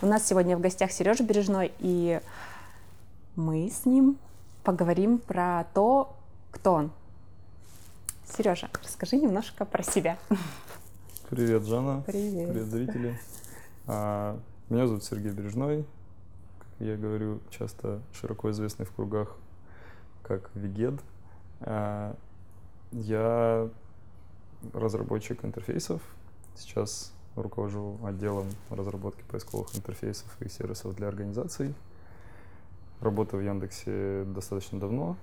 У 0.00 0.06
нас 0.06 0.24
сегодня 0.24 0.56
в 0.56 0.60
гостях 0.60 0.92
Сережа 0.92 1.24
Бережной, 1.24 1.72
и 1.80 2.20
мы 3.34 3.68
с 3.68 3.84
ним 3.84 4.16
поговорим 4.62 5.18
про 5.18 5.66
то, 5.74 6.14
кто 6.52 6.74
он. 6.74 6.90
Сережа, 8.24 8.68
расскажи 8.80 9.16
немножко 9.16 9.64
про 9.64 9.82
себя. 9.82 10.16
Привет, 11.30 11.64
Жанна. 11.64 12.04
Привет. 12.06 12.48
Привет, 12.48 12.66
зрители. 12.68 13.18
А, 13.88 14.38
меня 14.68 14.86
зовут 14.86 15.02
Сергей 15.02 15.32
Бережной. 15.32 15.84
Я 16.78 16.96
говорю, 16.96 17.40
часто 17.50 18.00
широко 18.12 18.52
известный 18.52 18.86
в 18.86 18.92
кругах 18.92 19.36
как 20.22 20.48
Вигед. 20.54 20.94
А, 21.62 22.14
я 22.92 23.68
разработчик 24.72 25.44
интерфейсов. 25.44 26.02
Сейчас 26.54 27.12
руковожу 27.42 27.98
отделом 28.04 28.46
разработки 28.70 29.22
поисковых 29.22 29.74
интерфейсов 29.76 30.40
и 30.40 30.48
сервисов 30.48 30.94
для 30.94 31.08
организаций. 31.08 31.74
Работаю 33.00 33.42
в 33.42 33.46
Яндексе 33.46 34.24
достаточно 34.24 34.80
давно. 34.80 35.16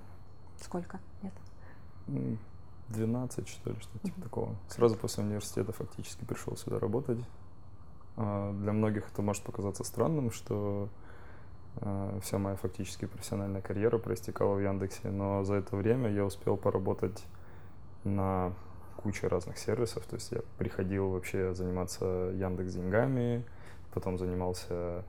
Сколько 0.62 1.00
лет? 1.22 1.34
12, 2.90 3.48
что 3.48 3.70
ли, 3.72 3.76
что-то 3.80 4.00
типа 4.06 4.22
такого. 4.22 4.56
Сразу 4.70 4.96
после 4.96 5.24
университета 5.24 5.72
фактически 5.72 6.24
пришел 6.24 6.56
сюда 6.56 6.80
работать. 6.80 7.20
А, 8.18 8.54
для 8.54 8.72
многих 8.72 9.10
это 9.12 9.22
может 9.22 9.44
показаться 9.44 9.84
странным, 9.84 10.32
что 10.32 10.90
а, 11.78 12.20
вся 12.22 12.38
моя 12.38 12.56
фактически 12.56 13.06
профессиональная 13.06 13.62
карьера 13.62 13.98
проистекала 13.98 14.56
в 14.56 14.62
Яндексе, 14.62 15.10
но 15.10 15.44
за 15.44 15.56
это 15.56 15.76
время 15.76 16.10
я 16.12 16.26
успел 16.26 16.58
поработать 16.58 17.26
на 18.04 18.54
куче 18.96 19.28
разных 19.28 19.58
сервисов. 19.58 20.06
То 20.06 20.16
есть 20.16 20.32
я 20.32 20.40
приходил 20.58 21.10
вообще 21.10 21.54
заниматься 21.54 22.06
Яндекс 22.34 22.74
деньгами, 22.74 23.44
потом 23.94 24.18
занимался 24.18 25.04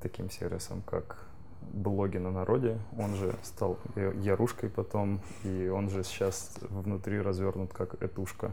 таким 0.00 0.30
сервисом, 0.30 0.82
как 0.82 1.24
блоги 1.72 2.18
на 2.18 2.30
народе. 2.30 2.78
Он 2.98 3.14
же 3.14 3.34
стал 3.42 3.78
Ярушкой 3.96 4.70
потом, 4.70 5.20
и 5.44 5.68
он 5.68 5.90
же 5.90 6.04
сейчас 6.04 6.58
внутри 6.62 7.20
развернут 7.20 7.72
как 7.72 8.02
Этушка. 8.02 8.50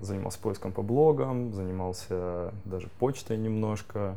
Занимался 0.00 0.38
поиском 0.38 0.72
по 0.72 0.82
блогам, 0.82 1.52
занимался 1.52 2.54
даже 2.64 2.88
почтой 2.98 3.36
немножко. 3.36 4.16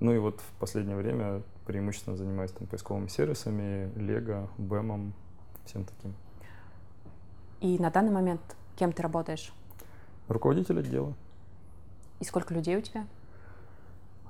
Ну 0.00 0.12
и 0.12 0.18
вот 0.18 0.40
в 0.40 0.60
последнее 0.60 0.96
время 0.96 1.42
преимущественно 1.66 2.16
занимаюсь 2.16 2.52
там 2.52 2.68
поисковыми 2.68 3.08
сервисами, 3.08 3.90
Лего, 3.96 4.48
Бэмом, 4.58 5.12
всем 5.64 5.84
таким. 5.84 6.14
И 7.60 7.78
на 7.78 7.90
данный 7.90 8.12
момент 8.12 8.40
кем 8.78 8.92
ты 8.92 9.02
работаешь? 9.02 9.52
Руководитель 10.28 10.78
отдела. 10.78 11.12
И 12.20 12.24
сколько 12.24 12.54
людей 12.54 12.76
у 12.76 12.80
тебя? 12.80 13.06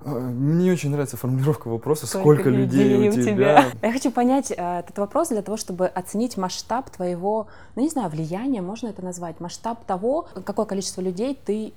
А, 0.01 0.11
мне 0.11 0.73
очень 0.73 0.91
нравится 0.91 1.17
формулировка 1.17 1.69
вопроса, 1.69 2.07
сколько, 2.07 2.43
сколько 2.43 2.51
людей, 2.51 2.89
людей 2.89 3.09
у 3.09 3.13
тебя? 3.13 3.25
тебя? 3.25 3.73
Я 3.83 3.93
хочу 3.93 4.11
понять 4.11 4.51
э, 4.51 4.81
этот 4.81 4.97
вопрос 4.99 5.29
для 5.29 5.43
того, 5.43 5.57
чтобы 5.57 5.87
оценить 5.87 6.37
масштаб 6.37 6.89
твоего, 6.91 7.49
ну 7.75 7.83
не 7.83 7.89
знаю, 7.89 8.09
влияния, 8.09 8.63
можно 8.63 8.89
это 8.89 9.03
назвать, 9.03 9.41
масштаб 9.41 9.85
того, 9.85 10.29
какое 10.45 10.67
количество 10.67 11.01
людей 11.01 11.39
ты 11.45 11.73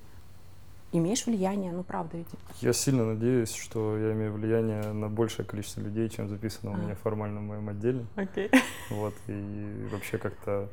имеешь 0.91 1.25
влияние, 1.25 1.71
ну 1.71 1.83
правда 1.83 2.17
ведь. 2.17 2.27
Я 2.61 2.73
сильно 2.73 3.05
надеюсь, 3.05 3.53
что 3.53 3.97
я 3.97 4.11
имею 4.13 4.33
влияние 4.33 4.83
на 4.93 5.09
большее 5.09 5.45
количество 5.45 5.81
людей, 5.81 6.07
чем 6.09 6.29
записано 6.29 6.71
а. 6.71 6.75
у 6.75 6.77
меня 6.77 6.95
формально 6.95 7.39
в 7.39 7.43
моем 7.43 7.69
отделе. 7.69 8.05
Окей. 8.15 8.47
Okay. 8.47 8.61
Вот, 8.91 9.13
и 9.27 9.87
вообще 9.91 10.17
как-то 10.17 10.69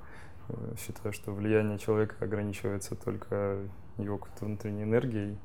считаю, 0.79 1.13
что 1.13 1.33
влияние 1.33 1.79
человека 1.79 2.17
ограничивается 2.21 2.95
только 2.95 3.59
его 3.99 4.21
внутренней 4.41 4.85
энергией, 4.85 5.39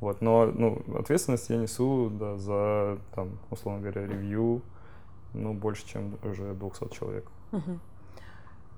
вот, 0.00 0.20
но 0.20 0.46
ну, 0.46 0.82
ответственность 0.96 1.50
я 1.50 1.56
несу 1.56 2.10
да, 2.10 2.36
за, 2.36 2.98
там, 3.14 3.38
условно 3.50 3.80
говоря, 3.80 4.06
ревью, 4.06 4.62
ну, 5.34 5.54
больше, 5.54 5.86
чем 5.86 6.16
уже 6.22 6.54
200 6.54 6.94
человек. 6.94 7.26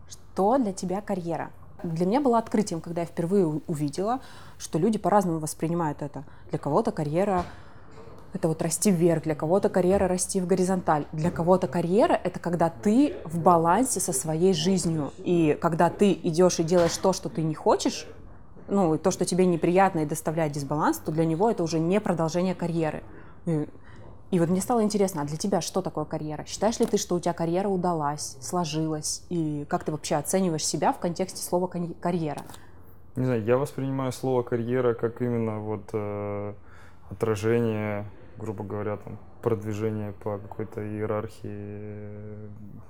Что 0.09 0.59
для 0.59 0.73
тебя 0.73 1.01
карьера? 1.01 1.51
Для 1.83 2.07
меня 2.07 2.21
было 2.21 2.39
открытием, 2.39 2.81
когда 2.81 3.03
я 3.03 3.07
впервые 3.07 3.47
увидела, 3.47 4.21
что 4.59 4.79
люди 4.79 4.99
по-разному 4.99 5.39
воспринимают 5.39 6.03
это. 6.03 6.25
Для 6.51 6.59
кого-то 6.59 6.91
карьера 6.93 7.45
это 8.33 8.49
вот 8.49 8.63
расти 8.63 8.91
вверх, 8.91 9.25
для 9.25 9.35
кого-то 9.35 9.69
карьера 9.69 10.07
расти 10.09 10.41
в 10.41 10.47
горизонталь, 10.47 11.07
для 11.13 11.31
кого-то 11.31 11.67
карьера 11.67 12.13
это 12.13 12.39
когда 12.39 12.71
ты 12.71 13.17
в 13.25 13.39
балансе 13.41 14.01
со 14.01 14.13
своей 14.13 14.55
жизнью, 14.55 15.13
и 15.19 15.59
когда 15.61 15.91
ты 15.91 16.13
идешь 16.13 16.61
и 16.61 16.63
делаешь 16.63 16.97
то, 16.97 17.13
что 17.13 17.29
ты 17.29 17.43
не 17.43 17.55
хочешь, 17.55 18.07
ну, 18.69 18.97
то, 18.99 19.11
что 19.11 19.25
тебе 19.25 19.47
неприятно 19.47 20.01
и 20.01 20.07
доставляет 20.07 20.53
дисбаланс, 20.53 20.99
то 20.99 21.11
для 21.11 21.25
него 21.25 21.51
это 21.51 21.63
уже 21.63 21.81
не 21.81 22.01
продолжение 22.01 22.55
карьеры. 22.55 23.03
И, 23.47 23.69
и 24.31 24.39
вот 24.39 24.49
мне 24.49 24.61
стало 24.61 24.85
интересно, 24.85 25.23
а 25.23 25.25
для 25.25 25.37
тебя 25.37 25.61
что 25.61 25.83
такое 25.83 26.05
карьера? 26.05 26.45
Считаешь 26.47 26.79
ли 26.79 26.87
ты, 26.87 26.97
что 26.97 27.17
у 27.17 27.21
тебя 27.21 27.33
карьера 27.33 27.69
удалась, 27.69 28.37
сложилась? 28.41 29.25
И 29.29 29.67
как 29.69 29.83
ты 29.83 29.91
вообще 29.91 30.15
оцениваешь 30.15 30.65
себя 30.65 30.93
в 30.93 31.01
контексте 31.01 31.43
слова 31.43 31.67
карьера? 31.67 32.43
Не 33.17 33.25
знаю, 33.25 33.45
я 33.45 33.59
воспринимаю 33.59 34.13
слово 34.13 34.43
карьера 34.43 34.95
как 34.95 35.21
именно 35.21 35.59
вот 35.59 35.83
э, 35.93 36.55
отражение, 37.11 38.07
грубо 38.41 38.65
говоря, 38.65 38.97
там, 38.97 39.19
продвижение 39.43 40.13
по 40.13 40.39
какой-то 40.39 40.81
иерархии 40.87 42.09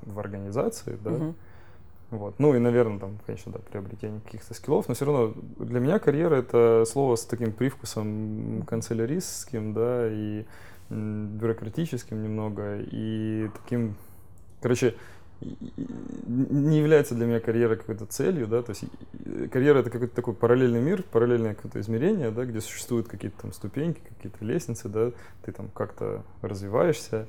в 0.02 0.18
организации, 0.18 0.98
да. 1.02 1.10
Угу. 1.10 1.34
Вот. 2.10 2.34
Ну 2.38 2.54
и, 2.54 2.58
наверное, 2.58 2.98
там, 2.98 3.18
конечно, 3.24 3.52
да, 3.52 3.60
приобретение 3.70 4.20
каких-то 4.20 4.52
скиллов, 4.54 4.88
но 4.88 4.94
все 4.94 5.04
равно 5.04 5.34
для 5.58 5.78
меня 5.78 5.98
карьера 5.98 6.36
это 6.36 6.84
слово 6.86 7.16
с 7.16 7.24
таким 7.24 7.52
привкусом 7.52 8.62
канцеляристским, 8.66 9.72
да, 9.72 10.08
и 10.10 10.44
бюрократическим 10.90 12.20
немного, 12.22 12.78
и 12.80 13.48
таким, 13.62 13.94
короче, 14.60 14.96
не 15.40 16.78
является 16.78 17.14
для 17.14 17.26
меня 17.26 17.40
карьера 17.40 17.76
какой-то 17.76 18.06
целью, 18.06 18.46
да, 18.46 18.62
то 18.62 18.72
есть 18.72 18.84
карьера 19.50 19.78
это 19.78 19.90
какой-то 19.90 20.14
такой 20.14 20.34
параллельный 20.34 20.80
мир, 20.80 21.02
параллельное 21.02 21.54
какое-то 21.54 21.80
измерение, 21.80 22.30
да, 22.30 22.44
где 22.44 22.60
существуют 22.60 23.08
какие-то 23.08 23.42
там 23.42 23.52
ступеньки, 23.52 24.00
какие-то 24.08 24.44
лестницы, 24.44 24.88
да, 24.88 25.12
ты 25.42 25.52
там 25.52 25.68
как-то 25.68 26.22
развиваешься, 26.42 27.26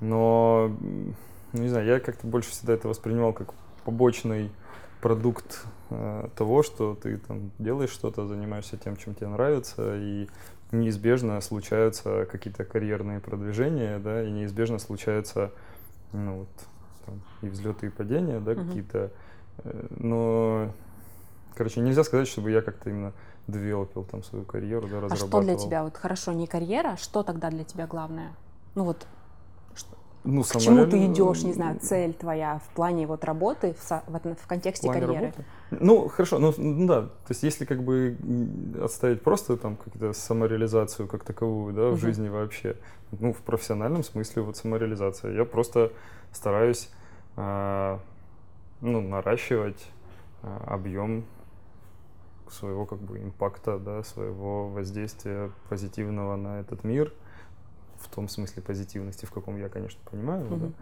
но, 0.00 0.76
ну, 1.52 1.62
не 1.62 1.68
знаю, 1.68 1.86
я 1.86 2.00
как-то 2.00 2.26
больше 2.26 2.50
всегда 2.50 2.74
это 2.74 2.88
воспринимал 2.88 3.32
как 3.32 3.54
побочный 3.84 4.50
продукт 5.00 5.64
э, 5.90 6.28
того, 6.36 6.62
что 6.62 6.94
ты 6.94 7.18
там 7.18 7.50
делаешь 7.58 7.90
что-то, 7.90 8.26
занимаешься 8.26 8.76
тем, 8.76 8.96
чем 8.96 9.14
тебе 9.14 9.28
нравится, 9.28 9.96
и 9.96 10.28
неизбежно 10.70 11.40
случаются 11.40 12.26
какие-то 12.30 12.64
карьерные 12.64 13.20
продвижения, 13.20 13.98
да, 13.98 14.22
и 14.22 14.30
неизбежно 14.30 14.78
случаются, 14.78 15.50
ну 16.12 16.38
вот, 16.40 16.48
там, 17.04 17.20
и 17.42 17.48
взлеты, 17.48 17.86
и 17.86 17.90
падения, 17.90 18.40
да, 18.40 18.52
uh-huh. 18.52 18.66
какие-то. 18.66 19.10
Э, 19.64 19.86
но, 19.90 20.72
короче, 21.54 21.80
нельзя 21.80 22.04
сказать, 22.04 22.28
чтобы 22.28 22.50
я 22.50 22.62
как-то 22.62 22.90
именно 22.90 23.12
девелопил 23.46 24.04
там 24.04 24.22
свою 24.22 24.44
карьеру, 24.44 24.88
да, 24.88 25.00
разрабатывал. 25.00 25.14
А 25.14 25.28
что 25.28 25.42
для 25.42 25.56
тебя, 25.56 25.84
вот 25.84 25.96
хорошо, 25.96 26.32
не 26.32 26.46
карьера, 26.46 26.96
что 26.96 27.22
тогда 27.22 27.50
для 27.50 27.64
тебя 27.64 27.86
главное? 27.86 28.32
Ну 28.74 28.84
вот 28.84 29.06
ну, 30.24 30.42
к 30.42 30.58
чему 30.60 30.86
ты 30.86 31.06
идешь, 31.06 31.42
не 31.42 31.52
знаю, 31.52 31.78
цель 31.80 32.14
твоя 32.14 32.60
в 32.64 32.74
плане 32.74 33.06
вот 33.06 33.24
работы 33.24 33.74
в, 33.74 33.90
в, 33.90 34.34
в 34.36 34.46
контексте 34.46 34.88
в 34.88 34.92
карьеры? 34.92 35.14
Работы? 35.14 35.44
Ну, 35.80 36.08
хорошо, 36.08 36.38
ну, 36.38 36.52
ну 36.56 36.86
да, 36.86 37.02
то 37.02 37.30
есть 37.30 37.42
если 37.42 37.64
как 37.64 37.82
бы 37.82 38.16
отставить 38.82 39.22
просто 39.22 39.56
там 39.56 39.76
какую-то 39.76 40.12
самореализацию 40.12 41.08
как 41.08 41.24
таковую, 41.24 41.74
да, 41.74 41.82
в 41.82 41.92
угу. 41.92 41.96
жизни 41.96 42.28
вообще, 42.28 42.76
ну, 43.12 43.32
в 43.32 43.38
профессиональном 43.38 44.02
смысле 44.04 44.42
вот 44.42 44.56
самореализация, 44.56 45.32
я 45.32 45.44
просто 45.44 45.92
стараюсь, 46.32 46.90
э, 47.36 47.98
ну, 48.80 49.00
наращивать 49.00 49.86
э, 50.42 50.58
объем 50.66 51.24
своего 52.50 52.84
как 52.84 52.98
бы 52.98 53.18
импакта, 53.18 53.78
да, 53.78 54.02
своего 54.02 54.68
воздействия 54.68 55.50
позитивного 55.68 56.36
на 56.36 56.60
этот 56.60 56.84
мир, 56.84 57.12
в 57.98 58.14
том 58.14 58.28
смысле 58.28 58.62
позитивности, 58.62 59.24
в 59.24 59.30
каком 59.30 59.56
я, 59.56 59.68
конечно, 59.68 60.00
понимаю, 60.10 60.44
mm-hmm. 60.44 60.58
да, 60.58 60.72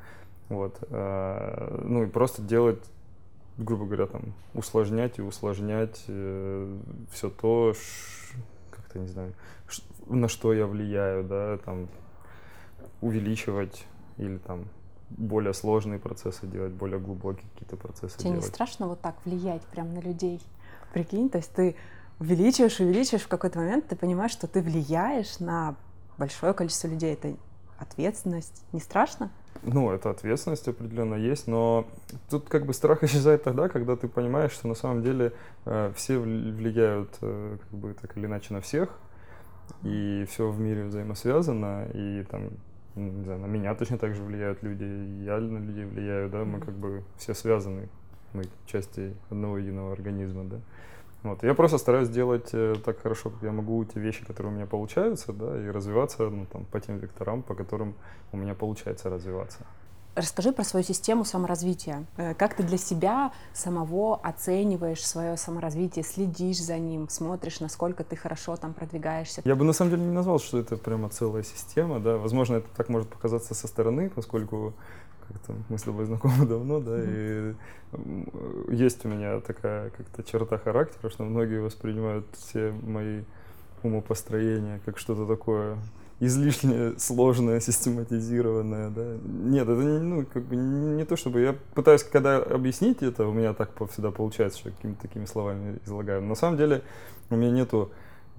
вот, 0.49 0.79
э, 0.91 1.83
ну 1.85 2.03
и 2.03 2.07
просто 2.07 2.43
делать, 2.43 2.83
грубо 3.59 3.85
говоря, 3.85 4.07
там, 4.07 4.33
усложнять 4.55 5.19
и 5.19 5.23
усложнять 5.23 6.05
э, 6.09 6.79
все 7.13 7.31
то, 7.31 7.75
как-то, 8.71 8.99
не 8.99 9.09
знаю, 9.09 9.35
ш, 9.69 9.83
на 10.07 10.29
что 10.29 10.53
я 10.53 10.67
влияю, 10.67 11.25
да, 11.25 11.59
там, 11.59 11.89
увеличивать 13.01 13.85
или 14.17 14.39
там 14.39 14.67
более 15.11 15.55
сложные 15.55 15.99
процессы 15.99 16.47
делать, 16.47 16.73
более 16.73 16.99
глубокие 16.99 17.49
какие-то 17.53 17.77
процессы 17.77 18.19
Тебе 18.19 18.31
делать. 18.31 18.45
не 18.45 18.49
страшно 18.49 18.87
вот 18.87 19.01
так 19.01 19.17
влиять 19.25 19.63
прям 19.63 19.93
на 19.95 20.01
людей? 20.01 20.41
Прикинь, 20.93 21.29
то 21.29 21.39
есть 21.39 21.53
ты 21.53 21.77
увеличиваешь, 22.19 22.79
увеличиваешь, 22.81 23.25
в 23.25 23.29
какой-то 23.29 23.59
момент 23.59 23.89
ты 23.89 23.97
понимаешь, 23.97 24.33
что 24.33 24.47
ты 24.47 24.61
влияешь 24.63 25.39
на 25.41 25.77
большое 26.19 26.53
количество 26.53 26.89
людей. 26.89 27.15
Это 27.15 27.35
ответственность. 27.79 28.63
Не 28.73 28.81
страшно? 28.81 29.31
Ну, 29.63 29.91
это 29.91 30.11
ответственность 30.11 30.67
определенно 30.69 31.15
есть, 31.15 31.47
но 31.47 31.87
тут 32.31 32.49
как 32.49 32.65
бы 32.65 32.73
страх 32.73 33.03
исчезает 33.05 33.43
тогда, 33.43 33.69
когда 33.69 33.97
ты 33.97 34.09
понимаешь, 34.09 34.53
что 34.53 34.69
на 34.69 34.75
самом 34.75 35.03
деле 35.03 35.33
э, 35.67 35.93
все 35.95 36.19
влияют 36.19 37.11
э, 37.21 37.59
как 37.61 37.79
бы 37.79 37.95
так 37.95 38.17
или 38.17 38.27
иначе 38.27 38.55
на 38.55 38.61
всех, 38.61 38.89
и 39.83 40.27
все 40.31 40.49
в 40.49 40.59
мире 40.59 40.85
взаимосвязано, 40.85 41.89
и 41.93 42.25
там, 42.31 42.51
ну, 42.95 43.13
не 43.13 43.25
знаю, 43.25 43.41
на 43.41 43.47
меня 43.47 43.75
точно 43.75 43.99
так 43.99 44.15
же 44.15 44.23
влияют 44.23 44.63
люди, 44.63 44.85
я 45.25 45.39
на 45.39 45.59
людей 45.59 45.85
влияю, 45.85 46.31
да, 46.31 46.45
мы 46.45 46.61
как 46.61 46.75
бы 46.75 47.05
все 47.19 47.35
связаны, 47.35 47.89
мы 48.33 48.45
части 48.67 49.15
одного 49.29 49.59
единого 49.59 49.93
организма, 49.93 50.45
да. 50.45 50.57
Вот. 51.23 51.43
Я 51.43 51.55
просто 51.55 51.77
стараюсь 51.79 52.09
делать 52.09 52.49
э, 52.53 52.77
так 52.85 53.01
хорошо, 53.01 53.31
как 53.31 53.43
я 53.43 53.53
могу, 53.53 53.85
те 53.85 54.01
вещи, 54.01 54.25
которые 54.25 54.53
у 54.53 54.57
меня 54.57 54.67
получаются, 54.67 55.33
да, 55.33 55.61
и 55.61 55.69
развиваться 55.69 56.31
ну, 56.31 56.47
там, 56.47 56.65
по 56.65 56.81
тем 56.81 56.99
векторам, 56.99 57.43
по 57.43 57.55
которым 57.55 57.95
у 58.33 58.39
меня 58.39 58.55
получается 58.55 59.11
развиваться. 59.11 59.67
Расскажи 60.17 60.51
про 60.51 60.65
свою 60.65 60.85
систему 60.85 61.25
саморазвития. 61.25 62.05
Э, 62.17 62.35
как 62.35 62.55
ты 62.55 62.63
для 62.63 62.79
себя 62.79 63.33
самого 63.53 64.17
оцениваешь 64.17 65.07
свое 65.07 65.37
саморазвитие, 65.37 66.05
следишь 66.05 66.61
за 66.61 66.79
ним, 66.79 67.09
смотришь, 67.11 67.61
насколько 67.61 68.03
ты 68.03 68.17
хорошо 68.17 68.57
там 68.57 68.73
продвигаешься? 68.73 69.43
Я 69.45 69.55
бы 69.55 69.65
на 69.65 69.75
самом 69.75 69.91
деле 69.93 70.03
не 70.05 70.13
назвал, 70.13 70.39
что 70.39 70.59
это 70.59 70.79
прямо 70.79 71.11
целая 71.11 71.43
система, 71.43 72.01
да. 72.01 72.17
Возможно, 72.17 72.57
это 72.57 72.69
так 72.77 72.89
может 72.89 73.11
показаться 73.11 73.55
со 73.55 73.69
стороны, 73.69 74.11
поскольку 74.11 74.73
как-то 75.33 75.55
мы 75.69 75.79
с 75.79 75.83
тобой 75.83 76.05
знакомы 76.07 76.47
давно, 76.47 76.81
да, 76.81 76.99
и 77.03 77.55
есть 78.69 79.05
у 79.05 79.09
меня 79.09 79.41
такая 79.41 79.91
как-то 79.91 80.23
черта 80.23 80.59
характера, 80.59 81.11
что 81.11 81.25
многие 81.25 81.61
воспринимают 81.61 82.27
все 82.33 82.73
мои 82.83 83.23
умопостроения 83.83 84.81
как 84.85 84.99
что-то 84.99 85.27
такое 85.27 85.79
излишне 86.21 86.99
сложное, 86.99 87.61
систематизированное, 87.61 88.91
да. 88.91 89.17
Нет, 89.25 89.67
это 89.67 89.83
не, 89.83 89.99
ну, 89.99 90.27
как 90.27 90.45
бы 90.45 90.55
не 90.55 91.05
то, 91.05 91.17
чтобы 91.17 91.41
я 91.41 91.57
пытаюсь, 91.75 92.03
когда 92.03 92.37
объяснить 92.37 93.03
это, 93.03 93.27
у 93.27 93.33
меня 93.33 93.55
так 93.55 93.71
всегда 93.91 94.11
получается, 94.11 94.59
что 94.59 94.71
какими-то 94.71 95.01
такими 95.01 95.25
словами 95.25 95.79
излагаю. 95.87 96.21
на 96.23 96.35
самом 96.35 96.59
деле 96.59 96.83
у 97.31 97.37
меня 97.37 97.51
нету 97.51 97.91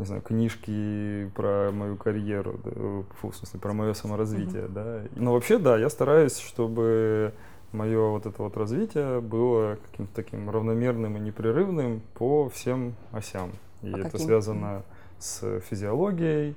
не 0.01 0.05
знаю, 0.05 0.21
книжки 0.21 1.31
про 1.35 1.71
мою 1.71 1.95
карьеру, 1.95 2.59
да, 2.63 2.71
фу, 3.19 3.29
в 3.29 3.35
смысле, 3.35 3.59
про 3.59 3.73
мое 3.73 3.93
саморазвитие, 3.93 4.63
mm-hmm. 4.63 4.73
да. 4.73 5.01
Но 5.15 5.33
вообще, 5.33 5.57
да, 5.57 5.77
я 5.77 5.89
стараюсь, 5.89 6.37
чтобы 6.37 7.33
мое 7.71 8.09
вот 8.09 8.25
это 8.25 8.43
вот 8.43 8.57
развитие 8.57 9.21
было 9.21 9.77
каким-то 9.89 10.13
таким 10.13 10.49
равномерным 10.49 11.17
и 11.17 11.19
непрерывным 11.19 12.01
по 12.15 12.49
всем 12.49 12.95
осям. 13.11 13.51
И 13.81 13.91
по 13.91 13.97
это 13.97 14.09
каким? 14.09 14.25
связано 14.25 14.83
с 15.19 15.59
физиологией, 15.69 16.55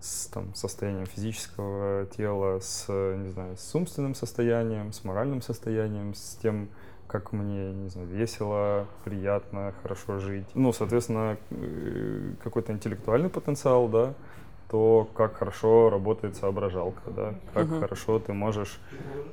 с 0.00 0.26
там, 0.26 0.54
состоянием 0.54 1.06
физического 1.06 2.06
тела, 2.06 2.60
с, 2.60 2.86
не 2.88 3.30
знаю, 3.30 3.56
с 3.56 3.74
умственным 3.74 4.14
состоянием, 4.14 4.92
с 4.92 5.04
моральным 5.04 5.42
состоянием, 5.42 6.14
с 6.14 6.38
тем, 6.42 6.68
как 7.14 7.30
мне, 7.30 7.72
не 7.72 7.88
знаю, 7.90 8.08
весело, 8.08 8.88
приятно, 9.04 9.72
хорошо 9.82 10.18
жить. 10.18 10.48
Ну, 10.54 10.72
соответственно, 10.72 11.36
э, 11.50 12.32
какой-то 12.42 12.72
интеллектуальный 12.72 13.28
потенциал, 13.28 13.86
да, 13.86 14.14
то 14.68 15.08
как 15.14 15.36
хорошо 15.36 15.90
работает 15.90 16.34
соображалка, 16.34 17.12
да, 17.12 17.34
как 17.52 17.68
uh-huh. 17.68 17.78
хорошо 17.78 18.18
ты 18.18 18.32
можешь, 18.32 18.80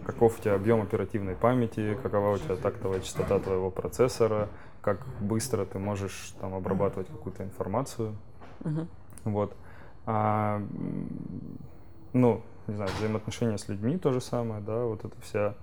каков 0.06 0.38
у 0.38 0.44
тебя 0.44 0.54
объем 0.54 0.84
оперативной 0.84 1.34
памяти, 1.34 1.98
какова 2.04 2.36
у 2.36 2.38
тебя 2.38 2.56
тактовая 2.56 3.00
частота 3.00 3.40
твоего 3.40 3.72
процессора, 3.72 4.48
как 4.84 5.04
быстро 5.20 5.66
ты 5.66 5.80
можешь 5.80 6.36
там 6.40 6.54
обрабатывать 6.54 7.08
какую-то 7.08 7.44
информацию, 7.44 8.16
uh-huh. 8.60 8.86
вот. 9.24 9.56
А, 10.06 10.62
ну, 12.14 12.44
не 12.68 12.76
знаю, 12.76 12.92
взаимоотношения 13.00 13.58
с 13.58 13.68
людьми 13.68 13.98
то 13.98 14.14
же 14.14 14.22
самое, 14.22 14.62
да, 14.62 14.84
вот 14.84 15.04
эта 15.04 15.20
вся 15.22 15.56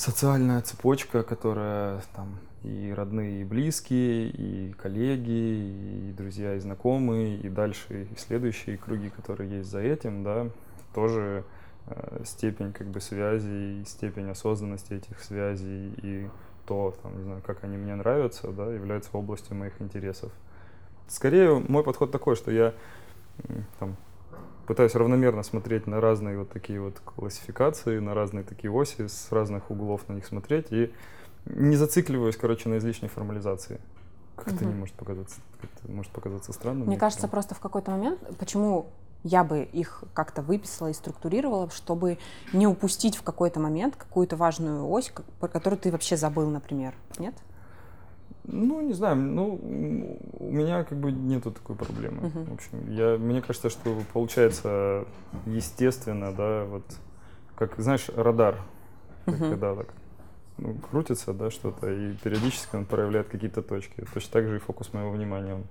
социальная 0.00 0.62
цепочка, 0.62 1.22
которая 1.22 2.00
там 2.16 2.38
и 2.62 2.90
родные, 2.96 3.42
и 3.42 3.44
близкие, 3.44 4.30
и 4.30 4.72
коллеги, 4.72 6.08
и 6.08 6.14
друзья, 6.16 6.54
и 6.54 6.58
знакомые, 6.58 7.36
и 7.36 7.50
дальше 7.50 8.08
и 8.10 8.18
следующие 8.18 8.78
круги, 8.78 9.10
которые 9.10 9.58
есть 9.58 9.70
за 9.70 9.80
этим, 9.80 10.24
да, 10.24 10.48
тоже 10.94 11.44
э, 11.86 12.22
степень 12.24 12.72
как 12.72 12.86
бы 12.86 13.02
связи 13.02 13.82
и 13.82 13.84
степень 13.84 14.30
осознанности 14.30 14.94
этих 14.94 15.20
связей 15.20 15.92
и 16.02 16.30
то, 16.66 16.96
там, 17.02 17.18
не 17.18 17.24
знаю, 17.24 17.42
как 17.46 17.62
они 17.64 17.76
мне 17.76 17.94
нравятся, 17.94 18.48
да, 18.52 18.72
является 18.72 19.10
областью 19.12 19.54
моих 19.54 19.82
интересов. 19.82 20.32
Скорее, 21.08 21.58
мой 21.58 21.84
подход 21.84 22.10
такой, 22.10 22.36
что 22.36 22.50
я 22.50 22.72
там, 23.78 23.96
пытаюсь 24.70 24.94
равномерно 24.94 25.42
смотреть 25.42 25.88
на 25.88 26.00
разные 26.00 26.38
вот 26.38 26.50
такие 26.50 26.80
вот 26.80 27.00
классификации, 27.00 27.98
на 27.98 28.14
разные 28.14 28.44
такие 28.44 28.70
оси, 28.70 29.08
с 29.08 29.32
разных 29.32 29.68
углов 29.68 30.08
на 30.08 30.12
них 30.12 30.24
смотреть 30.24 30.66
и 30.70 30.94
не 31.44 31.74
зацикливаюсь, 31.74 32.36
короче, 32.36 32.68
на 32.68 32.78
излишней 32.78 33.08
формализации. 33.08 33.80
Как 34.36 34.54
это 34.54 34.64
не 34.64 34.72
может 34.72 34.94
показаться, 34.94 35.40
это 35.60 35.90
может 35.90 36.12
показаться 36.12 36.52
странным. 36.52 36.86
Мне 36.86 36.98
кажется, 36.98 37.26
просто 37.26 37.56
в 37.56 37.58
какой-то 37.58 37.90
момент, 37.90 38.20
почему 38.38 38.86
я 39.24 39.42
бы 39.42 39.64
их 39.64 40.04
как-то 40.14 40.40
выписала 40.40 40.86
и 40.86 40.92
структурировала, 40.92 41.68
чтобы 41.70 42.18
не 42.52 42.68
упустить 42.68 43.16
в 43.16 43.24
какой-то 43.24 43.58
момент 43.58 43.96
какую-то 43.96 44.36
важную 44.36 44.88
ось, 44.88 45.12
про 45.40 45.48
которую 45.48 45.80
ты 45.80 45.90
вообще 45.90 46.16
забыл, 46.16 46.48
например. 46.48 46.94
Нет? 47.18 47.34
Ну, 48.52 48.80
не 48.80 48.92
знаю, 48.94 49.16
ну, 49.16 50.18
у 50.38 50.50
меня 50.50 50.84
как 50.84 50.98
бы 50.98 51.12
нету 51.12 51.52
такой 51.52 51.76
проблемы. 51.76 52.22
Uh-huh. 52.22 52.50
В 52.50 52.54
общем, 52.54 52.90
я, 52.90 53.16
мне 53.16 53.40
кажется, 53.42 53.70
что 53.70 53.96
получается 54.12 55.04
естественно, 55.46 56.32
да, 56.32 56.64
вот, 56.64 56.84
как, 57.54 57.78
знаешь, 57.78 58.08
радар, 58.14 58.56
uh-huh. 59.26 59.50
когда 59.50 59.74
так 59.76 59.94
ну, 60.58 60.74
крутится, 60.74 61.32
да, 61.32 61.50
что-то, 61.50 61.90
и 61.90 62.14
периодически 62.14 62.76
он 62.76 62.86
проявляет 62.86 63.28
какие-то 63.28 63.62
точки. 63.62 64.04
Точно 64.12 64.32
так 64.32 64.48
же 64.48 64.56
и 64.56 64.58
фокус 64.58 64.92
моего 64.92 65.10
внимания, 65.10 65.54
он 65.54 65.64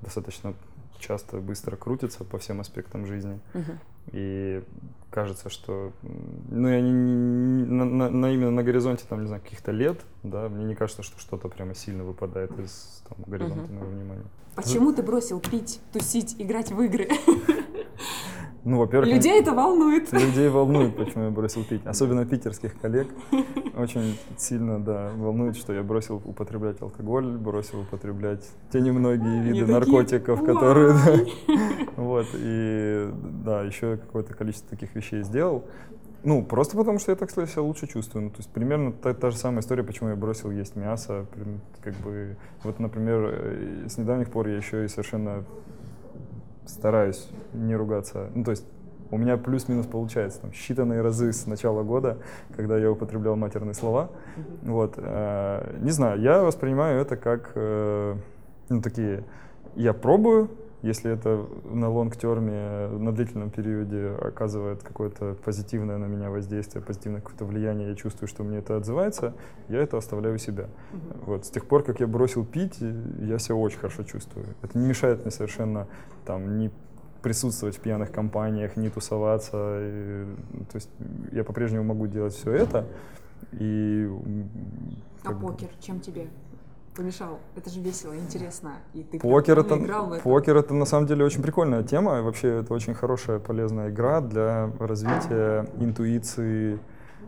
достаточно 0.00 0.54
часто 0.98 1.38
быстро 1.38 1.76
крутится 1.76 2.24
по 2.24 2.38
всем 2.38 2.60
аспектам 2.60 3.06
жизни. 3.06 3.38
Uh-huh. 3.52 3.78
И 4.12 4.62
кажется, 5.10 5.48
что, 5.48 5.92
ну, 6.50 6.68
я 6.68 6.80
не, 6.80 6.90
не, 6.90 7.64
на, 7.64 7.84
на, 7.84 8.10
на, 8.10 8.32
именно 8.32 8.50
на 8.50 8.62
горизонте, 8.62 9.04
там, 9.08 9.20
не 9.20 9.28
знаю, 9.28 9.42
каких-то 9.42 9.70
лет, 9.70 10.00
да, 10.24 10.48
мне 10.48 10.64
не 10.64 10.74
кажется, 10.74 11.02
что 11.02 11.20
что-то 11.20 11.48
прямо 11.48 11.74
сильно 11.74 12.02
выпадает 12.02 12.50
из 12.58 13.02
там, 13.08 13.18
горизонта 13.26 13.70
моего 13.72 13.86
внимания. 13.86 14.24
Почему 14.56 14.92
ты 14.92 15.02
бросил 15.02 15.40
пить, 15.40 15.80
тусить, 15.92 16.36
играть 16.38 16.72
в 16.72 16.80
игры? 16.80 17.08
Ну, 18.64 18.78
во-первых... 18.78 19.12
Людей 19.12 19.40
это 19.40 19.52
волнует. 19.52 20.10
Людей 20.12 20.48
волнует, 20.48 20.96
почему 20.96 21.24
я 21.24 21.30
бросил 21.30 21.64
пить. 21.64 21.82
Особенно 21.84 22.24
питерских 22.24 22.80
коллег. 22.80 23.08
Очень 23.76 24.18
сильно, 24.38 24.82
да, 24.82 25.10
волнует, 25.16 25.56
что 25.56 25.72
я 25.72 25.82
бросил 25.82 26.22
употреблять 26.24 26.80
алкоголь, 26.80 27.36
бросил 27.36 27.80
употреблять 27.80 28.48
те 28.72 28.80
немногие 28.80 29.42
виды 29.42 29.70
наркотиков, 29.70 30.44
которые... 30.44 30.94
Вот, 31.96 32.26
и 32.34 33.08
да, 33.44 33.62
еще 33.62 33.96
какое-то 33.96 34.34
количество 34.34 34.68
таких 34.68 34.94
вещей 34.94 35.22
сделал. 35.22 35.64
Ну, 36.24 36.42
просто 36.42 36.76
потому 36.76 36.98
что 36.98 37.12
я 37.12 37.16
так 37.16 37.30
себя 37.30 37.62
лучше 37.62 37.86
чувствую. 37.86 38.24
Ну, 38.24 38.30
то 38.30 38.38
есть 38.38 38.50
примерно 38.50 38.92
та, 38.92 39.12
та 39.12 39.30
же 39.30 39.36
самая 39.36 39.60
история, 39.60 39.84
почему 39.84 40.08
я 40.08 40.16
бросил 40.16 40.50
есть 40.50 40.74
мясо. 40.74 41.26
Как 41.82 41.94
бы, 41.96 42.36
вот, 42.62 42.80
например, 42.80 43.30
э, 43.30 43.86
с 43.88 43.98
недавних 43.98 44.30
пор 44.30 44.48
я 44.48 44.56
еще 44.56 44.86
и 44.86 44.88
совершенно 44.88 45.44
стараюсь 46.66 47.28
не 47.52 47.74
ругаться. 47.76 48.30
Ну, 48.34 48.44
то 48.44 48.50
есть 48.50 48.64
у 49.10 49.16
меня 49.16 49.36
плюс-минус 49.36 49.86
получается 49.86 50.40
там 50.40 50.50
считанные 50.50 51.00
разы 51.00 51.32
с 51.32 51.46
начала 51.46 51.82
года, 51.82 52.18
когда 52.56 52.76
я 52.76 52.90
употреблял 52.90 53.36
матерные 53.36 53.74
слова. 53.74 54.10
Вот, 54.62 54.94
э, 54.96 55.76
не 55.80 55.90
знаю, 55.90 56.20
я 56.20 56.42
воспринимаю 56.42 57.00
это 57.00 57.16
как, 57.16 57.52
э, 57.54 58.16
ну, 58.68 58.82
такие, 58.82 59.24
я 59.76 59.92
пробую, 59.92 60.50
если 60.84 61.10
это 61.12 61.46
на 61.64 61.88
лонг-терме, 61.88 62.88
на 62.88 63.10
длительном 63.12 63.50
периоде 63.50 64.10
оказывает 64.20 64.82
какое-то 64.82 65.34
позитивное 65.42 65.96
на 65.96 66.04
меня 66.04 66.28
воздействие, 66.28 66.84
позитивное 66.84 67.22
какое-то 67.22 67.46
влияние, 67.46 67.88
я 67.88 67.94
чувствую, 67.94 68.28
что 68.28 68.44
мне 68.44 68.58
это 68.58 68.76
отзывается, 68.76 69.32
я 69.70 69.78
это 69.78 69.96
оставляю 69.96 70.34
у 70.34 70.38
себя. 70.38 70.64
Mm-hmm. 70.64 71.24
Вот. 71.24 71.46
С 71.46 71.50
тех 71.50 71.64
пор, 71.64 71.84
как 71.84 72.00
я 72.00 72.06
бросил 72.06 72.44
пить, 72.44 72.80
я 72.80 73.38
себя 73.38 73.54
очень 73.54 73.78
хорошо 73.78 74.02
чувствую. 74.02 74.44
Это 74.60 74.78
не 74.78 74.86
мешает 74.86 75.22
мне 75.22 75.30
совершенно 75.30 75.86
там, 76.26 76.58
не 76.58 76.70
присутствовать 77.22 77.78
в 77.78 77.80
пьяных 77.80 78.12
компаниях, 78.12 78.76
не 78.76 78.90
тусоваться. 78.90 79.78
И, 79.80 80.26
то 80.70 80.74
есть 80.74 80.90
я 81.32 81.44
по-прежнему 81.44 81.84
могу 81.84 82.06
делать 82.06 82.34
все 82.34 82.52
это. 82.52 82.86
И, 83.52 84.06
а 85.24 85.32
покер 85.32 85.70
чем 85.80 86.00
тебе? 86.00 86.28
Помешал? 86.94 87.38
Это 87.56 87.70
же 87.70 87.80
весело, 87.80 88.16
интересно. 88.16 88.72
И 88.94 89.02
ты 89.02 89.18
покер 89.18 89.58
это, 89.58 89.76
играл 89.76 90.06
в 90.06 90.12
это. 90.12 90.22
Покер 90.22 90.56
это 90.56 90.74
на 90.74 90.84
самом 90.84 91.06
деле 91.06 91.24
очень 91.24 91.42
прикольная 91.42 91.82
тема. 91.82 92.22
Вообще 92.22 92.60
это 92.60 92.72
очень 92.72 92.94
хорошая, 92.94 93.38
полезная 93.38 93.90
игра 93.90 94.20
для 94.20 94.70
развития 94.78 95.66
интуиции, 95.78 96.78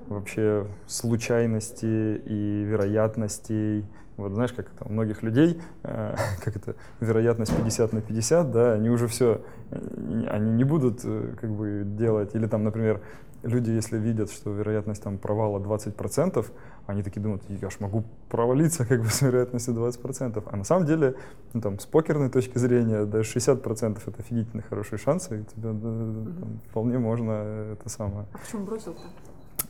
вообще 0.08 0.66
случайностей 0.86 2.16
и 2.16 2.64
вероятностей. 2.64 3.84
Вот 4.16 4.32
знаешь, 4.32 4.52
как 4.52 4.68
это 4.74 4.88
у 4.88 4.92
многих 4.92 5.22
людей, 5.22 5.60
э, 5.82 6.16
как 6.44 6.56
это, 6.56 6.74
вероятность 7.00 7.54
50 7.54 7.92
на 7.92 8.00
50, 8.00 8.50
да, 8.50 8.72
они 8.72 8.88
уже 8.88 9.08
все, 9.08 9.42
э, 9.70 10.26
они 10.28 10.52
не 10.52 10.64
будут 10.64 11.00
э, 11.04 11.34
как 11.38 11.50
бы 11.50 11.82
делать, 11.84 12.34
или 12.34 12.46
там, 12.46 12.64
например, 12.64 13.02
люди, 13.42 13.70
если 13.70 13.98
видят, 13.98 14.30
что 14.30 14.50
вероятность 14.50 15.02
там 15.02 15.18
провала 15.18 15.58
20%, 15.58 16.46
они 16.86 17.02
такие 17.02 17.20
думают, 17.20 17.42
я 17.48 17.70
ж 17.70 17.76
могу 17.80 18.04
провалиться 18.28 18.84
как 18.86 19.02
бы 19.02 19.08
с 19.08 19.22
вероятностью 19.22 19.74
20%. 19.74 20.42
А 20.44 20.56
на 20.56 20.64
самом 20.64 20.86
деле, 20.86 21.16
ну, 21.52 21.60
там, 21.60 21.78
с 21.78 21.86
покерной 21.86 22.30
точки 22.30 22.58
зрения, 22.58 23.04
даже 23.04 23.38
60% 23.38 24.00
это 24.06 24.18
офигительно 24.18 24.62
хорошие 24.62 24.98
шансы, 24.98 25.40
и 25.40 25.44
тебе 25.44 25.72
да, 25.72 26.40
там, 26.40 26.60
вполне 26.70 26.98
можно 26.98 27.32
это 27.72 27.88
самое. 27.88 28.26
А 28.32 28.38
почему 28.38 28.64
бросил-то? 28.64 29.02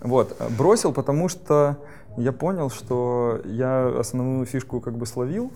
Вот, 0.00 0.36
бросил, 0.58 0.92
потому 0.92 1.28
что 1.28 1.78
я 2.16 2.32
понял, 2.32 2.70
что 2.70 3.40
я 3.44 3.88
основную 3.98 4.44
фишку 4.46 4.80
как 4.80 4.96
бы 4.96 5.06
словил, 5.06 5.52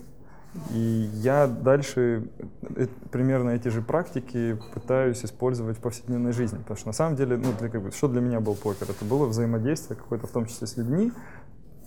и 0.71 1.09
я 1.13 1.47
дальше 1.47 2.27
э, 2.75 2.87
примерно 3.09 3.51
эти 3.51 3.69
же 3.69 3.81
практики 3.81 4.59
пытаюсь 4.73 5.23
использовать 5.23 5.77
в 5.77 5.79
повседневной 5.79 6.33
жизни. 6.33 6.57
Потому 6.57 6.77
что 6.77 6.87
на 6.87 6.93
самом 6.93 7.15
деле, 7.15 7.37
ну, 7.37 7.53
для, 7.57 7.69
как 7.69 7.81
бы, 7.81 7.91
что 7.91 8.09
для 8.09 8.19
меня 8.19 8.41
был 8.41 8.55
покер? 8.55 8.89
Это 8.89 9.05
было 9.05 9.25
взаимодействие 9.27 9.97
какое-то, 9.97 10.27
в 10.27 10.31
том 10.31 10.47
числе 10.47 10.67
с 10.67 10.75
людьми, 10.75 11.13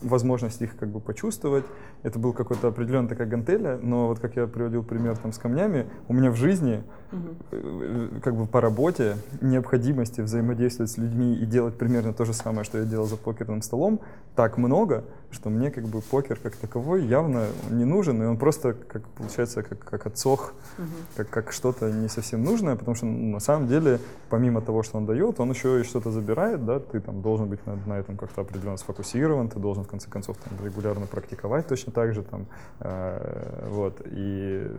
возможность 0.04 0.62
их 0.62 0.76
как 0.76 0.88
бы 0.90 1.00
почувствовать. 1.00 1.64
Это 2.02 2.18
был 2.18 2.32
какой-то 2.32 2.68
определенная 2.68 3.08
такая 3.08 3.26
гантеля, 3.26 3.78
но 3.82 4.08
вот 4.08 4.20
как 4.20 4.36
я 4.36 4.46
приводил 4.46 4.82
пример 4.82 5.16
там 5.16 5.32
с 5.32 5.38
камнями, 5.38 5.86
у 6.08 6.14
меня 6.14 6.30
в 6.30 6.36
жизни 6.36 6.82
угу. 7.12 8.20
как 8.22 8.36
бы 8.36 8.46
по 8.46 8.60
работе 8.60 9.16
необходимости 9.40 10.20
взаимодействовать 10.20 10.90
с 10.90 10.98
людьми 10.98 11.34
и 11.34 11.46
делать 11.46 11.76
примерно 11.76 12.12
то 12.12 12.24
же 12.24 12.32
самое, 12.32 12.64
что 12.64 12.78
я 12.78 12.84
делал 12.84 13.06
за 13.06 13.16
покерным 13.16 13.62
столом, 13.62 14.00
так 14.34 14.58
много, 14.58 15.04
что 15.34 15.50
мне 15.50 15.70
как 15.70 15.84
бы 15.84 16.00
покер 16.00 16.38
как 16.42 16.56
таковой 16.56 17.04
явно 17.04 17.46
не 17.70 17.84
нужен, 17.84 18.22
и 18.22 18.26
он 18.26 18.38
просто 18.38 18.72
как 18.72 19.02
получается 19.08 19.62
как, 19.62 19.78
как 19.80 20.06
отсох, 20.06 20.54
угу. 20.78 20.86
как, 21.16 21.30
как 21.30 21.52
что-то 21.52 21.90
не 21.90 22.08
совсем 22.08 22.42
нужное, 22.42 22.76
потому 22.76 22.94
что 22.94 23.06
ну, 23.06 23.32
на 23.32 23.40
самом 23.40 23.68
деле 23.68 24.00
помимо 24.30 24.60
того, 24.60 24.82
что 24.82 24.98
он 24.98 25.06
дает, 25.06 25.40
он 25.40 25.50
еще 25.50 25.80
и 25.80 25.84
что-то 25.84 26.10
забирает, 26.10 26.64
да, 26.64 26.80
ты 26.80 27.00
там 27.00 27.22
должен 27.22 27.48
быть 27.48 27.64
на, 27.66 27.76
на 27.86 27.98
этом 27.98 28.16
как-то 28.16 28.40
определенно 28.40 28.76
сфокусирован, 28.76 29.48
ты 29.48 29.58
должен 29.58 29.84
в 29.84 29.88
конце 29.88 30.08
концов 30.08 30.36
там, 30.38 30.64
регулярно 30.64 31.06
практиковать 31.06 31.66
точно 31.66 31.92
так 31.92 32.14
же 32.14 32.22
там, 32.22 32.46
э, 32.80 33.68
вот, 33.68 34.00
и 34.06 34.70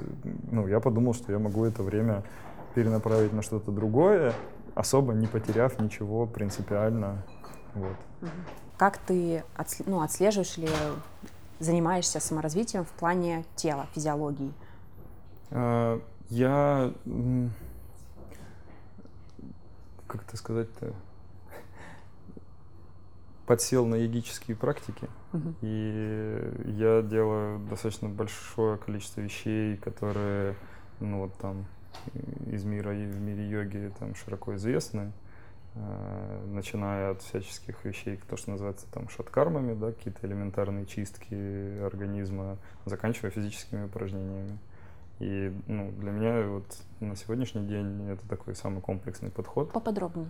ну, 0.51 0.67
я 0.67 0.79
подумал, 0.79 1.13
что 1.13 1.31
я 1.31 1.39
могу 1.39 1.65
это 1.65 1.83
время 1.83 2.23
перенаправить 2.73 3.33
на 3.33 3.41
что-то 3.41 3.71
другое, 3.71 4.33
особо 4.73 5.13
не 5.13 5.27
потеряв 5.27 5.79
ничего 5.79 6.25
принципиально, 6.25 7.23
вот. 7.73 8.29
Как 8.77 8.97
ты 8.97 9.43
ну, 9.85 10.01
отслеживаешь 10.01 10.57
или 10.57 10.69
занимаешься 11.59 12.19
саморазвитием 12.19 12.83
в 12.83 12.89
плане 12.89 13.45
тела, 13.55 13.87
физиологии? 13.93 14.51
А, 15.51 16.01
я, 16.29 16.91
как 20.07 20.23
это 20.23 20.37
сказать-то, 20.37 20.93
подсел 23.45 23.85
на 23.85 23.95
йогические 23.95 24.57
практики, 24.57 25.07
угу. 25.31 25.53
и 25.61 26.51
я 26.65 27.01
делаю 27.01 27.59
достаточно 27.69 28.09
большое 28.09 28.77
количество 28.77 29.21
вещей, 29.21 29.77
которые, 29.77 30.55
ну 30.99 31.21
вот 31.21 31.33
там, 31.35 31.65
из 32.47 32.63
мира, 32.63 32.89
в 32.89 33.19
мире 33.21 33.47
йоги 33.47 33.93
там 33.99 34.15
широко 34.15 34.55
известны, 34.55 35.11
э, 35.11 35.24
начиная 36.47 37.11
от 37.11 37.21
всяческих 37.21 37.83
вещей, 37.83 38.19
то, 38.29 38.37
что 38.37 38.51
называется 38.51 38.85
там 38.91 39.09
шаткармами, 39.09 39.73
да, 39.73 39.91
какие-то 39.91 40.25
элементарные 40.25 40.85
чистки 40.85 41.79
организма, 41.83 42.57
заканчивая 42.85 43.31
физическими 43.31 43.85
упражнениями. 43.85 44.57
И 45.19 45.53
ну, 45.67 45.91
для 45.91 46.11
меня 46.11 46.45
вот 46.47 46.65
на 46.99 47.15
сегодняшний 47.15 47.65
день 47.65 48.09
это 48.09 48.27
такой 48.27 48.53
самый 48.53 48.81
комплексный 48.81 49.29
подход. 49.29 49.71
Поподробнее. 49.71 50.29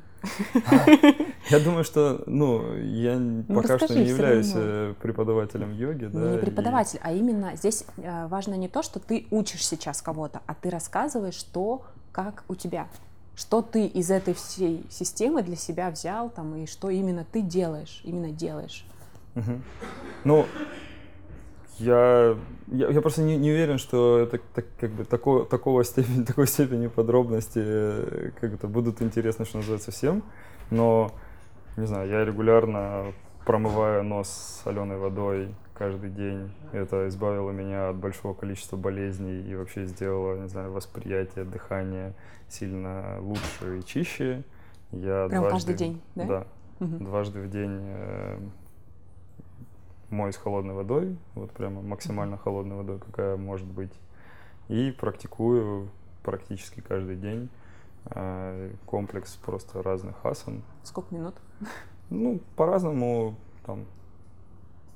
Я 1.50 1.60
думаю, 1.60 1.84
что 1.84 2.24
ну, 2.28 2.76
я 2.78 3.18
ну, 3.18 3.62
пока 3.62 3.80
что 3.80 3.96
не 3.96 4.06
являюсь 4.06 4.52
э, 4.54 4.94
преподавателем 5.02 5.74
йоги. 5.74 6.06
Да, 6.06 6.34
не 6.34 6.38
преподаватель, 6.38 7.00
а 7.02 7.14
именно 7.14 7.56
здесь 7.56 7.86
э, 7.98 8.28
важно 8.28 8.54
не 8.56 8.68
то, 8.68 8.84
что 8.84 9.00
ты 9.00 9.26
учишь 9.32 9.66
сейчас 9.66 10.04
кого-то, 10.04 10.42
а 10.46 10.54
ты 10.54 10.70
рассказываешь, 10.70 11.34
что, 11.34 11.84
как 12.12 12.44
у 12.48 12.54
тебя. 12.54 12.88
Что 13.36 13.62
ты 13.62 13.86
из 13.86 14.12
этой 14.12 14.34
всей 14.34 14.86
системы 14.90 15.44
для 15.44 15.56
себя 15.56 15.90
взял 15.90 16.30
там, 16.30 16.56
и 16.56 16.66
что 16.66 16.90
именно 16.90 17.26
ты 17.30 17.42
делаешь, 17.42 18.02
именно 18.04 18.32
делаешь. 18.32 18.86
Ну, 20.24 20.46
я, 21.78 22.38
я, 22.68 22.88
я 22.90 23.02
просто 23.02 23.22
не, 23.22 23.36
не 23.36 23.52
уверен, 23.52 23.78
что 23.78 24.20
это 24.20 24.40
так, 24.54 24.66
как 24.80 24.92
бы 24.92 25.04
такого, 25.04 25.46
такого 25.46 25.84
степени, 25.84 26.24
такой 26.26 26.48
степени 26.48 26.88
подробности 26.88 27.60
э, 27.62 28.32
как 28.40 28.54
это 28.54 28.68
будут 28.68 29.02
интересны, 29.02 29.44
что 29.44 29.58
называется, 29.58 29.92
всем. 29.92 30.24
Но, 30.72 31.12
не 31.76 31.86
знаю, 31.86 32.10
я 32.10 32.24
регулярно 32.24 33.12
промываю 33.46 34.04
нос 34.04 34.62
соленой 34.64 34.98
водой 34.98 35.54
каждый 35.74 36.10
день. 36.10 36.52
Это 36.72 37.10
избавило 37.10 37.52
меня 37.52 37.90
от 37.90 37.98
большого 37.98 38.34
количества 38.34 38.78
болезней 38.78 39.42
и 39.42 39.56
вообще 39.56 39.86
сделало, 39.86 40.38
не 40.38 40.48
знаю, 40.48 40.72
восприятие, 40.72 41.44
дыхание 41.44 42.14
сильно 42.56 43.18
лучше 43.22 43.80
и 43.80 43.86
чище. 43.86 44.44
Я 44.92 45.28
Прям 45.28 45.42
дважды, 45.42 45.52
каждый 45.52 45.76
день, 45.76 46.02
да? 46.16 46.26
Да. 46.26 46.48
Угу. 46.80 47.04
Дважды 47.04 47.42
в 47.42 47.50
день 47.50 47.80
э, 47.82 48.40
мою 50.10 50.32
с 50.32 50.38
холодной 50.38 50.74
водой, 50.74 51.18
вот 51.36 51.52
прямо 51.52 51.82
максимально 51.82 52.38
холодной 52.38 52.78
водой, 52.78 53.00
какая 53.00 53.38
может 53.38 53.68
быть, 53.68 53.94
и 54.68 54.92
практикую 54.92 55.90
практически 56.24 56.82
каждый 56.82 57.16
день 57.18 57.50
э, 58.06 58.72
комплекс 58.86 59.36
просто 59.36 59.82
разных 59.84 60.26
асан. 60.26 60.64
Сколько 60.84 61.14
минут? 61.14 61.36
Ну, 62.10 62.40
по-разному, 62.56 63.36
там, 63.66 63.86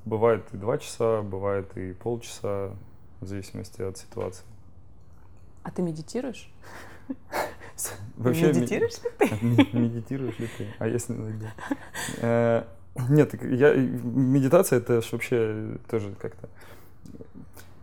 бывает 0.06 0.46
и 0.54 0.58
два 0.58 0.78
часа, 0.78 1.22
бывает 1.22 1.76
и 1.78 1.94
полчаса, 1.94 2.72
в 3.20 3.26
зависимости 3.26 3.82
от 3.82 3.98
ситуации. 3.98 4.46
А 5.64 5.72
ты 5.72 5.82
медитируешь? 5.82 6.52
Вообще, 8.18 8.48
медитируешь 8.48 8.98
ли 9.04 9.10
ты? 9.18 9.46
Медитируешь 9.78 10.40
ли 10.40 10.48
ты? 10.58 10.68
А 10.80 10.88
если 10.88 11.14
иногда? 11.14 11.54
Э, 12.18 12.64
нет, 13.10 13.34
я, 13.44 13.74
медитация 13.74 14.80
это 14.80 15.02
вообще 15.12 15.78
тоже 15.90 16.14
как-то... 16.20 16.50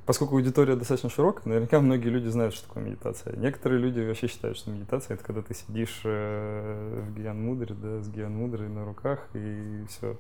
Поскольку 0.05 0.37
аудитория 0.37 0.77
достаточно 0.77 1.11
широкая, 1.11 1.43
наверняка 1.47 1.81
многие 1.81 2.11
люди 2.11 2.29
знают, 2.29 2.55
что 2.55 2.69
такое 2.69 2.85
медитация. 2.85 3.35
Некоторые 3.37 3.81
люди 3.81 4.01
вообще 4.01 4.29
считают, 4.29 4.57
что 4.57 4.71
медитация 4.71 5.15
это 5.15 5.25
когда 5.25 5.43
ты 5.43 5.53
сидишь 5.55 6.03
э, 6.05 7.03
в 7.09 7.19
Гиан 7.19 7.43
Мудре, 7.43 7.75
да, 7.75 8.01
с 8.03 8.09
Гиан 8.09 8.33
Мудрой 8.33 8.69
на 8.69 8.85
руках 8.85 9.27
и 9.35 9.85
все. 9.89 10.17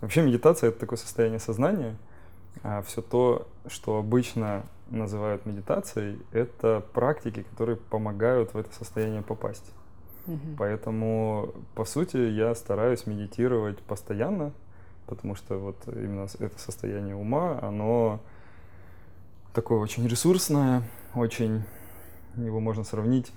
Вообще 0.00 0.22
медитация 0.22 0.70
это 0.70 0.78
такое 0.78 0.96
состояние 0.96 1.38
сознания, 1.38 1.96
а 2.62 2.80
все 2.82 3.02
то, 3.02 3.46
что 3.66 3.98
обычно 3.98 4.62
называют 4.90 5.46
медитацией, 5.46 6.18
это 6.32 6.84
практики, 6.92 7.42
которые 7.42 7.76
помогают 7.76 8.54
в 8.54 8.58
это 8.58 8.72
состояние 8.74 9.22
попасть. 9.22 9.72
Угу. 10.26 10.56
Поэтому, 10.58 11.54
по 11.74 11.84
сути, 11.84 12.16
я 12.16 12.54
стараюсь 12.54 13.06
медитировать 13.06 13.78
постоянно, 13.78 14.52
потому 15.06 15.34
что 15.34 15.58
вот 15.58 15.76
именно 15.86 16.26
это 16.38 16.58
состояние 16.58 17.14
ума, 17.14 17.58
оно 17.62 18.20
такое 19.52 19.78
очень 19.78 20.06
ресурсное, 20.06 20.82
очень 21.14 21.64
его 22.36 22.60
можно 22.60 22.84
сравнить, 22.84 23.32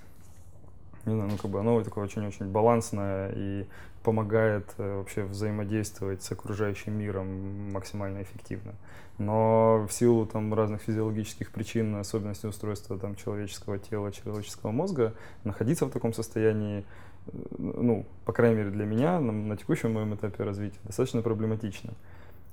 не 1.04 1.14
знаю, 1.14 1.30
ну 1.30 1.36
как 1.36 1.50
бы 1.50 1.60
оно 1.60 1.82
такое 1.82 2.04
очень-очень 2.04 2.46
балансное 2.46 3.32
и 3.34 3.66
помогает 4.04 4.66
э, 4.76 4.98
вообще 4.98 5.24
взаимодействовать 5.24 6.22
с 6.22 6.30
окружающим 6.30 6.92
миром 6.92 7.72
максимально 7.72 8.22
эффективно. 8.22 8.74
Но 9.16 9.86
в 9.88 9.92
силу 9.92 10.26
там 10.26 10.52
разных 10.52 10.82
физиологических 10.82 11.50
причин, 11.50 11.96
особенностей 11.96 12.46
устройства 12.46 12.98
там 12.98 13.16
человеческого 13.16 13.78
тела, 13.78 14.12
человеческого 14.12 14.72
мозга, 14.72 15.14
находиться 15.42 15.86
в 15.86 15.90
таком 15.90 16.12
состоянии, 16.12 16.84
э, 17.26 17.30
ну, 17.58 18.06
по 18.26 18.32
крайней 18.32 18.56
мере 18.56 18.70
для 18.70 18.84
меня, 18.84 19.18
на, 19.20 19.32
на 19.32 19.56
текущем 19.56 19.94
моем 19.94 20.14
этапе 20.14 20.44
развития, 20.44 20.78
достаточно 20.84 21.22
проблематично. 21.22 21.94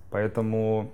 Поэтому 0.09 0.89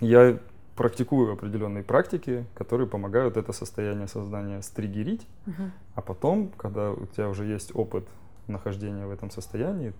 я 0.00 0.38
практикую 0.76 1.32
определенные 1.32 1.82
практики, 1.82 2.46
которые 2.54 2.86
помогают 2.86 3.36
это 3.36 3.52
состояние 3.52 4.06
сознания 4.06 4.62
стригерить, 4.62 5.26
uh-huh. 5.46 5.70
а 5.96 6.02
потом, 6.02 6.50
когда 6.56 6.92
у 6.92 7.06
тебя 7.06 7.28
уже 7.28 7.44
есть 7.46 7.74
опыт 7.74 8.06
нахождения 8.48 9.06
в 9.06 9.10
этом 9.10 9.30
состоянии, 9.30 9.92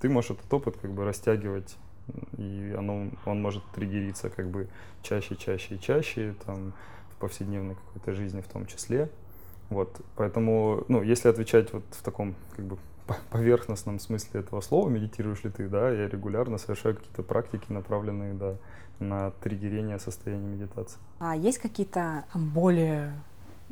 ты 0.00 0.08
можешь 0.08 0.30
этот 0.32 0.52
опыт 0.52 0.76
как 0.76 0.92
бы 0.92 1.04
растягивать, 1.04 1.76
и 2.36 2.74
оно, 2.76 3.10
он 3.24 3.42
может 3.42 3.64
триггериться 3.74 4.30
как 4.30 4.48
бы 4.48 4.68
чаще, 5.02 5.36
чаще 5.36 5.74
и 5.74 5.80
чаще, 5.80 6.34
там, 6.44 6.72
в 7.10 7.16
повседневной 7.16 7.74
какой-то 7.74 8.12
жизни 8.12 8.40
в 8.40 8.48
том 8.48 8.66
числе. 8.66 9.10
Вот, 9.70 10.00
поэтому, 10.14 10.84
ну, 10.88 11.02
если 11.02 11.28
отвечать 11.28 11.72
вот 11.72 11.82
в 11.90 12.02
таком, 12.02 12.34
как 12.54 12.64
бы, 12.66 12.78
поверхностном 13.30 13.98
смысле 13.98 14.40
этого 14.40 14.60
слова, 14.60 14.88
медитируешь 14.88 15.44
ли 15.44 15.50
ты, 15.50 15.68
да, 15.68 15.90
я 15.90 16.08
регулярно 16.08 16.58
совершаю 16.58 16.96
какие-то 16.96 17.22
практики, 17.22 17.64
направленные, 17.68 18.34
да, 18.34 18.56
на 18.98 19.30
триггерение 19.42 19.98
состояния 19.98 20.46
медитации. 20.46 20.98
А 21.18 21.36
есть 21.36 21.58
какие-то 21.58 22.24
более 22.34 23.12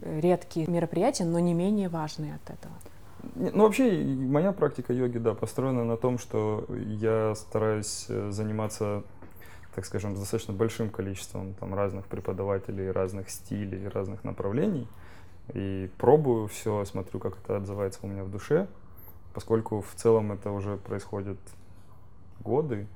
редкие 0.03 0.67
мероприятия, 0.67 1.25
но 1.25 1.39
не 1.39 1.55
менее 1.55 1.89
важные 1.89 2.35
от 2.35 2.51
этого? 2.51 2.75
Ну, 3.35 3.63
вообще, 3.65 4.05
моя 4.05 4.53
практика 4.53 4.93
йоги, 4.93 5.19
да, 5.19 5.35
построена 5.35 5.85
на 5.85 5.97
том, 5.97 6.19
что 6.19 6.67
я 6.87 7.35
стараюсь 7.35 8.07
э, 8.09 8.31
заниматься, 8.31 9.03
так 9.75 9.85
скажем, 9.87 10.15
достаточно 10.15 10.55
большим 10.55 10.91
количеством 10.91 11.55
там, 11.55 11.75
разных 11.75 12.07
преподавателей, 12.07 12.91
разных 12.91 13.31
стилей, 13.31 13.89
разных 13.89 14.25
направлений. 14.25 14.89
И 15.53 15.91
пробую 15.99 16.49
все, 16.49 16.85
смотрю, 16.85 17.21
как 17.21 17.37
это 17.43 17.57
отзывается 17.57 18.01
у 18.03 18.07
меня 18.07 18.25
в 18.25 18.31
душе, 18.31 18.67
поскольку 19.35 19.83
в 19.83 19.95
целом 19.95 20.33
это 20.33 20.51
уже 20.51 20.77
происходит 20.77 21.39
годы, 22.41 22.87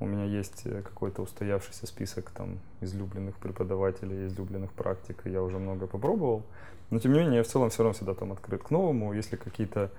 у 0.00 0.06
меня 0.06 0.24
есть 0.24 0.62
э, 0.64 0.82
какой-то 0.82 1.22
устоявшийся 1.22 1.86
список 1.86 2.30
там 2.30 2.58
излюбленных 2.80 3.36
преподавателей, 3.36 4.26
излюбленных 4.26 4.72
практик, 4.72 5.26
и 5.26 5.30
я 5.30 5.42
уже 5.42 5.58
много 5.58 5.86
попробовал. 5.86 6.42
Но 6.90 6.98
тем 6.98 7.12
не 7.12 7.20
менее, 7.20 7.36
я 7.38 7.42
в 7.42 7.48
целом 7.48 7.70
все 7.70 7.82
равно 7.82 7.94
всегда 7.94 8.14
там 8.14 8.32
открыт 8.32 8.62
к 8.62 8.70
новому. 8.70 9.12
Если 9.12 9.36
какие-то 9.36 9.90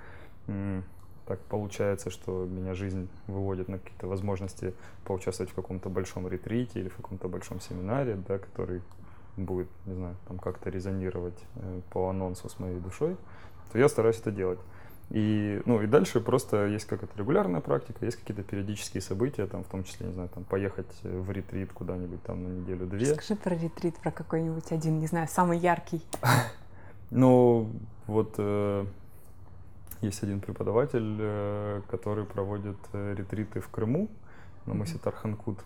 так 1.29 1.39
получается, 1.41 2.09
что 2.09 2.45
меня 2.45 2.73
жизнь 2.73 3.07
выводит 3.27 3.67
на 3.67 3.77
какие-то 3.77 4.07
возможности 4.07 4.73
поучаствовать 5.05 5.51
в 5.51 5.53
каком-то 5.53 5.87
большом 5.87 6.27
ретрите 6.27 6.79
или 6.79 6.89
в 6.89 6.95
каком-то 6.95 7.27
большом 7.27 7.61
семинаре, 7.61 8.15
да, 8.27 8.39
который 8.39 8.81
будет, 9.37 9.67
не 9.85 9.93
знаю, 9.93 10.15
там 10.27 10.39
как-то 10.39 10.71
резонировать 10.71 11.37
э, 11.57 11.81
по 11.91 12.09
анонсу 12.09 12.49
с 12.49 12.57
моей 12.57 12.79
душой, 12.79 13.15
то 13.71 13.77
я 13.77 13.87
стараюсь 13.89 14.19
это 14.19 14.31
делать. 14.31 14.59
И, 15.11 15.61
ну, 15.65 15.81
и 15.81 15.87
дальше 15.87 16.21
просто 16.21 16.67
есть 16.67 16.85
какая-то 16.85 17.17
регулярная 17.17 17.61
практика, 17.61 18.05
есть 18.05 18.17
какие-то 18.17 18.43
периодические 18.43 19.01
события, 19.01 19.47
там, 19.47 19.63
в 19.63 19.67
том 19.67 19.83
числе, 19.83 20.07
не 20.07 20.13
знаю, 20.13 20.29
там, 20.29 20.43
поехать 20.43 20.91
в 21.03 21.31
ретрит 21.31 21.73
куда-нибудь 21.73 22.21
там 22.23 22.43
на 22.43 22.47
неделю-две. 22.47 23.15
Скажи 23.15 23.35
про 23.35 23.55
ретрит, 23.55 23.97
про 23.97 24.11
какой-нибудь 24.11 24.71
один, 24.71 24.99
не 24.99 25.07
знаю, 25.07 25.27
самый 25.27 25.57
яркий. 25.57 26.01
Ну, 27.11 27.71
вот 28.05 28.35
э, 28.37 28.85
есть 30.01 30.21
один 30.21 30.41
преподаватель, 30.41 31.17
э, 31.19 31.81
который 31.89 32.23
проводит 32.23 32.77
э, 32.93 33.15
ретриты 33.17 33.61
в 33.61 33.69
Крыму, 33.69 34.09
на 34.67 34.75
мысе 34.75 34.99
Тарханкут. 34.99 35.57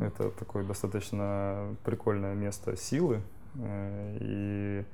Это 0.00 0.30
такое 0.30 0.64
достаточно 0.64 1.76
прикольное 1.84 2.34
место 2.34 2.76
силы. 2.76 3.20
И 3.56 4.84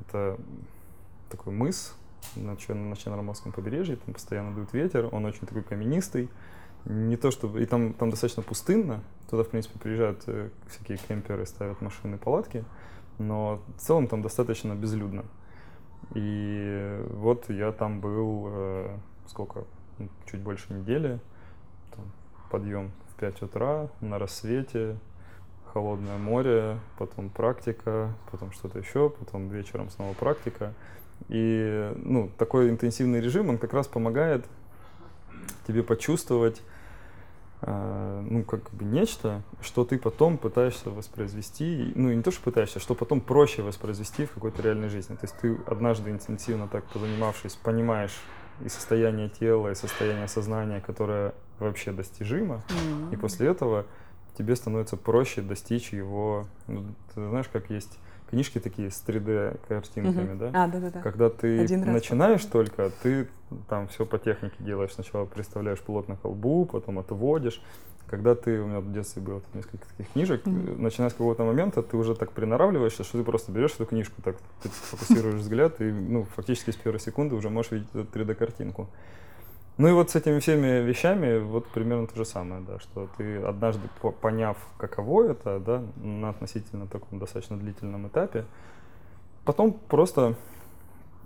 это 0.00 0.38
такой 1.28 1.52
мыс, 1.52 1.94
на, 2.36 2.56
на 2.74 2.96
Черноморском 2.96 3.52
побережье, 3.52 3.96
там 3.96 4.14
постоянно 4.14 4.54
дует 4.54 4.72
ветер, 4.72 5.08
он 5.12 5.24
очень 5.24 5.46
такой 5.46 5.62
каменистый. 5.62 6.28
Не 6.84 7.16
то 7.16 7.30
чтобы... 7.30 7.62
И 7.62 7.66
там, 7.66 7.92
там 7.92 8.10
достаточно 8.10 8.42
пустынно. 8.42 9.02
Туда, 9.28 9.42
в 9.42 9.48
принципе, 9.48 9.78
приезжают 9.78 10.22
э, 10.26 10.50
всякие 10.68 10.96
кемперы, 10.96 11.44
ставят 11.44 11.80
машины, 11.80 12.18
палатки. 12.18 12.64
Но 13.18 13.60
в 13.76 13.80
целом 13.80 14.06
там 14.06 14.22
достаточно 14.22 14.74
безлюдно. 14.74 15.24
И 16.14 17.04
вот 17.10 17.50
я 17.50 17.72
там 17.72 18.00
был 18.00 18.46
э, 18.48 18.96
сколько? 19.26 19.64
Ну, 19.98 20.08
чуть 20.30 20.40
больше 20.40 20.72
недели. 20.72 21.18
Там, 21.94 22.04
подъем 22.50 22.92
в 23.12 23.20
5 23.20 23.42
утра 23.42 23.88
на 24.00 24.18
рассвете, 24.18 24.96
холодное 25.72 26.18
море, 26.18 26.78
потом 26.98 27.28
практика, 27.28 28.14
потом 28.30 28.52
что-то 28.52 28.78
еще, 28.78 29.10
потом 29.10 29.48
вечером 29.48 29.90
снова 29.90 30.14
практика. 30.14 30.72
И 31.28 31.92
ну, 31.96 32.30
такой 32.38 32.70
интенсивный 32.70 33.20
режим, 33.20 33.50
он 33.50 33.58
как 33.58 33.72
раз 33.74 33.86
помогает 33.86 34.44
тебе 35.66 35.82
почувствовать 35.82 36.62
э, 37.62 38.26
ну, 38.30 38.44
как 38.44 38.70
бы 38.70 38.84
нечто, 38.84 39.42
что 39.60 39.84
ты 39.84 39.98
потом 39.98 40.38
пытаешься 40.38 40.90
воспроизвести, 40.90 41.92
ну, 41.94 42.12
не 42.12 42.22
то, 42.22 42.30
что 42.30 42.42
пытаешься, 42.42 42.80
что 42.80 42.94
потом 42.94 43.20
проще 43.20 43.62
воспроизвести 43.62 44.24
в 44.24 44.32
какой-то 44.32 44.62
реальной 44.62 44.88
жизни. 44.88 45.14
То 45.14 45.24
есть 45.24 45.36
ты 45.40 45.58
однажды 45.66 46.10
интенсивно 46.10 46.68
так 46.68 46.84
позанимавшись, 46.84 47.54
понимаешь 47.56 48.18
и 48.64 48.68
состояние 48.68 49.28
тела, 49.28 49.70
и 49.70 49.74
состояние 49.74 50.28
сознания, 50.28 50.80
которое 50.80 51.34
вообще 51.58 51.92
достижимо, 51.92 52.62
mm-hmm. 52.68 53.12
и 53.12 53.16
после 53.16 53.48
этого 53.48 53.86
тебе 54.36 54.54
становится 54.56 54.96
проще 54.96 55.42
достичь 55.42 55.92
его, 55.92 56.46
ну, 56.68 56.84
ты 57.14 57.28
знаешь, 57.28 57.48
как 57.52 57.70
есть 57.70 57.98
книжки 58.28 58.58
такие 58.58 58.90
с 58.90 59.02
3D 59.06 59.60
картинками, 59.68 60.32
угу. 60.32 60.38
да? 60.38 60.64
А, 60.64 60.68
да, 60.68 60.78
да, 60.78 60.90
да. 60.90 61.00
Когда 61.00 61.30
ты 61.30 61.60
Один 61.60 61.92
начинаешь 61.92 62.42
раз 62.42 62.50
только, 62.50 62.90
ты 63.02 63.28
там 63.68 63.88
все 63.88 64.06
по 64.06 64.18
технике 64.18 64.56
делаешь. 64.60 64.92
Сначала 64.92 65.24
представляешь 65.24 65.80
плотно 65.80 66.16
колбу, 66.16 66.66
потом 66.66 66.98
отводишь. 66.98 67.60
Когда 68.06 68.34
ты, 68.34 68.58
у 68.60 68.66
меня 68.66 68.80
в 68.80 68.90
детстве 68.90 69.20
было 69.20 69.42
несколько 69.52 69.86
таких 69.86 70.10
книжек, 70.12 70.46
mm-hmm. 70.46 70.80
начиная 70.80 71.10
с 71.10 71.12
какого-то 71.12 71.44
момента, 71.44 71.82
ты 71.82 71.96
уже 71.96 72.14
так 72.14 72.32
приноравливаешься, 72.32 73.04
что 73.04 73.18
ты 73.18 73.24
просто 73.24 73.52
берешь 73.52 73.74
эту 73.74 73.84
книжку, 73.84 74.22
так 74.22 74.36
ты 74.62 74.70
фокусируешь 74.70 75.34
взгляд, 75.34 75.80
и 75.82 75.92
ну, 75.92 76.24
фактически 76.34 76.70
с 76.70 76.76
первой 76.76 77.00
секунды 77.00 77.34
уже 77.34 77.50
можешь 77.50 77.72
видеть 77.72 77.88
эту 77.92 78.18
3D-картинку. 78.18 78.88
Ну 79.78 79.86
и 79.86 79.92
вот 79.92 80.10
с 80.10 80.16
этими 80.16 80.40
всеми 80.40 80.80
вещами 80.80 81.38
вот 81.38 81.68
примерно 81.68 82.08
то 82.08 82.16
же 82.16 82.24
самое, 82.24 82.60
да, 82.62 82.80
что 82.80 83.08
ты 83.16 83.36
однажды 83.36 83.88
поняв, 84.20 84.56
каково 84.76 85.30
это, 85.30 85.60
да, 85.60 85.84
на 85.96 86.30
относительно 86.30 86.88
таком 86.88 87.20
достаточно 87.20 87.56
длительном 87.56 88.08
этапе, 88.08 88.44
потом 89.44 89.72
просто 89.72 90.34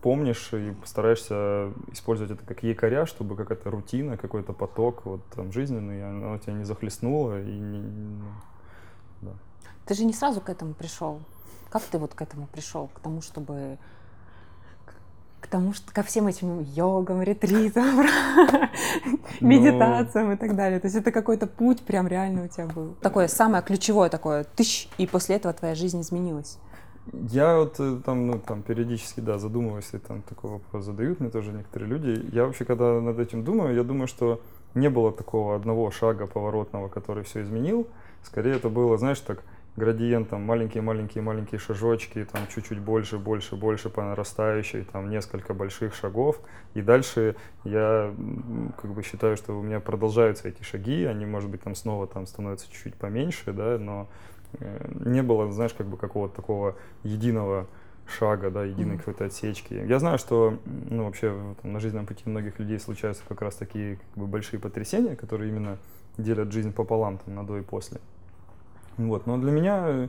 помнишь 0.03 0.53
и 0.53 0.73
постараешься 0.73 1.73
использовать 1.93 2.33
это 2.33 2.45
как 2.45 2.63
якоря, 2.63 3.07
чтобы 3.07 3.37
какая-то 3.37 3.71
рутина, 3.71 4.19
какой-то 4.19 4.53
поток 4.53 5.07
вот 5.07 5.25
там 5.35 5.51
жизненный, 5.51 6.07
оно 6.07 6.37
тебя 6.37 6.53
не 6.53 6.65
захлестнуло 6.65 7.41
и 7.41 7.59
не, 7.59 7.79
ну, 7.79 8.25
да. 9.23 9.31
Ты 9.87 9.95
же 9.95 10.05
не 10.05 10.13
сразу 10.13 10.43
к 10.43 10.51
этому 10.51 10.75
пришел. 10.75 11.21
Как 11.71 11.83
ты 11.85 11.99
вот 11.99 12.13
к 12.13 12.21
этому 12.21 12.47
пришел, 12.49 12.89
к 12.89 13.01
тому, 13.01 13.23
чтобы 13.23 13.79
к 15.43 15.49
тому, 15.49 15.75
что 15.75 15.93
ко 15.93 16.03
всем 16.03 16.29
этим 16.29 16.63
йогам, 16.63 17.21
ретритам, 17.23 17.97
ну. 19.41 19.49
медитациям 19.49 20.33
и 20.33 20.37
так 20.37 20.57
далее. 20.57 20.81
То 20.81 20.87
есть 20.87 20.97
это 20.97 21.11
какой-то 21.11 21.47
путь 21.47 21.83
прям 21.83 22.07
реально 22.09 22.45
у 22.45 22.49
тебя 22.49 22.67
был. 22.67 22.95
Такое 23.01 23.29
самое 23.29 23.63
ключевое 23.63 24.09
такое, 24.09 24.45
тысяч, 24.45 24.89
и 24.99 25.07
после 25.07 25.37
этого 25.37 25.53
твоя 25.53 25.75
жизнь 25.75 26.01
изменилась. 26.01 26.59
Я 27.13 27.57
вот 27.57 27.81
э, 27.81 27.99
там, 28.07 28.29
ну, 28.29 28.39
там 28.39 28.63
периодически, 28.63 29.19
да, 29.19 29.37
задумываюсь, 29.37 29.89
и 29.93 29.99
там 29.99 30.23
такой 30.23 30.51
вопрос 30.51 30.85
задают 30.85 31.19
мне 31.19 31.31
тоже 31.31 31.51
некоторые 31.51 31.89
люди. 31.91 32.29
Я 32.33 32.47
вообще, 32.47 32.65
когда 32.65 33.01
над 33.01 33.19
этим 33.19 33.43
думаю, 33.43 33.75
я 33.75 33.83
думаю, 33.83 34.07
что 34.07 34.41
не 34.75 34.89
было 34.89 35.13
такого 35.13 35.57
одного 35.57 35.91
шага 35.91 36.27
поворотного, 36.27 36.89
который 36.89 37.25
все 37.25 37.43
изменил. 37.43 37.89
Скорее 38.23 38.55
это 38.55 38.69
было, 38.69 38.97
знаешь, 38.99 39.19
так, 39.19 39.43
градиент, 39.77 40.29
там 40.29 40.43
маленькие-маленькие-маленькие 40.43 41.59
шажочки, 41.59 42.27
там 42.31 42.43
чуть-чуть 42.55 42.79
больше, 42.79 43.19
больше, 43.19 43.57
больше 43.57 43.89
по 43.89 44.03
нарастающей, 44.03 44.85
там 44.85 45.09
несколько 45.09 45.55
больших 45.55 45.95
шагов. 45.95 46.41
И 46.75 46.83
дальше 46.83 47.37
я 47.65 48.15
как 48.81 48.93
бы 48.93 49.03
считаю, 49.03 49.37
что 49.37 49.59
у 49.59 49.63
меня 49.63 49.81
продолжаются 49.81 50.49
эти 50.49 50.63
шаги, 50.63 51.05
они, 51.05 51.25
может 51.25 51.51
быть, 51.51 51.63
там 51.63 51.75
снова 51.75 52.07
там 52.07 52.27
становятся 52.27 52.71
чуть-чуть 52.71 52.97
поменьше, 52.97 53.53
да, 53.53 53.79
но 53.79 54.09
э, 54.59 54.91
не 55.07 55.23
было, 55.23 55.51
знаешь, 55.51 55.73
как 55.73 55.87
бы 55.87 55.97
какого-то 55.97 56.35
такого 56.37 56.77
единого 57.03 57.67
шага, 58.07 58.51
да, 58.51 58.65
единой 58.65 58.97
mm-hmm. 58.97 58.99
какой-то 58.99 59.25
отсечки. 59.25 59.75
Я 59.75 59.99
знаю, 59.99 60.19
что 60.19 60.59
ну, 60.67 61.05
вообще 61.05 61.35
там, 61.63 61.73
на 61.73 61.81
жизненном 61.81 62.07
пути 62.07 62.25
многих 62.27 62.59
людей 62.59 62.79
случаются 62.79 63.23
как 63.27 63.41
раз 63.41 63.55
такие 63.55 63.97
как 63.97 64.25
бы, 64.25 64.27
большие 64.27 64.61
потрясения, 64.61 65.17
которые 65.17 65.51
именно 65.51 65.79
делят 66.19 66.53
жизнь 66.53 66.73
пополам 66.73 67.19
там, 67.19 67.35
на 67.35 67.47
до 67.47 67.59
и 67.59 67.63
после. 67.63 68.01
Вот. 68.97 69.27
Но 69.27 69.39
для 69.39 69.51
меня, 69.51 70.09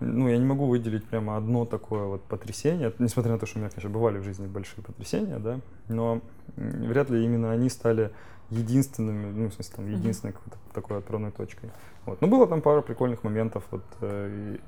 ну, 0.00 0.28
я 0.28 0.38
не 0.38 0.44
могу 0.44 0.66
выделить 0.66 1.04
прямо 1.04 1.36
одно 1.36 1.64
такое 1.64 2.04
вот 2.04 2.22
потрясение, 2.22 2.92
несмотря 2.98 3.32
на 3.32 3.38
то, 3.38 3.46
что 3.46 3.58
у 3.58 3.60
меня, 3.60 3.70
конечно, 3.70 3.90
бывали 3.90 4.18
в 4.18 4.24
жизни 4.24 4.46
большие 4.46 4.84
потрясения, 4.84 5.38
да, 5.38 5.60
но 5.88 6.20
вряд 6.56 7.10
ли 7.10 7.24
именно 7.24 7.52
они 7.52 7.68
стали 7.68 8.10
единственными, 8.50 9.30
ну, 9.32 9.48
в 9.50 9.54
смысле, 9.54 9.76
там, 9.76 9.86
единственной 9.90 10.32
какой-то 10.32 10.56
такой 10.72 10.98
отправной 10.98 11.30
точкой. 11.30 11.70
Вот. 12.06 12.20
Но 12.20 12.28
было 12.28 12.46
там 12.46 12.62
пара 12.62 12.80
прикольных 12.80 13.22
моментов, 13.24 13.64
вот, 13.70 13.84
э, 14.00 14.30
и, 14.30 14.60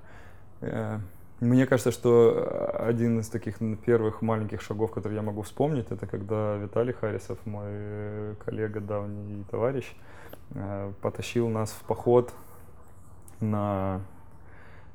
э, 0.61 0.99
мне 1.41 1.67
кажется, 1.67 1.91
что 1.91 2.77
один 2.79 3.21
из 3.21 3.29
таких 3.29 3.59
первых 3.87 4.21
маленьких 4.21 4.61
шагов, 4.61 4.91
которые 4.91 5.17
я 5.17 5.23
могу 5.23 5.41
вспомнить, 5.43 5.87
это 5.91 6.07
когда 6.07 6.57
Виталий 6.57 6.93
Харисов, 6.93 7.39
мой 7.47 8.37
коллега, 8.45 8.81
давний 8.81 9.45
товарищ, 9.51 9.91
э, 10.51 10.93
потащил 11.01 11.49
нас 11.49 11.71
в 11.71 11.83
поход 11.87 12.35
на 13.41 14.01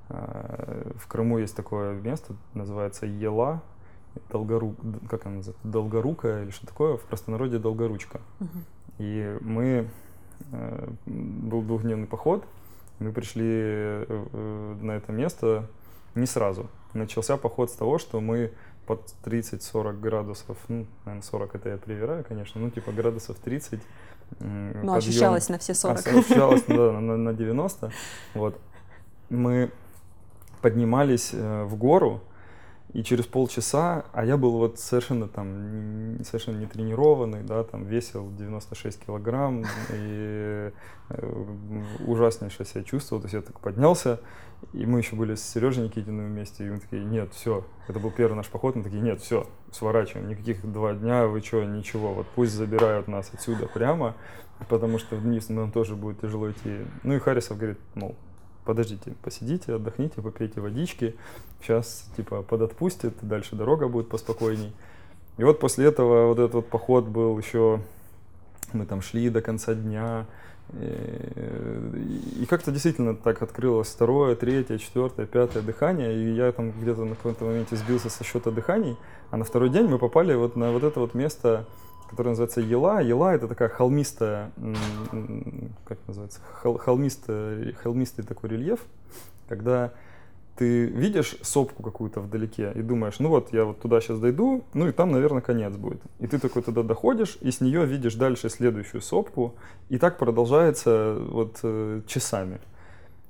э, 0.10 0.92
в 0.98 1.08
Крыму 1.08 1.40
есть 1.40 1.56
такое 1.56 2.00
место, 2.00 2.36
называется 2.54 3.06
Ела, 3.06 3.62
Долгору, 4.30 4.76
как 5.10 5.26
она 5.26 5.38
называется, 5.38 5.68
Долгорукая 5.68 6.44
или 6.44 6.52
что 6.52 6.68
такое, 6.68 6.98
в 6.98 7.02
простонародье 7.02 7.60
Долгоручка. 7.60 8.22
Uh-huh. 8.40 8.48
И 9.00 9.38
мы, 9.42 9.90
э, 10.52 10.90
был 11.06 11.62
двухдневный 11.62 12.08
поход, 12.08 12.46
мы 13.00 13.12
пришли 13.12 13.46
э, 13.46 14.76
на 14.82 14.92
это 14.92 15.12
место 15.12 15.68
не 16.16 16.26
сразу. 16.26 16.68
начался 16.94 17.36
поход 17.36 17.70
с 17.70 17.74
того, 17.74 17.98
что 17.98 18.22
мы 18.22 18.54
под 18.86 19.02
30-40 19.26 20.00
градусов, 20.00 20.58
ну, 20.70 20.86
наверное, 21.04 21.26
40 21.26 21.56
это 21.56 21.70
я 21.70 21.78
привираю, 21.78 22.24
конечно, 22.24 22.62
ну, 22.62 22.70
типа 22.70 22.92
градусов 22.92 23.38
30. 23.38 23.82
Ну, 24.40 24.74
подъем, 24.74 24.94
ощущалось 24.94 25.50
на 25.50 25.58
все 25.58 25.74
40. 25.74 26.08
Ощущалось, 26.08 26.64
да, 26.68 26.92
на, 26.92 27.18
на 27.18 27.34
90. 27.36 27.92
Вот. 28.34 28.60
Мы 29.30 29.72
поднимались 30.62 31.32
э, 31.34 31.64
в 31.64 31.76
гору, 31.76 32.22
и 32.96 33.04
через 33.04 33.26
полчаса, 33.26 34.06
а 34.14 34.24
я 34.24 34.38
был 34.38 34.52
вот 34.54 34.80
совершенно 34.80 35.28
там, 35.28 36.18
совершенно 36.24 36.60
не 36.60 36.66
тренированный, 36.66 37.44
да, 37.44 37.66
там 37.66 37.84
весил 37.84 38.32
96 38.32 39.06
килограмм 39.06 39.66
и 39.94 40.72
э, 41.10 41.44
ужаснейше 42.08 42.64
себя 42.64 42.84
чувствовал, 42.84 43.22
то 43.22 43.26
есть 43.26 43.34
я 43.34 43.42
так 43.42 43.60
поднялся, 43.60 44.22
и 44.72 44.86
мы 44.86 45.00
еще 45.00 45.18
были 45.18 45.36
с 45.36 45.44
Сережей 45.44 45.84
Никитиным 45.84 46.28
вместе, 46.28 46.66
и 46.66 46.70
мы 46.70 46.80
такие, 46.80 47.04
нет, 47.04 47.34
все, 47.34 47.66
это 47.90 48.00
был 48.00 48.12
первый 48.12 48.36
наш 48.36 48.48
поход, 48.48 48.78
мы 48.78 48.84
такие, 48.84 49.02
нет, 49.02 49.20
все, 49.20 49.46
сворачиваем, 49.74 50.30
никаких 50.30 50.66
два 50.66 50.94
дня, 50.94 51.28
вы 51.28 51.42
что, 51.42 51.66
ничего, 51.66 52.14
вот 52.14 52.28
пусть 52.34 52.54
забирают 52.54 53.10
нас 53.10 53.30
отсюда 53.34 53.68
прямо, 53.68 54.16
потому 54.70 55.00
что 55.00 55.18
вниз 55.18 55.50
нам 55.50 55.70
тоже 55.70 55.98
будет 55.98 56.22
тяжело 56.22 56.50
идти. 56.50 56.78
Ну 57.04 57.14
и 57.14 57.20
Харрисов 57.20 57.58
говорит, 57.58 57.80
мол, 57.94 58.16
подождите, 58.66 59.14
посидите, 59.22 59.76
отдохните, 59.76 60.22
попейте 60.22 60.60
водички, 60.60 61.16
сейчас 61.62 62.10
типа 62.18 62.42
подотпустит, 62.42 63.14
дальше 63.22 63.56
дорога 63.56 63.88
будет 63.88 64.10
поспокойней. 64.10 64.74
И 65.38 65.44
вот 65.44 65.60
после 65.60 65.86
этого 65.86 66.28
вот 66.28 66.40
этот 66.40 66.54
вот 66.56 66.68
поход 66.68 67.06
был 67.06 67.38
еще, 67.38 67.80
мы 68.74 68.86
там 68.86 69.02
шли 69.02 69.30
до 69.30 69.42
конца 69.42 69.74
дня, 69.74 70.26
и, 70.74 72.42
и 72.42 72.46
как-то 72.48 72.72
действительно 72.72 73.16
так 73.16 73.42
открылось 73.42 73.88
второе, 73.88 74.36
третье, 74.36 74.78
четвертое, 74.78 75.26
пятое 75.26 75.62
дыхание, 75.62 76.16
и 76.16 76.34
я 76.34 76.52
там 76.52 76.72
где-то 76.72 77.06
на 77.06 77.16
каком-то 77.16 77.46
моменте 77.46 77.76
сбился 77.76 78.10
со 78.10 78.24
счета 78.24 78.50
дыханий, 78.52 78.98
а 79.30 79.38
на 79.38 79.46
второй 79.46 79.70
день 79.70 79.88
мы 79.88 80.00
попали 80.00 80.34
вот 80.34 80.56
на 80.56 80.72
вот 80.72 80.84
это 80.84 81.00
вот 81.00 81.14
место, 81.14 81.66
которая 82.10 82.32
называется 82.32 82.62
Ела. 82.62 83.02
Ела 83.02 83.34
это 83.34 83.48
такая 83.48 83.70
холмистая, 83.70 84.52
как 85.86 85.98
называется, 86.08 86.40
холмистый, 86.42 87.74
холмистый 87.74 88.26
такой 88.26 88.50
рельеф, 88.52 88.80
когда 89.48 89.94
ты 90.56 90.86
видишь 90.86 91.36
сопку 91.42 91.84
какую-то 91.84 92.22
вдалеке 92.22 92.72
и 92.76 92.82
думаешь, 92.82 93.20
ну 93.20 93.30
вот 93.30 93.52
я 93.52 93.66
вот 93.66 93.82
туда 93.82 94.00
сейчас 94.00 94.20
дойду, 94.20 94.64
ну 94.74 94.88
и 94.88 94.92
там, 94.92 95.12
наверное, 95.12 95.42
конец 95.42 95.76
будет. 95.76 96.02
И 96.20 96.28
ты 96.28 96.40
такой 96.40 96.62
туда 96.62 96.82
доходишь, 96.84 97.38
и 97.42 97.52
с 97.52 97.60
нее 97.60 97.86
видишь 97.86 98.16
дальше 98.16 98.50
следующую 98.50 99.02
сопку, 99.02 99.56
и 99.90 99.98
так 99.98 100.18
продолжается 100.18 101.18
вот 101.20 101.60
э, 101.64 102.02
часами. 102.08 102.60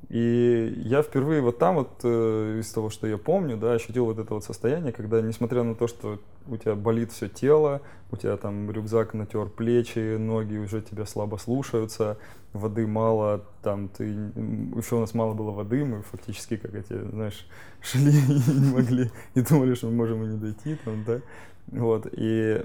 И 0.10 0.82
я 0.86 1.02
впервые 1.02 1.42
вот 1.42 1.58
там 1.58 1.76
вот 1.76 1.90
э, 2.04 2.60
из 2.60 2.70
того, 2.72 2.90
что 2.90 3.08
я 3.08 3.18
помню, 3.18 3.58
да, 3.58 3.74
ощутил 3.74 4.06
вот 4.06 4.20
это 4.20 4.36
вот 4.36 4.44
состояние, 4.44 4.94
когда, 4.94 5.20
несмотря 5.22 5.64
на 5.64 5.74
то, 5.74 5.88
что 5.88 6.20
у 6.48 6.58
тебя 6.58 6.76
болит 6.76 7.12
все 7.12 7.28
тело, 7.28 7.82
у 8.12 8.16
тебя 8.16 8.38
там 8.38 8.70
рюкзак 8.70 9.16
натер 9.16 9.48
плечи, 9.48 10.18
ноги 10.18 10.58
уже 10.58 10.82
тебя 10.82 11.06
слабо 11.06 11.38
слушаются, 11.38 12.18
воды 12.54 12.86
мало, 12.86 13.44
там 13.64 13.90
ты 13.90 14.04
еще 14.06 14.96
у 14.96 15.00
нас 15.00 15.16
мало 15.16 15.34
было 15.34 15.52
воды, 15.52 15.84
мы 15.84 16.04
фактически 16.04 16.58
как 16.58 16.76
эти, 16.76 16.94
знаешь, 17.10 17.48
шли 17.82 18.12
и 18.12 18.60
не 18.60 18.74
могли, 18.74 19.12
и 19.34 19.42
думали, 19.42 19.74
что 19.74 19.88
мы 19.88 19.94
можем 19.94 20.24
и 20.24 20.28
не 20.28 20.38
дойти, 20.38 20.78
там, 20.86 21.04
да. 21.04 21.22
Вот, 21.68 22.08
и 22.12 22.64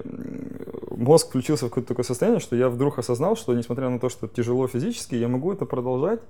мозг 0.91 1.29
включился 1.29 1.65
в 1.65 1.69
какое-то 1.69 1.87
такое 1.87 2.05
состояние, 2.05 2.39
что 2.39 2.55
я 2.55 2.69
вдруг 2.69 2.99
осознал, 2.99 3.35
что 3.35 3.55
несмотря 3.55 3.89
на 3.89 3.99
то, 3.99 4.09
что 4.09 4.27
тяжело 4.27 4.67
физически, 4.67 5.15
я 5.15 5.27
могу 5.27 5.51
это 5.51 5.65
продолжать, 5.65 6.21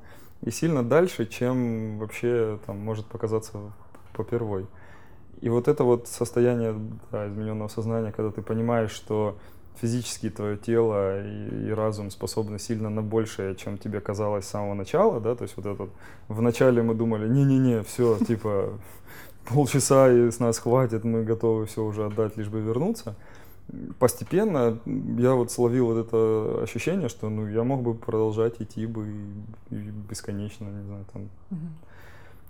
и 0.43 0.51
сильно 0.51 0.84
дальше, 0.84 1.25
чем 1.25 1.99
вообще 1.99 2.60
там 2.65 2.80
может 2.80 3.06
показаться 3.06 3.58
попервой. 4.13 4.65
И 5.41 5.49
вот 5.49 5.67
это 5.67 5.84
вот 5.84 6.08
состояние 6.08 6.75
да, 7.12 7.27
измененного 7.27 7.67
сознания, 7.67 8.12
когда 8.12 8.32
ты 8.32 8.41
понимаешь, 8.41 8.91
что 8.91 9.38
физически 9.80 10.30
твое 10.30 10.58
тело 10.58 11.25
и, 11.25 11.67
и 11.67 11.71
разум 11.71 12.12
способны 12.12 12.60
сильно 12.60 12.89
на 12.89 13.01
большее, 13.01 13.56
чем 13.56 13.77
тебе 13.77 14.01
казалось 14.01 14.45
с 14.45 14.49
самого 14.49 14.73
начала, 14.73 15.19
да, 15.19 15.36
то 15.36 15.43
есть 15.43 15.56
вот 15.58 15.65
этот, 15.65 15.89
вначале 16.27 16.84
мы 16.84 16.93
думали, 16.93 17.27
не-не-не, 17.27 17.84
все, 17.84 18.17
типа, 18.17 18.73
полчаса 19.49 20.12
и 20.12 20.30
с 20.30 20.39
нас 20.39 20.60
хватит, 20.60 21.04
мы 21.04 21.23
готовы 21.23 21.65
все 21.65 21.84
уже 21.84 22.06
отдать, 22.06 22.38
лишь 22.38 22.49
бы 22.49 22.60
вернуться, 22.60 23.15
постепенно 23.99 24.79
я 24.86 25.34
вот 25.34 25.51
словил 25.51 25.88
вот 25.88 26.05
это 26.05 26.63
ощущение, 26.63 27.10
что 27.10 27.29
ну 27.29 27.47
я 27.47 27.63
мог 27.63 27.81
бы 27.81 27.93
продолжать 27.93 28.62
идти 28.62 28.86
бы 28.86 29.07
и, 29.69 29.75
и 29.75 29.91
бесконечно, 30.10 30.65
не 30.65 30.84
знаю, 30.84 31.05
там. 31.12 31.29
Угу. 31.51 31.60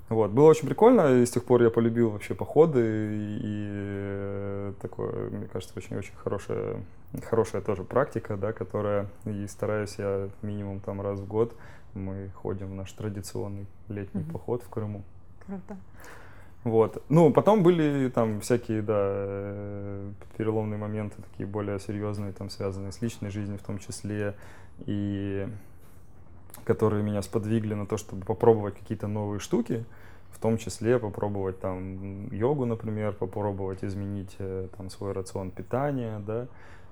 Вот, 0.10 0.31
было 0.31 0.49
очень 0.49 0.67
прикольно, 0.67 1.21
и 1.21 1.25
с 1.25 1.31
тех 1.31 1.45
пор 1.45 1.63
я 1.63 1.69
полюбил 1.69 2.10
вообще 2.10 2.36
походы, 2.36 2.81
и, 2.81 3.39
и 3.41 4.73
такое, 4.81 5.29
мне 5.29 5.47
кажется, 5.47 5.73
очень-очень 5.77 6.13
хорошая, 6.15 6.84
хорошая 7.29 7.62
тоже 7.62 7.86
практика, 7.86 8.36
да, 8.36 8.51
которая, 8.51 9.07
и 9.23 9.47
стараюсь 9.47 9.95
я 9.97 10.27
минимум 10.41 10.81
там 10.81 10.99
раз 10.99 11.17
в 11.19 11.27
год, 11.27 11.55
мы 11.93 12.29
ходим 12.36 12.71
в 12.71 12.75
наш 12.75 12.91
традиционный 12.91 13.67
летний 13.88 14.23
угу. 14.23 14.34
поход 14.34 14.63
в 14.63 14.69
Крыму. 14.69 15.01
Круто. 15.45 15.77
Вот. 16.63 17.04
Ну, 17.10 17.32
потом 17.32 17.63
были 17.63 18.10
там 18.10 18.39
всякие, 18.41 18.82
да, 18.84 18.95
э, 18.97 20.12
переломные 20.38 20.78
моменты, 20.78 21.15
такие 21.32 21.47
более 21.47 21.80
серьезные, 21.80 22.34
там, 22.34 22.50
связанные 22.50 22.91
с 22.91 23.02
личной 23.02 23.32
жизнью 23.32 23.58
в 23.58 23.65
том 23.65 23.80
числе, 23.80 24.36
и 24.86 25.47
которые 26.63 27.04
меня 27.04 27.21
сподвигли 27.24 27.74
на 27.74 27.88
то, 27.88 27.97
чтобы 27.97 28.26
попробовать 28.26 28.76
какие-то 28.78 29.08
новые 29.08 29.39
штуки, 29.39 29.86
в 30.32 30.39
том 30.39 30.58
числе 30.58 31.00
попробовать 31.00 31.60
там 31.60 32.28
йогу, 32.32 32.65
например, 32.65 33.13
попробовать 33.13 33.84
изменить 33.84 34.36
э, 34.38 34.67
там 34.78 34.91
свой 34.91 35.13
рацион 35.13 35.50
питания, 35.50 36.19
да, 36.19 36.47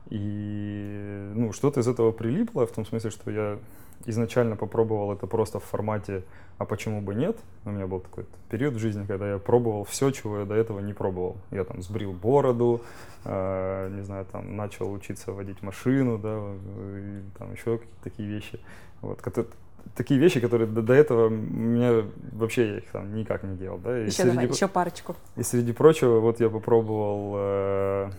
и 0.10 1.32
ну, 1.36 1.54
что-то 1.54 1.82
из 1.82 1.88
этого 1.88 2.12
прилипло, 2.12 2.66
в 2.66 2.72
том 2.72 2.86
смысле, 2.86 3.12
что 3.12 3.30
я 3.30 3.60
изначально 4.06 4.56
попробовал 4.56 5.14
это 5.14 5.28
просто 5.28 5.60
в 5.60 5.64
формате 5.64 6.24
«а 6.58 6.66
почему 6.66 7.02
бы 7.02 7.16
нет?». 7.16 7.38
У 7.66 7.72
меня 7.72 7.88
был 7.88 8.00
такой 8.00 8.26
период 8.50 8.76
в 8.76 8.80
жизни, 8.80 9.06
когда 9.06 9.32
я 9.32 9.38
пробовал 9.38 9.84
все, 9.84 10.12
чего 10.12 10.40
я 10.40 10.46
до 10.46 10.56
этого 10.56 10.80
не 10.80 10.94
пробовал. 10.94 11.38
Я 11.52 11.64
там 11.64 11.82
сбрил 11.82 12.14
бороду, 12.14 12.82
э, 13.26 13.90
не 13.96 14.02
знаю, 14.04 14.26
там 14.26 14.56
начал 14.56 14.92
учиться 14.92 15.32
водить 15.32 15.62
машину, 15.62 16.18
да, 16.18 16.38
и, 16.98 17.22
там 17.38 17.54
еще 17.54 17.78
какие-то 17.78 18.04
такие 18.04 18.30
вещи. 18.30 18.60
Вот, 19.02 19.22
такие 19.96 20.20
вещи, 20.20 20.40
которые 20.40 20.68
до, 20.68 20.82
до 20.82 20.94
этого 20.94 21.30
меня 21.30 22.06
вообще 22.32 22.68
я 22.68 22.78
их 22.78 22.90
там 22.92 23.14
никак 23.16 23.44
не 23.44 23.56
делал, 23.56 23.78
да. 23.78 24.00
И 24.00 24.06
еще 24.06 24.24
среди, 24.24 24.32
давай, 24.32 24.48
еще 24.48 24.68
парочку. 24.68 25.16
И 25.36 25.44
среди 25.44 25.74
прочего, 25.74 26.20
вот 26.20 26.40
я 26.40 26.50
попробовал 26.50 27.34
э, 27.36 28.12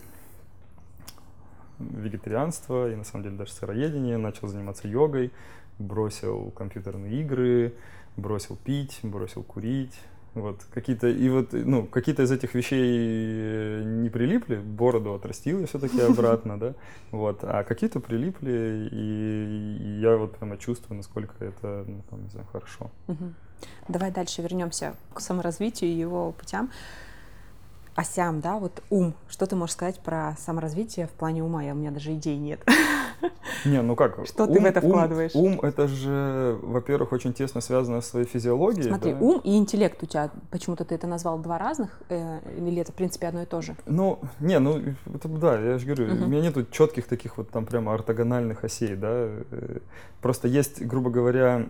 вегетарианство 1.79 2.90
и 2.90 2.97
на 2.97 3.05
самом 3.05 3.25
деле 3.25 3.37
даже 3.37 3.53
сыроедение, 3.53 4.16
начал 4.16 4.49
заниматься 4.49 4.88
йогой, 4.88 5.33
бросил 5.81 6.53
компьютерные 6.53 7.21
игры, 7.21 7.75
бросил 8.16 8.57
пить, 8.57 9.01
бросил 9.03 9.43
курить. 9.43 9.99
Вот 10.35 10.64
какие-то 10.73 11.09
и 11.09 11.29
вот 11.29 11.53
ну 11.53 11.85
какие-то 11.87 12.23
из 12.23 12.31
этих 12.31 12.55
вещей 12.55 13.85
не 13.85 14.09
прилипли, 14.11 14.57
бороду 14.57 15.12
отрастил 15.14 15.59
я 15.59 15.66
все-таки 15.66 16.01
обратно, 16.09 16.59
да, 16.59 16.75
вот, 17.11 17.40
а 17.43 17.64
какие-то 17.64 17.99
прилипли 17.99 18.88
и, 18.93 19.99
я 20.01 20.16
вот 20.16 20.37
прямо 20.37 20.57
чувствую, 20.57 20.99
насколько 20.99 21.45
это, 21.45 21.85
ну, 21.88 22.03
там, 22.09 22.23
не 22.23 22.31
знаю, 22.31 22.47
хорошо. 22.53 22.93
Давай 23.88 24.12
дальше 24.12 24.40
вернемся 24.40 24.95
к 25.12 25.21
саморазвитию 25.21 25.90
и 25.90 25.95
его 25.95 26.31
путям 26.31 26.71
осям, 27.94 28.40
да, 28.40 28.57
вот 28.57 28.83
ум. 28.90 29.14
Что 29.29 29.46
ты 29.46 29.57
можешь 29.57 29.74
сказать 29.74 30.00
про 30.00 30.35
саморазвитие 30.38 31.07
в 31.07 31.11
плане 31.11 31.44
ума? 31.44 31.62
Я, 31.62 31.72
у 31.72 31.76
меня 31.76 31.90
даже 31.90 32.12
идей 32.14 32.37
нет. 32.37 32.61
Не, 33.64 33.83
ну 33.83 33.96
как? 33.96 34.26
Что 34.26 34.44
ум, 34.44 34.55
ты 34.55 34.61
в 34.61 34.64
это 34.64 34.81
вкладываешь? 34.81 35.35
Ум, 35.35 35.53
ум 35.53 35.61
это 35.61 35.88
же, 35.88 36.59
во-первых, 36.62 37.12
очень 37.12 37.33
тесно 37.33 37.61
связано 37.61 38.00
с 38.00 38.11
твоей 38.11 38.26
физиологией. 38.26 38.88
Смотри, 38.88 39.12
да? 39.12 39.18
ум 39.18 39.40
и 39.44 39.57
интеллект 39.57 40.03
у 40.03 40.07
тебя, 40.07 40.31
почему-то 40.50 40.85
ты 40.85 40.94
это 40.94 41.07
назвал 41.07 41.38
два 41.38 41.59
разных, 41.59 42.00
э, 42.09 42.40
или 42.57 42.81
это, 42.81 42.92
в 42.92 42.94
принципе, 42.94 43.26
одно 43.26 43.42
и 43.42 43.46
то 43.46 43.61
же? 43.61 43.76
Ну, 43.87 44.20
не, 44.38 44.59
ну, 44.59 44.81
это, 45.12 45.29
да, 45.29 45.59
я 45.59 45.79
же 45.79 45.87
говорю, 45.87 46.14
угу. 46.14 46.24
у 46.24 46.29
меня 46.29 46.42
нету 46.42 46.64
четких 46.70 47.07
таких 47.07 47.37
вот 47.37 47.50
там 47.50 47.66
прямо 47.66 47.94
ортогональных 47.94 48.64
осей, 48.64 48.96
да. 48.96 49.09
Э, 49.11 49.79
просто 50.20 50.48
есть, 50.48 50.83
грубо 50.85 51.11
говоря, 51.11 51.66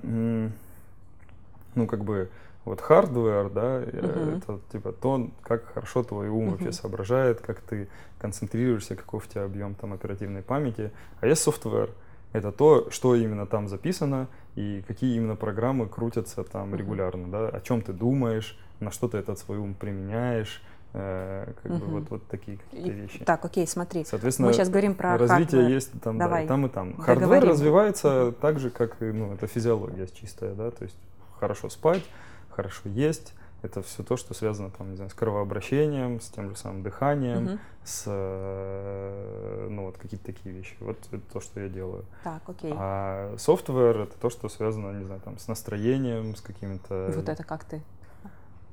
ну, 1.75 1.87
как 1.87 2.05
бы, 2.05 2.29
вот 2.65 2.81
хардвер, 2.81 3.51
да, 3.51 3.81
uh-huh. 3.81 4.39
это 4.39 4.61
типа 4.71 4.93
то, 4.93 5.31
как 5.43 5.65
хорошо 5.73 6.03
твой 6.03 6.29
ум 6.29 6.49
uh-huh. 6.49 6.51
вообще 6.53 6.73
соображает, 6.73 7.41
как 7.41 7.61
ты 7.61 7.89
концентрируешься, 8.19 8.97
какой 8.97 9.21
у 9.21 9.23
тебя 9.23 9.45
объем 9.45 9.75
там 9.75 9.93
оперативной 9.93 10.43
памяти. 10.43 10.91
А 11.21 11.27
есть 11.27 11.43
software, 11.43 11.91
это 12.33 12.53
то, 12.53 12.91
что 12.91 13.15
именно 13.15 13.47
там 13.47 13.69
записано 13.69 14.29
и 14.57 14.85
какие 14.87 15.17
именно 15.17 15.37
программы 15.37 15.89
крутятся 15.89 16.45
там 16.45 16.75
uh-huh. 16.75 16.79
регулярно, 16.79 17.29
да, 17.29 17.49
о 17.49 17.61
чем 17.61 17.83
ты 17.83 17.93
думаешь, 17.93 18.59
на 18.81 18.91
что 18.91 19.09
ты 19.09 19.19
этот 19.19 19.39
свой 19.39 19.59
ум 19.59 19.75
применяешь, 19.75 20.63
э, 20.93 21.53
как 21.63 21.73
угу. 21.73 21.79
бы 21.79 21.87
вот, 21.87 22.11
вот 22.11 22.27
такие 22.27 22.59
какие-то 22.59 22.91
вещи. 22.91 23.25
Так, 23.25 23.45
окей, 23.45 23.67
смотри. 23.67 24.05
Соответственно, 24.05 24.49
мы 24.49 24.55
сейчас 24.55 24.69
говорим 24.69 24.95
про 24.95 25.17
развитие 25.17 25.61
hardware. 25.61 25.69
есть 25.69 26.01
там, 26.03 26.19
Давай. 26.19 26.43
да, 26.43 26.49
там 26.49 26.67
и 26.67 26.69
там. 26.69 26.97
Hardware 26.99 27.45
развивается 27.45 28.33
так 28.41 28.59
же, 28.59 28.71
как 28.71 29.01
и 29.03 29.07
ну, 29.07 29.35
это 29.35 29.47
физиология 29.47 30.07
чистая, 30.09 30.55
да, 30.55 30.71
то 30.71 30.85
есть 30.85 30.97
хорошо 31.39 31.69
спать, 31.69 32.03
хорошо 32.51 32.89
есть, 32.89 33.35
это 33.63 33.83
все 33.83 34.03
то, 34.03 34.17
что 34.17 34.33
связано 34.35 34.71
там, 34.71 34.91
не 34.91 34.97
знаю, 34.97 35.11
с 35.11 35.15
кровообращением, 35.15 36.21
с 36.21 36.29
тем 36.29 36.49
же 36.49 36.57
самым 36.57 36.83
дыханием, 36.83 37.45
Мгм. 37.45 37.59
с, 37.85 38.05
э, 38.07 39.67
ну 39.71 39.87
вот 39.87 39.99
какие-то 39.99 40.27
такие 40.27 40.55
вещи. 40.55 40.75
Вот 40.81 40.97
это 41.13 41.21
то, 41.33 41.41
что 41.41 41.61
я 41.61 41.69
делаю. 41.69 42.05
Так, 42.25 42.43
окей. 42.49 42.73
А 42.75 43.35
софтвер 43.39 44.01
это 44.01 44.19
то, 44.19 44.31
что 44.31 44.49
связано, 44.49 44.99
не 44.99 45.05
знаю, 45.05 45.21
там, 45.21 45.39
с 45.39 45.47
настроением, 45.49 46.37
с 46.37 46.41
какими-то... 46.41 47.13
Вот 47.15 47.29
это 47.29 47.45
как 47.45 47.65
ты? 47.65 47.83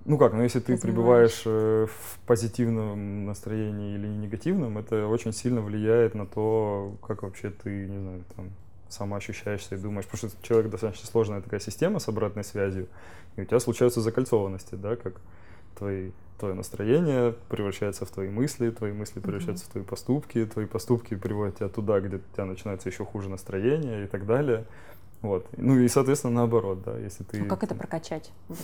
Ну 0.05 0.17
как, 0.17 0.31
ну 0.31 0.41
если 0.41 0.61
ты 0.61 0.77
Ты 0.77 0.81
пребываешь 0.81 1.41
э, 1.45 1.85
в 1.89 2.19
позитивном 2.25 3.25
настроении 3.25 3.95
или 3.95 4.07
негативном, 4.07 4.77
это 4.77 5.05
очень 5.05 5.33
сильно 5.33 5.59
влияет 5.59 6.15
на 6.15 6.25
то, 6.25 6.95
как 7.05 7.23
вообще 7.23 7.49
ты, 7.49 7.87
не 7.87 7.99
знаю, 7.99 8.23
там, 8.33 8.51
самоощущаешься 8.89 9.76
и 9.76 9.78
думаешь. 9.78 10.06
Потому 10.06 10.30
что 10.30 10.43
человек 10.47 10.71
достаточно 10.71 11.08
сложная 11.08 11.41
такая 11.41 11.60
система 11.60 12.00
с 12.00 12.08
обратной 12.08 12.43
связью, 12.43 12.88
и 13.36 13.41
у 13.41 13.45
тебя 13.45 13.60
случаются 13.60 14.02
закольцованности, 14.02 14.76
да, 14.76 14.95
как 14.95 15.13
твои, 15.78 16.12
твое 16.39 16.54
настроение 16.54 17.36
превращается 17.50 18.06
в 18.06 18.12
твои 18.12 18.30
мысли, 18.30 18.69
твои 18.71 18.91
мысли 18.91 19.19
превращаются 19.19 19.65
в 19.65 19.69
твои 19.69 19.84
поступки, 19.84 20.45
твои 20.45 20.65
поступки 20.65 21.15
приводят 21.15 21.58
тебя 21.58 21.69
туда, 21.69 22.00
где 22.00 22.17
у 22.17 22.21
тебя 22.34 22.45
начинается 22.45 22.89
еще 22.89 23.06
хуже 23.06 23.30
настроение 23.30 24.06
и 24.06 24.08
так 24.08 24.26
далее. 24.26 24.65
Вот. 25.21 25.47
Ну 25.58 25.80
и, 25.80 25.88
соответственно, 25.88 26.34
наоборот, 26.36 26.84
да, 26.84 26.97
если 26.97 27.23
ты... 27.23 27.39
Ну, 27.39 27.47
как 27.47 27.63
это 27.63 27.73
прокачать? 27.73 28.32
Вот 28.47 28.60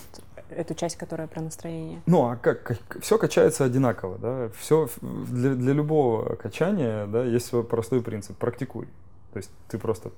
эту 0.49 0.75
часть, 0.75 0.97
которая 0.97 1.27
про 1.27 1.41
настроение. 1.41 2.01
Ну, 2.05 2.29
а 2.29 2.35
как, 2.35 2.77
все 3.01 3.17
качается 3.17 3.63
одинаково, 3.63 4.17
да, 4.19 4.49
все 4.57 4.87
для, 5.01 5.55
для 5.55 5.73
любого 5.73 6.35
качания, 6.35 7.07
да, 7.07 7.23
есть 7.23 7.47
свой 7.47 7.63
простой 7.63 8.01
принцип, 8.01 8.37
практикуй. 8.37 8.87
То 9.33 9.37
есть 9.37 9.51
ты 9.67 9.77
просто 9.77 10.11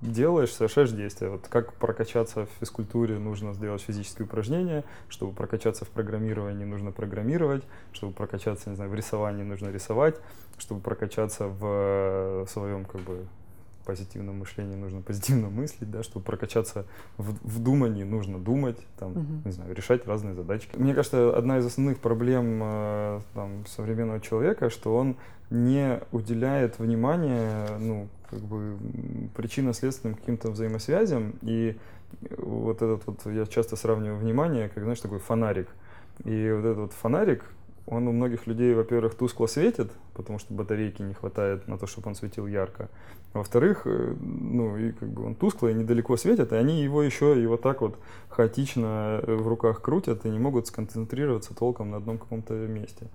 делаешь, 0.00 0.52
совершаешь 0.52 0.90
действия. 0.90 1.28
Вот 1.28 1.48
как 1.48 1.74
прокачаться 1.74 2.46
в 2.46 2.48
физкультуре, 2.60 3.18
нужно 3.18 3.52
сделать 3.52 3.82
физические 3.82 4.26
упражнения, 4.26 4.84
чтобы 5.08 5.32
прокачаться 5.32 5.84
в 5.84 5.88
программировании, 5.88 6.64
нужно 6.64 6.92
программировать, 6.92 7.64
чтобы 7.92 8.12
прокачаться, 8.12 8.70
не 8.70 8.76
знаю, 8.76 8.90
в 8.90 8.94
рисовании, 8.94 9.42
нужно 9.42 9.68
рисовать, 9.68 10.16
чтобы 10.58 10.80
прокачаться 10.80 11.48
в 11.48 12.46
своем, 12.48 12.84
как 12.84 13.00
бы, 13.02 13.26
позитивном 13.88 14.40
мышлении 14.40 14.76
нужно 14.76 15.00
позитивно 15.00 15.48
мыслить, 15.48 15.90
да, 15.90 16.02
чтобы 16.02 16.22
прокачаться 16.22 16.84
в, 17.16 17.32
в 17.42 17.58
думании 17.58 18.04
нужно 18.04 18.38
думать, 18.38 18.76
там, 18.98 19.12
Мгм. 19.12 19.42
не 19.46 19.50
знаю, 19.50 19.74
решать 19.74 20.06
разные 20.06 20.34
задачки. 20.34 20.76
Мне 20.76 20.94
кажется, 20.94 21.34
одна 21.34 21.56
из 21.56 21.64
основных 21.64 21.98
проблем 21.98 22.60
э, 22.62 23.20
там, 23.32 23.64
современного 23.66 24.20
человека, 24.20 24.68
что 24.68 24.94
он 24.94 25.16
не 25.48 26.00
уделяет 26.12 26.78
внимания, 26.78 27.66
ну, 27.78 28.08
как 28.30 28.40
бы 28.40 28.76
причинно-следственным 29.36 30.16
каким-то 30.16 30.50
взаимосвязям, 30.50 31.34
и 31.42 31.76
вот 32.36 32.76
этот 32.76 33.06
вот, 33.06 33.26
я 33.26 33.46
часто 33.46 33.76
сравниваю 33.76 34.18
внимание, 34.18 34.68
как, 34.68 34.82
знаешь, 34.82 35.00
такой 35.00 35.18
фонарик. 35.18 35.68
И 36.24 36.50
вот 36.50 36.64
этот 36.64 36.78
вот 36.78 36.92
фонарик, 36.92 37.44
он 37.86 38.06
у 38.06 38.12
многих 38.12 38.46
людей, 38.46 38.74
во-первых, 38.74 39.14
тускло 39.14 39.46
светит, 39.46 39.90
потому 40.14 40.38
что 40.38 40.52
батарейки 40.52 41.00
не 41.00 41.14
хватает 41.14 41.66
на 41.68 41.78
то, 41.78 41.86
чтобы 41.86 42.08
он 42.08 42.14
светил 42.14 42.46
ярко. 42.46 42.88
Во-вторых, 43.32 43.82
э, 43.86 44.14
ну, 44.20 44.76
и 44.76 44.92
как 44.92 45.08
бы 45.08 45.24
он 45.24 45.34
тускло 45.34 45.68
и 45.68 45.74
недалеко 45.74 46.16
светит, 46.16 46.52
и 46.52 46.56
они 46.56 46.82
его 46.82 47.02
еще 47.02 47.40
и 47.40 47.46
вот 47.46 47.62
так 47.62 47.80
вот 47.80 47.98
хаотично 48.28 49.20
э, 49.22 49.34
в 49.34 49.48
руках 49.48 49.80
крутят 49.80 50.26
и 50.26 50.30
не 50.30 50.38
могут 50.38 50.66
сконцентрироваться 50.66 51.54
толком 51.54 51.90
на 51.90 51.96
одном 51.98 52.18
каком-то 52.18 52.54
месте. 52.54 53.06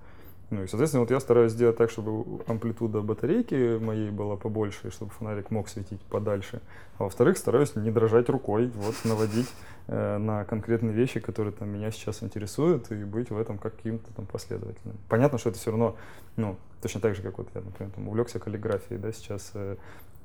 Ну 0.53 0.63
и, 0.63 0.67
соответственно, 0.67 1.01
вот 1.01 1.09
я 1.09 1.19
стараюсь 1.19 1.51
сделать 1.51 1.77
так, 1.77 1.89
чтобы 1.89 2.39
амплитуда 2.45 3.01
батарейки 3.01 3.79
моей 3.79 4.11
была 4.11 4.35
побольше, 4.35 4.91
чтобы 4.91 5.09
фонарик 5.11 5.49
мог 5.49 5.67
светить 5.67 5.99
подальше. 6.01 6.61
А 6.99 7.05
во-вторых, 7.05 7.39
стараюсь 7.39 7.75
не 7.75 7.89
дрожать 7.89 8.29
рукой, 8.29 8.67
вот 8.75 8.93
наводить 9.03 9.49
э, 9.87 10.17
на 10.19 10.45
конкретные 10.45 10.93
вещи, 10.93 11.19
которые 11.19 11.53
там 11.53 11.69
меня 11.69 11.89
сейчас 11.89 12.21
интересуют, 12.21 12.91
и 12.91 13.03
быть 13.03 13.31
в 13.31 13.37
этом 13.39 13.57
каким-то 13.57 14.13
там 14.13 14.27
последовательным. 14.27 14.95
Понятно, 15.09 15.39
что 15.39 15.49
это 15.49 15.57
все 15.57 15.71
равно, 15.71 15.95
ну, 16.35 16.55
точно 16.83 17.01
так 17.01 17.15
же, 17.15 17.23
как 17.23 17.39
вот 17.39 17.47
я, 17.55 17.61
например, 17.61 17.91
там 17.91 18.07
увлекся 18.07 18.37
каллиграфией, 18.37 18.99
да, 18.99 19.11
сейчас 19.11 19.49
э, 19.55 19.77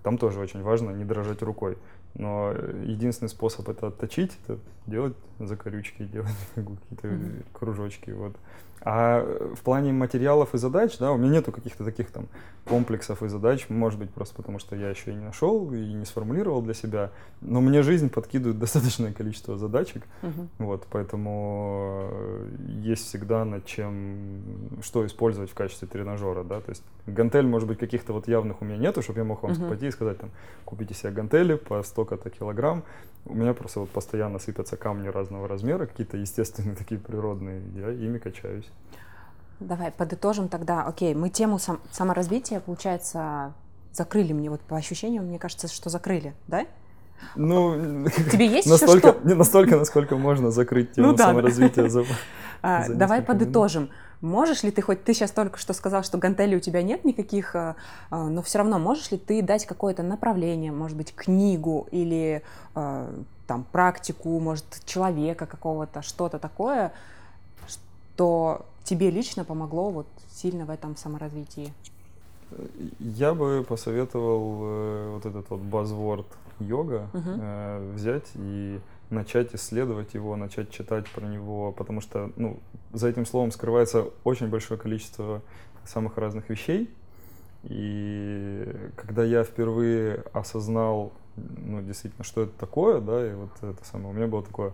там 0.02 0.18
тоже 0.18 0.40
очень 0.40 0.62
важно 0.62 0.90
не 0.90 1.06
дрожать 1.06 1.40
рукой. 1.40 1.78
Но 2.12 2.52
э, 2.54 2.84
единственный 2.84 3.30
способ 3.30 3.66
это 3.70 3.86
отточить, 3.86 4.36
это 4.44 4.58
делать 4.86 5.16
закорючки, 5.40 6.02
делать 6.04 6.30
какие-то 6.54 7.06
Мгм. 7.06 7.42
кружочки, 7.52 8.10
вот. 8.10 8.34
А 8.80 9.24
в 9.56 9.60
плане 9.62 9.92
материалов 9.92 10.54
и 10.54 10.58
задач, 10.58 10.98
да, 10.98 11.10
у 11.10 11.16
меня 11.16 11.30
нету 11.32 11.50
каких-то 11.50 11.84
таких 11.84 12.10
там 12.12 12.26
комплексов 12.64 13.24
и 13.24 13.28
задач, 13.28 13.68
может 13.68 13.98
быть, 13.98 14.10
просто 14.10 14.36
потому 14.36 14.60
что 14.60 14.76
я 14.76 14.90
еще 14.90 15.10
и 15.10 15.14
не 15.14 15.24
нашел 15.24 15.72
и 15.72 15.92
не 15.92 16.04
сформулировал 16.04 16.62
для 16.62 16.74
себя. 16.74 17.10
Но 17.40 17.60
мне 17.60 17.82
жизнь 17.82 18.08
подкидывает 18.08 18.58
достаточное 18.60 19.12
количество 19.12 19.56
задачек, 19.56 20.04
Мгм. 20.22 20.48
вот, 20.58 20.86
поэтому 20.90 22.08
э, 22.12 22.48
есть 22.82 23.06
всегда 23.08 23.44
над 23.44 23.66
чем, 23.66 24.42
что 24.82 25.04
использовать 25.04 25.50
в 25.50 25.54
качестве 25.54 25.88
тренажера, 25.88 26.44
да, 26.44 26.60
то 26.60 26.70
есть 26.70 26.84
гантель, 27.06 27.46
может 27.46 27.66
быть, 27.66 27.78
каких-то 27.78 28.12
вот 28.12 28.28
явных 28.28 28.62
у 28.62 28.64
меня 28.64 28.76
нету, 28.76 29.02
чтобы 29.02 29.18
я 29.18 29.24
мог 29.24 29.42
вам 29.42 29.52
Мгм. 29.52 29.68
пойти 29.68 29.88
и 29.88 29.90
сказать, 29.90 30.18
там, 30.18 30.30
купите 30.64 30.94
себе 30.94 31.10
гантели 31.10 31.54
по 31.56 31.82
столько-то 31.82 32.30
килограмм, 32.30 32.84
у 33.26 33.34
меня 33.34 33.52
просто 33.54 33.80
вот 33.80 33.90
постоянно 33.90 34.38
сыпятся 34.38 34.76
камни 34.76 35.08
разного 35.28 35.46
размера, 35.48 35.86
какие-то 35.86 36.16
естественные 36.16 36.74
такие 36.78 36.98
природные, 37.00 37.62
я 37.76 37.90
ими 37.90 38.18
качаюсь. 38.18 38.66
Давай 39.60 39.90
подытожим 39.90 40.48
тогда. 40.48 40.84
Окей, 40.84 41.14
мы 41.14 41.30
тему 41.30 41.58
сам- 41.58 41.80
саморазвития, 41.90 42.60
получается, 42.60 43.52
закрыли 43.92 44.32
мне. 44.32 44.50
Вот 44.50 44.60
по 44.60 44.76
ощущениям, 44.76 45.26
мне 45.26 45.38
кажется, 45.38 45.66
что 45.68 45.90
закрыли, 45.90 46.32
да? 46.46 46.64
Ну, 47.34 48.08
Тебе 48.32 48.46
есть 48.46 48.66
еще 48.66 48.70
настолько, 48.86 49.08
что? 49.12 49.28
не 49.28 49.34
настолько, 49.34 49.76
насколько 49.76 50.16
можно 50.16 50.50
закрыть 50.52 50.92
тему 50.92 51.08
Ну 51.08 51.14
да. 51.14 51.24
саморазвития 51.26 51.88
за- 51.88 52.04
А, 52.62 52.84
за 52.84 52.94
давай 52.94 53.18
несколько 53.18 53.32
минут. 53.32 53.46
подытожим. 53.46 53.90
Можешь 54.20 54.62
ли 54.62 54.70
ты 54.70 54.80
хоть, 54.82 55.02
ты 55.04 55.12
сейчас 55.14 55.30
только 55.32 55.58
что 55.58 55.72
сказал, 55.72 56.02
что 56.04 56.18
гантелей 56.18 56.56
у 56.56 56.60
тебя 56.60 56.82
нет 56.82 57.04
никаких, 57.04 57.54
а, 57.56 57.74
а, 58.10 58.28
но 58.28 58.42
все 58.42 58.58
равно 58.58 58.78
можешь 58.78 59.10
ли 59.10 59.18
ты 59.18 59.42
дать 59.42 59.66
какое-то 59.66 60.02
направление, 60.04 60.70
может 60.72 60.96
быть, 60.96 61.12
книгу 61.14 61.88
или 61.90 62.42
а, 62.76 63.12
там 63.48 63.64
практику, 63.72 64.38
может, 64.38 64.64
человека 64.84 65.46
какого-то, 65.46 66.02
что-то 66.02 66.38
такое, 66.38 66.92
что 67.66 68.66
тебе 68.84 69.10
лично 69.10 69.44
помогло 69.44 69.90
вот 69.90 70.06
сильно 70.30 70.66
в 70.66 70.70
этом 70.70 70.96
саморазвитии? 70.96 71.72
Я 73.00 73.34
бы 73.34 73.64
посоветовал 73.68 74.58
э, 74.62 75.10
вот 75.14 75.26
этот 75.26 75.50
вот 75.50 75.60
buzzword 75.60 76.26
йога 76.60 77.08
э, 77.12 77.92
взять 77.94 78.26
и 78.34 78.80
начать 79.10 79.54
исследовать 79.54 80.14
его, 80.14 80.36
начать 80.36 80.70
читать 80.70 81.08
про 81.10 81.26
него, 81.26 81.72
потому 81.72 82.00
что 82.00 82.30
ну, 82.36 82.58
за 82.92 83.08
этим 83.08 83.24
словом 83.26 83.50
скрывается 83.50 84.06
очень 84.24 84.48
большое 84.48 84.78
количество 84.78 85.40
самых 85.86 86.18
разных 86.18 86.50
вещей. 86.50 86.90
И 87.64 88.90
когда 88.96 89.24
я 89.24 89.44
впервые 89.44 90.24
осознал, 90.32 91.12
ну, 91.36 91.82
действительно, 91.82 92.24
что 92.24 92.42
это 92.42 92.52
такое, 92.58 93.00
да, 93.00 93.26
и 93.26 93.34
вот 93.34 93.50
это 93.62 93.84
самое, 93.84 94.10
у 94.10 94.12
меня 94.12 94.26
было 94.26 94.42
такое, 94.42 94.72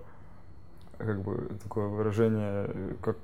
как 0.99 1.23
бы, 1.23 1.51
такое 1.63 1.89
выражение, 1.89 2.71
как, 3.01 3.17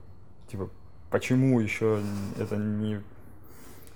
типа, 0.49 0.69
почему 1.11 1.61
еще 1.61 2.01
это 2.39 2.57
не 2.57 3.01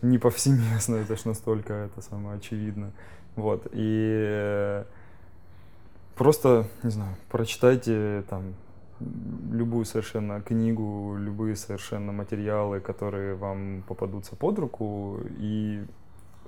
не 0.05 0.19
повсеместно, 0.19 0.97
это 0.97 1.17
ж 1.17 1.25
настолько 1.25 1.73
это 1.73 2.03
самое 2.03 2.37
очевидно. 2.37 2.93
Вот. 3.37 3.67
И 3.73 4.85
просто, 6.15 6.67
не 6.83 6.91
знаю, 6.91 7.17
прочитайте 7.31 8.23
там 8.29 8.55
любую 9.01 9.85
совершенно 9.85 10.41
книгу, 10.41 11.17
любые 11.19 11.57
совершенно 11.57 12.13
материалы, 12.13 12.81
которые 12.81 13.35
вам 13.35 13.83
попадутся 13.87 14.37
под 14.37 14.59
руку. 14.59 15.21
И 15.39 15.85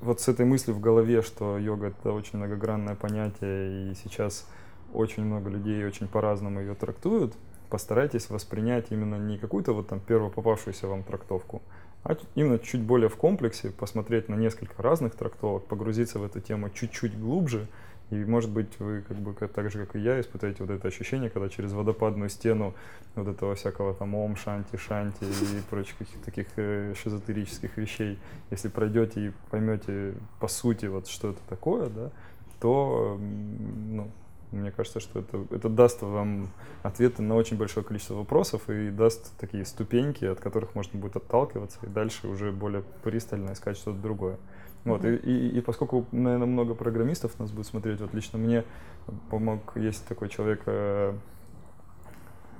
вот 0.00 0.20
с 0.20 0.28
этой 0.28 0.46
мыслью 0.46 0.76
в 0.76 0.80
голове, 0.80 1.22
что 1.22 1.58
йога 1.58 1.88
это 1.88 2.12
очень 2.12 2.38
многогранное 2.38 2.94
понятие, 2.94 3.90
и 3.90 3.94
сейчас 3.94 4.48
очень 4.92 5.24
много 5.24 5.50
людей 5.50 5.84
очень 5.84 6.08
по-разному 6.08 6.60
ее 6.60 6.74
трактуют, 6.74 7.34
постарайтесь 7.68 8.30
воспринять 8.30 8.86
именно 8.90 9.16
не 9.16 9.38
какую-то 9.38 9.72
вот 9.72 9.88
там 9.88 10.00
первую 10.00 10.30
попавшуюся 10.30 10.86
вам 10.86 11.02
трактовку, 11.02 11.62
а 12.04 12.16
именно 12.34 12.58
чуть 12.58 12.82
более 12.82 13.08
в 13.08 13.16
комплексе, 13.16 13.70
посмотреть 13.70 14.28
на 14.28 14.36
несколько 14.36 14.80
разных 14.82 15.14
трактовок, 15.14 15.64
погрузиться 15.64 16.18
в 16.18 16.24
эту 16.24 16.40
тему 16.40 16.70
чуть-чуть 16.70 17.18
глубже, 17.18 17.66
и, 18.10 18.24
может 18.24 18.50
быть, 18.50 18.78
вы 18.78 19.02
как 19.02 19.16
бы 19.16 19.34
так 19.34 19.70
же, 19.70 19.84
как 19.84 19.96
и 19.96 19.98
я, 19.98 20.20
испытаете 20.20 20.62
вот 20.62 20.70
это 20.70 20.86
ощущение, 20.86 21.28
когда 21.28 21.48
через 21.48 21.72
водопадную 21.72 22.28
стену 22.28 22.74
вот 23.16 23.26
этого 23.26 23.54
всякого 23.56 23.94
там 23.94 24.14
ом, 24.14 24.36
шанти, 24.36 24.76
шанти 24.76 25.24
и 25.24 25.60
прочих 25.68 25.96
каких-то 25.98 26.24
таких 26.24 26.46
э, 26.56 26.94
шизотерических 27.02 27.76
вещей, 27.76 28.18
если 28.50 28.68
пройдете 28.68 29.28
и 29.28 29.32
поймете 29.50 30.14
по 30.38 30.46
сути 30.46 30.86
вот 30.86 31.08
что 31.08 31.30
это 31.30 31.40
такое, 31.48 31.88
да, 31.88 32.10
то, 32.60 33.18
ну, 33.20 34.10
мне 34.52 34.70
кажется, 34.70 35.00
что 35.00 35.20
это, 35.20 35.44
это 35.50 35.68
даст 35.68 36.02
вам 36.02 36.50
ответы 36.82 37.22
на 37.22 37.34
очень 37.34 37.56
большое 37.56 37.84
количество 37.84 38.14
вопросов 38.14 38.70
и 38.70 38.90
даст 38.90 39.36
такие 39.38 39.64
ступеньки, 39.64 40.24
от 40.24 40.38
которых 40.38 40.74
можно 40.74 40.98
будет 40.98 41.16
отталкиваться 41.16 41.78
и 41.82 41.88
дальше 41.88 42.28
уже 42.28 42.52
более 42.52 42.82
пристально 43.02 43.52
искать 43.52 43.76
что-то 43.76 43.98
другое. 43.98 44.36
Вот, 44.86 45.04
и, 45.04 45.16
и, 45.16 45.58
и 45.58 45.60
поскольку, 45.60 46.06
наверное, 46.12 46.46
много 46.46 46.74
программистов 46.74 47.38
нас 47.40 47.50
будет 47.50 47.66
смотреть, 47.66 48.00
вот 48.00 48.14
лично 48.14 48.38
мне 48.38 48.64
помог, 49.30 49.76
есть 49.76 50.06
такой 50.06 50.28
человек, 50.28 50.62
э, 50.66 51.12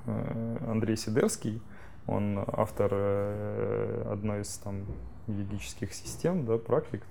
э, 0.07 0.57
Андрей 0.67 0.97
Сидерский, 0.97 1.61
он 2.05 2.43
автор 2.45 2.89
э, 2.91 4.09
одной 4.11 4.41
из 4.41 4.57
там 4.57 4.85
йогических 5.27 5.93
систем, 5.93 6.45
да, 6.45 6.57
практик, 6.57 7.01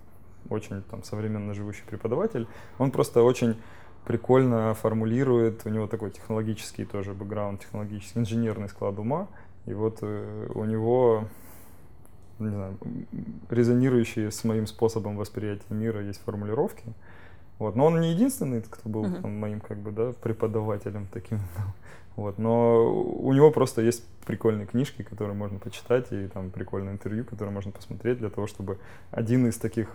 очень 0.50 0.82
там 0.82 1.02
современно 1.02 1.54
живущий 1.54 1.84
преподаватель. 1.86 2.46
Он 2.78 2.90
просто 2.90 3.22
очень 3.22 3.56
прикольно 4.04 4.74
формулирует, 4.74 5.62
у 5.64 5.70
него 5.70 5.86
такой 5.86 6.10
технологический 6.10 6.84
тоже 6.84 7.14
бэкграунд, 7.14 7.62
технологический, 7.62 8.18
инженерный 8.18 8.68
склад 8.68 8.98
ума, 8.98 9.28
и 9.64 9.72
вот 9.72 10.02
у 10.02 10.64
него, 10.64 11.24
не 12.38 12.50
знаю, 12.50 12.78
резонирующие 13.50 14.30
с 14.30 14.44
моим 14.44 14.66
способом 14.66 15.16
восприятия 15.16 15.72
мира 15.74 16.02
есть 16.02 16.20
формулировки, 16.22 16.84
вот. 17.58 17.76
Но 17.76 17.86
он 17.86 18.00
не 18.00 18.12
единственный, 18.12 18.62
кто 18.62 18.88
был 18.88 19.04
uh-huh. 19.04 19.22
там, 19.22 19.38
моим 19.38 19.60
как 19.60 19.78
бы, 19.78 19.90
да, 19.90 20.12
преподавателем 20.22 21.06
таким. 21.12 21.40
Вот. 22.16 22.38
Но 22.38 22.90
у 22.90 23.30
него 23.34 23.50
просто 23.50 23.82
есть 23.82 24.02
прикольные 24.24 24.66
книжки, 24.66 25.02
которые 25.02 25.36
можно 25.36 25.58
почитать, 25.58 26.10
и 26.12 26.28
там 26.28 26.48
прикольное 26.48 26.94
интервью, 26.94 27.26
которое 27.26 27.50
можно 27.50 27.72
посмотреть 27.72 28.16
для 28.16 28.30
того, 28.30 28.46
чтобы 28.46 28.78
один 29.10 29.46
из 29.46 29.58
таких 29.58 29.94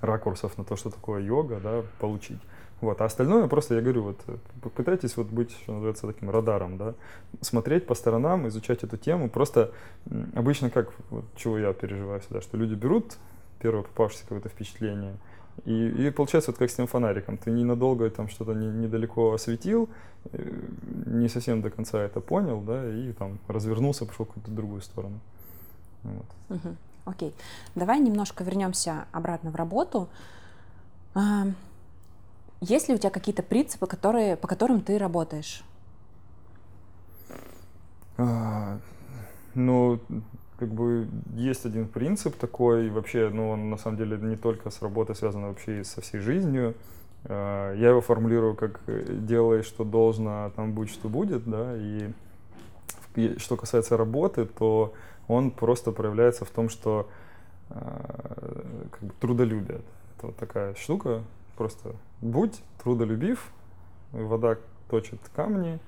ракурсов 0.00 0.58
на 0.58 0.64
то, 0.64 0.74
что 0.74 0.90
такое 0.90 1.22
йога, 1.22 1.60
да, 1.62 1.82
получить. 2.00 2.40
Вот. 2.84 3.00
А 3.00 3.06
остальное 3.06 3.48
просто, 3.48 3.74
я 3.74 3.80
говорю, 3.80 4.02
вот 4.02 4.20
попытайтесь 4.62 5.16
вот 5.16 5.28
быть, 5.28 5.50
что 5.62 5.72
называется, 5.72 6.06
таким 6.06 6.28
радаром, 6.28 6.76
да, 6.76 6.94
смотреть 7.40 7.86
по 7.86 7.94
сторонам, 7.94 8.46
изучать 8.48 8.84
эту 8.84 8.98
тему. 8.98 9.30
Просто 9.30 9.72
обычно 10.34 10.68
как, 10.68 10.92
вот, 11.08 11.24
чего 11.34 11.58
я 11.58 11.72
переживаю 11.72 12.20
всегда, 12.20 12.42
что 12.42 12.58
люди 12.58 12.74
берут 12.74 13.16
первое 13.58 13.82
попавшееся 13.82 14.24
какое-то 14.24 14.50
впечатление, 14.50 15.16
и, 15.64 15.88
и 15.88 16.10
получается 16.10 16.50
вот 16.50 16.58
как 16.58 16.70
с 16.70 16.74
тем 16.74 16.86
фонариком. 16.86 17.38
Ты 17.38 17.50
ненадолго 17.50 18.10
там 18.10 18.28
что-то 18.28 18.52
не, 18.52 18.66
недалеко 18.66 19.32
осветил, 19.32 19.88
э, 20.32 20.52
не 21.06 21.28
совсем 21.28 21.62
до 21.62 21.70
конца 21.70 22.02
это 22.02 22.20
понял, 22.20 22.60
да, 22.60 22.86
и 22.86 23.12
там 23.12 23.38
развернулся, 23.48 24.04
пошел 24.04 24.26
в 24.26 24.28
какую-то 24.28 24.50
другую 24.50 24.82
сторону. 24.82 25.20
Вот. 26.02 26.60
Окей. 27.06 27.32
Давай 27.74 27.98
немножко 28.00 28.44
вернемся 28.44 29.06
обратно 29.12 29.50
в 29.50 29.56
работу. 29.56 30.08
Есть 32.64 32.88
ли 32.88 32.94
у 32.94 32.98
тебя 32.98 33.10
какие-то 33.10 33.42
принципы, 33.42 33.86
которые, 33.86 34.36
по 34.36 34.48
которым 34.48 34.80
ты 34.80 34.96
работаешь? 34.96 35.62
А, 38.16 38.78
ну, 39.54 40.00
как 40.58 40.70
бы 40.70 41.06
есть 41.34 41.66
один 41.66 41.86
принцип 41.86 42.36
такой, 42.36 42.88
вообще, 42.88 43.28
ну, 43.28 43.50
он 43.50 43.68
на 43.68 43.76
самом 43.76 43.98
деле 43.98 44.16
не 44.16 44.36
только 44.36 44.70
с 44.70 44.80
работой 44.80 45.14
связан, 45.14 45.44
а 45.44 45.48
вообще 45.48 45.80
и 45.80 45.84
со 45.84 46.00
всей 46.00 46.20
жизнью. 46.20 46.74
А, 47.24 47.74
я 47.74 47.90
его 47.90 48.00
формулирую 48.00 48.54
как 48.54 48.80
«делай, 49.26 49.62
что 49.62 49.84
должно, 49.84 50.46
а 50.46 50.50
там 50.50 50.72
будь, 50.72 50.88
что 50.88 51.10
будет», 51.10 51.44
да, 51.44 51.76
и 51.76 52.10
что 53.36 53.56
касается 53.56 53.98
работы, 53.98 54.46
то 54.46 54.94
он 55.28 55.50
просто 55.50 55.92
проявляется 55.92 56.46
в 56.46 56.50
том, 56.50 56.70
что 56.70 57.08
как 57.68 59.02
бы, 59.02 59.12
трудолюбие. 59.20 59.80
Это 60.16 60.26
вот 60.28 60.36
такая 60.36 60.74
штука, 60.74 61.22
просто 61.56 61.94
будь 62.24 62.60
трудолюбив, 62.82 63.52
вода 64.10 64.56
точит 64.88 65.20
камни, 65.36 65.78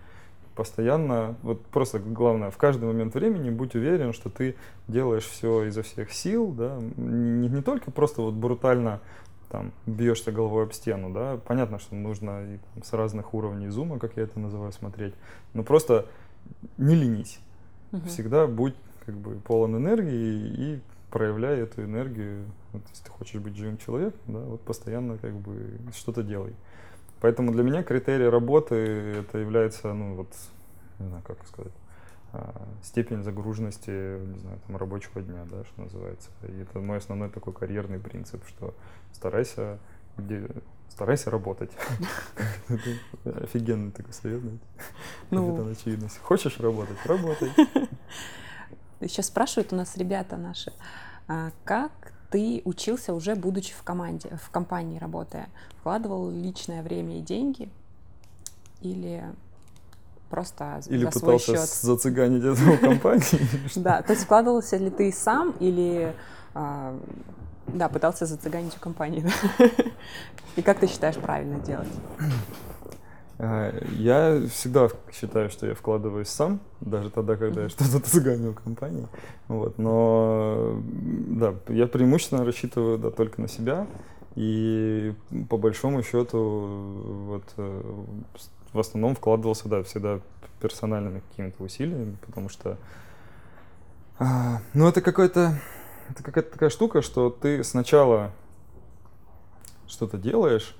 постоянно, 0.55 1.35
вот 1.43 1.65
просто 1.67 1.99
главное, 1.99 2.51
в 2.51 2.57
каждый 2.57 2.85
момент 2.85 3.15
времени 3.15 3.51
будь 3.51 3.75
уверен, 3.75 4.13
что 4.13 4.31
ты 4.31 4.55
делаешь 4.87 5.25
все 5.25 5.65
изо 5.65 5.83
всех 5.83 6.13
сил, 6.13 6.53
да, 6.53 6.79
не, 6.97 7.49
не 7.49 7.63
только 7.63 7.91
просто 7.91 8.23
вот 8.23 8.35
брутально 8.35 9.01
там 9.51 9.73
бьешься 9.87 10.33
головой 10.33 10.65
об 10.65 10.73
стену, 10.73 11.11
да, 11.13 11.39
понятно, 11.47 11.79
что 11.79 11.95
нужно 11.95 12.55
и, 12.55 12.59
там, 12.75 12.83
с 12.83 12.93
разных 12.93 13.33
уровней 13.33 13.69
зума, 13.69 13.99
как 13.99 14.17
я 14.17 14.25
это 14.25 14.39
называю, 14.39 14.73
смотреть, 14.73 15.15
но 15.55 15.63
просто 15.63 16.07
не 16.79 16.95
ленись, 16.95 17.39
угу. 17.93 18.07
всегда 18.07 18.47
будь 18.47 18.75
как 19.05 19.15
бы 19.15 19.37
полон 19.37 19.77
энергии 19.77 20.49
и 20.59 20.81
проявляй 21.17 21.61
эту 21.61 21.83
энергию, 21.83 22.45
вот, 22.73 22.83
если 22.91 23.05
ты 23.05 23.11
хочешь 23.11 23.41
быть 23.41 23.57
живым 23.57 23.79
человеком, 23.79 24.21
да, 24.27 24.41
вот 24.41 24.61
постоянно 24.61 25.17
как 25.17 25.33
бы 25.33 25.79
что-то 25.95 26.23
делай. 26.23 26.55
Поэтому 27.23 27.53
для 27.53 27.63
меня 27.63 27.83
критерий 27.83 28.29
работы 28.29 28.75
это 28.75 29.39
является, 29.39 29.95
ну 29.95 30.15
вот, 30.17 30.29
не 30.99 31.09
знаю, 31.09 31.23
как 31.27 31.39
сказать, 31.47 31.73
а, 32.35 32.69
степень 32.83 33.23
загруженности, 33.23 33.89
не 33.91 34.39
знаю, 34.41 34.61
там, 34.67 34.77
рабочего 34.77 35.23
дня, 35.23 35.47
да, 35.51 35.65
что 35.65 35.81
называется. 35.81 36.29
И 36.49 36.61
это 36.61 36.81
мой 36.81 36.99
основной 36.99 37.31
такой 37.31 37.55
карьерный 37.55 37.99
принцип, 37.99 38.47
что 38.47 38.75
старайся, 39.15 39.79
где, 40.19 40.47
старайся 40.91 41.31
работать. 41.31 41.71
Офигенный 43.25 43.91
такой 43.91 44.13
совет, 44.13 44.43
Ну, 45.31 45.55
это 45.55 45.71
очевидность. 45.71 46.19
Хочешь 46.19 46.61
работать, 46.61 46.99
работай. 47.07 47.51
Сейчас 49.01 49.27
спрашивают 49.27 49.73
у 49.73 49.77
нас 49.77 49.97
ребята 49.97 50.37
наши, 50.37 50.73
как 51.65 52.13
ты 52.31 52.63
учился 52.65 53.15
уже 53.15 53.35
будучи 53.35 53.73
в 53.73 53.83
команде, 53.83 54.31
в 54.43 54.51
компании 54.51 54.99
работая? 54.99 55.49
Вкладывал 55.81 56.31
личное 56.31 56.83
время 56.83 57.19
и 57.19 57.21
деньги 57.21 57.69
или 58.81 59.25
просто 60.31 60.81
или 60.87 61.05
за 61.05 61.19
свой 61.19 61.39
счет? 61.39 61.49
Или 61.49 61.55
пытался 61.55 61.87
зацыганить 61.87 62.45
эту 62.45 62.79
компанию? 62.79 63.23
Да, 63.77 64.03
то 64.03 64.13
есть 64.13 64.25
вкладывался 64.25 64.77
ли 64.77 64.91
ты 64.91 65.13
сам 65.13 65.53
или 65.61 66.15
а, 66.55 66.99
да, 67.67 67.89
пытался 67.89 68.27
зацыганить 68.27 68.77
у 68.77 68.81
компании. 68.81 69.25
И 70.57 70.63
как 70.63 70.79
ты 70.79 70.87
считаешь 70.87 71.17
правильно 71.17 71.59
делать? 71.59 71.89
А, 73.39 73.73
я 73.99 74.41
всегда 74.49 74.89
считаю, 75.13 75.51
что 75.51 75.67
я 75.67 75.75
вкладываюсь 75.75 76.29
сам, 76.29 76.61
даже 76.81 77.11
тогда, 77.11 77.37
когда 77.37 77.65
я 77.65 77.69
что-то 77.69 78.01
цыганил 78.01 78.55
компании. 78.55 79.09
Вот. 79.49 79.79
Но 79.79 80.81
да, 80.89 81.55
я 81.69 81.87
преимущественно 81.87 82.45
рассчитываю 82.45 82.99
да, 82.99 83.11
только 83.11 83.41
на 83.41 83.49
себя. 83.49 83.87
И 84.37 85.15
по 85.49 85.57
большому 85.57 86.03
счету 86.03 86.39
вот, 87.27 87.45
э, 87.57 87.83
в 88.73 88.79
основном 88.79 89.15
вкладывался 89.15 89.69
да, 89.69 89.83
всегда 89.83 90.21
персональными 90.61 91.23
какими-то 91.31 91.63
усилиями, 91.63 92.17
потому 92.27 92.49
что 92.49 92.77
а, 94.19 94.61
ну, 94.75 94.89
это 94.89 95.01
какой-то 95.03 95.59
это 96.09 96.23
какая-то 96.23 96.53
такая 96.53 96.71
штука, 96.71 97.03
что 97.03 97.31
ты 97.31 97.65
сначала 97.65 98.31
что-то 99.87 100.19
делаешь, 100.19 100.77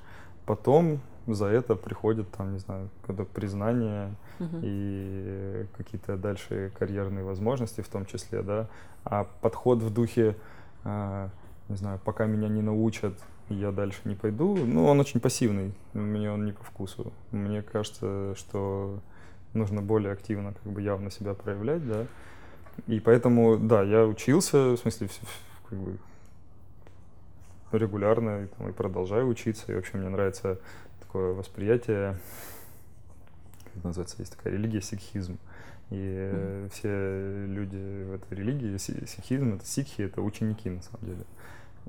потом 0.47 1.01
за 1.27 1.47
это 1.47 1.75
приходит 1.75 2.31
там, 2.31 2.53
не 2.53 2.59
знаю, 2.59 2.89
когда 3.07 3.25
признание 3.25 4.15
uh-huh. 4.39 4.61
и 4.63 5.67
какие-то 5.77 6.17
дальше 6.17 6.73
карьерные 6.79 7.25
возможности 7.25 7.81
в 7.81 7.89
том 7.89 8.07
числе, 8.07 8.43
да. 8.43 8.69
А 9.05 9.27
подход 9.41 9.79
в 9.83 9.93
духе, 9.93 10.37
э, 10.85 11.29
не 11.69 11.77
знаю, 11.77 12.01
пока 12.05 12.27
меня 12.27 12.49
не 12.49 12.63
научат, 12.63 13.15
я 13.49 13.71
дальше 13.73 14.01
не 14.05 14.15
пойду, 14.15 14.57
ну, 14.57 14.87
он 14.87 15.01
очень 15.01 15.21
пассивный, 15.21 15.73
мне 15.93 16.31
он 16.31 16.45
не 16.45 16.53
по 16.53 16.65
вкусу. 16.65 17.13
Мне 17.31 17.63
кажется, 17.63 18.35
что 18.37 19.01
нужно 19.53 19.83
более 19.83 20.13
активно, 20.13 20.55
как 20.63 20.73
бы 20.73 20.83
явно 20.83 21.11
себя 21.11 21.35
проявлять, 21.35 21.87
да. 21.87 22.07
И 22.87 23.01
поэтому, 23.01 23.57
да, 23.57 23.83
я 23.83 24.05
учился, 24.05 24.73
в 24.73 24.77
смысле, 24.77 25.09
как 25.69 25.79
бы 25.79 25.99
регулярно 27.73 28.45
и, 28.45 28.47
там, 28.47 28.69
и 28.69 28.73
продолжаю 28.73 29.29
учиться. 29.29 29.73
И 29.73 29.75
вообще 29.75 29.97
мне 29.97 30.09
нравится 30.09 30.59
такое 31.17 31.33
восприятие, 31.33 32.19
как 33.75 33.85
называется, 33.85 34.17
есть 34.19 34.37
такая 34.37 34.53
религия 34.53 34.83
сикхизм. 34.83 35.39
И 35.89 35.95
mm. 35.95 36.71
все 36.71 37.47
люди 37.47 38.05
в 38.05 38.15
этой 38.15 38.37
религии, 38.37 38.77
сикхизм, 38.77 39.55
это 39.55 39.65
сикхи, 39.65 40.03
это 40.03 40.21
ученики 40.21 40.69
на 40.69 40.83
самом 40.83 41.07
деле. 41.07 41.25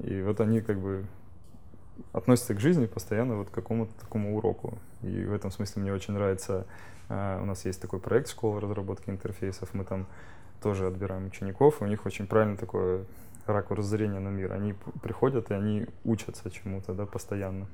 И 0.04 0.22
вот 0.22 0.40
они 0.40 0.62
как 0.62 0.80
бы 0.80 1.06
относятся 2.13 2.54
к 2.54 2.60
жизни 2.60 2.86
постоянно 2.86 3.36
вот 3.36 3.50
к 3.50 3.52
какому-то 3.52 3.92
такому 4.00 4.38
уроку. 4.38 4.78
И 5.02 5.26
в 5.26 5.34
этом 5.34 5.52
смысле 5.52 5.82
мне 5.82 5.94
очень 5.94 6.13
нравится, 6.13 6.66
uh, 7.10 7.42
у 7.42 7.46
нас 7.46 7.66
есть 7.66 7.82
такой 7.82 8.00
проект 8.00 8.30
школа 8.30 8.62
разработки 8.62 9.10
интерфейсов, 9.10 9.74
мы 9.74 9.84
там 9.84 10.06
тоже 10.62 10.88
отбираем 10.88 11.26
учеников, 11.26 11.82
и 11.82 11.84
у 11.84 11.88
них 11.88 12.06
очень 12.06 12.28
правильно 12.28 12.56
такое 12.56 13.04
ракурс 13.46 13.86
зрения 13.86 14.20
на 14.20 14.30
мир. 14.30 14.54
Они 14.54 14.74
приходят 15.02 15.52
и 15.52 15.54
они 15.54 15.88
учатся 16.06 16.50
чему-то, 16.50 16.94
да, 16.94 17.06
постоянно. 17.06 17.68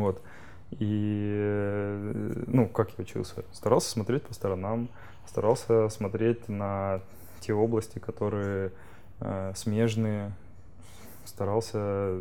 Вот. 0.00 0.22
И, 0.72 1.32
э, 1.36 2.44
ну, 2.46 2.68
как 2.68 2.90
я 2.90 3.02
учился? 3.02 3.44
Старался 3.52 3.90
смотреть 3.90 4.24
по 4.24 4.34
сторонам, 4.34 4.88
старался 5.26 5.88
смотреть 5.88 6.48
на 6.48 7.00
те 7.40 7.54
области, 7.54 7.98
которые 7.98 8.72
э, 9.20 9.52
смежные, 9.54 10.32
старался 11.24 12.20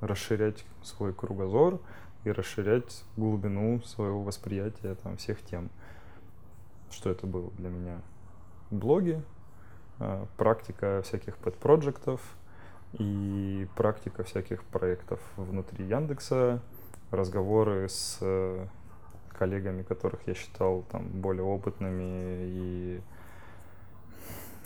расширять 0.00 0.64
свой 0.82 1.12
кругозор 1.12 1.80
и 2.24 2.30
расширять 2.30 3.04
глубину 3.16 3.80
своего 3.82 4.22
восприятия 4.22 4.94
там, 4.96 5.16
всех 5.16 5.42
тем. 5.42 5.70
Что 6.90 7.10
это 7.10 7.26
было 7.26 7.50
для 7.58 7.70
меня? 7.70 8.00
Блоги, 8.70 9.22
э, 9.98 10.26
практика 10.36 11.02
всяких 11.04 11.36
подпроектов, 11.38 12.20
и 12.94 13.66
практика 13.76 14.24
всяких 14.24 14.64
проектов 14.64 15.20
внутри 15.36 15.86
Яндекса, 15.86 16.60
разговоры 17.10 17.88
с 17.88 18.18
коллегами, 19.38 19.82
которых 19.82 20.20
я 20.26 20.34
считал 20.34 20.84
там 20.90 21.08
более 21.08 21.44
опытными 21.44 22.44
и 22.46 23.00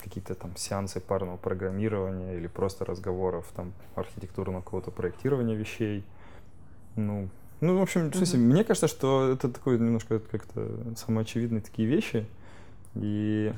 какие-то 0.02 0.34
там 0.34 0.54
сеансы 0.56 1.00
парного 1.00 1.36
программирования 1.36 2.36
или 2.36 2.46
просто 2.46 2.84
разговоров 2.84 3.46
там 3.56 3.72
архитектурного 3.94 4.62
какого-то 4.62 4.90
проектирования 4.90 5.54
вещей. 5.54 6.04
Ну, 6.96 7.28
ну, 7.60 7.78
в 7.78 7.82
общем, 7.82 8.02
mm-hmm. 8.02 8.16
смысле, 8.16 8.38
мне 8.40 8.64
кажется, 8.64 8.88
что 8.88 9.30
это 9.30 9.48
такое 9.48 9.78
немножко 9.78 10.18
как-то 10.18 10.68
самоочевидные 10.96 11.62
такие 11.62 11.88
вещи. 11.88 12.26
И 12.94 13.52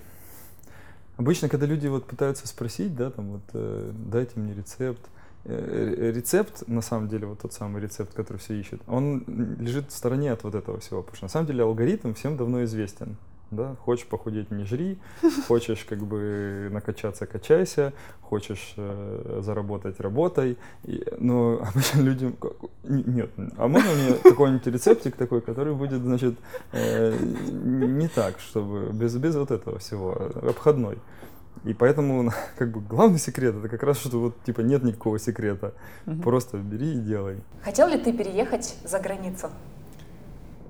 обычно, 1.16 1.48
когда 1.48 1.66
люди 1.66 1.86
вот 1.86 2.06
пытаются 2.06 2.46
спросить, 2.46 2.94
да, 2.94 3.10
там 3.10 3.32
вот, 3.32 3.42
э, 3.52 3.92
дайте 4.10 4.38
мне 4.38 4.54
рецепт, 4.54 5.00
э, 5.44 6.12
рецепт, 6.14 6.64
на 6.66 6.82
самом 6.82 7.08
деле, 7.08 7.26
вот 7.26 7.40
тот 7.40 7.52
самый 7.52 7.82
рецепт, 7.82 8.14
который 8.14 8.38
все 8.38 8.54
ищут, 8.54 8.80
он 8.86 9.24
лежит 9.58 9.90
в 9.90 9.96
стороне 9.96 10.32
от 10.32 10.44
вот 10.44 10.54
этого 10.54 10.80
всего, 10.80 11.02
потому 11.02 11.16
что 11.16 11.24
на 11.26 11.30
самом 11.30 11.46
деле 11.46 11.62
алгоритм 11.62 12.14
всем 12.14 12.36
давно 12.36 12.64
известен 12.64 13.16
да, 13.50 13.76
хочешь 13.84 14.06
похудеть, 14.06 14.50
не 14.50 14.64
жри, 14.64 14.98
хочешь 15.46 15.84
как 15.84 16.00
бы 16.00 16.68
накачаться, 16.72 17.26
качайся, 17.26 17.92
хочешь 18.20 18.74
э, 18.76 19.40
заработать, 19.42 20.00
работай, 20.00 20.58
и, 20.84 21.06
но 21.18 21.60
обычно 21.68 22.00
людям, 22.00 22.36
нет, 22.84 23.30
а 23.56 23.68
можно 23.68 23.90
мне 23.92 24.14
какой-нибудь 24.22 24.66
рецептик 24.66 25.16
такой, 25.16 25.40
который 25.40 25.74
будет, 25.74 26.02
значит, 26.02 26.34
э, 26.72 27.16
не 27.50 28.08
так, 28.08 28.38
чтобы 28.40 28.90
без, 28.92 29.16
без 29.16 29.36
вот 29.36 29.50
этого 29.50 29.78
всего, 29.78 30.12
обходной. 30.42 30.98
И 31.64 31.74
поэтому, 31.74 32.30
как 32.56 32.70
бы, 32.70 32.80
главный 32.80 33.18
секрет 33.18 33.56
это 33.56 33.68
как 33.68 33.82
раз, 33.82 33.98
что 33.98 34.18
вот, 34.20 34.44
типа, 34.44 34.60
нет 34.60 34.84
никакого 34.84 35.18
секрета. 35.18 35.74
Угу. 36.06 36.22
Просто 36.22 36.58
бери 36.58 36.94
и 36.94 37.00
делай. 37.00 37.38
Хотел 37.62 37.88
ли 37.88 37.98
ты 37.98 38.12
переехать 38.12 38.76
за 38.84 39.00
границу? 39.00 39.50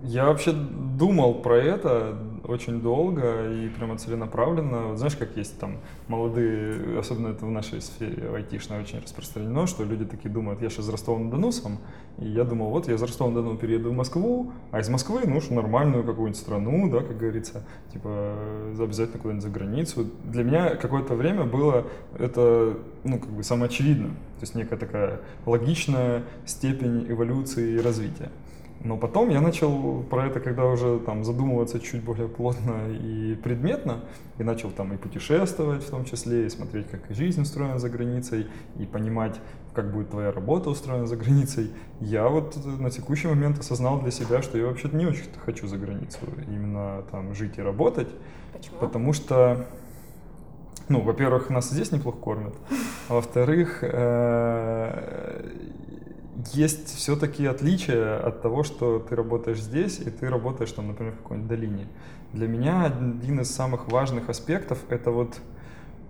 Я 0.03 0.27
вообще 0.27 0.53
думал 0.53 1.43
про 1.43 1.57
это 1.57 2.17
очень 2.47 2.81
долго 2.81 3.51
и 3.51 3.69
прямо 3.69 3.99
целенаправленно. 3.99 4.89
Вот 4.89 4.99
знаешь, 4.99 5.17
как 5.17 5.37
есть 5.37 5.59
там 5.59 5.77
молодые, 6.09 6.99
особенно 6.99 7.29
это 7.29 7.45
в 7.45 7.51
нашей 7.51 7.81
сфере 7.81 8.31
айтишной 8.35 8.81
очень 8.81 9.01
распространено, 9.01 9.67
что 9.67 9.85
люди 9.85 10.05
такие 10.05 10.31
думают, 10.31 10.63
я 10.63 10.71
сейчас 10.71 10.87
из 10.87 10.89
Ростова-на-Дону 10.91 11.53
сам, 11.53 11.79
и 12.19 12.27
я 12.27 12.45
думал, 12.45 12.71
вот 12.71 12.89
я 12.89 12.95
из 12.95 13.03
Ростова-на-Дону 13.03 13.57
перееду 13.57 13.91
в 13.91 13.95
Москву, 13.95 14.53
а 14.71 14.81
из 14.81 14.89
Москвы, 14.89 15.23
ну, 15.27 15.39
уж 15.39 15.51
нормальную 15.51 16.05
какую-нибудь 16.05 16.39
страну, 16.39 16.91
да, 16.91 17.01
как 17.01 17.19
говорится, 17.19 17.65
типа 17.93 18.35
обязательно 18.79 19.19
куда-нибудь 19.19 19.45
за 19.45 19.51
границу. 19.51 20.07
Для 20.25 20.45
меня 20.45 20.77
какое-то 20.77 21.15
время 21.15 21.45
было 21.45 21.87
это, 22.19 22.79
ну, 23.05 23.19
как 23.19 23.31
бы 23.31 23.43
самоочевидно, 23.43 24.09
то 24.09 24.43
есть 24.43 24.55
некая 24.55 24.77
такая 24.77 25.21
логичная 25.45 26.23
степень 26.45 27.07
эволюции 27.09 27.75
и 27.75 27.81
развития. 27.81 28.31
Но 28.85 28.97
потом 28.97 29.31
я 29.31 29.41
начал 29.41 30.03
про 30.03 30.27
это, 30.27 30.41
когда 30.41 30.65
уже 30.67 30.99
там 31.01 31.25
задумываться 31.25 31.81
чуть 31.81 32.03
более 32.03 32.29
плотно 32.29 32.89
и 32.89 33.35
предметно, 33.35 34.01
и 34.39 34.43
начал 34.43 34.71
там 34.71 34.93
и 34.93 34.97
путешествовать 34.97 35.83
в 35.83 35.91
том 35.91 36.05
числе, 36.05 36.47
и 36.47 36.51
смотреть, 36.51 36.89
как 36.89 37.01
жизнь 37.11 37.41
устроена 37.43 37.79
за 37.79 37.89
границей, 37.89 38.47
и 38.79 38.85
понимать, 38.85 39.41
как 39.75 39.93
будет 39.93 40.11
твоя 40.11 40.31
работа 40.31 40.71
устроена 40.71 41.07
за 41.07 41.17
границей. 41.17 41.71
Я 42.01 42.29
вот 42.29 42.57
на 42.65 42.91
текущий 42.91 43.29
момент 43.29 43.59
осознал 43.59 44.01
для 44.01 44.11
себя, 44.11 44.43
что 44.43 44.59
я 44.59 44.67
вообще-то 44.67 44.97
не 44.97 45.07
очень 45.07 45.25
хочу 45.45 45.67
за 45.67 45.79
границу, 45.79 46.19
именно 46.47 47.03
там 47.11 47.35
жить 47.35 47.59
и 47.59 47.63
работать. 47.63 48.09
Почему? 48.53 48.79
Потому 48.79 49.13
что 49.13 49.67
ну, 50.89 51.01
во-первых, 51.01 51.51
нас 51.51 51.71
здесь 51.71 51.91
неплохо 51.91 52.19
кормят, 52.19 52.55
а 53.09 53.15
во-вторых, 53.15 53.81
э, 53.83 55.51
есть 56.53 56.95
все-таки 56.95 57.47
отличия 57.47 58.19
от 58.19 58.43
того, 58.43 58.63
что 58.63 58.99
ты 58.99 59.17
работаешь 59.17 59.61
здесь 59.61 59.99
и 59.99 60.11
ты 60.11 60.29
работаешь 60.29 60.73
там, 60.73 60.89
например, 60.89 61.15
в 61.15 61.19
какой-нибудь 61.19 61.49
долине. 61.49 61.89
Для 62.33 62.49
меня 62.49 62.85
один 62.85 63.41
из 63.41 63.51
самых 63.51 63.89
важных 63.89 64.29
аспектов 64.29 64.79
это 64.89 65.11
вот 65.11 65.39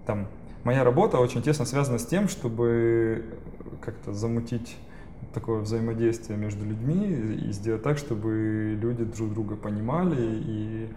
там 0.07 0.29
моя 0.65 0.85
работа 0.85 1.19
очень 1.19 1.43
тесно 1.43 1.65
связана 1.65 1.99
с 1.99 2.07
тем, 2.07 2.29
чтобы 2.29 3.25
как-то 3.81 4.13
замутить 4.13 4.77
такое 5.33 5.61
взаимодействие 5.61 6.39
между 6.39 6.65
людьми 6.65 7.07
и 7.07 7.53
сделать 7.53 7.83
так, 7.83 7.99
чтобы 7.99 8.77
люди 8.81 9.05
друг 9.05 9.33
друга 9.33 9.57
понимали 9.57 10.41
и 10.45 10.89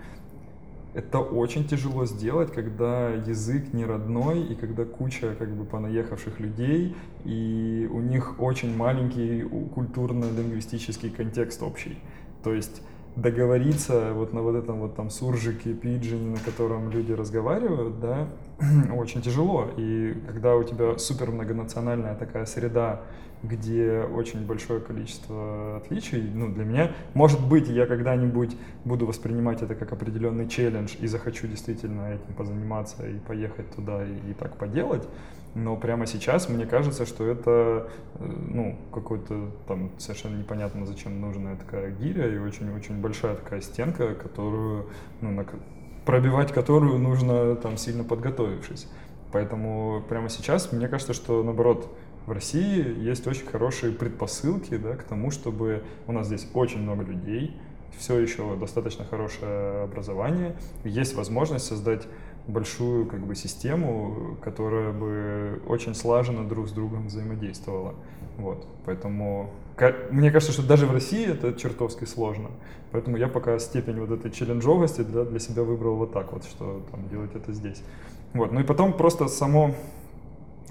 это 0.93 1.19
очень 1.19 1.67
тяжело 1.67 2.05
сделать, 2.05 2.51
когда 2.51 3.09
язык 3.09 3.73
не 3.73 3.85
родной, 3.85 4.41
и 4.41 4.55
когда 4.55 4.85
куча 4.85 5.35
как 5.37 5.49
бы 5.49 5.65
понаехавших 5.65 6.39
людей, 6.39 6.95
и 7.25 7.87
у 7.91 7.99
них 7.99 8.39
очень 8.39 8.75
маленький 8.75 9.43
культурно-лингвистический 9.75 11.09
контекст 11.11 11.61
общий. 11.61 11.97
То 12.43 12.53
есть 12.53 12.81
договориться 13.15 14.13
вот 14.13 14.33
на 14.33 14.41
вот 14.41 14.55
этом 14.55 14.79
вот 14.79 14.95
там 14.95 15.09
суржике, 15.09 15.73
пиджине, 15.73 16.31
на 16.31 16.39
котором 16.39 16.89
люди 16.89 17.11
разговаривают, 17.11 17.99
да, 17.99 18.27
очень 18.95 19.21
тяжело. 19.21 19.67
И 19.77 20.15
когда 20.27 20.55
у 20.55 20.63
тебя 20.63 20.97
супер 20.97 21.31
многонациональная 21.31 22.15
такая 22.15 22.45
среда, 22.45 23.01
где 23.41 24.01
очень 24.01 24.45
большое 24.45 24.81
количество 24.81 25.77
отличий, 25.77 26.29
ну, 26.33 26.51
для 26.51 26.65
меня, 26.65 26.91
может 27.13 27.39
быть, 27.45 27.69
я 27.69 27.85
когда-нибудь 27.85 28.57
буду 28.83 29.05
воспринимать 29.05 29.61
это 29.61 29.75
как 29.75 29.93
определенный 29.93 30.47
челлендж 30.47 30.95
и 30.99 31.07
захочу 31.07 31.47
действительно 31.47 32.13
этим 32.13 32.33
позаниматься 32.35 33.07
и 33.07 33.17
поехать 33.19 33.69
туда 33.75 34.05
и, 34.05 34.31
и 34.31 34.33
так 34.33 34.57
поделать, 34.57 35.07
но 35.55 35.75
прямо 35.75 36.05
сейчас 36.05 36.49
мне 36.49 36.65
кажется, 36.65 37.05
что 37.05 37.25
это, 37.25 37.89
э, 38.15 38.25
ну, 38.25 38.77
какой-то 38.93 39.51
там 39.67 39.91
совершенно 39.97 40.37
непонятно, 40.37 40.85
зачем 40.85 41.19
нужная 41.19 41.55
такая 41.55 41.91
гиря 41.91 42.27
и 42.27 42.37
очень-очень 42.37 43.01
большая 43.01 43.35
такая 43.35 43.61
стенка, 43.61 44.15
которую, 44.15 44.89
ну, 45.21 45.31
на, 45.31 45.45
пробивать 46.05 46.51
которую 46.51 46.99
нужно 46.99 47.55
там 47.55 47.77
сильно 47.77 48.03
подготовившись. 48.03 48.87
Поэтому 49.31 50.03
прямо 50.09 50.29
сейчас 50.29 50.71
мне 50.71 50.87
кажется, 50.87 51.13
что 51.13 51.43
наоборот, 51.43 51.95
в 52.29 52.31
России 52.31 53.03
есть 53.03 53.25
очень 53.25 53.47
хорошие 53.47 53.91
предпосылки 53.91 54.77
да, 54.77 54.95
к 54.95 55.03
тому, 55.03 55.31
чтобы 55.31 55.81
у 56.05 56.11
нас 56.11 56.27
здесь 56.27 56.47
очень 56.53 56.79
много 56.79 57.03
людей, 57.03 57.57
все 57.97 58.19
еще 58.19 58.55
достаточно 58.55 59.03
хорошее 59.03 59.83
образование, 59.85 60.55
есть 60.83 61.15
возможность 61.15 61.65
создать 61.65 62.07
большую 62.45 63.07
как 63.07 63.21
бы 63.21 63.33
систему, 63.33 64.37
которая 64.43 64.91
бы 64.91 65.59
очень 65.67 65.95
слаженно 65.95 66.47
друг 66.47 66.67
с 66.67 66.71
другом 66.71 67.07
взаимодействовала. 67.07 67.95
Вот. 68.37 68.63
Поэтому 68.85 69.49
мне 70.11 70.31
кажется, 70.31 70.53
что 70.53 70.61
даже 70.61 70.85
в 70.85 70.91
России 70.91 71.27
это 71.27 71.53
чертовски 71.53 72.05
сложно. 72.05 72.51
Поэтому 72.91 73.17
я 73.17 73.27
пока 73.27 73.57
степень 73.57 73.99
вот 73.99 74.11
этой 74.11 74.29
челленджовости 74.29 75.01
для, 75.01 75.23
для 75.23 75.39
себя 75.39 75.63
выбрал 75.63 75.95
вот 75.95 76.13
так 76.13 76.31
вот, 76.31 76.43
что 76.43 76.83
там 76.91 77.09
делать 77.09 77.31
это 77.33 77.53
здесь. 77.53 77.81
Вот. 78.33 78.51
Ну 78.51 78.59
и 78.59 78.63
потом 78.63 78.93
просто 78.93 79.27
само 79.27 79.73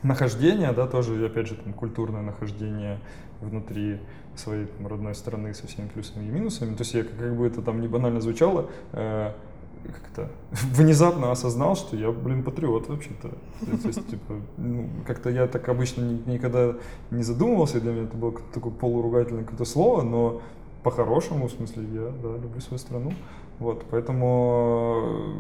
нахождение, 0.03 0.73
да, 0.73 0.87
тоже, 0.87 1.25
опять 1.25 1.49
же, 1.49 1.55
там, 1.55 1.73
культурное 1.73 2.23
нахождение 2.23 2.99
внутри 3.41 4.01
своей 4.37 4.67
там, 4.67 4.87
родной 4.87 5.15
страны 5.15 5.55
со 5.55 5.67
всеми 5.67 5.89
плюсами 5.89 6.27
и 6.27 6.31
минусами. 6.31 6.75
То 6.75 6.83
есть 6.83 6.95
я, 6.95 7.05
как 7.05 7.37
бы 7.37 7.47
это 7.47 7.63
там 7.63 7.81
не 7.81 7.89
банально 7.89 8.21
звучало, 8.21 8.71
э, 8.93 9.33
как-то 9.85 10.31
внезапно 10.51 11.31
осознал, 11.33 11.77
что 11.77 11.97
я, 11.97 12.11
блин, 12.11 12.43
патриот 12.43 12.89
вообще-то. 12.89 13.29
То 13.29 13.87
есть, 13.89 14.09
типа, 14.09 14.35
ну, 14.57 14.89
как-то 15.07 15.31
я 15.31 15.47
так 15.47 15.69
обычно 15.69 16.03
ни, 16.03 16.33
никогда 16.33 16.75
не 17.11 17.23
задумывался, 17.23 17.81
для 17.81 17.93
меня 17.93 18.05
это 18.05 18.17
было 18.17 18.35
такое 18.53 18.73
полуругательное 18.73 19.45
какое-то 19.45 19.65
слово, 19.65 20.03
но 20.03 20.43
по-хорошему, 20.83 21.49
в 21.49 21.53
смысле, 21.53 21.85
я, 21.93 22.13
да, 22.23 22.37
люблю 22.37 22.61
свою 22.61 22.79
страну. 22.79 23.13
Вот, 23.59 23.85
поэтому 23.91 25.35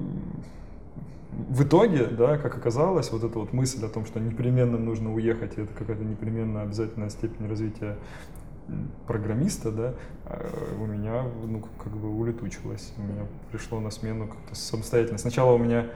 в 1.30 1.62
итоге, 1.62 2.06
да, 2.06 2.38
как 2.38 2.56
оказалось, 2.56 3.12
вот 3.12 3.22
эта 3.22 3.38
вот 3.38 3.52
мысль 3.52 3.84
о 3.84 3.88
том, 3.88 4.06
что 4.06 4.18
непременно 4.18 4.78
нужно 4.78 5.12
уехать, 5.12 5.52
это 5.58 5.72
какая-то 5.72 6.04
непременно 6.04 6.62
обязательная 6.62 7.10
степень 7.10 7.48
развития 7.48 7.96
программиста, 9.06 9.70
да, 9.70 9.94
а, 10.26 10.46
у 10.78 10.86
меня, 10.86 11.24
ну, 11.44 11.62
как 11.82 11.92
бы 11.92 12.08
улетучилась. 12.10 12.92
У 12.98 13.02
меня 13.02 13.26
пришло 13.50 13.80
на 13.80 13.90
смену 13.90 14.28
как-то 14.28 14.54
самостоятельно. 14.54 15.18
Сначала 15.18 15.52
у 15.52 15.58
меня 15.58 15.86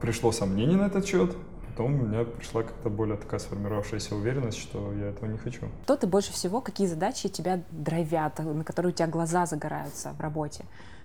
пришло 0.00 0.32
сомнение 0.32 0.78
на 0.78 0.86
этот 0.86 1.06
счет, 1.06 1.36
потом 1.68 1.94
у 1.94 2.06
меня 2.06 2.24
пришла 2.24 2.62
как-то 2.62 2.88
более 2.88 3.16
такая 3.16 3.40
сформировавшаяся 3.40 4.14
уверенность, 4.14 4.58
что 4.58 4.92
я 4.94 5.08
этого 5.08 5.26
не 5.30 5.38
хочу. 5.38 5.66
Что 5.84 5.96
ты 5.96 6.06
больше 6.06 6.32
всего, 6.32 6.60
какие 6.60 6.86
задачи 6.86 7.28
тебя 7.28 7.62
драйвят, 7.70 8.38
на 8.38 8.64
которые 8.64 8.92
у 8.92 8.94
тебя 8.94 9.08
глаза 9.08 9.46
загораются 9.46 10.12
в 10.12 10.20
работе? 10.20 10.64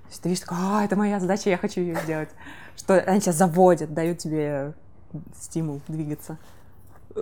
Есть 0.09 0.21
ты 0.21 0.29
видишь, 0.29 0.45
а, 0.49 0.83
это 0.83 0.95
моя 0.95 1.19
задача, 1.19 1.49
я 1.49 1.57
хочу 1.57 1.81
ее 1.81 1.95
сделать. 2.03 2.29
Что 2.75 2.95
они 2.99 3.21
тебя 3.21 3.31
заводят, 3.33 3.93
дают 3.93 4.19
тебе 4.19 4.73
стимул 5.37 5.81
двигаться. 5.87 6.37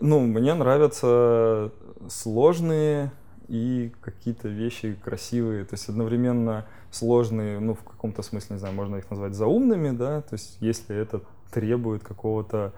Ну, 0.02 0.20
мне 0.22 0.54
нравятся 0.54 1.72
сложные 2.10 3.12
и 3.48 3.92
какие-то 4.02 4.48
вещи 4.48 4.98
красивые, 5.04 5.66
то 5.66 5.76
есть 5.76 5.88
одновременно 5.90 6.66
сложные, 6.92 7.60
ну, 7.60 7.76
в 7.76 7.84
каком-то 7.84 8.22
смысле, 8.24 8.56
не 8.56 8.60
знаю, 8.60 8.74
можно 8.74 8.96
их 8.96 9.10
назвать 9.10 9.34
заумными, 9.34 9.92
да, 9.92 10.22
то 10.22 10.34
есть 10.34 10.58
если 10.60 10.96
это 10.96 11.22
требует 11.52 12.04
какого-то, 12.04 12.74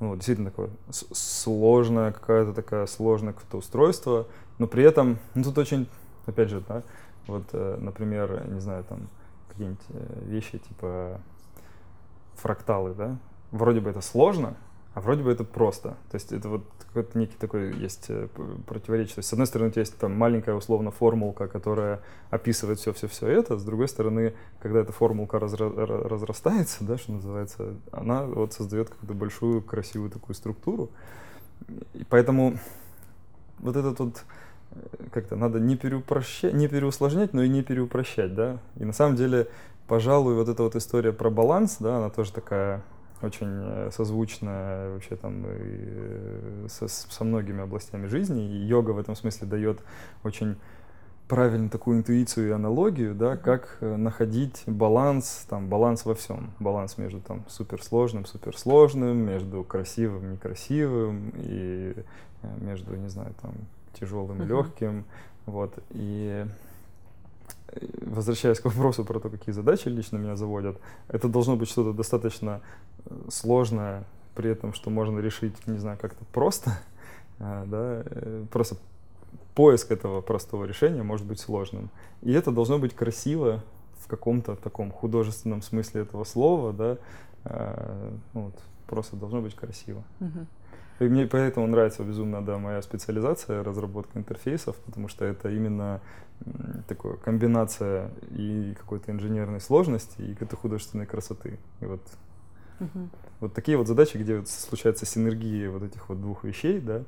ну, 0.00 0.14
действительно 0.14 0.50
такое 0.50 0.70
сложное, 0.90 2.12
какая-то 2.12 2.52
такая 2.52 2.86
сложное 2.86 3.32
какое-то 3.32 3.58
устройство, 3.58 4.26
но 4.58 4.66
при 4.66 4.84
этом, 4.84 5.18
ну, 5.34 5.44
тут 5.44 5.56
очень, 5.58 5.88
опять 6.26 6.50
же, 6.50 6.62
да, 6.68 6.82
Вот, 7.26 7.44
э, 7.52 7.78
например, 7.80 8.46
не 8.48 8.60
знаю, 8.60 8.84
там 8.84 9.08
какие-нибудь 9.58 9.84
э, 9.90 10.24
вещи 10.26 10.58
типа 10.58 11.20
фракталы, 12.36 12.94
да? 12.94 13.18
Вроде 13.50 13.80
бы 13.80 13.90
это 13.90 14.00
сложно, 14.00 14.56
а 14.94 15.00
вроде 15.00 15.22
бы 15.22 15.32
это 15.32 15.44
просто. 15.44 15.90
То 16.10 16.14
есть 16.14 16.32
это 16.32 16.48
вот 16.48 16.64
какой-то 16.86 17.18
некий 17.18 17.36
такой 17.36 17.76
есть 17.76 18.06
э, 18.08 18.28
противоречие. 18.66 19.22
С 19.22 19.32
одной 19.32 19.46
стороны, 19.46 19.70
у 19.70 19.72
тебя 19.72 19.80
есть 19.80 19.98
там 19.98 20.14
маленькая 20.14 20.54
условно 20.54 20.90
формулка, 20.90 21.48
которая 21.48 22.00
описывает 22.30 22.78
все-все-все 22.78 23.26
это, 23.26 23.58
с 23.58 23.64
другой 23.64 23.88
стороны, 23.88 24.34
когда 24.60 24.80
эта 24.80 24.92
формулка 24.92 25.38
разра- 25.38 25.74
разрастается, 26.08 26.84
да, 26.84 26.96
что 26.96 27.12
называется, 27.12 27.74
она 27.90 28.24
вот 28.24 28.52
создает 28.52 28.90
какую-то 28.90 29.14
большую 29.14 29.62
красивую 29.62 30.10
такую 30.10 30.36
структуру. 30.36 30.90
И 31.94 32.04
поэтому 32.08 32.58
вот 33.58 33.76
этот 33.76 33.98
вот 33.98 34.24
как-то 35.12 35.36
надо 35.36 35.60
не 35.60 35.76
переупрощать, 35.76 36.52
не 36.52 36.68
переусложнять, 36.68 37.32
но 37.32 37.42
и 37.42 37.48
не 37.48 37.62
переупрощать, 37.62 38.34
да. 38.34 38.58
И 38.76 38.84
на 38.84 38.92
самом 38.92 39.16
деле, 39.16 39.48
пожалуй, 39.86 40.34
вот 40.34 40.48
эта 40.48 40.62
вот 40.62 40.76
история 40.76 41.12
про 41.12 41.30
баланс, 41.30 41.76
да, 41.80 41.98
она 41.98 42.10
тоже 42.10 42.32
такая 42.32 42.82
очень 43.22 43.48
э, 43.50 43.90
созвучная 43.92 44.92
вообще 44.92 45.16
там 45.16 45.44
и 45.44 45.48
э, 45.50 46.66
со, 46.68 46.88
со 46.88 47.24
многими 47.24 47.62
областями 47.62 48.06
жизни. 48.06 48.44
И 48.44 48.66
йога 48.66 48.92
в 48.92 48.98
этом 48.98 49.16
смысле 49.16 49.48
дает 49.48 49.80
очень 50.22 50.56
правильно 51.26 51.68
такую 51.68 51.98
интуицию 51.98 52.48
и 52.48 52.52
аналогию, 52.52 53.14
да, 53.14 53.36
как 53.36 53.78
э, 53.80 53.96
находить 53.96 54.62
баланс, 54.66 55.46
там, 55.48 55.68
баланс 55.68 56.04
во 56.04 56.14
всем. 56.14 56.52
Баланс 56.60 56.96
между 56.96 57.20
там 57.20 57.44
суперсложным, 57.48 58.24
суперсложным, 58.24 59.16
между 59.16 59.64
красивым, 59.64 60.32
некрасивым, 60.32 61.32
и 61.36 61.94
между, 62.60 62.94
не 62.94 63.08
знаю, 63.08 63.34
там, 63.42 63.52
тяжелым 63.98 64.42
и 64.42 64.46
легким. 64.46 65.04
Вот. 65.46 65.78
И 65.90 66.46
возвращаясь 68.02 68.60
к 68.60 68.64
вопросу 68.64 69.04
про 69.04 69.20
то, 69.20 69.28
какие 69.28 69.52
задачи 69.52 69.88
лично 69.88 70.16
меня 70.16 70.36
заводят, 70.36 70.78
это 71.08 71.28
должно 71.28 71.56
быть 71.56 71.68
что-то 71.68 71.92
достаточно 71.92 72.60
сложное, 73.28 74.04
при 74.34 74.50
этом, 74.50 74.72
что 74.72 74.90
можно 74.90 75.18
решить, 75.18 75.54
не 75.66 75.78
знаю, 75.78 75.98
как-то 76.00 76.24
просто, 76.32 76.78
а, 77.38 77.64
да, 77.66 78.02
э, 78.04 78.44
просто 78.50 78.76
поиск 79.54 79.90
этого 79.90 80.20
простого 80.20 80.64
решения 80.64 81.02
может 81.02 81.26
быть 81.26 81.40
сложным. 81.40 81.90
И 82.22 82.32
это 82.32 82.50
должно 82.50 82.78
быть 82.78 82.94
красиво 82.94 83.62
в 83.98 84.06
каком-то 84.06 84.56
таком 84.56 84.90
художественном 84.90 85.62
смысле 85.62 86.02
этого 86.02 86.24
слова, 86.24 86.72
да, 86.72 86.98
а, 87.44 88.14
вот, 88.32 88.54
просто 88.86 89.16
должно 89.16 89.40
быть 89.40 89.54
красиво. 89.54 90.02
Uh-huh. 90.20 90.46
И 90.98 91.04
мне 91.04 91.26
поэтому 91.26 91.66
нравится 91.66 92.02
безумно, 92.02 92.44
да, 92.44 92.58
моя 92.58 92.82
специализация, 92.82 93.62
разработка 93.62 94.18
интерфейсов, 94.18 94.76
потому 94.86 95.08
что 95.08 95.24
это 95.24 95.48
именно 95.50 96.00
такая 96.88 97.14
комбинация 97.14 98.10
и 98.30 98.74
какой-то 98.78 99.12
инженерной 99.12 99.60
сложности, 99.60 100.20
и 100.20 100.32
какой-то 100.32 100.56
художественной 100.56 101.06
красоты. 101.06 101.58
И 101.80 101.84
вот 101.84 102.00
Угу. 102.80 103.08
Вот 103.40 103.54
такие 103.54 103.76
вот 103.76 103.86
задачи, 103.86 104.16
где 104.16 104.38
вот 104.38 104.48
случается 104.48 105.06
синергия 105.06 105.70
вот 105.70 105.82
этих 105.82 106.08
вот 106.08 106.20
двух 106.20 106.44
вещей, 106.44 106.80
да, 106.80 107.02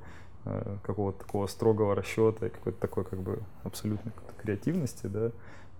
э, 0.44 0.76
какого-то 0.82 1.24
такого 1.24 1.46
строгого 1.46 1.94
расчета 1.94 2.46
и 2.46 2.50
какой-то 2.50 2.80
такой 2.80 3.04
как 3.04 3.20
бы 3.20 3.40
абсолютной 3.62 4.12
креативности, 4.42 5.06
да, 5.06 5.30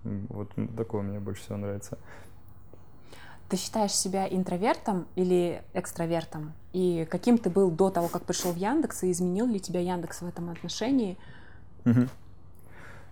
вот 0.05 0.51
такое 0.77 1.03
мне 1.03 1.21
больше 1.21 1.43
всего 1.43 1.59
нравится. 1.59 1.99
Ты 3.51 3.57
считаешь 3.57 3.93
себя 3.93 4.29
интровертом 4.29 5.07
или 5.17 5.63
экстравертом? 5.75 6.53
И 6.73 7.05
каким 7.11 7.37
ты 7.37 7.51
был 7.51 7.71
до 7.73 7.91
того, 7.91 8.07
как 8.07 8.23
пришел 8.23 8.53
в 8.53 8.57
Яндекс, 8.57 9.03
и 9.03 9.11
изменил 9.11 9.47
ли 9.47 9.59
тебя 9.59 9.81
Яндекс 9.81 10.23
в 10.23 10.29
этом 10.29 10.51
отношении? 10.51 11.19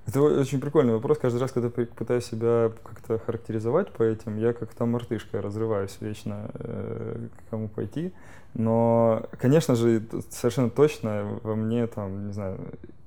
Это 0.07 0.23
очень 0.23 0.61
прикольный 0.61 0.95
вопрос. 0.95 1.19
Каждый 1.19 1.39
раз, 1.39 1.51
когда 1.51 1.69
пытаюсь 1.69 2.25
себя 2.25 2.73
как-то 2.83 3.19
характеризовать 3.19 3.91
по 3.93 4.05
этим, 4.05 4.39
я 4.39 4.53
как 4.53 4.73
там 4.75 4.93
мартышка 4.93 5.43
разрываюсь 5.43 5.99
вечно, 6.01 6.51
э, 6.55 7.27
к 7.37 7.51
кому 7.51 7.69
пойти. 7.69 8.15
Но, 8.55 9.27
конечно 9.39 9.75
же, 9.75 10.03
совершенно 10.31 10.71
точно 10.71 11.41
во 11.43 11.57
мне 11.57 11.87
там, 11.89 12.29
не 12.29 12.33
знаю, 12.33 12.59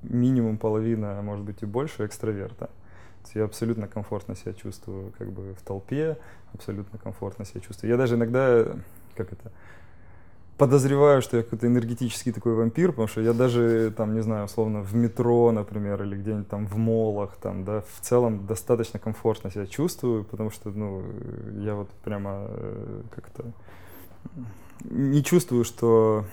минимум 0.02 0.58
половина, 0.58 1.18
а 1.18 1.22
может 1.22 1.44
быть 1.44 1.62
и 1.62 1.66
больше 1.66 2.06
экстраверта. 2.06 2.70
Я 3.34 3.44
абсолютно 3.44 3.88
комфортно 3.88 4.36
себя 4.36 4.52
чувствую 4.52 5.12
как 5.18 5.30
бы 5.30 5.54
в 5.54 5.62
толпе, 5.62 6.18
абсолютно 6.54 6.98
комфортно 6.98 7.44
себя 7.44 7.60
чувствую. 7.60 7.90
Я 7.90 7.96
даже 7.96 8.16
иногда, 8.16 8.66
как 9.14 9.32
это, 9.32 9.50
подозреваю, 10.58 11.22
что 11.22 11.36
я 11.36 11.42
какой-то 11.42 11.66
энергетический 11.66 12.32
такой 12.32 12.54
вампир, 12.54 12.90
потому 12.90 13.08
что 13.08 13.20
я 13.20 13.32
даже, 13.32 13.92
там, 13.96 14.14
не 14.14 14.22
знаю, 14.22 14.44
условно, 14.44 14.82
в 14.82 14.94
метро, 14.94 15.50
например, 15.50 16.02
или 16.02 16.16
где-нибудь 16.16 16.48
там 16.48 16.66
в 16.66 16.76
молах, 16.76 17.36
там, 17.42 17.64
да, 17.64 17.80
в 17.80 18.00
целом 18.00 18.46
достаточно 18.46 18.98
комфортно 19.00 19.50
себя 19.50 19.66
чувствую, 19.66 20.24
потому 20.24 20.50
что, 20.50 20.70
ну, 20.70 21.02
я 21.58 21.74
вот 21.74 21.88
прямо 22.04 22.46
э, 22.48 23.02
как-то 23.14 23.44
не 24.84 25.22
чувствую, 25.24 25.64
что 25.64 26.26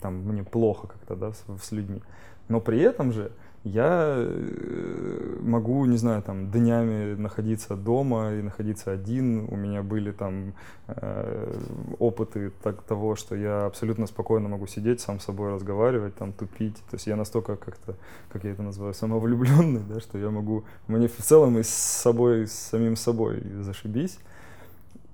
там 0.00 0.16
мне 0.16 0.42
плохо 0.42 0.88
как-то, 0.88 1.16
да, 1.16 1.32
с, 1.32 1.44
с 1.62 1.72
людьми. 1.72 2.02
Но 2.48 2.60
при 2.60 2.80
этом 2.80 3.12
же 3.12 3.32
я 3.64 4.14
э, 4.16 5.36
могу, 5.40 5.84
не 5.84 5.96
знаю, 5.96 6.22
там 6.22 6.50
днями 6.50 7.14
находиться 7.14 7.76
дома 7.76 8.32
и 8.32 8.42
находиться 8.42 8.90
один. 8.90 9.46
У 9.48 9.56
меня 9.56 9.82
были 9.82 10.10
там 10.10 10.54
э, 10.88 11.54
опыты 12.00 12.52
так, 12.62 12.82
того, 12.82 13.14
что 13.14 13.36
я 13.36 13.66
абсолютно 13.66 14.06
спокойно 14.06 14.48
могу 14.48 14.66
сидеть, 14.66 15.00
сам 15.00 15.20
с 15.20 15.24
собой 15.24 15.52
разговаривать, 15.52 16.16
там 16.16 16.32
тупить. 16.32 16.76
То 16.90 16.94
есть 16.94 17.06
я 17.06 17.14
настолько 17.14 17.56
как-то, 17.56 17.94
как 18.32 18.42
я 18.44 18.50
это 18.50 18.62
называю, 18.62 18.94
самовлюбленный, 18.94 19.82
да, 19.88 20.00
что 20.00 20.18
я 20.18 20.30
могу, 20.30 20.64
мне 20.88 21.06
в 21.06 21.16
целом 21.18 21.58
и 21.58 21.62
с 21.62 21.68
собой, 21.68 22.48
с 22.48 22.52
самим 22.52 22.96
собой 22.96 23.42
зашибись. 23.60 24.18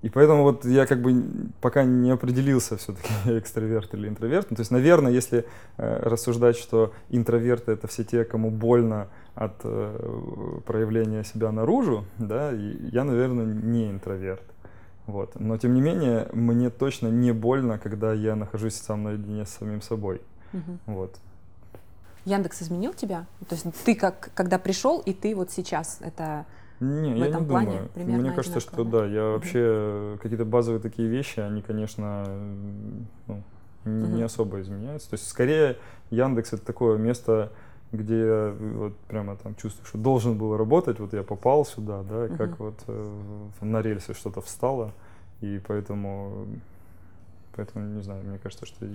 И 0.03 0.09
поэтому 0.11 0.45
вот 0.45 0.65
я 0.65 0.87
как 0.87 1.03
бы 1.03 1.25
пока 1.61 1.83
не 1.85 2.11
определился 2.11 2.77
все-таки, 2.77 3.09
экстраверт 3.39 3.95
или 3.95 4.09
интроверт. 4.09 4.51
Ну, 4.51 4.57
то 4.57 4.61
есть, 4.61 4.71
наверное, 4.71 5.11
если 5.11 5.45
э, 5.77 6.01
рассуждать, 6.03 6.57
что 6.57 6.93
интроверты 7.09 7.73
это 7.73 7.89
все 7.89 8.05
те, 8.05 8.25
кому 8.25 8.51
больно 8.51 9.09
от 9.35 9.55
э, 9.65 10.61
проявления 10.67 11.25
себя 11.25 11.51
наружу, 11.51 12.05
да, 12.19 12.53
я, 12.53 13.05
наверное, 13.05 13.47
не 13.47 13.91
интроверт. 13.91 14.43
Вот. 15.07 15.41
Но 15.41 15.57
тем 15.57 15.75
не 15.75 15.81
менее, 15.81 16.29
мне 16.33 16.71
точно 16.71 17.09
не 17.09 17.33
больно, 17.33 17.79
когда 17.79 18.13
я 18.13 18.37
нахожусь 18.37 18.75
сам 18.75 19.03
наедине 19.05 19.47
с 19.47 19.51
самим 19.51 19.81
собой. 19.81 20.21
Угу. 20.53 20.79
Вот. 20.95 21.17
Яндекс 22.25 22.63
изменил 22.63 22.93
тебя? 22.93 23.27
То 23.49 23.55
есть 23.55 23.67
ты 23.85 23.95
как, 23.95 24.31
когда 24.35 24.59
пришел, 24.59 25.01
и 25.01 25.13
ты 25.13 25.35
вот 25.35 25.51
сейчас 25.51 25.99
это 26.03 26.45
не, 26.81 27.13
в 27.13 27.17
я 27.17 27.27
этом 27.27 27.43
не 27.43 27.49
плане 27.49 27.71
думаю. 27.71 27.89
примерно 27.89 28.23
Мне 28.23 28.33
кажется, 28.33 28.61
что 28.61 28.85
да, 28.85 29.05
я 29.07 29.25
угу. 29.25 29.33
вообще 29.35 30.19
какие-то 30.23 30.45
базовые 30.45 30.81
такие 30.81 31.09
вещи, 31.09 31.41
они, 31.41 31.63
конечно, 31.63 32.25
ну, 33.27 33.43
угу. 33.85 33.91
не 33.91 34.23
особо 34.23 34.61
изменяются. 34.61 35.11
То 35.11 35.15
есть 35.15 35.29
скорее 35.29 35.77
Яндекс 36.11 36.53
это 36.53 36.65
такое 36.65 36.99
место, 36.99 37.51
где 37.91 38.19
я 38.19 38.57
вот 38.59 38.97
прямо 39.09 39.37
там 39.37 39.55
чувствую, 39.57 39.87
что 39.87 39.99
должен 39.99 40.39
был 40.39 40.57
работать, 40.57 41.01
вот 41.01 41.13
я 41.15 41.23
попал 41.23 41.65
сюда, 41.65 42.03
да, 42.03 42.27
и 42.27 42.29
угу. 42.29 42.37
как 42.37 42.59
вот 42.61 42.79
э, 42.87 43.19
на 43.61 43.83
рельсы 43.83 44.15
что-то 44.15 44.41
встало, 44.41 44.93
и 45.41 45.61
поэтому, 45.67 46.47
поэтому 47.57 47.87
не 47.87 48.03
знаю, 48.03 48.25
мне 48.25 48.39
кажется, 48.39 48.67
что 48.67 48.87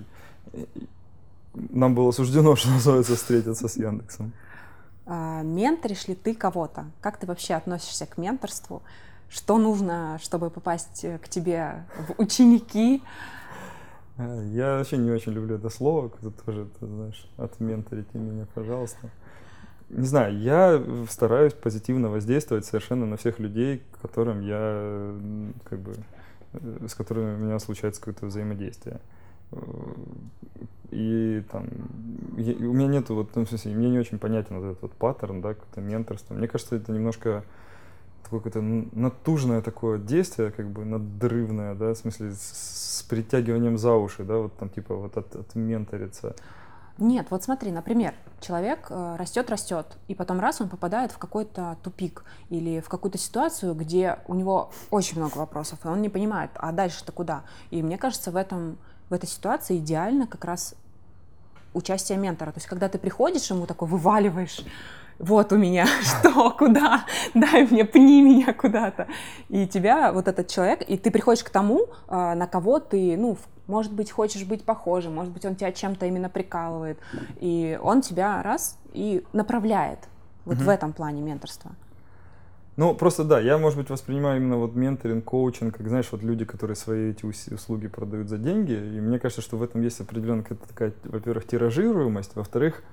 нам 1.54 1.96
было 1.96 2.12
суждено, 2.12 2.56
что 2.56 2.70
называется, 2.70 3.16
встретиться 3.16 3.68
с 3.68 3.78
Яндексом. 3.78 4.34
А, 5.06 5.42
менторишь 5.42 6.08
ли 6.08 6.16
ты 6.16 6.34
кого-то? 6.34 6.86
Как 7.02 7.18
ты 7.18 7.28
вообще 7.28 7.56
относишься 7.56 8.06
к 8.06 8.18
менторству? 8.18 8.82
Что 9.30 9.58
нужно, 9.58 10.20
чтобы 10.22 10.50
попасть 10.50 11.04
э, 11.04 11.18
к 11.18 11.28
тебе 11.28 11.86
в 12.08 12.22
ученики? 12.22 13.02
А, 14.18 14.44
я 14.46 14.78
вообще 14.78 14.98
не 14.98 15.12
очень 15.12 15.34
люблю 15.34 15.56
это 15.56 15.70
слово, 15.70 16.10
когда 16.10 16.30
тоже, 16.30 16.68
ты 16.80 16.86
знаешь, 16.88 17.28
отменторите 17.38 18.18
меня, 18.18 18.48
пожалуйста. 18.54 19.10
Не 19.90 20.06
знаю, 20.06 20.40
я 20.40 20.82
стараюсь 21.10 21.54
позитивно 21.54 22.10
воздействовать 22.10 22.66
совершенно 22.66 23.06
на 23.06 23.18
всех 23.18 23.40
людей, 23.40 23.84
которым 24.02 24.42
я, 24.42 25.16
как 25.66 25.80
бы, 25.80 25.96
э, 26.54 26.88
с 26.88 26.96
которыми 26.96 27.36
у 27.36 27.38
меня 27.38 27.60
случается 27.60 28.00
какое-то 28.00 28.26
взаимодействие. 28.28 29.02
И 30.92 31.44
там, 31.52 31.66
я, 32.38 32.54
у 32.54 32.74
меня 32.74 32.88
нету, 32.88 33.16
вот, 33.16 33.36
ну, 33.36 33.46
в 33.46 33.50
смысле, 33.50 33.74
мне 33.74 33.90
не 33.90 33.98
очень 33.98 34.20
понятен 34.20 34.60
вот 34.60 34.72
этот 34.72 34.82
вот 34.84 34.92
паттерн, 34.94 35.42
да, 35.42 35.56
какое-то 35.56 35.82
менторство. 35.82 36.36
Мне 36.36 36.48
кажется, 36.48 36.76
это 36.76 36.92
немножко 36.92 37.44
такое 38.24 38.40
какое-то 38.40 38.62
натужное 38.98 39.62
такое 39.62 39.98
действие, 39.98 40.52
как 40.52 40.70
бы 40.70 40.86
надрывное, 40.86 41.74
да, 41.76 41.94
в 41.94 41.98
смысле, 41.98 42.32
с, 42.32 43.00
с 43.00 43.04
притягиванием 43.04 43.78
за 43.78 43.94
уши, 43.94 44.24
да, 44.24 44.38
вот 44.38 44.56
там 44.58 44.70
типа 44.70 44.96
вот 44.96 45.18
от, 45.18 45.36
от 45.36 45.56
менториться. 45.56 46.36
Нет, 47.00 47.28
вот 47.32 47.44
смотри, 47.44 47.72
например, 47.72 48.14
человек 48.40 48.88
э, 48.92 49.16
растет, 49.18 49.50
растет, 49.50 49.98
и 50.08 50.14
потом 50.14 50.40
раз 50.40 50.62
он 50.62 50.70
попадает 50.70 51.12
в 51.12 51.18
какой-то 51.18 51.78
тупик 51.82 52.24
или 52.50 52.82
в 52.82 52.90
какую-то 52.90 53.18
ситуацию, 53.18 53.74
где 53.74 54.20
у 54.28 54.36
него 54.36 54.70
очень 54.92 55.18
много 55.18 55.40
вопросов, 55.40 55.80
и 55.86 55.88
он 55.88 56.04
не 56.04 56.10
понимает, 56.10 56.52
а 56.56 56.72
дальше-то 56.72 57.12
куда? 57.12 57.46
И 57.72 57.82
мне 57.82 57.98
кажется, 57.98 58.30
в 58.30 58.36
этом 58.36 58.78
в 59.10 59.14
этой 59.14 59.28
ситуации 59.28 59.78
идеально 59.78 60.28
как 60.28 60.46
раз 60.46 60.76
участие 61.74 62.18
ментора. 62.18 62.52
То 62.52 62.58
есть, 62.58 62.68
когда 62.68 62.90
ты 62.90 62.98
приходишь 62.98 63.50
ему 63.50 63.66
такой, 63.66 63.88
вываливаешь 63.88 64.64
вот 65.20 65.54
у 65.54 65.58
меня 65.58 65.86
что, 66.02 66.52
куда, 66.52 67.06
дай 67.34 67.66
мне, 67.66 67.86
пни 67.86 68.22
меня 68.22 68.54
куда-то. 68.54 69.08
И 69.50 69.68
тебя 69.68 70.12
вот 70.12 70.28
этот 70.28 70.48
человек, 70.48 70.84
и 70.88 70.98
ты 70.98 71.12
приходишь 71.12 71.44
к 71.44 71.50
тому, 71.50 71.88
а, 72.08 72.36
на 72.36 72.48
кого 72.48 72.80
ты, 72.80 73.16
ну, 73.18 73.38
может 73.68 73.94
быть, 73.94 74.12
хочешь 74.12 74.44
быть 74.44 74.66
похожим, 74.66 75.14
может 75.14 75.32
быть, 75.32 75.46
он 75.46 75.56
тебя 75.56 75.72
чем-то 75.72 76.06
именно 76.06 76.30
прикалывает, 76.30 77.00
и 77.40 77.80
он 77.82 78.02
тебя 78.02 78.42
раз 78.44 78.78
и 78.94 79.24
направляет 79.32 80.00
вот 80.46 80.58
угу. 80.58 80.66
в 80.66 80.70
этом 80.70 80.92
плане 80.94 81.22
менторства. 81.22 81.72
Ну, 82.76 82.96
просто 82.96 83.24
да, 83.24 83.40
я, 83.40 83.58
может 83.60 83.78
быть, 83.78 83.90
воспринимаю 83.90 84.38
именно 84.38 84.58
вот 84.58 84.74
менторинг, 84.74 85.24
коучинг, 85.24 85.78
как, 85.78 85.88
знаешь, 85.88 86.08
вот 86.12 86.24
люди, 86.24 86.44
которые 86.44 86.76
свои 86.76 87.12
эти 87.12 87.26
услуги 87.54 87.88
продают 87.88 88.30
за 88.30 88.40
деньги, 88.40 88.74
и 88.74 89.00
мне 89.00 89.20
кажется, 89.20 89.42
что 89.42 89.58
в 89.58 89.64
этом 89.64 89.82
есть 89.82 90.02
определенная 90.02 90.44
такая, 90.44 90.94
во-первых, 91.04 91.46
тиражируемость, 91.46 92.36
во-вторых, 92.36 92.84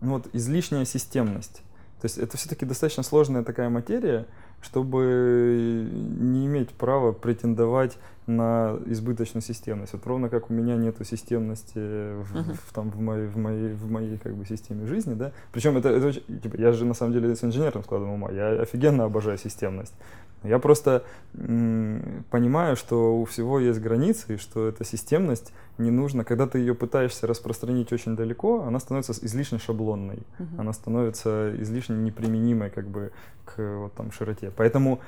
ну, 0.00 0.14
вот 0.14 0.28
излишняя 0.32 0.84
системность. 0.84 1.62
То 2.00 2.06
есть 2.06 2.18
это 2.18 2.36
все-таки 2.36 2.64
достаточно 2.64 3.02
сложная 3.02 3.42
такая 3.42 3.70
материя, 3.70 4.26
чтобы 4.60 5.88
не 5.90 6.46
иметь 6.46 6.70
права 6.70 7.12
претендовать 7.12 7.98
на 8.26 8.78
избыточную 8.86 9.42
системность. 9.42 9.92
Вот 9.92 10.06
ровно 10.06 10.28
как 10.28 10.50
у 10.50 10.54
меня 10.54 10.76
нету 10.76 11.04
системности 11.04 11.78
в, 11.78 12.34
uh-huh. 12.34 12.56
в, 12.66 12.72
там, 12.72 12.90
в, 12.90 13.00
моей, 13.00 13.26
в, 13.26 13.36
моей, 13.36 13.72
в 13.74 13.90
моей 13.90 14.18
как 14.18 14.34
бы, 14.34 14.46
системе 14.46 14.86
жизни, 14.86 15.14
да. 15.14 15.32
Причем 15.52 15.76
это, 15.76 15.90
это 15.90 16.12
типа, 16.12 16.56
я 16.56 16.72
же 16.72 16.84
на 16.84 16.94
самом 16.94 17.12
деле 17.12 17.36
с 17.36 17.44
инженерным 17.44 17.84
складом 17.84 18.10
ума, 18.10 18.30
я 18.30 18.48
офигенно 18.62 19.04
обожаю 19.04 19.36
системность. 19.36 19.94
Я 20.42 20.58
просто 20.58 21.04
м- 21.34 22.24
понимаю, 22.30 22.76
что 22.76 23.18
у 23.18 23.24
всего 23.24 23.60
есть 23.60 23.80
границы, 23.80 24.34
и 24.34 24.36
что 24.36 24.68
эта 24.68 24.84
системность 24.84 25.52
не 25.78 25.90
нужно, 25.90 26.24
когда 26.24 26.46
ты 26.46 26.58
ее 26.58 26.74
пытаешься 26.74 27.26
распространить 27.26 27.92
очень 27.92 28.16
далеко, 28.16 28.62
она 28.62 28.78
становится 28.78 29.12
излишне 29.12 29.58
шаблонной, 29.58 30.18
uh-huh. 30.38 30.60
она 30.60 30.72
становится 30.72 31.54
излишне 31.58 31.96
неприменимой 31.96 32.70
как 32.70 32.86
бы 32.86 33.12
к 33.44 33.58
вот, 33.58 33.92
там, 33.94 34.10
широте. 34.12 34.50
Поэтому 34.54 35.00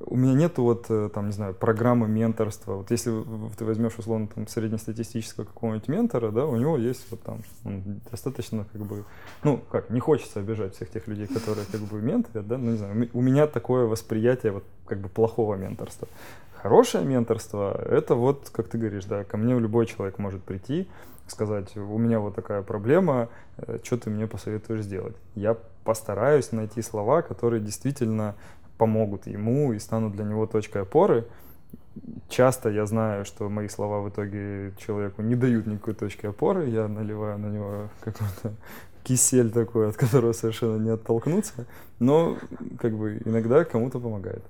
у 0.00 0.16
меня 0.16 0.34
нету 0.34 0.62
вот, 0.62 0.86
э, 0.88 1.10
там, 1.12 1.26
не 1.26 1.32
знаю, 1.32 1.54
программы 1.54 2.08
менторства. 2.08 2.74
Вот 2.74 2.90
если 2.90 3.12
ты 3.56 3.64
возьмешь, 3.64 3.98
условно, 3.98 4.28
там, 4.32 4.46
среднестатистического 4.46 5.44
какого-нибудь 5.44 5.88
ментора, 5.88 6.30
да, 6.30 6.46
у 6.46 6.56
него 6.56 6.76
есть 6.76 7.06
вот 7.10 7.22
там, 7.22 7.40
достаточно, 8.10 8.66
как 8.72 8.82
бы, 8.82 9.04
ну, 9.42 9.60
как, 9.70 9.90
не 9.90 10.00
хочется 10.00 10.40
обижать 10.40 10.74
всех 10.74 10.90
тех 10.90 11.06
людей, 11.06 11.26
которые, 11.26 11.66
как 11.70 11.80
бы, 11.80 12.00
менторят, 12.00 12.46
да, 12.46 12.58
ну, 12.58 12.72
не 12.72 12.76
знаю, 12.76 13.08
у 13.12 13.20
меня 13.20 13.46
такое 13.46 13.86
восприятие, 13.86 14.52
вот, 14.52 14.64
как 14.86 14.98
бы, 14.98 15.08
плохого 15.08 15.54
менторства. 15.56 16.08
Хорошее 16.54 17.04
менторство— 17.04 17.80
это 17.90 18.14
вот, 18.14 18.50
как 18.50 18.68
ты 18.68 18.78
говоришь, 18.78 19.04
да, 19.04 19.24
ко 19.24 19.36
мне 19.36 19.58
любой 19.58 19.86
человек 19.86 20.18
может 20.18 20.42
прийти, 20.42 20.88
сказать, 21.26 21.76
у 21.76 21.98
меня 21.98 22.20
вот 22.20 22.34
такая 22.34 22.62
проблема, 22.62 23.28
э, 23.56 23.78
что 23.82 23.98
ты 23.98 24.10
мне 24.10 24.26
посоветуешь 24.26 24.82
сделать? 24.82 25.16
Я 25.34 25.56
постараюсь 25.84 26.52
найти 26.52 26.82
слова, 26.82 27.22
которые 27.22 27.60
действительно 27.60 28.34
помогут 28.78 29.26
ему 29.26 29.72
и 29.72 29.78
станут 29.78 30.14
для 30.14 30.24
него 30.24 30.46
точкой 30.46 30.82
опоры. 30.82 31.26
Часто 32.28 32.70
я 32.70 32.86
знаю, 32.86 33.24
что 33.24 33.48
мои 33.48 33.68
слова 33.68 34.00
в 34.00 34.08
итоге 34.08 34.72
человеку 34.78 35.22
не 35.22 35.36
дают 35.36 35.66
никакой 35.66 35.94
точки 35.94 36.26
опоры, 36.26 36.68
я 36.68 36.88
наливаю 36.88 37.38
на 37.38 37.46
него 37.46 37.88
какой-то 38.00 38.54
кисель 39.04 39.50
такой, 39.52 39.88
от 39.88 39.96
которого 39.96 40.32
совершенно 40.32 40.82
не 40.82 40.90
оттолкнуться, 40.90 41.66
но 42.00 42.36
как 42.80 42.96
бы 42.96 43.20
иногда 43.24 43.64
кому-то 43.64 44.00
помогает. 44.00 44.42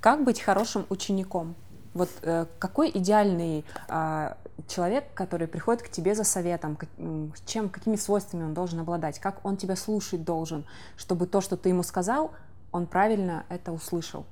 Как 0.00 0.24
быть 0.24 0.40
хорошим 0.40 0.84
учеником? 0.88 1.54
Вот 1.94 2.08
э, 2.22 2.46
какой 2.58 2.90
идеальный 2.90 3.64
э, 3.88 4.34
человек, 4.68 5.04
который 5.14 5.48
приходит 5.48 5.82
к 5.82 5.88
тебе 5.88 6.14
за 6.14 6.24
советом, 6.24 6.76
как, 6.76 6.88
чем, 7.46 7.68
какими 7.68 7.96
свойствами 7.96 8.44
он 8.44 8.54
должен 8.54 8.80
обладать, 8.80 9.18
как 9.18 9.44
он 9.44 9.56
тебя 9.56 9.76
слушать 9.76 10.24
должен, 10.24 10.64
чтобы 10.96 11.26
то, 11.26 11.40
что 11.40 11.56
ты 11.56 11.70
ему 11.70 11.82
сказал, 11.82 12.32
он 12.72 12.86
правильно 12.86 13.44
это 13.48 13.72
услышал? 13.72 14.24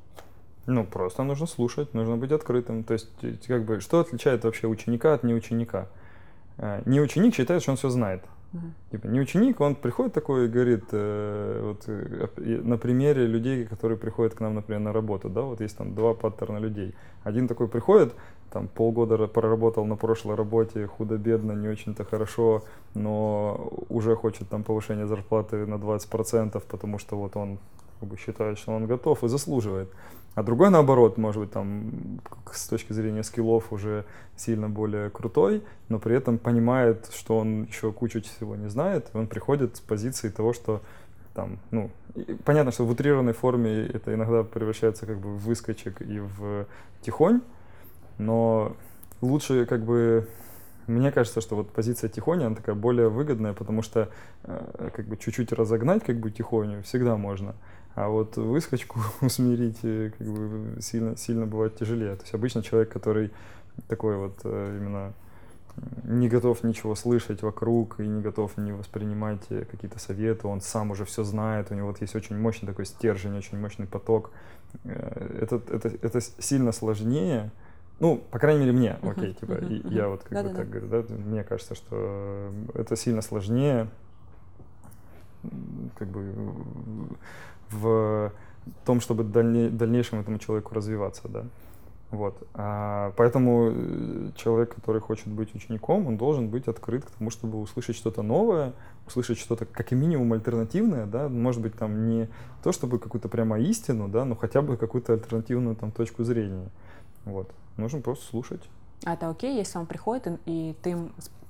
Ну, 0.67 0.85
просто 0.85 1.23
нужно 1.23 1.47
слушать, 1.47 1.95
нужно 1.95 2.17
быть 2.17 2.31
открытым. 2.31 2.85
То 2.85 2.93
есть, 2.93 3.09
как 3.47 3.65
бы, 3.65 3.81
что 3.81 4.01
отличает 4.01 4.45
вообще 4.45 4.67
ученика 4.67 5.15
от 5.15 5.23
неученика? 5.23 5.89
Э, 6.59 6.83
не 6.85 7.01
ученик 7.01 7.35
считает, 7.35 7.63
что 7.63 7.73
он 7.73 7.79
все 7.79 7.89
знает. 7.89 8.23
Угу. 8.53 8.63
Типа 8.91 9.07
не 9.07 9.21
ученик, 9.21 9.61
он 9.61 9.75
приходит 9.75 10.15
такой 10.15 10.47
и 10.47 10.49
говорит, 10.49 10.85
э, 10.93 11.61
вот 11.63 11.85
э, 11.87 12.61
на 12.63 12.79
примере 12.79 13.27
людей, 13.27 13.67
которые 13.67 13.99
приходят 13.99 14.35
к 14.35 14.41
нам, 14.41 14.55
например, 14.55 14.81
на 14.81 14.93
работу, 14.93 15.29
да, 15.29 15.43
вот 15.43 15.61
есть 15.61 15.77
там 15.77 15.95
два 15.95 16.15
паттерна 16.15 16.59
людей. 16.59 16.95
Один 17.25 17.47
такой 17.47 17.69
приходит, 17.69 18.15
там 18.51 18.69
полгода 18.69 19.27
проработал 19.27 19.85
на 19.85 19.97
прошлой 19.97 20.35
работе, 20.35 20.87
худо-бедно, 20.87 21.53
не 21.53 21.69
очень-то 21.69 22.05
хорошо, 22.05 22.63
но 22.95 23.71
уже 23.91 24.17
хочет 24.17 24.49
там 24.49 24.65
повышение 24.65 25.07
зарплаты 25.07 25.67
на 25.67 25.75
20%, 25.75 26.63
потому 26.69 26.99
что 26.99 27.17
вот 27.17 27.37
он 27.37 27.59
как 28.01 28.09
бы 28.09 28.17
считает, 28.17 28.59
что 28.59 28.73
он 28.73 28.87
готов 28.87 29.25
и 29.25 29.29
заслуживает. 29.29 29.91
А 30.35 30.43
другой, 30.43 30.71
наоборот, 30.71 31.19
может 31.19 31.43
быть, 31.43 31.51
там, 31.51 32.21
с 32.53 32.69
точки 32.69 32.93
зрения 32.93 33.25
скиллов 33.25 33.73
уже 33.73 34.05
сильно 34.37 34.69
более 34.69 35.11
крутой, 35.11 35.65
но 35.89 35.99
при 35.99 36.15
этом 36.15 36.39
понимает, 36.39 37.11
что 37.13 37.39
он 37.39 37.65
еще 37.65 37.93
кучу 37.93 38.23
всего 38.23 38.55
не 38.55 38.69
знает, 38.69 39.11
и 39.13 39.17
он 39.17 39.27
приходит 39.27 39.77
с 39.77 39.81
позиции 39.81 40.29
того, 40.29 40.53
что 40.53 40.81
там, 41.35 41.59
ну, 41.73 41.91
понятно, 42.45 42.71
что 42.71 42.85
в 42.85 42.91
утрированной 42.91 43.33
форме 43.33 43.87
это 43.87 44.15
иногда 44.15 44.45
превращается 44.45 45.07
как 45.07 45.19
бы 45.19 45.31
в 45.31 45.39
выскочек 45.39 46.03
и 46.03 46.21
в 46.21 46.67
тихонь, 47.03 47.41
но 48.19 48.77
лучше 49.21 49.67
как 49.67 49.85
бы 49.85 50.29
мне 50.89 51.13
кажется, 51.13 51.41
что 51.41 51.55
вот 51.55 51.71
позиция 51.71 52.09
тихоня, 52.09 52.47
она 52.47 52.57
такая 52.57 52.75
более 52.75 53.09
выгодная, 53.09 53.53
потому 53.53 53.83
что 53.83 54.09
э, 54.45 54.91
как 54.95 55.07
бы 55.07 55.17
чуть-чуть 55.17 55.53
разогнать 55.53 56.03
как 56.03 56.19
бы 56.19 56.31
тихоню 56.31 56.83
всегда 56.83 57.17
можно. 57.17 57.55
А 57.99 58.09
вот 58.09 58.37
выскочку 58.37 59.01
усмирить 59.21 59.79
э, 59.83 60.13
как 60.17 60.27
бы 60.29 60.81
сильно, 60.81 61.17
сильно 61.17 61.47
бывает 61.47 61.77
тяжелее. 61.77 62.15
То 62.15 62.23
есть 62.23 62.35
обычно 62.35 62.63
человек, 62.63 62.93
который 62.93 63.33
такой 63.89 64.17
вот 64.17 64.39
э, 64.45 64.77
именно 64.81 65.15
не 66.05 66.29
готов 66.29 66.63
ничего 66.63 66.95
слышать 66.95 67.43
вокруг 67.43 67.99
и 67.99 68.07
не 68.07 68.21
готов 68.23 68.57
не 68.57 68.71
воспринимать 68.71 69.43
э, 69.51 69.65
какие-то 69.65 69.99
советы, 69.99 70.47
он 70.47 70.61
сам 70.61 70.93
уже 70.93 71.05
все 71.05 71.25
знает, 71.25 71.73
у 71.73 71.75
него 71.75 71.89
вот 71.89 72.01
есть 72.01 72.15
очень 72.15 72.39
мощный 72.39 72.67
такой 72.67 72.87
стержень, 72.87 73.37
очень 73.37 73.59
мощный 73.59 73.87
поток. 73.87 74.31
Это, 74.85 75.61
это, 75.69 75.89
это 75.89 76.21
сильно 76.21 76.71
сложнее, 76.71 77.51
ну, 77.99 78.23
по 78.31 78.39
крайней 78.39 78.61
мере, 78.61 78.73
мне, 78.73 78.99
uh-huh, 79.03 79.11
окей, 79.11 79.33
типа, 79.33 79.53
uh-huh, 79.53 79.83
uh-huh. 79.83 79.95
я 79.95 80.09
вот 80.09 80.23
как 80.23 80.47
бы 80.47 80.55
так 80.55 80.71
говорю, 80.71 80.87
да, 80.89 81.15
мне 81.15 81.43
кажется, 81.43 81.75
что 81.75 82.53
это 82.75 82.95
сильно 82.95 83.23
сложнее, 83.23 83.89
как 85.97 86.09
бы 86.09 86.23
в 87.71 88.33
том, 88.85 89.01
чтобы 89.01 89.25
дальне, 89.25 89.69
дальнейшем 89.69 90.21
этому 90.21 90.39
человеку 90.39 90.75
развиваться, 90.75 91.29
да. 91.29 91.45
Вот. 92.11 92.43
А, 92.55 93.13
поэтому 93.17 93.71
э, 93.71 94.31
человек, 94.35 94.75
который 94.75 95.01
хочет 95.01 95.29
быть 95.29 95.55
учеником, 95.55 96.07
он 96.07 96.17
должен 96.17 96.49
быть 96.49 96.67
открыт 96.67 97.05
к 97.05 97.11
тому, 97.11 97.29
чтобы 97.29 97.61
услышать 97.61 97.97
что-то 97.97 98.23
новое, 98.23 98.73
услышать 99.07 99.39
что-то 99.39 99.67
как 99.67 99.91
минимум 99.91 100.33
альтернативное, 100.33 101.05
да, 101.05 101.29
может 101.29 101.61
быть, 101.61 101.75
там 101.75 102.09
не 102.09 102.29
то, 102.63 102.73
чтобы 102.73 102.99
какую-то 102.99 103.29
прямо 103.29 103.59
истину, 103.59 104.09
да, 104.09 104.25
но 104.25 104.37
хотя 104.37 104.63
бы 104.63 104.79
какую-то 104.79 105.13
альтернативную 105.13 105.77
там 105.77 105.93
точку 105.93 106.25
зрения. 106.25 106.71
Вот. 107.27 107.51
Нужно 107.77 108.01
просто 108.01 108.25
слушать. 108.25 108.63
А 109.05 109.15
это 109.15 109.29
окей, 109.29 109.57
если 109.57 109.79
он 109.79 109.87
приходит, 109.87 110.41
и 110.47 110.75
ты 110.83 110.97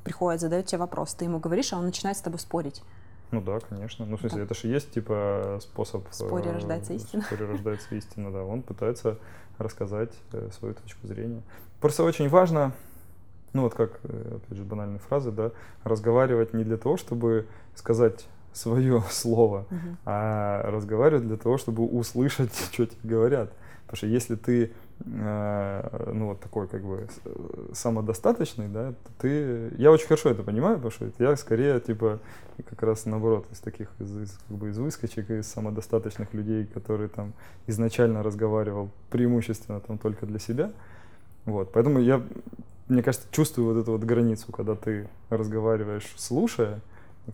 приходит, 0.03 0.41
задает 0.41 0.67
тебе 0.67 0.79
вопрос, 0.79 1.15
ты 1.15 1.25
ему 1.25 1.39
говоришь, 1.39 1.73
а 1.73 1.79
он 1.79 1.85
начинает 1.85 2.17
с 2.17 2.21
тобой 2.21 2.41
спорить. 2.41 2.83
Ну 3.31 3.43
да, 3.43 3.61
конечно. 3.61 4.07
Ну, 4.07 4.17
в 4.17 4.21
смысле, 4.21 4.45
это 4.45 4.55
же 4.55 4.69
есть, 4.69 4.93
типа, 4.93 5.59
способ... 5.61 6.09
В 6.09 6.15
споре 6.15 6.51
э, 6.51 6.53
рождается 6.55 6.95
истина. 6.95 7.23
В 7.23 7.27
споре 7.27 7.45
рождается 7.45 7.95
истина, 7.95 8.33
да. 8.33 8.43
Он 8.43 8.63
пытается 8.63 9.19
рассказать 9.59 10.13
э, 10.33 10.49
свою 10.53 10.75
точку 10.75 11.07
зрения. 11.07 11.43
Просто 11.81 12.05
очень 12.05 12.29
важно, 12.29 12.73
ну 13.53 13.63
вот 13.63 13.75
как, 13.75 14.01
э, 14.05 14.37
опять 14.37 14.59
же, 14.59 14.65
банальные 14.65 14.99
фразы, 14.99 15.31
да, 15.31 15.51
разговаривать 15.85 16.55
не 16.55 16.65
для 16.65 16.79
того, 16.79 16.97
чтобы 16.97 17.47
сказать 17.75 18.27
свое 18.53 19.03
слово, 19.11 19.67
угу. 19.71 19.97
а 20.07 20.63
разговаривать 20.71 21.27
для 21.27 21.37
того, 21.37 21.59
чтобы 21.59 21.85
услышать, 21.85 22.55
что 22.73 22.87
тебе 22.87 23.11
говорят. 23.11 23.53
Потому 23.83 23.97
что 23.97 24.07
если 24.07 24.37
ты 24.37 24.73
ну 25.05 26.27
вот 26.27 26.41
такой 26.41 26.67
как 26.67 26.83
бы 26.83 27.07
самодостаточный, 27.73 28.69
да, 28.69 28.95
ты, 29.19 29.73
я 29.79 29.93
очень 29.93 30.07
хорошо 30.07 30.31
это 30.31 30.43
понимаю, 30.43 30.77
потому 30.77 30.91
что 30.91 31.11
я 31.19 31.37
скорее 31.37 31.79
типа 31.81 32.19
как 32.69 32.83
раз 32.83 33.07
наоборот 33.07 33.47
из 33.53 33.61
таких 33.61 33.89
из, 34.01 34.17
из, 34.17 34.39
как 34.49 34.57
бы 34.57 34.71
из 34.71 34.79
выскочек 34.79 35.31
из 35.31 35.47
самодостаточных 35.47 36.35
людей, 36.35 36.67
которые 36.67 37.09
там 37.09 37.33
изначально 37.69 38.23
разговаривал 38.23 38.91
преимущественно 39.11 39.81
там 39.81 39.99
только 39.99 40.27
для 40.27 40.41
себя, 40.41 40.73
вот, 41.45 41.73
поэтому 41.73 42.01
я, 42.01 42.21
мне 42.89 43.03
кажется, 43.03 43.29
чувствую 43.31 43.75
вот 43.75 43.81
эту 43.81 43.93
вот 43.93 44.03
границу, 44.03 44.51
когда 44.53 44.75
ты 44.75 45.09
разговариваешь 45.31 46.13
слушая, 46.17 46.81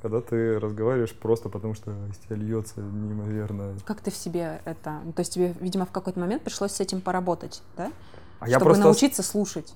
когда 0.02 0.20
ты 0.20 0.58
разговариваешь 0.58 1.14
просто 1.14 1.48
потому, 1.48 1.74
что 1.74 1.90
из 2.10 2.18
тебя 2.18 2.36
льется 2.36 2.80
неимоверно. 2.80 3.74
Как 3.84 4.00
ты 4.00 4.10
в 4.10 4.16
себе 4.16 4.60
это... 4.64 5.00
То 5.14 5.20
есть 5.20 5.32
тебе, 5.34 5.54
видимо, 5.60 5.86
в 5.86 5.90
какой-то 5.90 6.18
момент 6.20 6.42
пришлось 6.42 6.72
с 6.72 6.80
этим 6.80 7.00
поработать, 7.00 7.62
да? 7.76 7.92
А 8.40 8.46
Чтобы 8.46 8.50
я 8.50 8.60
просто 8.60 8.84
научиться 8.84 9.22
слушать. 9.22 9.74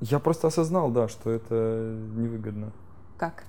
Я 0.00 0.18
просто 0.18 0.48
осознал, 0.48 0.90
да, 0.90 1.08
что 1.08 1.30
это 1.30 1.98
невыгодно. 2.16 2.72
Как? 3.18 3.44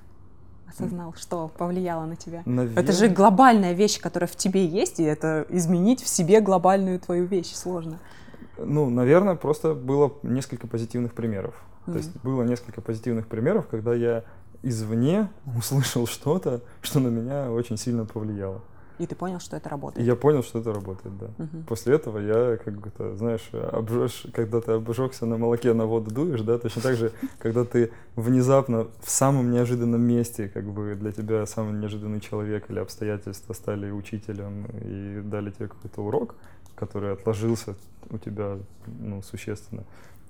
осознал, 0.72 1.14
что 1.18 1.50
повлияло 1.58 2.06
на 2.06 2.16
тебя? 2.16 2.44
Наверное... 2.46 2.82
Это 2.82 2.92
же 2.94 3.08
глобальная 3.10 3.74
вещь, 3.74 4.00
которая 4.00 4.28
в 4.28 4.36
тебе 4.36 4.66
есть, 4.66 5.00
и 5.00 5.04
это 5.04 5.46
изменить 5.50 6.02
в 6.02 6.08
себе 6.08 6.42
глобальную 6.42 7.00
твою 7.00 7.26
вещь 7.26 7.54
сложно. 7.54 8.00
Ну, 8.58 8.90
наверное, 8.90 9.36
просто 9.36 9.74
было 9.74 10.14
несколько 10.24 10.68
позитивных 10.68 11.14
примеров. 11.14 11.56
Mm-hmm. 11.56 11.92
То 11.92 11.98
есть 11.98 12.22
было 12.22 12.44
несколько 12.44 12.82
позитивных 12.82 13.28
примеров, 13.28 13.68
когда 13.68 13.94
я 13.94 14.24
извне 14.64 15.30
услышал 15.58 16.08
что-то, 16.08 16.62
что 16.82 17.00
на 17.00 17.08
меня 17.08 17.52
очень 17.52 17.78
сильно 17.78 18.06
повлияло. 18.06 18.62
И 19.02 19.08
ты 19.08 19.16
понял, 19.16 19.40
что 19.40 19.58
это 19.58 19.68
работает. 19.68 20.06
И 20.06 20.08
я 20.08 20.16
понял, 20.16 20.44
что 20.44 20.60
это 20.60 20.72
работает, 20.74 21.18
да. 21.18 21.28
Мгм. 21.40 21.64
После 21.64 21.96
этого 21.96 22.20
я, 22.20 22.58
как 22.58 22.92
то 22.92 23.16
знаешь, 23.16 23.50
обжег, 23.52 24.12
когда 24.32 24.62
ты 24.62 24.74
обжегся 24.74 25.26
на 25.26 25.38
молоке, 25.38 25.74
на 25.74 25.88
воду 25.88 26.14
дуешь, 26.14 26.42
да, 26.42 26.60
точно 26.60 26.84
так 26.84 26.96
же, 26.98 27.12
когда 27.40 27.66
ты 27.66 27.92
внезапно 28.16 28.90
в 29.02 29.10
самом 29.10 29.50
неожиданном 29.50 30.02
месте, 30.02 30.50
как 30.50 30.66
бы 30.66 30.94
для 30.94 31.12
тебя 31.12 31.48
самый 31.48 31.74
неожиданный 31.80 32.20
человек 32.20 32.70
или 32.70 32.78
обстоятельства 32.78 33.54
стали 33.54 33.90
учителем 33.90 34.68
и 34.84 35.22
дали 35.24 35.50
тебе 35.50 35.70
какой-то 35.70 36.02
урок, 36.02 36.36
который 36.76 37.14
отложился 37.14 37.76
у 38.12 38.20
тебя, 38.20 38.60
ну, 38.86 39.24
существенно, 39.24 39.84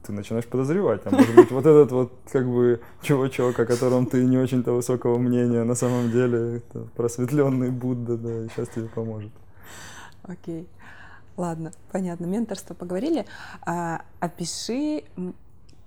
ты 0.03 0.11
начинаешь 0.13 0.45
подозревать, 0.45 1.01
а 1.05 1.11
может 1.11 1.35
быть 1.35 1.51
вот 1.51 1.65
этот 1.65 1.91
вот 1.91 2.11
как 2.31 2.47
бы 2.47 2.81
чувачок, 3.01 3.59
о 3.59 3.65
котором 3.65 4.05
ты 4.05 4.25
не 4.25 4.37
очень-то 4.37 4.73
высокого 4.73 5.17
мнения, 5.17 5.63
на 5.63 5.75
самом 5.75 6.11
деле 6.11 6.57
это 6.57 6.87
просветленный 6.95 7.69
Будда, 7.69 8.17
да, 8.17 8.47
сейчас 8.49 8.69
тебе 8.69 8.87
поможет. 8.87 9.31
Окей. 10.23 10.67
Ладно, 11.37 11.71
понятно. 11.91 12.25
Менторство 12.25 12.73
поговорили. 12.73 13.25
А, 13.65 14.01
опиши 14.19 15.03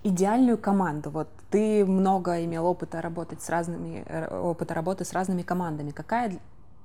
идеальную 0.03 0.59
команду. 0.59 1.11
Вот 1.11 1.29
ты 1.51 1.85
много 1.85 2.45
имел 2.45 2.67
опыта 2.67 3.01
работать 3.01 3.43
с 3.43 3.49
разными, 3.49 4.05
э, 4.07 4.39
опыта 4.39 4.75
работы 4.75 5.05
с 5.05 5.13
разными 5.13 5.43
командами. 5.43 5.91
Какая, 5.91 6.39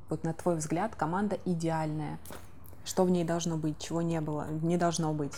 вот 0.10 0.24
на 0.24 0.34
твой 0.34 0.56
взгляд, 0.56 0.96
команда 0.96 1.38
идеальная? 1.46 2.18
Что 2.86 3.04
в 3.04 3.10
ней 3.10 3.24
должно 3.24 3.58
быть, 3.58 3.78
чего 3.78 4.02
не 4.02 4.22
было, 4.22 4.48
не 4.62 4.78
должно 4.78 5.14
быть? 5.14 5.34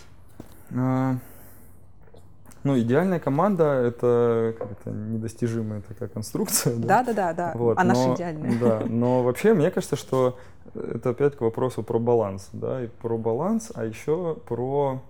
Ну, 2.63 2.79
идеальная 2.79 3.19
команда— 3.19 3.63
это, 3.87 4.53
как 4.57 4.71
это 4.71 4.91
недостижимая 4.91 5.81
такая 5.81 6.09
конструкция. 6.09 6.75
Да, 6.75 7.03
да, 7.03 7.13
да, 7.13 7.33
да. 7.33 7.51
Вот, 7.55 7.77
а 7.77 7.83
но, 7.83 7.93
наша 7.93 8.13
идеальная. 8.13 8.59
Да, 8.59 8.83
но 8.89 9.23
вообще 9.23 9.53
мне 9.53 9.71
кажется, 9.71 9.95
что 9.95 10.37
это 10.75 11.09
опять 11.09 11.35
к 11.35 11.41
вопросу 11.41 11.81
про 11.81 11.97
баланс, 11.97 12.49
да, 12.53 12.83
и 12.83 12.87
про 12.87 13.17
баланс, 13.17 13.71
а 13.73 13.85
еще 13.85 14.37
про 14.47 15.01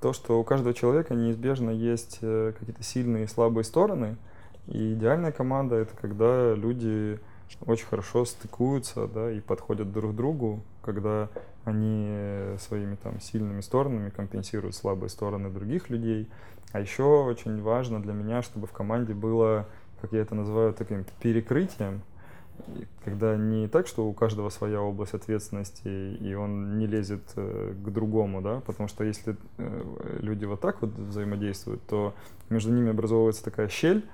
то, 0.00 0.12
что 0.12 0.38
у 0.38 0.44
каждого 0.44 0.74
человека 0.74 1.14
неизбежно 1.14 1.70
есть 1.70 2.18
э, 2.22 2.52
какие-то 2.58 2.82
сильные 2.82 3.24
и 3.24 3.26
слабые 3.26 3.64
стороны, 3.64 4.16
и 4.66 4.94
идеальная 4.94 5.32
команда— 5.32 5.74
это 5.76 5.96
когда 6.00 6.54
люди 6.54 7.18
очень 7.66 7.86
хорошо 7.86 8.24
стыкуются, 8.24 9.08
да, 9.08 9.32
и 9.32 9.40
подходят 9.40 9.92
друг 9.92 10.12
к 10.12 10.14
другу, 10.14 10.60
когда 10.82 11.28
они 11.64 12.56
своими 12.58 12.94
там 12.94 13.20
сильными 13.20 13.60
сторонами 13.60 14.10
компенсируют 14.10 14.74
слабые 14.74 15.10
стороны 15.10 15.50
других 15.50 15.90
людей. 15.90 16.28
А 16.72 16.80
еще 16.80 17.24
очень 17.24 17.60
важно 17.62 18.00
для 18.00 18.12
меня, 18.12 18.42
чтобы 18.42 18.66
в 18.66 18.72
команде 18.72 19.12
было, 19.12 19.66
как 20.00 20.12
я 20.12 20.20
это 20.20 20.34
называю, 20.34 20.72
таким 20.72 21.04
перекрытием, 21.20 22.02
когда 23.04 23.36
не 23.36 23.68
так, 23.68 23.86
что 23.86 24.06
у 24.06 24.12
каждого 24.12 24.50
своя 24.50 24.80
область 24.80 25.14
ответственности, 25.14 25.88
и 25.88 26.34
он 26.34 26.78
не 26.78 26.86
лезет 26.86 27.22
э, 27.36 27.74
к 27.74 27.88
другому, 27.90 28.42
да, 28.42 28.60
потому 28.60 28.88
что 28.88 29.02
если 29.02 29.36
э, 29.58 29.82
люди 30.20 30.44
вот 30.44 30.60
так 30.60 30.80
вот 30.82 30.90
взаимодействуют, 30.90 31.82
то 31.86 32.14
между 32.50 32.72
ними 32.72 32.90
образовывается 32.90 33.42
такая 33.42 33.68
щель, 33.68 34.04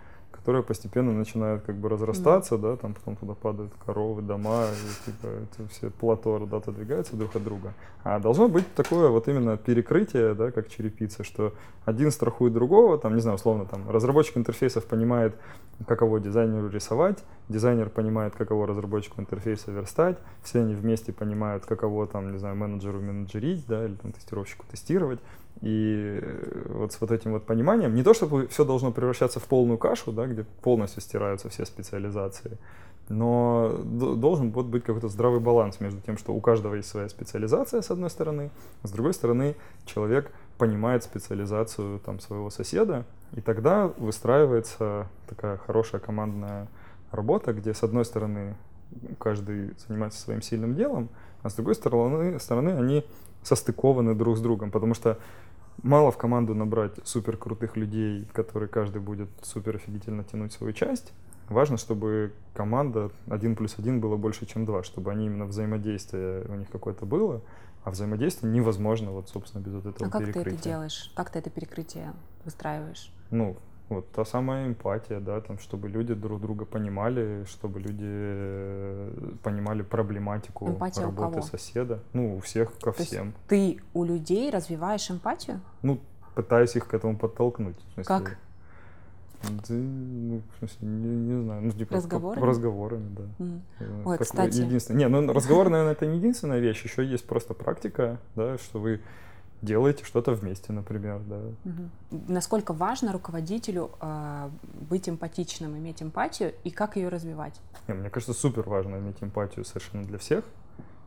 которая 0.47 0.63
постепенно 0.63 1.13
начинает 1.13 1.63
как 1.63 1.75
бы 1.75 1.89
разрастаться, 1.89 2.55
mm. 2.55 2.59
да, 2.61 2.77
там 2.77 2.95
потом 2.95 3.17
туда 3.17 3.35
падают 3.35 3.73
коровы, 3.85 4.23
дома, 4.23 4.67
и, 4.67 5.11
типа, 5.11 5.27
это 5.27 5.69
все 5.71 5.91
плато 5.91 6.47
да, 6.47 6.59
отодвигаются 6.59 7.17
друг 7.17 7.35
от 7.35 7.43
друга. 7.43 7.75
А 8.05 8.21
должно 8.21 8.47
быть 8.47 8.65
такое 8.77 9.09
вот 9.09 9.27
именно 9.27 9.57
перекрытие, 9.57 10.35
да, 10.35 10.53
как 10.53 10.69
черепица, 10.69 11.25
что 11.25 11.53
один 11.85 12.13
страхует 12.13 12.53
другого, 12.53 12.97
там, 12.97 13.17
не 13.17 13.21
знаю, 13.21 13.35
условно, 13.35 13.67
там, 13.67 13.91
разработчик 13.91 14.37
интерфейсов 14.37 14.85
понимает, 14.85 15.35
каково 15.85 16.21
дизайнеру 16.21 16.69
рисовать, 16.69 17.25
дизайнер 17.49 17.91
понимает, 17.91 18.37
каково 18.37 18.69
разработчику 18.69 19.21
интерфейса 19.21 19.73
верстать, 19.73 20.17
все 20.45 20.61
они 20.61 20.77
вместе 20.77 21.13
понимают, 21.13 21.67
каково, 21.67 22.07
там, 22.07 22.31
не 22.31 22.39
знаю, 22.39 22.55
менеджеру 22.55 23.01
менеджерить, 23.01 23.67
да, 23.67 23.85
или 23.85 23.95
там 23.95 24.13
тестировщику 24.13 24.65
тестировать, 24.71 25.19
и 25.63 26.19
э, 26.23 26.67
вот 26.69 26.93
с 26.93 27.01
вот 27.01 27.11
этим 27.11 27.33
вот 27.33 27.47
пониманием, 27.47 27.95
не 27.95 28.03
то 28.03 28.15
чтобы 28.15 28.47
все 28.49 28.65
должно 28.65 28.93
превращаться 28.93 29.41
в 29.41 29.45
полную 29.45 29.79
кашу, 29.79 30.13
да, 30.13 30.27
где 30.27 30.45
полностью 30.63 31.01
стираются 31.01 31.49
все 31.49 31.65
специализации, 31.65 32.59
но 33.09 33.73
должен 33.85 34.51
вот 34.51 34.67
быть 34.67 34.85
какой-то 34.85 35.09
здравый 35.09 35.41
баланс 35.41 35.81
между 35.81 36.01
тем, 36.01 36.19
что 36.19 36.35
у 36.35 36.41
каждого 36.41 36.75
есть 36.75 36.89
своя 36.89 37.09
специализация, 37.09 37.81
с 37.81 37.91
одной 37.91 38.11
стороны, 38.11 38.51
с 38.83 38.91
другой 38.91 39.15
стороны, 39.15 39.55
человек 39.85 40.31
понимает 40.59 41.05
специализацию 41.05 42.01
там, 42.01 42.21
своего 42.21 42.51
соседа, 42.51 43.05
и 43.33 43.41
тогда 43.41 43.87
выстраивается 43.87 45.07
такая 45.29 45.57
хорошая 45.57 46.01
командная 46.01 46.69
работа, 47.13 47.53
где, 47.53 47.75
с 47.75 47.83
одной 47.83 48.05
стороны, 48.05 48.57
каждый 49.19 49.75
занимается 49.87 50.21
своим 50.21 50.43
сильным 50.43 50.75
делом, 50.75 51.09
а 51.43 51.51
с 51.51 51.55
другой 51.55 51.75
стороны, 51.75 52.41
стороны 52.41 52.71
они 52.71 53.05
состыкованы 53.47 54.15
друг 54.15 54.37
с 54.37 54.41
другом, 54.41 54.71
потому 54.71 54.95
что 54.95 55.19
мало 55.83 56.11
в 56.11 56.19
команду 56.19 56.55
набрать 56.55 56.95
супер 57.05 57.37
крутых 57.37 57.77
людей, 57.77 58.27
которые 58.33 58.69
каждый 58.69 59.01
будет 59.01 59.29
супер 59.43 59.77
офигительно 59.77 60.25
тянуть 60.25 60.53
свою 60.53 60.73
часть. 60.73 61.13
Важно, 61.49 61.77
чтобы 61.77 62.33
команда 62.55 63.11
один 63.29 63.55
плюс 63.55 63.77
один 63.79 64.01
было 64.01 64.17
больше, 64.17 64.47
чем 64.47 64.65
два, 64.65 64.83
чтобы 64.83 65.13
они 65.13 65.27
именно 65.27 65.47
взаимодействие 65.47 66.45
у 66.49 66.55
них 66.55 66.69
какое-то 66.71 67.07
было, 67.07 67.41
а 67.85 67.93
взаимодействие 67.93 68.53
невозможно, 68.53 69.13
вот, 69.13 69.29
собственно, 69.29 69.63
без 69.63 69.75
вот 69.75 69.87
этого 69.87 70.09
а 70.09 70.11
как 70.11 70.23
перекрытия. 70.23 70.51
ты 70.51 70.57
это 70.57 70.65
делаешь? 70.65 71.13
Как 71.15 71.31
ты 71.31 71.39
это 71.39 71.51
перекрытие 71.51 72.15
выстраиваешь? 72.45 73.13
Ну, 73.31 73.57
вот 73.89 74.11
та 74.11 74.25
самая 74.25 74.67
эмпатия, 74.67 75.21
да, 75.21 75.41
там, 75.41 75.59
чтобы 75.59 75.89
люди 75.89 76.15
друг 76.15 76.41
друга 76.41 76.65
понимали, 76.65 77.45
чтобы 77.45 77.79
люди 77.79 78.05
э, 78.05 79.13
понимали 79.43 79.83
проблематику 79.83 80.69
эмпатия 80.69 81.03
работы 81.03 81.43
соседа. 81.43 82.01
Ну, 82.13 82.37
у 82.37 82.41
всех 82.41 82.77
ко 82.79 82.93
То 82.93 83.05
всем. 83.05 83.33
Ты 83.47 83.79
у 83.95 84.05
людей 84.05 84.51
развиваешь 84.51 85.11
эмпатию? 85.11 85.61
Ну, 85.83 86.01
пытаюсь 86.35 86.75
их 86.75 86.89
к 86.89 86.95
этому 86.95 87.17
подтолкнуть. 87.17 87.77
Смысле, 87.95 88.05
как? 88.05 88.39
Да, 89.43 89.75
ну, 89.75 90.43
в 90.55 90.59
смысле, 90.59 90.89
не, 90.89 91.09
не 91.09 91.43
знаю. 91.43 91.63
Ну, 91.63 91.71
типа, 91.71 91.97
разговорами? 91.97 92.45
разговорами, 92.45 93.17
да. 93.17 93.45
Mm. 93.45 93.61
Ой, 93.81 94.03
такое 94.03 94.19
кстати. 94.19 94.59
Единственное. 94.59 94.99
Не, 94.99 95.09
ну 95.09 95.33
разговор, 95.33 95.69
наверное, 95.69 95.93
это 95.93 96.07
не 96.07 96.17
единственная 96.17 96.59
вещь. 96.59 96.83
Еще 96.83 97.05
есть 97.05 97.27
просто 97.27 97.55
практика, 97.55 98.19
да, 98.35 98.59
что 98.59 98.81
вы 98.81 99.01
делаете 99.63 100.05
что-то 100.05 100.33
вместе, 100.33 100.73
например, 100.73 101.21
да. 101.21 101.41
Угу. 101.65 102.23
Насколько 102.29 102.73
важно 102.73 103.13
руководителю 103.13 103.91
э, 104.01 104.51
быть 104.89 105.09
эмпатичным, 105.09 105.77
иметь 105.77 106.03
эмпатию, 106.03 106.55
и 106.65 106.71
как 106.71 106.97
ее 106.97 107.09
развивать? 107.09 107.61
Не, 107.89 107.95
мне 107.95 108.11
кажется, 108.11 108.35
супер 108.35 108.69
важно 108.69 108.97
иметь 108.97 109.17
эмпатию 109.21 109.65
совершенно 109.65 110.05
для 110.05 110.19
всех, 110.19 110.45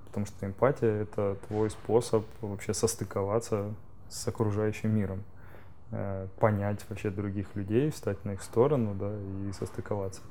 потому 0.08 0.26
что 0.26 0.45
эмпатия— 0.45 1.02
это 1.04 1.38
твой 1.47 1.70
способ 1.70 2.26
вообще 2.41 2.74
состыковаться 2.74 3.74
с 4.10 4.28
окружающим 4.28 4.95
миром, 4.95 5.24
э, 5.91 6.28
понять 6.39 6.84
вообще 6.89 7.10
других 7.10 7.56
людей, 7.56 7.91
встать 7.91 8.24
на 8.26 8.32
их 8.32 8.41
сторону, 8.41 8.95
да, 8.95 9.16
и 9.47 9.52
состыковаться. 9.54 10.22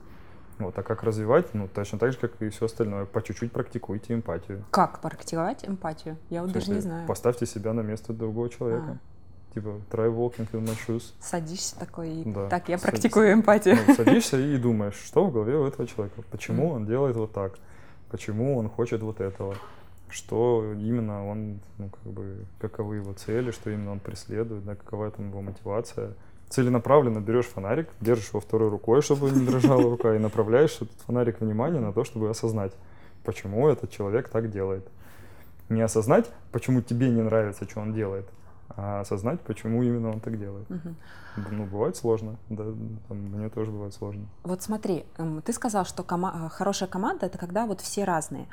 Вот, 0.58 0.76
а 0.76 0.82
как 0.82 1.02
развивать? 1.02 1.54
Ну, 1.54 1.68
точно 1.68 1.98
так 1.98 2.12
же, 2.12 2.18
как 2.18 2.40
и 2.42 2.48
все 2.48 2.66
остальное. 2.66 3.04
По 3.04 3.22
чуть-чуть 3.22 3.52
практикуйте 3.52 4.14
эмпатию. 4.14 4.64
Как 4.70 5.00
практиковать 5.00 5.64
эмпатию? 5.64 6.16
Я 6.30 6.42
вот 6.42 6.52
даже 6.52 6.70
не 6.72 6.80
знаю. 6.80 7.06
Поставьте 7.06 7.46
себя 7.46 7.72
на 7.72 7.80
место 7.80 8.12
другого 8.12 8.48
человека. 8.50 8.98
А. 8.98 9.54
Типа, 9.54 9.80
try 9.90 10.12
walking 10.14 10.48
in 10.52 10.64
my 10.64 10.76
shoes. 10.86 11.12
Садишься 11.20 11.78
такой 11.78 12.10
и 12.10 12.24
да. 12.24 12.48
так, 12.48 12.68
я 12.68 12.78
Садись. 12.78 12.90
практикую 12.90 13.32
эмпатию. 13.32 13.76
Ну, 13.86 13.94
садишься 13.94 14.38
и 14.38 14.56
думаешь, 14.58 14.96
что 14.96 15.24
в 15.24 15.32
голове 15.32 15.56
у 15.56 15.66
этого 15.66 15.86
человека. 15.86 16.22
Почему 16.30 16.70
он 16.70 16.86
делает 16.86 17.16
вот 17.16 17.32
так? 17.32 17.54
Почему 18.10 18.56
он 18.58 18.68
хочет 18.68 19.00
вот 19.02 19.20
этого? 19.20 19.54
Что 20.10 20.74
именно 20.74 21.26
он, 21.26 21.60
ну, 21.76 21.90
как 21.90 22.12
бы, 22.12 22.46
каковы 22.58 22.96
его 22.96 23.12
цели, 23.12 23.50
что 23.50 23.70
именно 23.70 23.92
он 23.92 24.00
преследует, 24.00 24.64
да, 24.64 24.74
какова 24.74 25.10
там 25.10 25.28
его 25.28 25.42
мотивация 25.42 26.14
целенаправленно 26.48 27.20
берешь 27.20 27.46
фонарик, 27.46 27.88
держишь 28.00 28.28
его 28.28 28.40
второй 28.40 28.70
рукой, 28.70 29.02
чтобы 29.02 29.30
не 29.30 29.44
дрожала 29.46 29.82
рука, 29.82 30.14
и 30.14 30.18
направляешь 30.18 30.76
этот 30.76 30.98
фонарик 31.06 31.40
внимание 31.40 31.80
на 31.80 31.92
то, 31.92 32.04
чтобы 32.04 32.30
осознать, 32.30 32.72
почему 33.24 33.68
этот 33.68 33.90
человек 33.90 34.28
так 34.28 34.50
делает. 34.50 34.86
Не 35.68 35.82
осознать, 35.82 36.30
почему 36.50 36.80
тебе 36.80 37.10
не 37.10 37.22
нравится, 37.22 37.68
что 37.68 37.80
он 37.80 37.92
делает, 37.92 38.26
а 38.70 39.00
осознать, 39.00 39.40
почему 39.42 39.82
именно 39.82 40.10
он 40.10 40.20
так 40.20 40.38
делает. 40.38 40.70
Угу. 40.70 40.94
Ну, 41.52 41.66
бывает 41.66 41.96
сложно, 41.96 42.36
да, 42.48 42.64
там, 43.08 43.18
мне 43.18 43.48
тоже 43.50 43.70
бывает 43.70 43.94
сложно. 43.94 44.26
Вот 44.42 44.62
смотри, 44.62 45.04
эм, 45.18 45.42
ты 45.42 45.52
сказал, 45.52 45.84
что 45.84 46.02
кома- 46.02 46.48
хорошая 46.48 46.88
команда— 46.88 47.26
это 47.26 47.38
когда 47.38 47.66
вот 47.66 47.80
все 47.80 48.04
разные. 48.04 48.46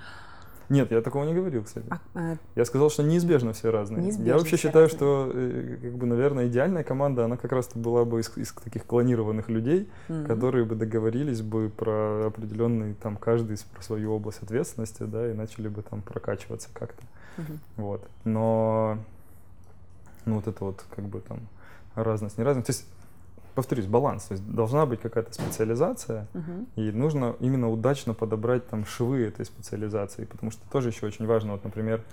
Нет, 0.69 0.91
я 0.91 1.01
такого 1.01 1.23
не 1.25 1.33
говорил, 1.33 1.63
кстати. 1.63 1.85
А, 1.89 2.33
э, 2.33 2.37
Я 2.55 2.65
сказал, 2.65 2.89
что 2.89 3.03
неизбежно 3.03 3.53
все 3.53 3.71
разные. 3.71 4.03
Неизбежно 4.03 4.27
я 4.31 4.37
вообще 4.37 4.57
считаю, 4.57 4.85
разные. 4.85 4.97
что, 4.97 5.31
э, 5.33 5.77
как 5.81 5.93
бы, 5.93 6.05
наверное, 6.05 6.47
идеальная 6.47 6.83
команда, 6.83 7.25
она 7.25 7.37
как 7.37 7.51
раз 7.51 7.69
была 7.75 8.05
бы 8.05 8.19
из, 8.21 8.35
из 8.37 8.51
таких 8.53 8.85
клонированных 8.85 9.49
людей, 9.49 9.87
м. 10.09 10.25
которые 10.25 10.65
бы 10.65 10.75
договорились 10.75 11.41
бы 11.41 11.69
про 11.69 12.27
определенный, 12.27 12.93
там, 12.95 13.17
каждый 13.17 13.57
про 13.73 13.81
свою 13.81 14.13
область 14.13 14.41
ответственности, 14.43 15.03
да, 15.03 15.29
и 15.29 15.33
начали 15.33 15.67
бы 15.67 15.81
там 15.81 16.01
прокачиваться 16.01 16.69
как-то. 16.73 17.03
Мгм. 17.37 17.59
Вот. 17.77 18.07
Но, 18.23 18.97
ну, 20.25 20.35
вот 20.35 20.47
это 20.47 20.63
вот, 20.63 20.83
как 20.95 21.05
бы 21.05 21.19
там, 21.21 21.39
разность, 21.95 22.37
неразность. 22.37 22.67
То 22.67 22.71
есть, 22.73 22.85
повторюсь, 23.55 23.87
баланс. 23.87 24.25
То 24.25 24.33
есть, 24.33 24.45
должна 24.53 24.85
быть 24.85 25.01
какая-то 25.01 25.33
специализация, 25.33 26.27
Мгм. 26.33 26.67
и 26.75 26.91
нужно 26.91 27.35
именно 27.39 27.69
удачно 27.69 28.13
подобрать 28.13 28.67
там 28.67 28.85
швы 28.85 29.23
этой 29.23 29.45
специализации, 29.45 30.25
потому 30.25 30.51
что 30.51 30.61
тоже 30.69 30.89
еще 30.89 31.05
очень 31.05 31.25
важно, 31.25 31.53
вот, 31.53 31.63
например, 31.63 32.03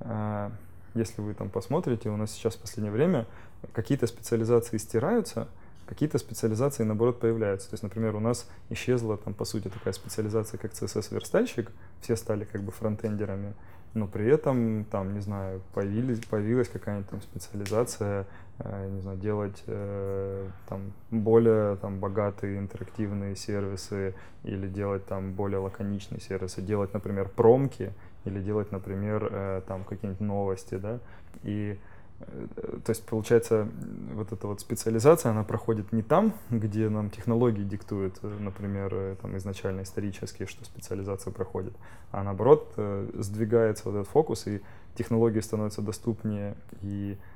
а, 0.00 0.50
если 0.94 1.20
вы 1.22 1.34
там 1.34 1.48
посмотрите, 1.50 2.08
у 2.10 2.16
нас 2.16 2.30
сейчас 2.32 2.54
в 2.54 2.60
последнее 2.60 2.92
время 2.92 3.26
какие-то 3.72 4.06
специализации 4.06 4.76
стираются, 4.78 5.48
какие-то 5.86 6.18
специализации, 6.18 6.84
наоборот, 6.84 7.18
появляются. 7.20 7.68
То 7.68 7.74
есть, 7.74 7.82
например, 7.82 8.14
у 8.16 8.20
нас 8.20 8.48
исчезла 8.70 9.16
там, 9.16 9.34
по 9.34 9.44
сути, 9.44 9.68
такая 9.68 9.92
специализация, 9.92 10.58
как 10.58 10.72
CSS-верстальщик, 10.72 11.70
все 12.00 12.16
стали 12.16 12.44
как 12.44 12.62
бы 12.62 12.72
фронтендерами, 12.72 13.54
но 13.94 14.06
при 14.06 14.26
этом, 14.26 14.84
там, 14.84 15.12
не 15.14 15.20
знаю, 15.20 15.60
появились, 15.74 16.20
появилась 16.24 16.68
какая-нибудь 16.68 17.10
там 17.10 17.20
специализация, 17.20 18.26
не 18.58 19.00
знаю, 19.00 19.18
делать 19.18 19.62
э, 19.66 20.48
там 20.68 20.92
более 21.10 21.76
там 21.76 21.98
богатые 21.98 22.58
интерактивные 22.58 23.34
сервисы 23.34 24.14
или 24.44 24.68
делать 24.68 25.04
там 25.06 25.32
более 25.32 25.58
лаконичные 25.58 26.20
сервисы, 26.20 26.62
делать, 26.62 26.94
например, 26.94 27.28
промки 27.28 27.92
или 28.24 28.40
делать, 28.40 28.70
например, 28.70 29.28
э, 29.30 29.62
там 29.66 29.84
какие-нибудь 29.84 30.20
новости, 30.20 30.76
да, 30.76 31.00
и 31.42 31.78
э, 32.20 32.46
то 32.84 32.90
есть, 32.90 33.04
получается, 33.04 33.68
вот 34.14 34.32
эта 34.32 34.46
вот 34.46 34.60
специализация, 34.60 35.32
она 35.32 35.42
проходит 35.42 35.92
не 35.92 36.02
там, 36.02 36.34
где 36.50 36.88
нам 36.88 37.10
технологии 37.10 37.64
диктуют, 37.64 38.18
э, 38.22 38.38
например, 38.38 38.94
э, 38.94 39.16
там 39.20 39.36
изначально 39.38 39.82
исторически, 39.82 40.46
что 40.46 40.64
специализация 40.64 41.32
проходит, 41.32 41.72
а 42.12 42.22
наоборот, 42.22 42.72
э, 42.76 43.10
сдвигается 43.14 43.84
вот 43.86 43.96
этот 43.96 44.08
фокус, 44.08 44.46
и 44.46 44.60
технологии 44.94 45.40
становятся 45.40 45.82
доступнее, 45.82 46.54
и 46.82 47.16
э, 47.16 47.31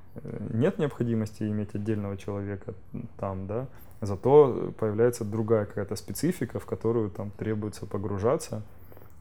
нет 0.53 0.79
необходимости 0.79 1.43
иметь 1.45 1.75
отдельного 1.75 2.17
человека 2.17 2.75
там, 3.19 3.47
да, 3.47 3.67
зато 4.01 4.73
появляется 4.79 5.25
другая 5.25 5.65
какая-то 5.67 5.97
специфика, 5.97 6.59
в 6.59 6.67
которую 6.67 7.11
там 7.11 7.31
требуется 7.31 7.87
погружаться, 7.87 8.63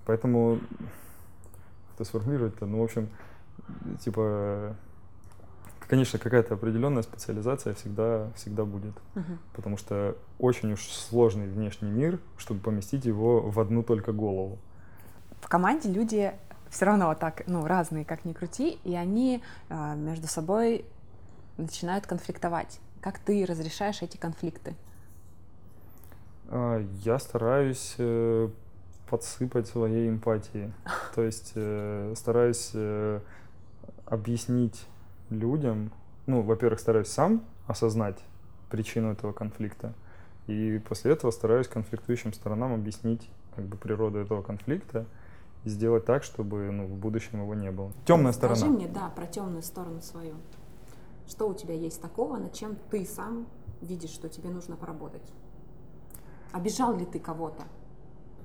поэтому, 0.06 0.60
это 1.96 2.04
сформулировать-то, 2.04 2.66
ну, 2.66 2.82
в 2.82 2.84
общем, 2.84 3.10
типа, 4.04 4.76
конечно, 5.88 6.20
какая-то 6.20 6.56
определенная 6.56 7.04
специализация 7.04 7.74
всегда, 7.74 8.32
всегда 8.36 8.66
будет, 8.66 8.94
Мгм. 9.16 9.40
потому 9.54 9.78
что 9.78 10.18
очень 10.40 10.74
уж 10.74 10.82
сложный 10.82 11.48
внешний 11.48 11.90
мир, 11.90 12.20
чтобы 12.38 12.60
поместить 12.60 13.06
его 13.06 13.42
в 13.42 13.60
одну 13.60 13.82
только 13.84 14.12
голову. 14.12 14.58
В 15.42 15.48
команде 15.48 15.90
люди 15.90 16.34
все 16.76 16.86
равно 16.86 17.08
вот 17.08 17.20
так, 17.20 17.44
ну, 17.48 17.66
разные, 17.66 18.04
как 18.04 18.26
ни 18.26 18.34
крути, 18.34 18.80
и 18.84 18.96
они 18.96 19.42
а, 19.70 19.96
между 19.96 20.28
собой 20.28 20.84
начинают 21.56 22.06
конфликтовать. 22.06 22.82
Как 23.00 23.18
ты 23.18 23.46
разрешаешь 23.46 24.02
эти 24.02 24.18
конфликты? 24.18 24.76
А, 26.50 26.86
Я 27.02 27.18
стараюсь 27.18 27.96
э, 27.98 28.50
подсыпать 29.10 29.68
своей 29.68 30.10
эмпатии. 30.10 30.74
То 31.16 31.24
есть 31.24 31.54
э, 31.56 32.14
стараюсь 32.18 32.72
э, 32.74 33.22
объяснить 34.06 34.86
людям, 35.30 35.94
ну, 36.26 36.42
во-первых, 36.42 36.82
стараюсь 36.82 37.08
сам 37.08 37.46
осознать 37.68 38.20
причину 38.70 39.14
этого 39.14 39.32
конфликта, 39.32 39.94
и 40.48 40.82
после 40.86 41.14
этого 41.14 41.32
стараюсь 41.32 41.70
конфликтующим 41.70 42.34
сторонам 42.34 42.74
объяснить 42.74 43.30
как 43.56 43.64
бы 43.64 43.78
природу 43.78 44.18
этого 44.18 44.42
конфликта 44.42 45.06
и 45.66 45.70
сделать 45.70 46.06
так, 46.06 46.24
чтобы 46.24 46.72
ну, 46.72 46.86
в 46.86 46.96
будущем 46.96 47.42
его 47.42 47.54
не 47.56 47.72
было. 47.72 47.92
Темная 48.06 48.32
Скажи 48.32 48.56
сторона. 48.56 48.78
мне, 48.78 48.88
да, 48.88 49.10
про 49.10 49.26
темную 49.26 49.64
сторону 49.64 50.02
свою. 50.02 50.36
Что 51.28 51.50
у 51.50 51.54
тебя 51.54 51.74
есть 51.74 52.02
такого, 52.02 52.38
над 52.38 52.54
чем 52.54 52.78
ты 52.92 53.04
сам 53.06 53.48
видишь, 53.82 54.12
что 54.12 54.30
тебе 54.30 54.50
нужно 54.50 54.76
поработать? 54.76 55.24
Обижал 56.52 56.96
ли 56.96 57.06
ты 57.06 57.20
кого-то? 57.20 57.64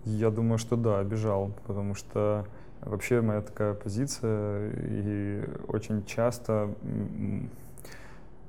Я 0.04 0.30
думаю, 0.30 0.58
что 0.58 0.76
да, 0.76 0.98
обижал, 0.98 1.52
потому 1.66 1.94
что 1.94 2.46
вообще 2.80 3.20
моя 3.20 3.42
такая 3.42 3.74
позиция 3.74 4.72
и 4.74 5.44
очень 5.68 6.04
часто 6.06 6.74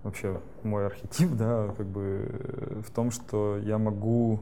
вообще 0.03 0.39
мой 0.63 0.85
архетип, 0.85 1.31
да, 1.37 1.73
как 1.75 1.85
бы 1.85 2.29
э, 2.29 2.81
в 2.85 2.91
том, 2.91 3.11
что 3.11 3.57
я 3.57 3.77
могу 3.77 4.39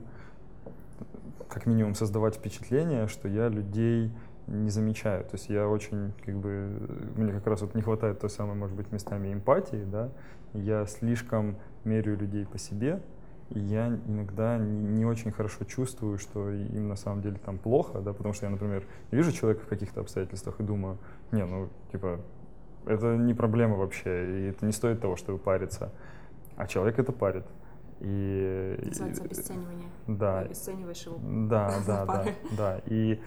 как 1.50 1.66
минимум 1.66 1.96
создавать 1.96 2.36
впечатление, 2.36 3.08
что 3.08 3.28
я 3.28 3.50
людей 3.50 4.12
не 4.48 4.70
замечаю. 4.70 5.24
То 5.24 5.32
есть 5.34 5.50
я 5.50 5.68
очень, 5.68 6.14
как 6.26 6.36
бы, 6.36 6.70
мне 7.16 7.34
как 7.34 7.46
раз 7.48 7.62
вот 7.62 7.76
не 7.76 7.82
хватает 7.82 8.20
той 8.20 8.30
самой, 8.30 8.56
может 8.56 8.76
быть, 8.76 8.92
местами 8.92 9.34
эмпатии, 9.34 9.84
да. 9.86 10.10
Я 10.54 10.86
слишком 10.86 11.58
меряю 11.84 12.18
людей 12.18 12.46
по 12.46 12.58
себе, 12.58 13.02
и 13.50 13.60
я 13.60 13.88
иногда 14.08 14.58
не, 14.58 14.84
не 14.88 15.06
очень 15.06 15.32
хорошо 15.32 15.66
чувствую, 15.66 16.18
что 16.18 16.50
им 16.50 16.88
на 16.88 16.96
самом 16.96 17.22
деле 17.22 17.38
там 17.44 17.58
плохо, 17.58 18.00
да, 18.00 18.14
потому 18.14 18.34
что 18.34 18.46
я, 18.46 18.52
например, 18.52 18.86
вижу 19.12 19.32
человека 19.32 19.62
в 19.62 19.68
каких-то 19.68 20.02
обстоятельствах 20.02 20.60
и 20.60 20.64
думаю, 20.64 20.98
не, 21.32 21.46
ну, 21.46 21.70
типа, 21.92 22.20
это 22.86 23.18
не 23.18 23.34
проблема 23.34 23.76
вообще, 23.76 24.40
и 24.40 24.50
это 24.50 24.66
не 24.66 24.72
стоит 24.72 25.02
того, 25.02 25.16
чтобы 25.16 25.38
париться. 25.38 25.92
А 26.56 26.68
человек 26.68 27.00
это 27.00 27.12
парит. 27.12 27.46
И, 28.02 28.76
Это 28.80 28.88
называется 28.90 29.24
и- 29.24 29.26
обесценивание. 29.26 29.90
да, 30.08 30.40
Ты 30.42 30.46
обесцениваешь 30.46 31.06
его. 31.06 31.18
да, 31.50 31.74
да, 31.88 32.06
да, 32.06 32.26
да. 32.58 32.82
И 32.86 33.20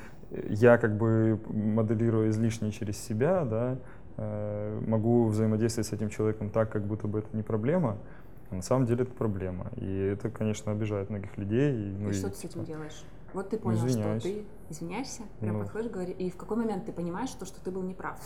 я 0.48 0.78
как 0.78 0.96
бы 0.96 1.38
моделирую 1.48 2.30
излишне 2.30 2.70
через 2.72 2.96
себя, 2.98 3.44
да, 3.44 3.78
э, 4.16 4.80
могу 4.86 5.26
взаимодействовать 5.26 5.88
с 5.88 5.92
этим 5.92 6.08
человеком 6.08 6.48
так, 6.50 6.70
как 6.70 6.86
будто 6.86 7.06
бы 7.06 7.18
это 7.20 7.36
не 7.36 7.42
проблема, 7.42 7.98
а 8.50 8.54
на 8.56 8.62
самом 8.62 8.86
деле 8.86 9.02
это 9.04 9.12
проблема. 9.12 9.70
И 9.76 9.98
это, 9.98 10.30
конечно, 10.30 10.72
обижает 10.72 11.10
многих 11.10 11.36
людей. 11.36 11.74
И, 11.74 11.96
ну, 11.98 12.08
и 12.08 12.12
и, 12.12 12.14
что 12.14 12.28
ты 12.30 12.36
с 12.36 12.40
этим 12.40 12.50
типа, 12.60 12.66
делаешь? 12.66 13.04
Вот 13.34 13.48
ты 13.50 13.58
понял, 13.58 13.78
извиняюсь. 13.86 14.22
что 14.22 14.30
ты 14.30 14.44
извиняешься, 14.70 15.22
прям 15.40 15.56
Ну. 15.58 15.62
подходишь, 15.64 15.90
говоришь, 15.90 16.16
и 16.18 16.30
в 16.30 16.36
какой 16.36 16.56
момент 16.58 16.84
ты 16.86 16.92
понимаешь, 16.92 17.30
что, 17.30 17.44
что 17.46 17.62
ты 17.62 17.70
был 17.70 17.82
неправ? 17.82 18.18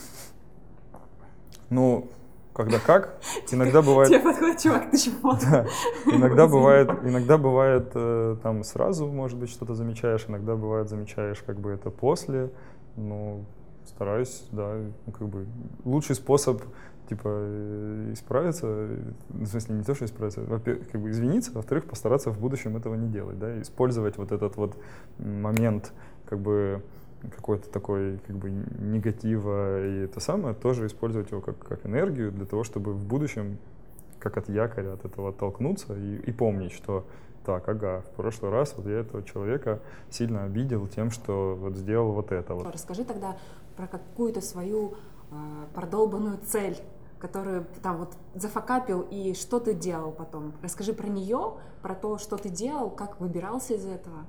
Ну, 1.70 2.08
когда 2.56 2.78
как, 2.78 3.20
иногда 3.50 3.82
бывает... 3.82 4.08
Тебе 4.08 4.20
подходит 4.20 4.60
чувак, 4.60 4.90
ты 4.90 4.96
чего? 4.96 5.32
Да. 5.34 5.66
Иногда 6.06 6.46
бывает, 6.46 6.88
иногда 7.04 7.36
бывает 7.36 7.90
э, 7.94 8.36
там 8.42 8.64
сразу, 8.64 9.06
может 9.06 9.38
быть, 9.38 9.50
что-то 9.50 9.74
замечаешь, 9.74 10.24
иногда 10.26 10.56
бывает 10.56 10.88
замечаешь 10.88 11.42
как 11.46 11.60
бы 11.60 11.70
это 11.70 11.90
после. 11.90 12.50
Ну, 12.96 13.44
стараюсь, 13.84 14.44
да, 14.52 14.74
ну, 15.04 15.12
как 15.12 15.28
бы 15.28 15.46
лучший 15.84 16.14
способ 16.14 16.62
типа 17.10 17.28
э, 17.28 18.10
исправиться, 18.14 18.66
э, 18.66 19.12
в 19.28 19.46
смысле 19.46 19.74
не 19.76 19.84
то, 19.84 19.94
что 19.94 20.06
исправиться, 20.06 20.40
во-первых, 20.40 20.88
как 20.90 21.00
бы 21.02 21.10
извиниться, 21.10 21.52
во-вторых, 21.52 21.84
постараться 21.84 22.30
в 22.30 22.40
будущем 22.40 22.74
этого 22.76 22.94
не 22.94 23.08
делать, 23.08 23.38
да, 23.38 23.60
использовать 23.60 24.16
вот 24.16 24.32
этот 24.32 24.56
вот 24.56 24.76
момент 25.18 25.92
как 26.24 26.40
бы 26.40 26.82
какой-то 27.34 27.68
такой 27.70 28.18
как 28.26 28.36
бы 28.36 28.50
негатива 28.50 29.84
и 29.86 30.04
это 30.04 30.20
самое, 30.20 30.54
тоже 30.54 30.86
использовать 30.86 31.30
его 31.30 31.40
как, 31.40 31.58
как 31.58 31.86
энергию 31.86 32.30
для 32.32 32.46
того, 32.46 32.64
чтобы 32.64 32.92
в 32.92 33.04
будущем 33.04 33.58
как 34.18 34.36
от 34.36 34.48
якоря 34.48 34.94
от 34.94 35.04
этого 35.04 35.30
оттолкнуться 35.30 35.94
и, 35.94 36.16
и 36.16 36.32
помнить, 36.32 36.72
что 36.72 37.04
так, 37.44 37.68
ага, 37.68 38.00
в 38.00 38.16
прошлый 38.16 38.50
раз 38.50 38.74
вот 38.76 38.86
я 38.86 39.00
этого 39.00 39.22
человека 39.22 39.80
сильно 40.10 40.44
обидел 40.44 40.88
тем, 40.88 41.10
что 41.12 41.56
вот 41.58 41.76
сделал 41.76 42.12
вот 42.12 42.32
это 42.32 42.54
вот. 42.54 42.66
Расскажи 42.72 43.04
тогда 43.04 43.36
про 43.76 43.86
какую-то 43.86 44.40
свою 44.40 44.94
э, 45.30 45.34
продолбанную 45.72 46.38
цель, 46.38 46.76
которую 47.20 47.66
там 47.82 47.98
вот 47.98 48.14
зафакапил, 48.34 49.06
и 49.10 49.34
что 49.34 49.60
ты 49.60 49.74
делал 49.74 50.10
потом. 50.10 50.54
Расскажи 50.60 50.92
про 50.92 51.06
нее, 51.06 51.54
про 51.82 51.94
то, 51.94 52.18
что 52.18 52.36
ты 52.36 52.48
делал, 52.48 52.90
как 52.90 53.20
выбирался 53.20 53.74
из 53.74 53.86
этого. 53.86 54.26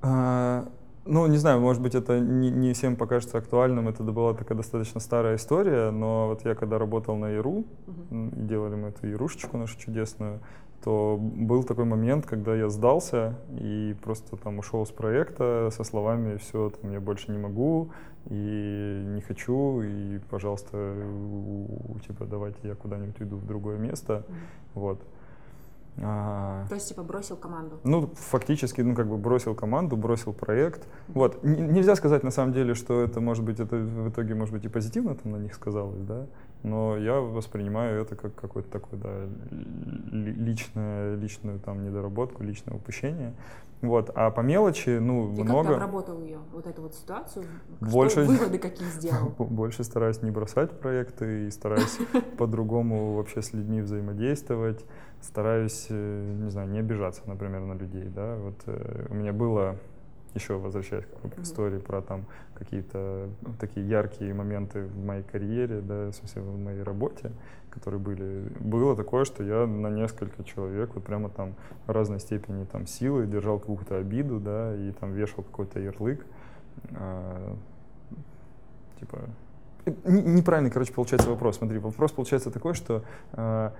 А, 0.00 0.68
ну, 1.04 1.26
не 1.26 1.36
знаю, 1.36 1.60
может 1.60 1.82
быть, 1.82 1.94
это 1.94 2.20
не, 2.20 2.50
не 2.50 2.72
всем 2.72 2.96
покажется 2.96 3.38
актуальным, 3.38 3.88
это 3.88 4.02
была 4.02 4.34
такая 4.34 4.56
достаточно 4.56 5.00
старая 5.00 5.36
история, 5.36 5.90
но 5.90 6.28
вот 6.28 6.44
я 6.44 6.54
когда 6.54 6.78
работал 6.78 7.16
на 7.16 7.30
Яру, 7.30 7.64
и 8.10 8.30
делали 8.34 8.74
мы 8.74 8.88
эту 8.88 9.06
Ярушечку 9.06 9.56
нашу 9.58 9.78
чудесную, 9.78 10.40
то 10.84 11.16
был 11.20 11.62
такой 11.62 11.84
момент, 11.84 12.26
когда 12.26 12.54
я 12.54 12.68
сдался 12.68 13.38
и 13.50 13.94
просто 14.02 14.36
там 14.36 14.58
ушел 14.58 14.84
с 14.84 14.90
проекта 14.90 15.68
со 15.70 15.84
словами 15.84 16.36
«все, 16.36 16.70
там, 16.70 16.90
я 16.90 17.00
больше 17.00 17.30
не 17.30 17.38
могу 17.38 17.90
и 18.28 19.02
не 19.06 19.20
хочу, 19.20 19.80
и, 19.82 20.18
пожалуйста, 20.30 20.76
у- 20.76 21.98
типа, 22.06 22.24
давайте 22.24 22.58
я 22.64 22.74
куда-нибудь 22.74 23.20
уйду 23.20 23.36
в 23.36 23.46
другое 23.46 23.78
место». 23.78 24.24
Мгм. 24.28 24.36
Вот. 24.74 25.02
А... 25.98 26.64
То 26.68 26.74
есть, 26.74 26.88
типа, 26.88 27.02
бросил 27.02 27.36
команду? 27.36 27.78
Ну, 27.84 28.10
фактически, 28.14 28.80
ну, 28.80 28.94
как 28.94 29.08
бы 29.08 29.18
бросил 29.18 29.54
команду, 29.54 29.96
бросил 29.96 30.32
проект. 30.32 30.86
Вот. 31.08 31.44
Н- 31.44 31.72
нельзя 31.72 31.94
сказать, 31.96 32.22
на 32.22 32.30
самом 32.30 32.52
деле, 32.52 32.74
что 32.74 33.02
это, 33.02 33.20
может 33.20 33.44
быть, 33.44 33.60
это 33.60 33.76
в 33.76 34.08
итоге, 34.08 34.34
может 34.34 34.54
быть, 34.54 34.64
и 34.64 34.68
позитивно 34.68 35.14
там 35.14 35.32
на 35.32 35.36
них 35.36 35.54
сказалось, 35.54 36.02
да, 36.02 36.26
но 36.62 36.96
я 36.96 37.20
воспринимаю 37.20 38.02
это 38.02 38.16
как 38.16 38.34
какой-то 38.34 38.70
такой, 38.70 38.98
да, 38.98 39.28
личное, 40.10 41.16
личную 41.16 41.58
там 41.58 41.84
недоработку, 41.84 42.42
личное 42.42 42.74
упущение. 42.74 43.34
Вот. 43.82 44.10
А 44.14 44.30
по 44.30 44.40
мелочи, 44.42 44.98
ну, 44.98 45.34
Ты 45.34 45.42
много... 45.42 45.68
Ты 45.70 45.74
как 45.74 45.82
обработал 45.82 46.20
ее, 46.20 46.38
вот 46.52 46.66
эту 46.68 46.82
вот 46.82 46.94
ситуацию? 46.94 47.44
Больше... 47.80 48.22
Что, 48.22 48.32
выводы 48.32 48.58
какие 48.58 48.88
сделал? 48.88 49.30
Больше 49.38 49.82
стараюсь 49.82 50.22
не 50.22 50.30
бросать 50.30 50.70
проекты 50.70 51.46
и 51.46 51.50
стараюсь 51.50 51.98
по-другому 52.38 53.16
вообще 53.16 53.42
с 53.42 53.52
людьми 53.52 53.80
взаимодействовать. 53.80 54.84
Стараюсь, 55.22 55.86
э, 55.88 56.34
не 56.42 56.50
знаю, 56.50 56.68
не 56.68 56.80
обижаться, 56.80 57.22
например, 57.26 57.60
на 57.60 57.74
людей, 57.74 58.08
да. 58.08 58.36
Вот 58.36 58.60
э, 58.66 59.06
у 59.08 59.14
меня 59.14 59.32
было 59.32 59.78
еще 60.34 60.56
возвращаясь 60.56 61.04
к 61.04 61.38
истории 61.40 61.78
про 61.78 62.00
там 62.00 62.24
какие-то 62.54 63.28
такие 63.60 63.86
яркие 63.88 64.32
моменты 64.34 64.84
в 64.84 65.04
моей 65.04 65.22
карьере, 65.22 65.80
да, 65.80 66.10
в 66.10 66.12
смысле 66.12 66.42
в 66.42 66.58
моей 66.58 66.82
работе, 66.82 67.32
которые 67.70 68.00
были, 68.00 68.48
было 68.60 68.96
такое, 68.96 69.24
что 69.24 69.42
я 69.42 69.66
на 69.66 69.88
несколько 69.88 70.42
человек 70.44 70.94
вот 70.94 71.04
прямо 71.04 71.28
там 71.28 71.54
разной 71.86 72.20
степени 72.20 72.64
там 72.64 72.86
силы 72.86 73.26
держал 73.26 73.58
какую-то 73.58 73.96
обиду, 73.96 74.40
да, 74.40 74.74
и 74.74 74.92
там 74.92 75.12
вешал 75.12 75.44
какой-то 75.44 75.80
ярлык, 75.80 76.24
а, 76.94 77.56
типа 79.00 79.20
Неправильный, 80.04 80.70
короче, 80.70 80.92
получается 80.92 81.28
вопрос. 81.28 81.56
Смотри, 81.56 81.78
вопрос 81.78 82.12
получается 82.12 82.50
такой, 82.50 82.74
что 82.74 83.02
э, 83.32 83.70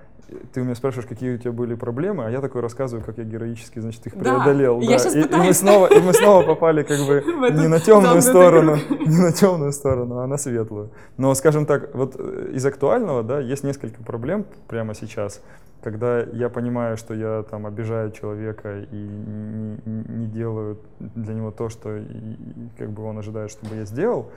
ты 0.52 0.60
у 0.60 0.64
меня 0.64 0.74
спрашиваешь, 0.74 1.08
какие 1.08 1.34
у 1.34 1.38
тебя 1.38 1.52
были 1.52 1.74
проблемы, 1.74 2.26
а 2.26 2.30
я 2.30 2.40
такой 2.40 2.60
рассказываю, 2.60 3.04
как 3.04 3.18
я 3.18 3.24
героически, 3.24 3.78
значит, 3.78 4.06
их 4.06 4.14
преодолел. 4.14 4.80
Да, 4.80 4.86
да. 4.86 4.92
Я 4.92 5.20
и, 5.20 5.28
и 5.28 5.36
мы 5.36 5.52
снова, 5.52 5.86
и 5.86 6.00
мы 6.00 6.12
снова 6.12 6.44
попали 6.44 6.82
как 6.82 6.98
бы 7.06 7.22
не 7.52 7.68
на 7.68 7.78
темную 7.78 8.20
сторону, 8.20 8.76
не 9.06 9.18
на 9.18 9.32
темную 9.32 9.72
сторону, 9.72 10.18
а 10.18 10.26
на 10.26 10.38
светлую. 10.38 10.90
Но, 11.18 11.34
скажем 11.34 11.66
так, 11.66 11.94
вот 11.94 12.16
э, 12.18 12.50
из 12.52 12.66
актуального, 12.66 13.22
да, 13.22 13.38
есть 13.38 13.62
несколько 13.62 14.02
проблем 14.02 14.44
прямо 14.66 14.94
сейчас, 14.94 15.40
когда 15.82 16.20
я 16.20 16.48
понимаю, 16.48 16.96
что 16.96 17.14
я 17.14 17.44
там 17.48 17.66
обижаю 17.66 18.12
человека 18.12 18.80
и 18.90 18.96
не, 18.96 20.04
не 20.08 20.26
делаю 20.26 20.78
для 21.00 21.34
него 21.34 21.50
то, 21.50 21.68
что 21.68 21.96
и, 21.96 22.36
как 22.78 22.90
бы 22.90 23.04
он 23.04 23.18
ожидает, 23.18 23.50
чтобы 23.50 23.76
я 23.76 23.84
сделал, 23.84 24.30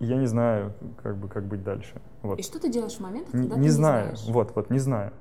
я 0.00 0.16
не 0.16 0.26
знаю, 0.26 0.72
как 1.02 1.16
бы, 1.16 1.28
как 1.28 1.44
быть 1.44 1.62
дальше. 1.62 2.00
Вот. 2.22 2.38
И 2.38 2.42
что 2.42 2.58
ты 2.58 2.70
делаешь 2.70 2.94
в 2.94 3.00
момент, 3.00 3.28
когда 3.30 3.44
не, 3.44 3.50
ты 3.54 3.58
не 3.60 3.68
знаю. 3.68 4.16
знаешь? 4.16 4.34
Вот, 4.34 4.52
вот, 4.54 4.70
не 4.70 4.78
знаю. 4.78 5.12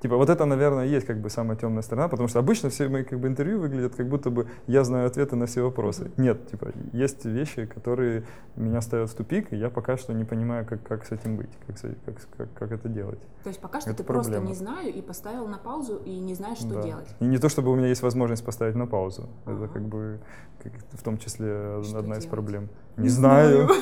Типа, 0.00 0.16
вот 0.16 0.28
это, 0.28 0.44
наверное, 0.44 0.84
есть 0.86 1.06
как 1.06 1.20
бы 1.20 1.30
самая 1.30 1.56
темная 1.56 1.82
сторона, 1.82 2.08
потому 2.08 2.28
что 2.28 2.38
обычно 2.38 2.68
все 2.68 2.88
мои 2.88 3.02
как 3.02 3.18
бы 3.18 3.28
интервью 3.28 3.60
выглядят, 3.60 3.94
как 3.94 4.08
будто 4.08 4.30
бы 4.30 4.46
я 4.66 4.84
знаю 4.84 5.06
ответы 5.06 5.36
на 5.36 5.46
все 5.46 5.62
вопросы. 5.62 6.10
Нет, 6.16 6.50
типа, 6.50 6.72
есть 6.92 7.24
вещи, 7.24 7.64
которые 7.66 8.24
меня 8.56 8.80
ставят 8.82 9.10
в 9.10 9.14
тупик, 9.14 9.52
и 9.52 9.56
я 9.56 9.70
пока 9.70 9.96
что 9.96 10.12
не 10.12 10.24
понимаю, 10.24 10.66
как, 10.66 10.82
как 10.82 11.06
с 11.06 11.12
этим 11.12 11.36
быть, 11.36 11.50
как, 11.66 11.76
как, 12.04 12.14
как, 12.36 12.48
как 12.54 12.72
это 12.72 12.88
делать. 12.88 13.20
То 13.42 13.48
есть 13.48 13.60
пока 13.60 13.80
что 13.80 13.90
это 13.90 13.98
ты 13.98 14.04
проблема. 14.04 14.46
просто 14.46 14.48
не 14.48 14.54
знаю 14.54 14.92
и 14.92 15.00
поставил 15.00 15.48
на 15.48 15.58
паузу 15.58 16.02
и 16.04 16.18
не 16.18 16.34
знаешь, 16.34 16.58
что 16.58 16.74
да. 16.74 16.82
делать. 16.82 17.08
И 17.20 17.24
не 17.24 17.38
то, 17.38 17.48
чтобы 17.48 17.70
у 17.70 17.74
меня 17.74 17.88
есть 17.88 18.02
возможность 18.02 18.44
поставить 18.44 18.74
на 18.74 18.86
паузу. 18.86 19.28
Uh-huh. 19.46 19.64
Это 19.64 19.72
как 19.72 19.82
бы 19.82 20.20
как, 20.62 20.72
в 20.92 21.02
том 21.02 21.18
числе 21.18 21.82
что 21.82 21.98
одна 21.98 22.14
делать? 22.14 22.24
из 22.24 22.26
проблем. 22.26 22.68
Не, 22.96 23.04
не 23.04 23.08
знаю. 23.08 23.68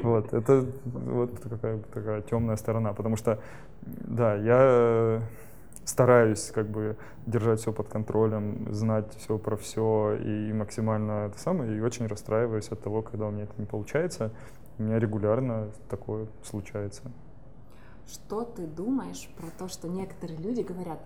Вот, 0.00 0.32
это 0.32 0.64
вот 0.84 1.42
такая, 1.42 1.80
такая 1.92 2.22
темная 2.22 2.54
сторона, 2.54 2.92
потому 2.92 3.16
что, 3.16 3.40
да, 3.82 4.36
я 4.36 5.20
стараюсь 5.88 6.50
как 6.54 6.68
бы 6.68 6.96
держать 7.26 7.60
все 7.60 7.72
под 7.72 7.88
контролем, 7.88 8.72
знать 8.72 9.10
все 9.16 9.38
про 9.38 9.56
все 9.56 10.16
и 10.22 10.52
максимально 10.52 11.28
это 11.28 11.38
самое, 11.38 11.76
и 11.76 11.80
очень 11.80 12.06
расстраиваюсь 12.06 12.68
от 12.68 12.82
того, 12.82 13.02
когда 13.02 13.26
у 13.26 13.30
меня 13.30 13.44
это 13.44 13.54
не 13.56 13.64
получается. 13.64 14.30
У 14.78 14.82
меня 14.82 14.98
регулярно 14.98 15.70
такое 15.88 16.26
случается. 16.44 17.02
Что 18.06 18.44
ты 18.44 18.66
думаешь 18.66 19.28
про 19.38 19.48
то, 19.58 19.68
что 19.68 19.88
некоторые 19.88 20.38
люди 20.38 20.60
говорят, 20.60 21.00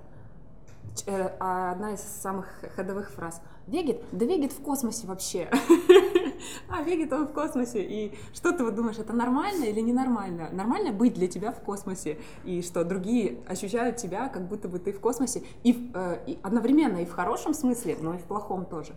одна 1.39 1.95
из 1.95 2.01
самых 2.01 2.47
ходовых 2.77 3.11
фраз, 3.11 3.41
Вегет? 3.67 4.03
Да 4.13 4.27
Вегет 4.27 4.53
в 4.53 4.61
космосе 4.61 5.07
вообще. 5.07 5.49
а 6.69 6.83
Вегет 6.83 7.13
он 7.13 7.27
в 7.29 7.33
космосе. 7.33 7.83
И 7.83 8.13
что 8.35 8.53
ты 8.53 8.65
вот 8.65 8.75
думаешь, 8.75 8.99
это 8.99 9.13
нормально 9.13 9.65
или 9.65 9.81
ненормально? 9.81 10.49
Нормально 10.53 10.93
быть 10.93 11.15
для 11.15 11.29
тебя 11.29 11.53
в 11.53 11.61
космосе? 11.61 12.19
И 12.45 12.63
что 12.63 12.85
другие 12.85 13.39
ощущают 13.47 13.97
тебя, 13.97 14.29
как 14.29 14.47
будто 14.47 14.69
бы 14.69 14.79
ты 14.79 14.93
в 14.93 15.01
космосе. 15.01 15.43
И, 15.63 15.91
э, 15.95 16.19
и 16.27 16.39
одновременно 16.43 16.99
и 16.99 17.05
в 17.05 17.13
хорошем 17.13 17.55
смысле, 17.55 17.97
но 18.01 18.15
и 18.15 18.19
в 18.19 18.25
плохом 18.25 18.65
тоже. 18.65 18.95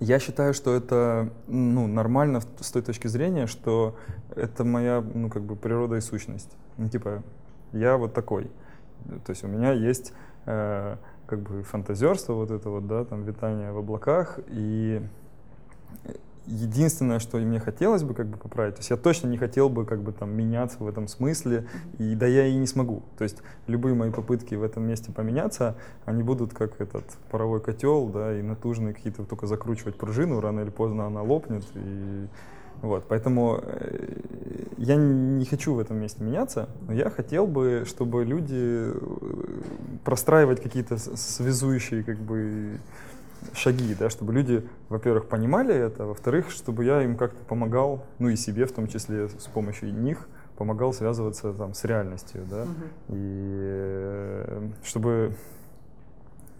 Я 0.00 0.18
считаю, 0.18 0.54
что 0.54 0.74
это 0.74 1.32
ну, 1.46 1.86
нормально 1.86 2.40
с 2.60 2.70
той 2.70 2.82
точки 2.82 3.06
зрения, 3.06 3.46
что 3.46 3.96
это 4.34 4.64
моя 4.64 5.00
ну, 5.00 5.30
как 5.30 5.42
бы 5.42 5.56
природа 5.56 5.96
и 5.96 6.00
сущность. 6.00 6.50
Ну, 6.76 6.88
типа, 6.88 7.22
я 7.72 7.96
вот 7.96 8.12
такой. 8.12 8.50
То 9.24 9.30
есть 9.30 9.44
у 9.44 9.48
меня 9.48 9.72
есть 9.72 10.12
э, 10.46 10.96
как 11.26 11.40
бы 11.40 11.62
фантазерство, 11.62 12.34
вот 12.34 12.50
это 12.50 12.70
вот, 12.70 12.86
да, 12.86 13.04
там 13.04 13.22
витание 13.22 13.72
в 13.72 13.78
облаках, 13.78 14.38
и 14.48 15.02
единственное, 16.46 17.18
что 17.18 17.38
мне 17.38 17.60
хотелось 17.60 18.02
бы 18.02 18.14
как 18.14 18.26
бы 18.26 18.36
поправить, 18.36 18.74
то 18.74 18.80
есть 18.80 18.90
я 18.90 18.96
точно 18.96 19.28
не 19.28 19.38
хотел 19.38 19.68
бы 19.68 19.84
как 19.84 20.02
бы 20.02 20.12
там 20.12 20.30
меняться 20.30 20.78
в 20.80 20.88
этом 20.88 21.06
смысле, 21.06 21.66
и 21.98 22.14
да 22.14 22.26
я 22.26 22.46
и 22.46 22.56
не 22.56 22.66
смогу. 22.66 23.02
То 23.16 23.24
есть 23.24 23.38
любые 23.66 23.94
мои 23.94 24.10
попытки 24.10 24.54
в 24.54 24.62
этом 24.62 24.84
месте 24.84 25.12
поменяться, 25.12 25.76
они 26.04 26.22
будут 26.22 26.52
как 26.52 26.80
этот 26.80 27.04
паровой 27.30 27.60
котел, 27.60 28.08
да, 28.08 28.36
и 28.36 28.42
натужные 28.42 28.94
какие-то 28.94 29.24
только 29.24 29.46
закручивать 29.46 29.96
пружину, 29.96 30.40
рано 30.40 30.60
или 30.60 30.70
поздно 30.70 31.06
она 31.06 31.22
лопнет, 31.22 31.64
и 31.74 32.26
вот, 32.82 33.04
поэтому 33.08 33.60
э, 33.62 34.20
я 34.78 34.96
не 34.96 35.44
хочу 35.44 35.74
в 35.74 35.78
этом 35.78 35.98
месте 35.98 36.24
меняться, 36.24 36.68
но 36.86 36.94
я 36.94 37.10
хотел 37.10 37.46
бы, 37.46 37.84
чтобы 37.86 38.24
люди 38.24 38.54
э, 38.54 38.92
простраивать 40.04 40.62
какие-то 40.62 40.96
связующие 40.96 42.02
как 42.02 42.18
бы 42.18 42.78
шаги, 43.52 43.94
да, 43.94 44.08
чтобы 44.08 44.32
люди, 44.32 44.66
во-первых, 44.88 45.26
понимали 45.26 45.74
это, 45.74 46.06
во-вторых, 46.06 46.50
чтобы 46.50 46.84
я 46.84 47.02
им 47.02 47.16
как-то 47.16 47.42
помогал, 47.44 48.04
ну 48.18 48.28
и 48.28 48.36
себе 48.36 48.64
в 48.64 48.72
том 48.72 48.86
числе 48.86 49.28
с 49.28 49.46
помощью 49.52 49.92
них, 49.92 50.28
помогал 50.56 50.92
связываться 50.92 51.52
там 51.52 51.74
с 51.74 51.84
реальностью, 51.84 52.46
да, 52.50 52.62
угу. 52.62 52.70
и 53.08 53.56
э, 54.46 54.68
чтобы, 54.84 55.34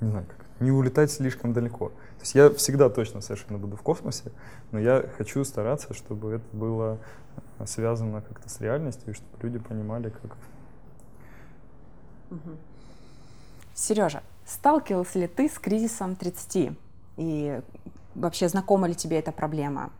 не 0.01 0.11
знаю, 0.11 0.27
как, 0.27 0.40
не 0.61 0.71
улетать 0.71 1.11
слишком 1.11 1.53
далеко. 1.53 1.89
То 1.89 2.21
есть 2.21 2.35
я 2.35 2.51
всегда 2.51 2.89
точно 2.89 3.21
совершенно 3.21 3.59
буду 3.59 3.77
в 3.77 3.83
космосе, 3.83 4.31
но 4.71 4.79
я 4.79 5.05
хочу 5.17 5.45
стараться, 5.45 5.95
чтобы 5.95 6.35
это 6.35 6.57
было 6.57 6.99
связано 7.67 8.21
как-то 8.21 8.49
с 8.49 8.61
реальностью, 8.61 9.13
и 9.13 9.15
чтобы 9.15 9.31
люди 9.43 9.59
понимали, 9.59 10.11
как... 10.11 10.37
Сережа, 13.75 14.23
сталкивался 14.47 15.19
ли 15.19 15.27
ты 15.27 15.49
с 15.49 15.59
кризисом 15.59 16.15
30? 16.15 16.77
И 17.17 17.61
вообще 18.15 18.49
знакома 18.49 18.89
ли 18.89 18.95
тебе 18.95 19.19
эта 19.19 19.33
проблема? 19.33 19.91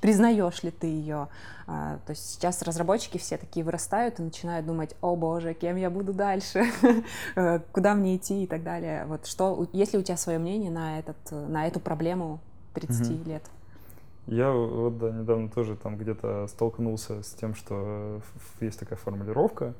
Признаешь 0.00 0.62
ли 0.62 0.70
ты 0.70 0.86
ее? 0.86 1.28
А, 1.66 1.98
то 2.06 2.10
есть 2.10 2.30
сейчас 2.30 2.62
разработчики 2.62 3.18
все 3.18 3.36
такие 3.36 3.64
вырастают 3.64 4.18
и 4.18 4.22
начинают 4.22 4.66
думать, 4.66 4.96
о 5.00 5.14
боже, 5.14 5.54
кем 5.54 5.76
я 5.76 5.90
буду 5.90 6.12
дальше, 6.12 6.64
э, 7.36 7.60
куда 7.72 7.94
мне 7.94 8.16
идти 8.16 8.42
и 8.44 8.46
так 8.46 8.62
далее. 8.62 9.04
Вот 9.06 9.26
что, 9.26 9.68
есть 9.72 9.92
ли 9.92 9.98
у 9.98 10.02
тебя 10.02 10.16
свое 10.16 10.38
мнение 10.38 10.70
на, 10.70 10.98
этот, 10.98 11.16
на 11.30 11.66
эту 11.66 11.78
проблему 11.78 12.40
30 12.74 13.06
mm 13.06 13.28
лет? 13.28 13.42
Я 14.26 14.52
вот 14.52 14.98
да, 14.98 15.10
недавно 15.10 15.48
тоже 15.48 15.76
там 15.76 15.96
где-то 15.96 16.46
столкнулся 16.48 17.22
с 17.22 17.32
тем, 17.32 17.54
что 17.54 18.20
есть 18.60 18.78
такая 18.78 18.98
формулировка, 18.98 19.74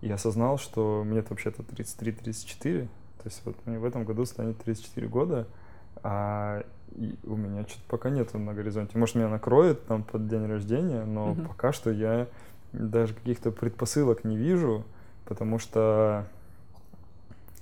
и 0.00 0.10
осознал, 0.10 0.58
что 0.58 1.02
мне 1.04 1.22
вообще-то 1.22 1.62
33-34, 1.62 2.82
то 2.82 2.88
есть 3.24 3.40
вот 3.44 3.56
мне 3.64 3.78
в 3.78 3.84
этом 3.84 4.04
году 4.04 4.26
станет 4.26 4.58
34 4.58 5.08
года, 5.08 5.46
а 6.02 6.64
и 6.94 7.16
у 7.24 7.36
меня 7.36 7.62
что-то 7.62 7.84
пока 7.88 8.10
нету 8.10 8.38
на 8.38 8.54
горизонте. 8.54 8.98
Может, 8.98 9.16
меня 9.16 9.28
накроет 9.28 9.84
там 9.86 10.02
под 10.02 10.28
день 10.28 10.46
рождения, 10.46 11.04
но 11.04 11.32
угу. 11.32 11.42
пока 11.42 11.72
что 11.72 11.90
я 11.90 12.28
даже 12.72 13.14
каких-то 13.14 13.50
предпосылок 13.50 14.24
не 14.24 14.36
вижу, 14.36 14.84
потому 15.24 15.58
что, 15.58 16.26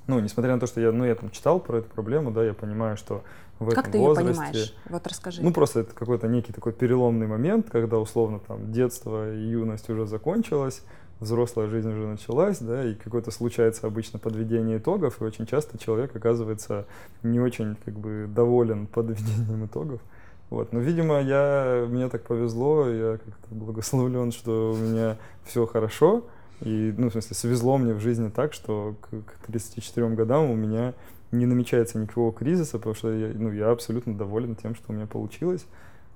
ну, 0.06 0.20
несмотря 0.20 0.54
на 0.54 0.60
то, 0.60 0.66
что 0.66 0.80
я, 0.80 0.92
ну, 0.92 1.04
я 1.04 1.14
там 1.14 1.30
читал 1.30 1.60
про 1.60 1.78
эту 1.78 1.88
проблему, 1.88 2.30
да, 2.30 2.44
я 2.44 2.54
понимаю, 2.54 2.96
что 2.96 3.22
в 3.58 3.68
как 3.70 3.88
этом 3.88 3.92
ты 3.92 3.98
возрасте... 3.98 4.30
ее 4.30 4.34
понимаешь? 4.34 4.74
Вот 4.88 5.06
расскажи. 5.06 5.42
Ну, 5.42 5.52
просто 5.52 5.80
это 5.80 5.94
какой-то 5.94 6.28
некий 6.28 6.52
такой 6.52 6.72
переломный 6.72 7.26
момент, 7.26 7.70
когда, 7.70 7.98
условно, 7.98 8.40
там, 8.40 8.72
детство 8.72 9.34
и 9.34 9.38
юность 9.38 9.88
уже 9.88 10.06
закончилась, 10.06 10.82
взрослая 11.22 11.68
жизнь 11.68 11.90
уже 11.90 12.06
началась, 12.06 12.58
да, 12.58 12.84
и 12.84 12.94
какое-то 12.94 13.30
случается 13.30 13.86
обычно 13.86 14.18
подведение 14.18 14.78
итогов, 14.78 15.20
и 15.20 15.24
очень 15.24 15.46
часто 15.46 15.78
человек 15.78 16.14
оказывается 16.14 16.86
не 17.22 17.40
очень 17.40 17.76
как 17.84 17.94
бы 17.94 18.26
доволен 18.28 18.86
подведением 18.92 19.64
итогов. 19.66 20.00
Вот. 20.50 20.72
Но, 20.72 20.80
видимо, 20.80 21.20
я, 21.20 21.86
мне 21.88 22.08
так 22.10 22.24
повезло, 22.24 22.86
я 22.86 23.12
как-то 23.16 23.54
благословлен, 23.54 24.32
что 24.32 24.72
у 24.72 24.76
меня 24.76 25.16
все 25.44 25.64
хорошо, 25.64 26.24
И, 26.60 26.94
ну, 26.98 27.08
в 27.08 27.12
смысле, 27.12 27.34
свезло 27.34 27.78
мне 27.78 27.94
в 27.94 28.00
жизни 28.00 28.28
так, 28.28 28.52
что 28.52 28.94
к, 29.00 29.08
к 29.08 29.46
34 29.46 30.10
годам 30.10 30.50
у 30.50 30.54
меня 30.54 30.92
не 31.30 31.46
намечается 31.46 31.98
никакого 31.98 32.32
кризиса, 32.32 32.76
потому 32.76 32.94
что 32.94 33.10
я, 33.10 33.32
ну, 33.34 33.50
я 33.50 33.70
абсолютно 33.70 34.14
доволен 34.14 34.54
тем, 34.54 34.74
что 34.74 34.92
у 34.92 34.92
меня 34.92 35.06
получилось. 35.06 35.64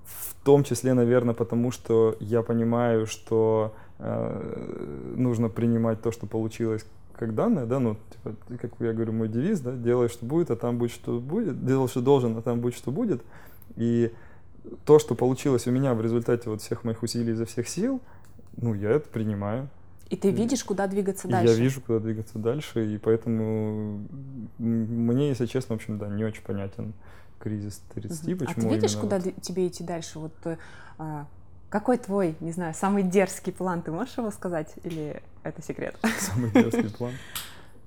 В 0.04 0.34
том 0.44 0.62
числе, 0.64 0.92
наверное, 0.92 1.34
потому 1.34 1.72
что 1.72 2.16
я 2.20 2.42
понимаю, 2.42 3.06
что 3.06 3.74
нужно 3.98 5.48
принимать 5.48 6.02
то, 6.02 6.12
что 6.12 6.26
получилось 6.26 6.84
как 7.14 7.34
данное, 7.34 7.64
да, 7.64 7.80
ну, 7.80 7.96
типа, 8.10 8.36
как 8.58 8.72
я 8.80 8.92
говорю, 8.92 9.12
мой 9.12 9.28
девиз, 9.28 9.60
да, 9.60 9.72
делай, 9.72 10.08
что 10.08 10.26
будет, 10.26 10.50
а 10.50 10.56
там 10.56 10.78
будет, 10.78 10.92
что 10.92 11.18
будет, 11.18 11.64
делай, 11.64 11.88
что 11.88 12.02
должен, 12.02 12.36
а 12.36 12.42
там 12.42 12.60
будет, 12.60 12.74
что 12.74 12.90
будет. 12.90 13.22
И 13.76 14.12
то, 14.84 14.98
что 14.98 15.14
получилось 15.14 15.66
у 15.66 15.70
меня 15.70 15.94
в 15.94 16.02
результате 16.02 16.50
вот 16.50 16.60
всех 16.60 16.84
моих 16.84 17.02
усилий 17.02 17.32
изо 17.32 17.46
всех 17.46 17.68
сил, 17.68 18.00
ну, 18.56 18.74
я 18.74 18.90
это 18.90 19.08
принимаю. 19.08 19.68
И 20.08 20.16
ты 20.16 20.30
видишь, 20.30 20.62
куда 20.62 20.86
двигаться 20.86 21.26
и 21.26 21.30
дальше. 21.30 21.52
Я 21.54 21.58
вижу, 21.58 21.80
куда 21.80 21.98
двигаться 21.98 22.38
дальше, 22.38 22.94
и 22.94 22.98
поэтому 22.98 24.06
мне, 24.58 25.28
если 25.28 25.46
честно, 25.46 25.74
в 25.74 25.78
общем, 25.78 25.98
да, 25.98 26.08
не 26.08 26.24
очень 26.24 26.42
понятен 26.42 26.92
кризис 27.40 27.82
30, 27.94 28.28
угу. 28.28 28.44
почему 28.44 28.66
А 28.66 28.68
ты 28.68 28.74
видишь, 28.74 28.96
куда 28.96 29.18
вот... 29.18 29.42
тебе 29.42 29.66
идти 29.66 29.82
дальше? 29.82 30.18
Вот 30.18 30.32
э, 30.44 30.56
а, 30.98 31.26
какой 31.68 31.98
твой, 31.98 32.36
не 32.40 32.52
знаю, 32.52 32.74
самый 32.74 33.02
дерзкий 33.02 33.52
план? 33.52 33.82
Ты 33.82 33.92
можешь 33.92 34.16
его 34.16 34.30
сказать 34.30 34.72
или 34.84 35.22
это 35.42 35.62
секрет? 35.62 35.96
Самый 36.18 36.50
дерзкий 36.50 36.90
план? 36.90 37.12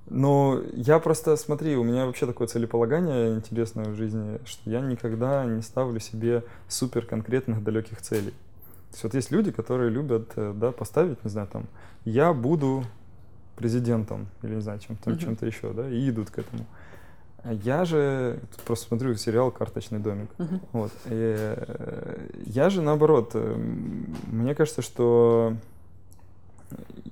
Ну, 0.08 0.62
я 0.72 0.98
просто, 0.98 1.36
смотри, 1.36 1.76
у 1.76 1.84
меня 1.84 2.06
вообще 2.06 2.26
такое 2.26 2.48
целеполагание 2.48 3.36
интересное 3.36 3.84
в 3.86 3.94
жизни, 3.94 4.40
что 4.44 4.68
я 4.68 4.80
никогда 4.80 5.44
не 5.44 5.62
ставлю 5.62 6.00
себе 6.00 6.42
супер 6.68 7.06
конкретных 7.06 7.62
далеких 7.62 8.02
целей. 8.02 8.32
То 8.32 8.94
есть 8.94 9.04
вот 9.04 9.14
есть 9.14 9.30
люди, 9.30 9.52
которые 9.52 9.88
любят, 9.88 10.32
э, 10.34 10.52
да, 10.54 10.72
поставить, 10.72 11.22
не 11.22 11.30
знаю, 11.30 11.46
там, 11.46 11.66
я 12.04 12.32
буду 12.32 12.84
президентом 13.54 14.26
или, 14.42 14.56
не 14.56 14.60
знаю, 14.60 14.80
чем-то, 14.80 15.16
чем-то 15.16 15.46
еще, 15.46 15.72
да, 15.72 15.88
и 15.88 16.10
идут 16.10 16.30
к 16.30 16.38
этому. 16.38 16.66
Я 17.44 17.84
же 17.84 18.38
просто 18.66 18.88
смотрю 18.88 19.14
сериал 19.14 19.50
«Карточный 19.50 19.98
домик». 19.98 20.28
Uh-huh. 20.38 20.60
Вот. 20.72 20.92
И, 21.06 21.36
э, 21.36 22.28
я 22.46 22.68
же 22.70 22.82
наоборот, 22.82 23.30
э, 23.34 23.56
мне 24.26 24.54
кажется, 24.54 24.82
что 24.82 25.54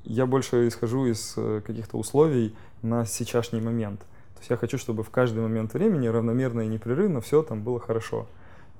я 0.05 0.27
больше 0.27 0.69
исхожу 0.69 1.07
из 1.07 1.35
каких-то 1.67 1.97
условий 1.97 2.55
на 2.83 3.05
сейчасшний 3.05 3.61
момент. 3.61 4.01
То 4.01 4.41
есть 4.41 4.51
я 4.51 4.57
хочу, 4.57 4.79
чтобы 4.79 5.03
в 5.03 5.11
каждый 5.11 5.43
момент 5.43 5.75
времени 5.75 6.07
равномерно 6.07 6.61
и 6.61 6.69
непрерывно 6.69 7.21
все 7.21 7.43
там 7.43 7.63
было 7.63 7.81
хорошо. 7.81 8.27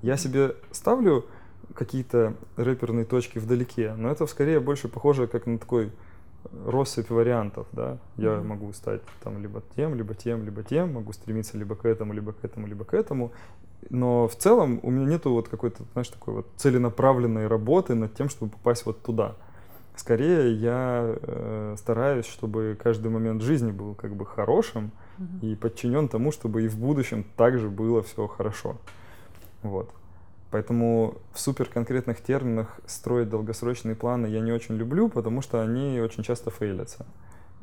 Я 0.01 0.15
себе 0.15 0.55
ставлю 0.71 1.25
какие-то 1.73 2.33
рэперные 2.55 3.05
точки 3.05 3.39
вдалеке, 3.39 3.93
но 3.97 4.09
это 4.09 4.25
скорее 4.25 4.59
больше 4.59 4.87
похоже 4.87 5.27
как 5.27 5.45
на 5.45 5.59
такой 5.59 5.91
россыпь 6.65 7.09
вариантов, 7.09 7.67
да. 7.71 7.97
Я 8.17 8.29
mm-hmm. 8.29 8.43
могу 8.43 8.73
стать 8.73 9.01
там 9.23 9.41
либо 9.41 9.61
тем, 9.75 9.95
либо 9.95 10.13
тем, 10.13 10.43
либо 10.43 10.63
тем, 10.63 10.93
могу 10.93 11.13
стремиться 11.13 11.57
либо 11.57 11.75
к 11.75 11.85
этому, 11.85 12.13
либо 12.13 12.33
к 12.33 12.43
этому, 12.43 12.67
либо 12.67 12.85
к 12.85 12.93
этому. 12.93 13.31
Но 13.89 14.27
в 14.27 14.35
целом 14.35 14.79
у 14.83 14.91
меня 14.91 15.05
нету 15.05 15.31
вот 15.31 15.47
какой-то, 15.47 15.83
знаешь, 15.93 16.09
такой 16.09 16.35
вот 16.35 16.47
целенаправленной 16.57 17.47
работы 17.47 17.95
над 17.95 18.13
тем, 18.13 18.29
чтобы 18.29 18.51
попасть 18.51 18.85
вот 18.85 19.01
туда. 19.01 19.35
Скорее 19.95 20.53
я 20.53 21.15
э, 21.21 21.75
стараюсь, 21.77 22.25
чтобы 22.25 22.77
каждый 22.81 23.11
момент 23.11 23.41
жизни 23.41 23.71
был 23.71 23.95
как 23.95 24.15
бы 24.15 24.25
хорошим 24.25 24.91
mm-hmm. 25.17 25.39
и 25.41 25.55
подчинен 25.55 26.07
тому, 26.07 26.31
чтобы 26.31 26.63
и 26.63 26.67
в 26.67 26.77
будущем 26.77 27.25
также 27.35 27.69
было 27.69 28.01
все 28.01 28.27
хорошо. 28.27 28.77
Вот. 29.61 29.89
Поэтому 30.51 31.17
в 31.31 31.39
супер 31.39 31.69
конкретных 31.69 32.21
терминах 32.21 32.79
строить 32.87 33.29
долгосрочные 33.29 33.95
планы 33.95 34.27
я 34.27 34.39
не 34.39 34.51
очень 34.51 34.75
люблю, 34.75 35.09
потому 35.09 35.41
что 35.41 35.61
они 35.61 35.99
очень 35.99 36.23
часто 36.23 36.49
фейлятся. 36.49 37.05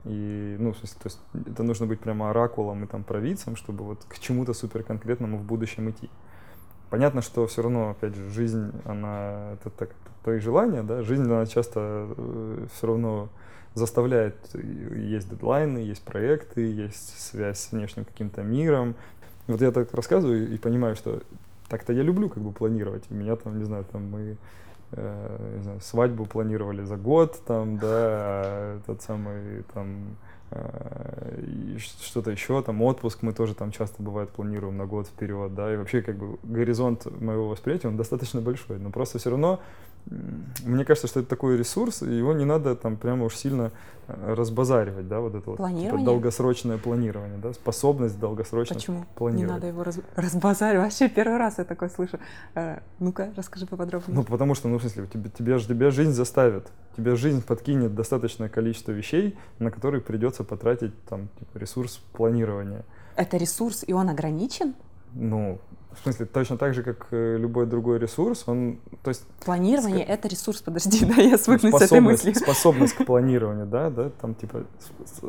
И, 0.05 0.57
ну, 0.61 0.72
то 0.72 0.78
есть 0.82 1.18
это 1.34 1.64
нужно 1.64 1.87
быть 1.87 1.99
прямо 1.99 2.30
оракулом 2.30 2.84
и 2.84 2.87
там 2.87 3.03
провидцем, 3.03 3.57
чтобы 3.57 3.84
вот 3.84 4.05
к 4.09 4.18
чему-то 4.20 4.55
супер 4.55 4.84
конкретному 4.84 5.39
в 5.39 5.43
будущем 5.43 5.91
идти. 5.91 6.09
Понятно, 6.89 7.22
что 7.22 7.49
все 7.49 7.62
равно, 7.62 7.91
опять 7.91 8.14
же, 8.14 8.30
жизнь, 8.30 8.70
она, 8.84 9.55
это 9.55 9.70
так, 9.70 9.91
твои 10.22 10.39
желания, 10.39 10.84
да, 10.84 11.03
жизнь, 11.03 11.24
она 11.24 11.45
часто 11.47 12.07
э, 12.16 12.66
все 12.72 12.87
равно 12.87 13.28
заставляет, 13.74 14.37
есть 14.55 15.28
дедлайны, 15.28 15.78
есть 15.78 16.03
проекты, 16.03 16.61
есть 16.72 17.20
связь 17.20 17.59
с 17.59 17.72
внешним 17.72 18.05
каким-то 18.05 18.43
миром. 18.43 18.95
Вот 19.49 19.61
я 19.61 19.72
так 19.72 19.93
рассказываю 19.93 20.53
и 20.53 20.57
понимаю, 20.57 20.95
что 20.95 21.20
так-то 21.69 21.93
я 21.93 22.03
люблю 22.03 22.29
как 22.29 22.43
бы 22.43 22.53
планировать. 22.53 23.05
У 23.11 23.14
меня 23.14 23.37
там, 23.37 23.59
не 23.59 23.64
знаю, 23.64 23.85
там 23.91 24.11
мы 24.11 24.37
э, 24.93 25.55
не 25.57 25.62
знаю, 25.62 25.81
свадьбу 25.81 26.27
планировали 26.27 26.83
за 26.83 26.97
год, 26.97 27.41
там, 27.47 27.79
да, 27.79 28.77
этот 28.83 29.03
самый 29.03 29.62
там 29.75 30.17
э, 30.51 31.77
что-то 31.79 32.31
еще, 32.31 32.62
там 32.62 32.83
отпуск 32.83 33.23
мы 33.23 33.33
тоже 33.33 33.55
там 33.55 33.73
часто 33.73 34.03
бывает 34.03 34.31
планируем 34.31 34.77
на 34.77 34.87
год 34.87 35.07
вперед, 35.07 35.55
да, 35.55 35.73
и 35.73 35.77
вообще 35.77 36.03
как 36.03 36.17
бы 36.17 36.39
горизонт 36.43 37.07
моего 37.21 37.49
восприятия, 37.49 37.89
он 37.89 37.97
достаточно 37.97 38.41
большой, 38.41 38.79
но 38.79 38.91
просто 38.91 39.19
все 39.19 39.31
равно 39.31 39.61
мне 40.64 40.84
кажется, 40.84 41.09
что 41.09 41.20
это 41.20 41.28
такой 41.28 41.57
ресурс, 41.57 42.02
и 42.02 42.16
его 42.16 42.32
не 42.32 42.44
надо 42.44 42.76
там 42.76 42.96
прямо 42.96 43.24
уж 43.24 43.34
сильно 43.34 43.72
э, 44.07 44.34
разбазаривать, 44.34 45.09
да, 45.09 45.18
вот 45.18 45.34
это 45.34 45.50
вот 45.50 45.57
типа, 45.57 45.98
долгосрочное 45.98 46.78
планирование, 46.78 47.38
да, 47.38 47.52
способность 47.52 48.18
долгосрочно 48.20 48.76
Почему? 48.76 49.04
планировать. 49.16 49.48
Не 49.48 49.54
надо 49.54 49.66
его 49.66 49.82
раз, 49.82 49.98
разбазаривать. 50.14 50.84
Вообще 50.84 51.09
первый 51.09 51.38
раз 51.38 51.59
я 51.59 51.64
такое 51.64 51.88
слышу. 51.88 52.20
А, 52.54 52.82
ну-ка, 53.00 53.32
расскажи 53.36 53.66
поподробнее. 53.66 54.16
Ну, 54.16 54.24
потому 54.24 54.54
что, 54.54 54.68
ну, 54.68 54.78
в 54.78 54.80
смысле, 54.80 55.07
тебе, 55.12 55.28
тебе, 55.30 55.59
тебя 55.59 55.90
жизнь 55.90 56.12
заставит, 56.12 56.68
тебе 56.96 57.16
жизнь 57.16 57.42
подкинет 57.42 57.94
достаточное 57.96 58.48
количество 58.48 58.92
вещей, 58.92 59.36
на 59.59 59.72
которые 59.72 60.00
придется 60.00 60.44
потратить 60.44 60.92
там 61.04 61.28
типа, 61.38 61.59
ресурс 61.59 62.00
планирования. 62.12 62.84
Это 63.16 63.38
ресурс, 63.38 63.82
и 63.84 63.92
он 63.92 64.09
ограничен? 64.09 64.74
Ну, 65.14 65.59
в 65.97 66.03
смысле, 66.03 66.26
точно 66.26 66.57
так 66.57 66.74
же, 66.74 66.82
как 66.82 67.09
э, 67.11 67.36
любой 67.38 67.66
другой 67.66 67.99
ресурс, 67.99 68.44
он, 68.47 68.78
то 69.03 69.09
есть... 69.09 69.24
Планирование— 69.44 70.05
это 70.07 70.28
ресурс, 70.28 70.62
подожди, 70.62 71.05
да, 71.16 71.22
я 71.22 71.38
свыкнусь 71.38 71.74
с 71.74 71.82
этой 71.82 72.01
мыслью. 72.01 72.34
Способность 72.34 72.94
к 72.94 73.05
планированию, 73.07 73.66
да, 73.66 73.90
да, 73.90 74.11
там, 74.11 74.34
типа, 74.34 74.64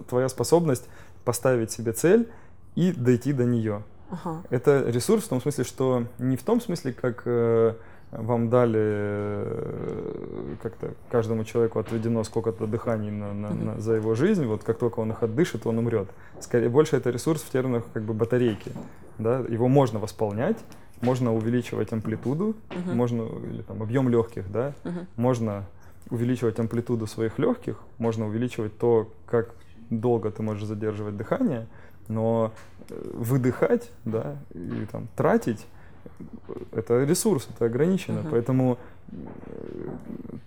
твоя 0.10 0.30
способность 0.30 0.86
поставить 1.24 1.72
себе 1.72 1.92
цель 1.94 2.30
и 2.76 2.92
дойти 2.92 3.34
до 3.34 3.46
нее. 3.46 3.84
Ага. 4.10 4.44
Это 4.50 4.84
ресурс 4.88 5.26
в 5.26 5.28
том 5.28 5.42
смысле, 5.42 5.64
что 5.64 6.06
не 6.20 6.38
в 6.38 6.44
том 6.44 6.62
смысле, 6.62 6.94
как 6.94 7.24
э, 7.26 7.74
вам 8.18 8.50
дали 8.50 8.80
э, 8.80 10.56
как-то 10.62 10.94
каждому 11.10 11.44
человеку 11.44 11.80
отведено 11.80 12.24
сколько-то 12.24 12.66
дыханий 12.66 13.12
на, 13.12 13.34
на, 13.34 13.54
на, 13.54 13.80
за 13.80 13.94
его 13.94 14.16
жизнь, 14.16 14.46
вот 14.46 14.64
как 14.64 14.80
только 14.80 15.00
он 15.00 15.12
их 15.12 15.22
отдышит, 15.22 15.68
он 15.68 15.78
умрет. 15.78 16.10
Скорее, 16.40 16.70
больше 16.70 16.98
это 16.98 17.12
ресурс 17.12 17.44
в 17.44 17.52
терминах 17.52 17.84
как 17.94 18.04
бы 18.04 18.14
батарейки. 18.14 18.72
Да? 19.20 19.40
Его 19.48 19.68
можно 19.68 20.00
восполнять, 20.00 20.58
можно 21.02 21.34
увеличивать 21.34 21.94
амплитуду, 21.94 22.56
uh-huh. 22.70 22.96
можно, 22.96 23.22
или 23.24 23.62
там 23.62 23.84
объем 23.84 24.10
легких, 24.10 24.52
да, 24.52 24.74
uh-huh. 24.84 25.06
можно 25.16 25.66
увеличивать 26.10 26.60
амплитуду 26.60 27.06
своих 27.06 27.38
легких, 27.38 27.80
можно 28.00 28.26
увеличивать 28.26 28.78
то, 28.80 29.12
как 29.28 29.54
долго 29.92 30.32
ты 30.32 30.42
можешь 30.42 30.64
задерживать 30.64 31.16
дыхание, 31.16 31.68
но 32.08 32.52
э, 32.90 33.12
выдыхать, 33.14 33.92
да, 34.06 34.38
и 34.54 34.88
там 34.92 35.08
тратить 35.16 35.66
это 36.72 37.04
ресурс, 37.04 37.48
это 37.54 37.66
ограничено, 37.66 38.20
uh-huh. 38.20 38.30
поэтому 38.32 38.78
э, 39.12 39.16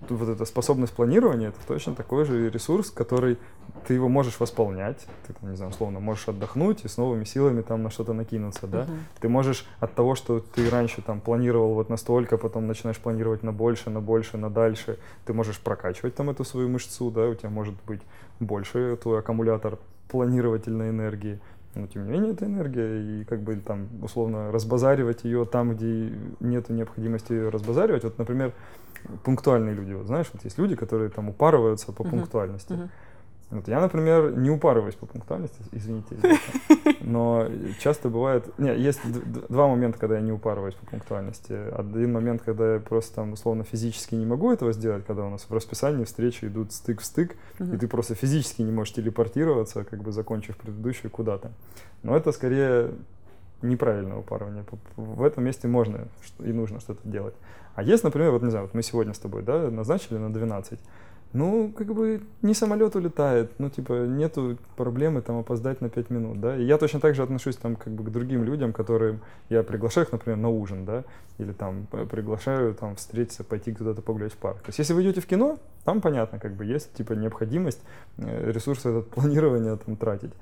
вот 0.08 0.28
эта 0.28 0.44
способность 0.44 0.92
планирования 0.92 1.48
это 1.48 1.58
точно 1.66 1.94
такой 1.94 2.24
же 2.24 2.50
ресурс, 2.50 2.90
который 2.90 3.38
ты 3.86 3.94
его 3.94 4.08
можешь 4.08 4.38
восполнять, 4.40 5.06
ты 5.26 5.32
там, 5.32 5.50
не 5.50 5.56
знаю, 5.56 5.70
условно 5.70 6.00
можешь 6.00 6.28
отдохнуть 6.28 6.84
и 6.84 6.88
с 6.88 6.96
новыми 6.96 7.24
силами 7.24 7.62
там 7.62 7.82
на 7.82 7.90
что-то 7.90 8.12
накинуться, 8.12 8.66
да. 8.66 8.82
Uh-huh. 8.82 8.98
Ты 9.20 9.28
можешь 9.28 9.66
от 9.78 9.94
того, 9.94 10.14
что 10.14 10.40
ты 10.40 10.68
раньше 10.68 11.02
там 11.02 11.20
планировал 11.20 11.74
вот 11.74 11.88
настолько, 11.88 12.36
потом 12.36 12.66
начинаешь 12.66 12.98
планировать 12.98 13.42
на 13.42 13.52
больше, 13.52 13.90
на 13.90 14.00
больше, 14.00 14.36
на 14.36 14.50
дальше, 14.50 14.98
ты 15.24 15.32
можешь 15.32 15.58
прокачивать 15.58 16.14
там 16.14 16.30
эту 16.30 16.44
свою 16.44 16.68
мышцу, 16.68 17.10
да, 17.10 17.26
у 17.28 17.34
тебя 17.34 17.50
может 17.50 17.74
быть 17.86 18.02
больше 18.40 18.98
твой 19.02 19.20
аккумулятор 19.20 19.78
планировательной 20.08 20.90
энергии 20.90 21.38
но 21.74 21.86
тем 21.86 22.04
не 22.04 22.10
менее 22.10 22.32
это 22.32 22.46
энергия, 22.46 23.20
и 23.20 23.24
как 23.24 23.42
бы 23.42 23.56
там 23.56 23.88
условно 24.02 24.50
разбазаривать 24.50 25.24
ее 25.24 25.44
там, 25.44 25.74
где 25.74 26.12
нет 26.40 26.68
необходимости 26.68 27.32
ее 27.32 27.48
разбазаривать. 27.48 28.04
Вот, 28.04 28.18
например, 28.18 28.52
пунктуальные 29.24 29.74
люди, 29.74 29.92
вот 29.92 30.06
знаешь, 30.06 30.28
вот 30.32 30.44
есть 30.44 30.58
люди, 30.58 30.74
которые 30.74 31.10
там 31.10 31.28
упарываются 31.28 31.92
по 31.92 32.02
uh-huh. 32.02 32.10
пунктуальности. 32.10 32.72
Uh-huh. 32.72 32.88
Вот 33.50 33.68
я, 33.68 33.80
например, 33.80 34.36
не 34.36 34.50
упарываюсь 34.50 34.94
по 34.94 35.06
пунктуальности, 35.06 35.60
извините, 35.72 36.16
но 37.10 37.48
часто 37.80 38.08
бывает... 38.08 38.56
Не, 38.58 38.74
есть 38.76 39.00
два 39.48 39.66
момента, 39.66 39.98
когда 39.98 40.16
я 40.16 40.20
не 40.20 40.32
упарываюсь 40.32 40.74
по 40.74 40.86
пунктуальности. 40.86 41.52
Один 41.76 42.12
момент, 42.12 42.42
когда 42.42 42.74
я 42.74 42.80
просто 42.80 43.16
там 43.16 43.32
условно 43.32 43.64
физически 43.64 44.14
не 44.14 44.26
могу 44.26 44.52
этого 44.52 44.72
сделать, 44.72 45.04
когда 45.04 45.24
у 45.24 45.30
нас 45.30 45.46
в 45.48 45.52
расписании 45.52 46.04
встречи 46.04 46.44
идут 46.44 46.72
стык 46.72 47.00
в 47.00 47.04
стык, 47.04 47.36
и 47.58 47.76
ты 47.76 47.88
просто 47.88 48.14
физически 48.14 48.62
не 48.62 48.72
можешь 48.72 48.94
телепортироваться, 48.94 49.84
как 49.84 50.02
бы 50.02 50.12
закончив 50.12 50.56
предыдущую 50.56 51.10
куда-то. 51.10 51.50
Но 52.02 52.16
это 52.16 52.30
скорее 52.32 52.92
неправильное 53.62 54.16
упарывание. 54.16 54.64
В 54.96 55.22
этом 55.22 55.44
месте 55.44 55.68
можно 55.68 56.08
и 56.38 56.52
нужно 56.52 56.80
что-то 56.80 57.06
делать. 57.08 57.34
А 57.74 57.82
есть, 57.82 58.04
например, 58.04 58.30
вот 58.30 58.42
не 58.42 58.50
знаю, 58.50 58.66
вот 58.66 58.74
мы 58.74 58.82
сегодня 58.82 59.14
с 59.14 59.18
тобой, 59.18 59.42
да, 59.42 59.70
назначили 59.70 60.18
на 60.18 60.32
12, 60.32 60.78
ну, 61.32 61.72
как 61.76 61.94
бы 61.94 62.22
не 62.42 62.54
самолет 62.54 62.96
улетает, 62.96 63.52
ну, 63.58 63.70
типа, 63.70 64.06
нету 64.06 64.58
проблемы 64.76 65.22
там 65.22 65.38
опоздать 65.38 65.80
на 65.80 65.88
5 65.88 66.10
минут, 66.10 66.40
да. 66.40 66.56
И 66.56 66.64
я 66.64 66.76
точно 66.76 66.98
так 66.98 67.14
же 67.14 67.22
отношусь 67.22 67.56
там 67.56 67.76
как 67.76 67.92
бы 67.92 68.02
к 68.02 68.10
другим 68.10 68.42
людям, 68.42 68.72
которым 68.72 69.20
я 69.48 69.62
приглашаю 69.62 70.06
их, 70.06 70.12
например, 70.12 70.38
на 70.38 70.48
ужин, 70.48 70.84
да, 70.84 71.04
или 71.38 71.52
там 71.52 71.86
приглашаю 71.86 72.74
там 72.74 72.96
встретиться, 72.96 73.44
пойти 73.44 73.72
куда-то 73.72 74.02
погулять 74.02 74.32
в 74.32 74.36
парк. 74.38 74.58
То 74.58 74.68
есть 74.68 74.80
если 74.80 74.92
вы 74.92 75.02
идете 75.02 75.20
в 75.20 75.26
кино, 75.26 75.58
там 75.84 76.00
понятно, 76.00 76.40
как 76.40 76.54
бы 76.54 76.64
есть 76.64 76.92
типа 76.94 77.12
необходимость 77.12 77.80
э, 78.18 78.50
ресурсы 78.50 78.88
этот 78.88 79.10
планирования 79.10 79.76
там 79.76 79.96
тратить. 79.96 80.32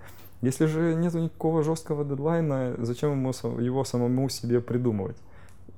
Если 0.40 0.66
же 0.66 0.94
нет 0.94 1.15
никакого 1.15 1.62
жесткого 1.62 2.05
дедлайна, 2.05 2.77
зачем 2.78 3.12
ему 3.12 3.32
его 3.60 3.85
самому 3.85 4.28
себе 4.28 4.60
придумывать? 4.60 5.16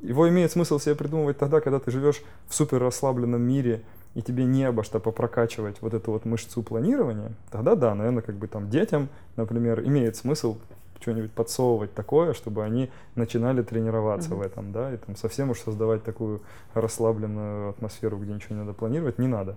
Его 0.02 0.28
имеет 0.28 0.52
смысл 0.52 0.78
себе 0.78 0.94
придумывать 0.94 1.38
тогда, 1.38 1.60
когда 1.60 1.78
ты 1.78 1.90
живешь 1.90 2.22
в 2.48 2.54
супер 2.54 2.78
расслабленном 2.78 3.40
мире, 3.40 3.82
и 4.14 4.22
тебе 4.22 4.44
не 4.44 4.64
обо 4.64 4.82
что 4.82 4.98
попрокачивать 4.98 5.80
вот 5.82 5.94
эту 5.94 6.12
вот 6.12 6.24
мышцу 6.24 6.62
планирования, 6.62 7.32
тогда 7.50 7.74
да, 7.74 7.94
наверное, 7.94 8.22
как 8.22 8.36
бы 8.36 8.48
там 8.48 8.68
детям, 8.68 9.08
например, 9.36 9.80
имеет 9.86 10.16
смысл 10.16 10.56
что-нибудь 11.00 11.32
подсовывать 11.32 11.94
такое, 11.94 12.34
чтобы 12.34 12.62
они 12.62 12.90
начинали 13.14 13.62
тренироваться 13.62 14.30
mm-hmm. 14.30 14.36
в 14.36 14.42
этом, 14.42 14.72
да, 14.72 14.92
и 14.92 14.96
там 14.98 15.16
совсем 15.16 15.50
уж 15.50 15.60
создавать 15.60 16.04
такую 16.04 16.42
расслабленную 16.74 17.70
атмосферу, 17.70 18.18
где 18.18 18.32
ничего 18.32 18.56
не 18.56 18.60
надо 18.62 18.74
планировать, 18.74 19.18
не 19.18 19.26
надо. 19.26 19.56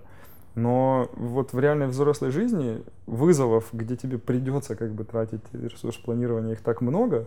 Но 0.54 1.10
вот 1.16 1.52
в 1.52 1.58
реальной 1.58 1.88
взрослой 1.88 2.30
жизни 2.30 2.82
вызовов, 3.06 3.66
где 3.72 3.96
тебе 3.96 4.18
придется 4.18 4.76
как 4.76 4.92
бы 4.92 5.04
тратить 5.04 5.42
ресурс 5.52 5.96
планирования, 5.96 6.52
их 6.52 6.60
так 6.60 6.80
много, 6.80 7.26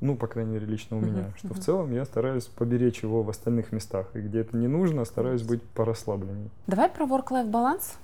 ну, 0.00 0.16
по 0.16 0.26
крайней 0.26 0.52
мере, 0.52 0.66
лично 0.66 0.96
у 0.96 1.00
меня, 1.00 1.20
uh-huh, 1.20 1.38
что 1.38 1.48
uh-huh. 1.48 1.54
в 1.54 1.60
целом 1.60 1.92
я 1.92 2.04
стараюсь 2.04 2.44
поберечь 2.44 3.02
его 3.02 3.22
в 3.22 3.28
остальных 3.28 3.72
местах. 3.72 4.06
И 4.14 4.20
где 4.20 4.40
это 4.40 4.56
не 4.56 4.66
нужно, 4.66 5.04
стараюсь 5.04 5.42
быть 5.42 5.62
порасслабленней. 5.62 6.50
Давай 6.66 6.88
про 6.88 7.04
work-life 7.04 7.50
баланс 7.50 7.98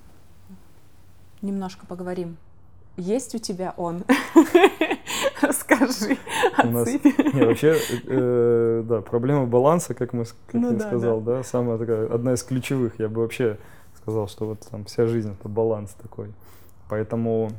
немножко 1.41 1.85
поговорим. 1.85 2.37
Есть 2.97 3.35
у 3.35 3.37
тебя 3.37 3.73
он? 3.77 4.03
Расскажи, 5.41 6.17
у 6.63 6.67
нас, 6.67 6.87
не, 6.87 7.45
вообще, 7.45 7.77
э, 8.07 8.83
да, 8.83 9.01
проблема 9.01 9.45
баланса, 9.45 9.93
как 9.93 10.13
мы, 10.13 10.25
как 10.25 10.35
ну, 10.53 10.71
я 10.71 10.77
да, 10.77 10.87
сказал, 10.87 11.21
да. 11.21 11.37
да, 11.37 11.43
самая 11.43 11.77
такая, 11.77 12.11
одна 12.11 12.33
из 12.33 12.41
ключевых. 12.41 12.99
Я 12.99 13.07
бы 13.07 13.21
вообще 13.21 13.59
сказал, 14.01 14.27
что 14.27 14.47
вот 14.47 14.61
там 14.71 14.85
вся 14.85 15.05
жизнь 15.05 15.31
это 15.39 15.47
баланс 15.47 15.95
такой. 16.01 16.33
Поэтому 16.89 17.51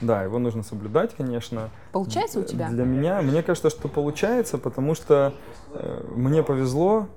да, 0.00 0.22
его 0.22 0.38
нужно 0.38 0.62
соблюдать, 0.62 1.14
конечно. 1.16 1.70
Получается 1.92 2.40
у 2.40 2.42
тебя? 2.42 2.68
Для 2.68 2.84
меня, 2.84 3.22
мне 3.22 3.42
кажется, 3.42 3.70
что 3.70 3.88
получается, 3.88 4.58
потому 4.58 4.94
что 4.94 5.34
э, 5.72 6.04
мне 6.14 6.42
повезло, 6.42 7.08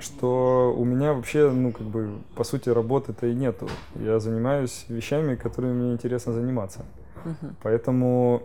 что 0.00 0.74
у 0.76 0.84
меня 0.84 1.12
вообще, 1.12 1.50
ну, 1.50 1.72
как 1.72 1.86
бы, 1.86 2.10
по 2.34 2.44
сути, 2.44 2.68
работы-то 2.68 3.26
и 3.26 3.34
нету. 3.34 3.68
Я 3.94 4.18
занимаюсь 4.20 4.84
вещами, 4.88 5.36
которыми 5.36 5.72
мне 5.72 5.92
интересно 5.92 6.32
заниматься. 6.32 6.84
Угу. 7.24 7.54
Поэтому 7.62 8.42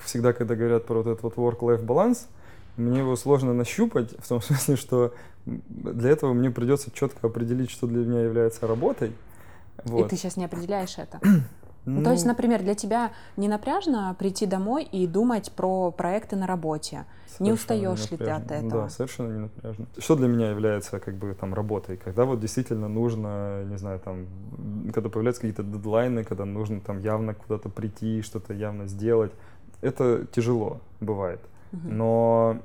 всегда, 0.00 0.32
когда 0.32 0.54
говорят 0.54 0.86
про 0.86 1.02
вот 1.02 1.06
этот 1.06 1.22
вот 1.22 1.36
work-life 1.36 1.82
баланс, 1.82 2.28
мне 2.76 3.00
его 3.00 3.16
сложно 3.16 3.52
нащупать, 3.52 4.14
в 4.18 4.28
том 4.28 4.40
смысле, 4.42 4.76
что 4.76 5.14
для 5.46 6.10
этого 6.10 6.32
мне 6.32 6.50
придется 6.50 6.90
четко 6.90 7.26
определить, 7.26 7.70
что 7.70 7.86
для 7.86 8.04
меня 8.04 8.22
является 8.22 8.66
работой. 8.66 9.12
Вот. 9.84 10.06
И 10.06 10.08
ты 10.08 10.16
сейчас 10.16 10.36
не 10.36 10.44
определяешь 10.44 10.98
это? 10.98 11.20
Ну, 11.88 12.02
то 12.02 12.12
есть, 12.12 12.24
ну. 12.24 12.30
например, 12.30 12.62
для 12.62 12.74
тебя 12.74 13.12
не 13.36 13.48
напряжно 13.48 14.14
прийти 14.18 14.46
домой 14.46 14.84
и 14.84 15.06
думать 15.06 15.52
про 15.52 15.90
проекты 15.90 16.36
на 16.36 16.46
работе? 16.46 17.04
Не 17.38 17.52
устаешь 17.52 18.10
ли 18.10 18.16
ты 18.16 18.30
от 18.30 18.50
этого? 18.50 18.82
Да, 18.82 18.88
совершенно 18.88 19.32
не 19.32 19.38
напряжно. 19.40 19.86
Что 19.98 20.16
для 20.16 20.28
меня 20.28 20.50
является 20.50 20.98
как 20.98 21.14
бы 21.14 21.34
там 21.34 21.54
работой? 21.54 21.96
Когда 21.96 22.24
вот 22.24 22.40
действительно 22.40 22.88
нужно, 22.88 23.64
не 23.64 23.78
знаю, 23.78 24.00
там, 24.00 24.26
когда 24.92 25.08
появляются 25.08 25.42
какие-то 25.42 25.62
дедлайны, 25.62 26.24
когда 26.24 26.44
нужно 26.44 26.80
там 26.80 26.98
явно 27.00 27.34
куда-то 27.34 27.68
прийти, 27.68 28.22
что-то 28.22 28.54
явно 28.54 28.86
сделать, 28.86 29.32
это 29.80 30.26
тяжело 30.32 30.80
бывает. 31.00 31.40
Угу. 31.72 31.88
Но 31.88 32.58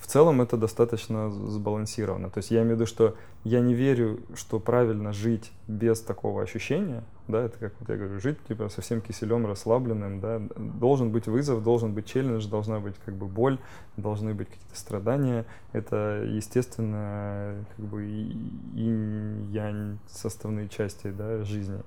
в 0.00 0.06
целом 0.06 0.40
это 0.40 0.56
достаточно 0.56 1.30
сбалансировано. 1.30 2.30
То 2.30 2.38
есть 2.38 2.50
я 2.50 2.62
имею 2.62 2.76
в 2.76 2.80
виду, 2.80 2.86
что 2.86 3.16
я 3.44 3.60
не 3.60 3.74
верю, 3.74 4.20
что 4.34 4.58
правильно 4.60 5.12
жить 5.12 5.52
без 5.68 6.00
такого 6.00 6.42
ощущения, 6.42 7.04
да, 7.28 7.44
это 7.44 7.58
как 7.58 7.72
вот 7.80 7.88
я 7.88 7.96
говорю, 7.96 8.20
жить 8.20 8.38
типа 8.46 8.68
совсем 8.68 9.00
киселем 9.00 9.46
расслабленным, 9.46 10.20
да, 10.20 10.40
должен 10.56 11.10
быть 11.10 11.26
вызов, 11.26 11.62
должен 11.62 11.92
быть 11.92 12.06
челлендж, 12.06 12.46
должна 12.46 12.80
быть 12.80 12.94
как 13.04 13.14
бы 13.14 13.26
боль, 13.26 13.58
должны 13.96 14.34
быть 14.34 14.48
какие-то 14.48 14.76
страдания. 14.76 15.44
Это, 15.72 16.24
естественно, 16.26 17.64
как 17.76 17.84
бы 17.86 18.04
инь-янь 18.04 19.98
составные 20.08 20.68
части, 20.68 21.10
да, 21.10 21.42
жизни. 21.44 21.80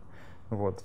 Вот, 0.49 0.83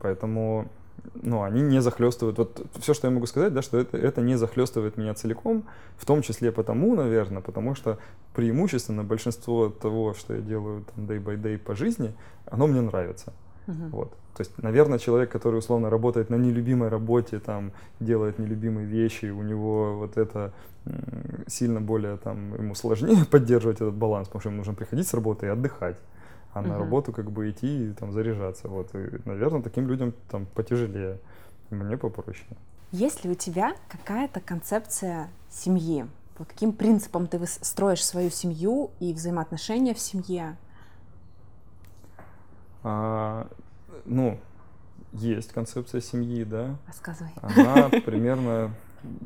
поэтому 0.00 0.68
ну, 1.14 1.42
они 1.42 1.62
не 1.62 1.80
захлестывают. 1.80 2.38
Вот 2.38 2.66
все, 2.78 2.94
что 2.94 3.08
я 3.08 3.14
могу 3.14 3.26
сказать, 3.26 3.52
да, 3.52 3.62
что 3.62 3.78
это, 3.78 3.96
это 3.96 4.20
не 4.20 4.36
захлестывает 4.36 4.96
меня 4.96 5.14
целиком, 5.14 5.64
в 5.96 6.06
том 6.06 6.22
числе 6.22 6.52
потому, 6.52 6.94
наверное, 6.94 7.42
потому 7.42 7.74
что 7.74 7.98
преимущественно 8.34 9.04
большинство 9.04 9.68
того, 9.68 10.14
что 10.14 10.34
я 10.34 10.40
делаю 10.40 10.84
там 10.94 11.04
day 11.04 11.22
by 11.22 11.40
day 11.40 11.58
по 11.58 11.74
жизни, 11.74 12.14
оно 12.46 12.66
мне 12.66 12.80
нравится. 12.80 13.32
Uh-huh. 13.66 13.90
Вот. 13.90 14.10
То 14.34 14.40
есть, 14.40 14.62
наверное, 14.62 14.98
человек, 14.98 15.30
который 15.30 15.56
условно 15.56 15.90
работает 15.90 16.30
на 16.30 16.36
нелюбимой 16.36 16.88
работе, 16.88 17.38
там, 17.38 17.72
делает 18.00 18.38
нелюбимые 18.38 18.86
вещи, 18.86 19.26
у 19.26 19.42
него 19.42 19.98
вот 19.98 20.16
это 20.16 20.52
сильно 21.46 21.80
более 21.80 22.16
там 22.16 22.54
ему 22.54 22.74
сложнее 22.74 23.24
поддерживать 23.30 23.76
этот 23.76 23.94
баланс, 23.94 24.28
потому 24.28 24.40
что 24.40 24.48
ему 24.48 24.58
нужно 24.58 24.74
приходить 24.74 25.06
с 25.06 25.14
работы 25.14 25.46
и 25.46 25.48
отдыхать 25.48 25.96
а 26.52 26.60
угу. 26.60 26.68
на 26.68 26.78
работу 26.78 27.12
как 27.12 27.30
бы 27.30 27.50
идти 27.50 27.90
и 27.90 27.92
там 27.92 28.12
заряжаться. 28.12 28.68
Вот. 28.68 28.94
И, 28.94 29.20
наверное, 29.24 29.62
таким 29.62 29.88
людям 29.88 30.12
там 30.30 30.46
потяжелее, 30.46 31.18
мне 31.70 31.96
попроще. 31.96 32.46
Есть 32.90 33.24
ли 33.24 33.30
у 33.30 33.34
тебя 33.34 33.74
какая-то 33.88 34.40
концепция 34.40 35.30
семьи? 35.50 36.06
По 36.36 36.44
каким 36.44 36.72
принципам 36.72 37.26
ты 37.26 37.44
строишь 37.46 38.04
свою 38.04 38.30
семью 38.30 38.90
и 39.00 39.14
взаимоотношения 39.14 39.94
в 39.94 39.98
семье? 39.98 40.56
А, 42.82 43.48
ну, 44.04 44.38
есть 45.12 45.52
концепция 45.52 46.00
семьи, 46.00 46.44
да. 46.44 46.76
Рассказывай. 46.86 47.32
Она 47.40 47.88
примерно 48.04 48.74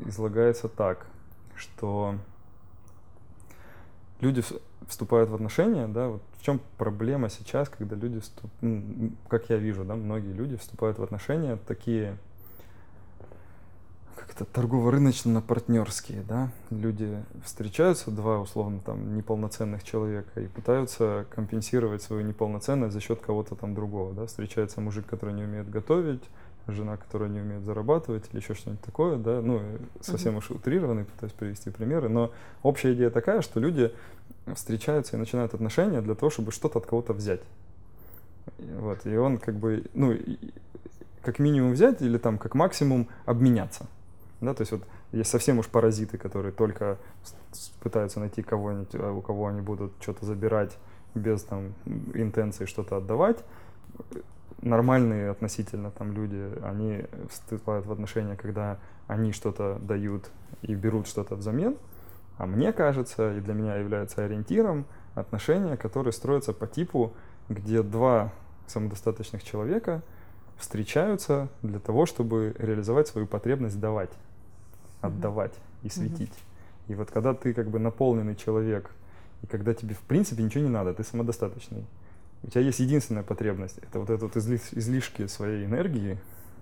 излагается 0.06 0.68
так, 0.68 1.06
что 1.54 2.16
люди 4.20 4.42
вступают 4.88 5.30
в 5.30 5.34
отношения, 5.34 5.88
да, 5.88 6.08
вот 6.08 6.22
в 6.38 6.42
чем 6.44 6.60
проблема 6.78 7.28
сейчас, 7.28 7.68
когда 7.68 7.96
люди, 7.96 8.20
вступ... 8.20 8.50
как 9.28 9.48
я 9.50 9.56
вижу, 9.56 9.84
да, 9.84 9.94
многие 9.94 10.32
люди 10.32 10.56
вступают 10.56 10.98
в 10.98 11.02
отношения 11.02 11.58
такие, 11.66 12.16
как 14.14 14.30
это, 14.30 14.44
торгово-рыночно-партнерские, 14.44 16.22
да, 16.22 16.50
люди 16.70 17.22
встречаются, 17.44 18.10
два 18.10 18.40
условно 18.40 18.80
там 18.84 19.16
неполноценных 19.16 19.82
человека 19.82 20.40
и 20.40 20.46
пытаются 20.46 21.26
компенсировать 21.30 22.02
свою 22.02 22.22
неполноценность 22.22 22.94
за 22.94 23.00
счет 23.00 23.20
кого-то 23.20 23.56
там 23.56 23.74
другого, 23.74 24.14
да, 24.14 24.26
встречается 24.26 24.80
мужик, 24.80 25.06
который 25.06 25.34
не 25.34 25.42
умеет 25.42 25.68
готовить, 25.68 26.22
жена, 26.68 26.96
которая 26.96 27.28
не 27.28 27.40
умеет 27.40 27.62
зарабатывать 27.64 28.24
или 28.32 28.40
еще 28.40 28.54
что-нибудь 28.54 28.84
такое, 28.84 29.16
да, 29.16 29.40
ну, 29.40 29.62
совсем 30.00 30.36
уж 30.36 30.50
утрированный, 30.50 31.04
пытаюсь 31.04 31.32
привести 31.32 31.70
примеры, 31.70 32.08
но 32.08 32.32
общая 32.62 32.94
идея 32.94 33.10
такая, 33.10 33.40
что 33.42 33.60
люди 33.60 33.92
встречаются 34.54 35.16
и 35.16 35.18
начинают 35.18 35.54
отношения 35.54 36.00
для 36.00 36.14
того, 36.14 36.30
чтобы 36.30 36.52
что-то 36.52 36.78
от 36.78 36.86
кого-то 36.86 37.12
взять. 37.12 37.40
Вот, 38.58 39.04
и 39.06 39.16
он 39.16 39.38
как 39.38 39.56
бы, 39.56 39.84
ну, 39.94 40.16
как 41.22 41.38
минимум 41.38 41.72
взять 41.72 42.00
или 42.02 42.18
там 42.18 42.38
как 42.38 42.54
максимум 42.54 43.08
обменяться. 43.24 43.86
Да, 44.40 44.54
то 44.54 44.62
есть 44.62 44.72
вот 44.72 44.82
есть 45.12 45.30
совсем 45.30 45.58
уж 45.58 45.66
паразиты, 45.66 46.18
которые 46.18 46.52
только 46.52 46.98
пытаются 47.80 48.20
найти 48.20 48.42
кого-нибудь, 48.42 48.94
а 48.94 49.12
у 49.12 49.22
кого 49.22 49.48
они 49.48 49.60
будут 49.60 49.92
что-то 50.00 50.26
забирать 50.26 50.76
без 51.14 51.42
там 51.42 51.72
интенции 52.14 52.66
что-то 52.66 52.98
отдавать 52.98 53.38
нормальные 54.62 55.30
относительно 55.30 55.90
там 55.90 56.12
люди, 56.12 56.50
они 56.62 57.04
вступают 57.30 57.86
в 57.86 57.92
отношения, 57.92 58.36
когда 58.36 58.78
они 59.06 59.32
что-то 59.32 59.78
дают 59.80 60.30
и 60.62 60.74
берут 60.74 61.06
что-то 61.06 61.36
взамен. 61.36 61.76
А 62.38 62.46
мне 62.46 62.72
кажется, 62.72 63.36
и 63.36 63.40
для 63.40 63.54
меня 63.54 63.76
является 63.76 64.24
ориентиром 64.24 64.86
отношения, 65.14 65.76
которые 65.76 66.12
строятся 66.12 66.52
по 66.52 66.66
типу, 66.66 67.12
где 67.48 67.82
два 67.82 68.32
самодостаточных 68.66 69.42
человека 69.42 70.02
встречаются 70.58 71.48
для 71.62 71.78
того, 71.78 72.06
чтобы 72.06 72.54
реализовать 72.58 73.08
свою 73.08 73.26
потребность 73.26 73.78
давать, 73.78 74.10
отдавать 75.00 75.54
и 75.82 75.88
светить. 75.88 76.32
И 76.88 76.94
вот 76.94 77.10
когда 77.10 77.34
ты 77.34 77.52
как 77.52 77.68
бы 77.68 77.78
наполненный 77.78 78.36
человек, 78.36 78.90
и 79.42 79.46
когда 79.46 79.74
тебе 79.74 79.94
в 79.94 80.00
принципе 80.00 80.42
ничего 80.42 80.64
не 80.64 80.70
надо, 80.70 80.94
ты 80.94 81.04
самодостаточный, 81.04 81.84
у 82.42 82.50
тебя 82.50 82.60
есть 82.62 82.80
единственная 82.80 83.22
потребность, 83.22 83.78
это 83.78 83.98
вот 83.98 84.10
этот 84.10 84.36
изли, 84.36 84.60
излишки 84.72 85.26
своей 85.26 85.64
энергии, 85.64 86.18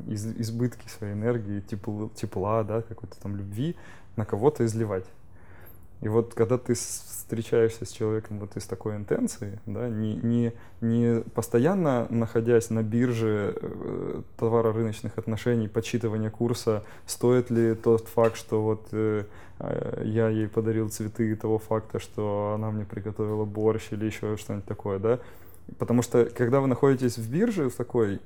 из, 0.07 0.27
избытки 0.27 0.89
своей 0.89 1.15
энергии, 1.15 1.61
тепла, 1.61 2.11
тепла 2.15 2.65
да, 2.65 2.83
какой-то 2.83 3.21
там 3.21 3.37
любви 3.37 3.77
на 4.17 4.25
кого-то 4.25 4.65
изливать. 4.65 5.05
И 6.05 6.09
вот 6.09 6.35
когда 6.35 6.59
ты 6.59 6.75
встречаешься 6.75 7.87
с 7.87 7.91
человеком 7.91 8.39
вот 8.39 8.57
из 8.59 8.67
такой 8.67 8.97
интенции, 8.97 9.59
да, 9.65 9.89
не, 9.89 10.15
не, 10.17 10.53
не 10.83 11.23
постоянно 11.23 12.07
находясь 12.11 12.69
на 12.69 12.83
бирже 12.83 13.57
э, 13.59 14.23
товаро-рыночных 14.37 15.17
отношений, 15.17 15.67
подсчитывания 15.67 16.29
курса, 16.29 16.85
стоит 17.07 17.51
ли 17.51 17.75
тот 17.75 18.07
факт, 18.09 18.37
что 18.37 18.63
вот 18.63 18.89
э, 18.93 19.25
э 19.61 20.03
я 20.05 20.29
ей 20.29 20.47
подарил 20.47 20.91
цветы, 20.91 21.35
того 21.37 21.59
факта, 21.59 21.99
что 21.99 22.53
она 22.55 22.71
мне 22.71 22.85
приготовила 22.85 23.47
борщ 23.47 23.89
или 23.93 24.05
еще 24.05 24.37
что-нибудь 24.37 24.67
такое, 24.67 24.99
да, 24.99 25.21
Потому 25.79 26.03
что, 26.03 26.27
когда 26.27 26.61
вы 26.61 26.67
находитесь 26.67 27.17
в 27.17 27.31
бирже 27.31 27.71
в 27.71 27.75
такой, 27.75 28.21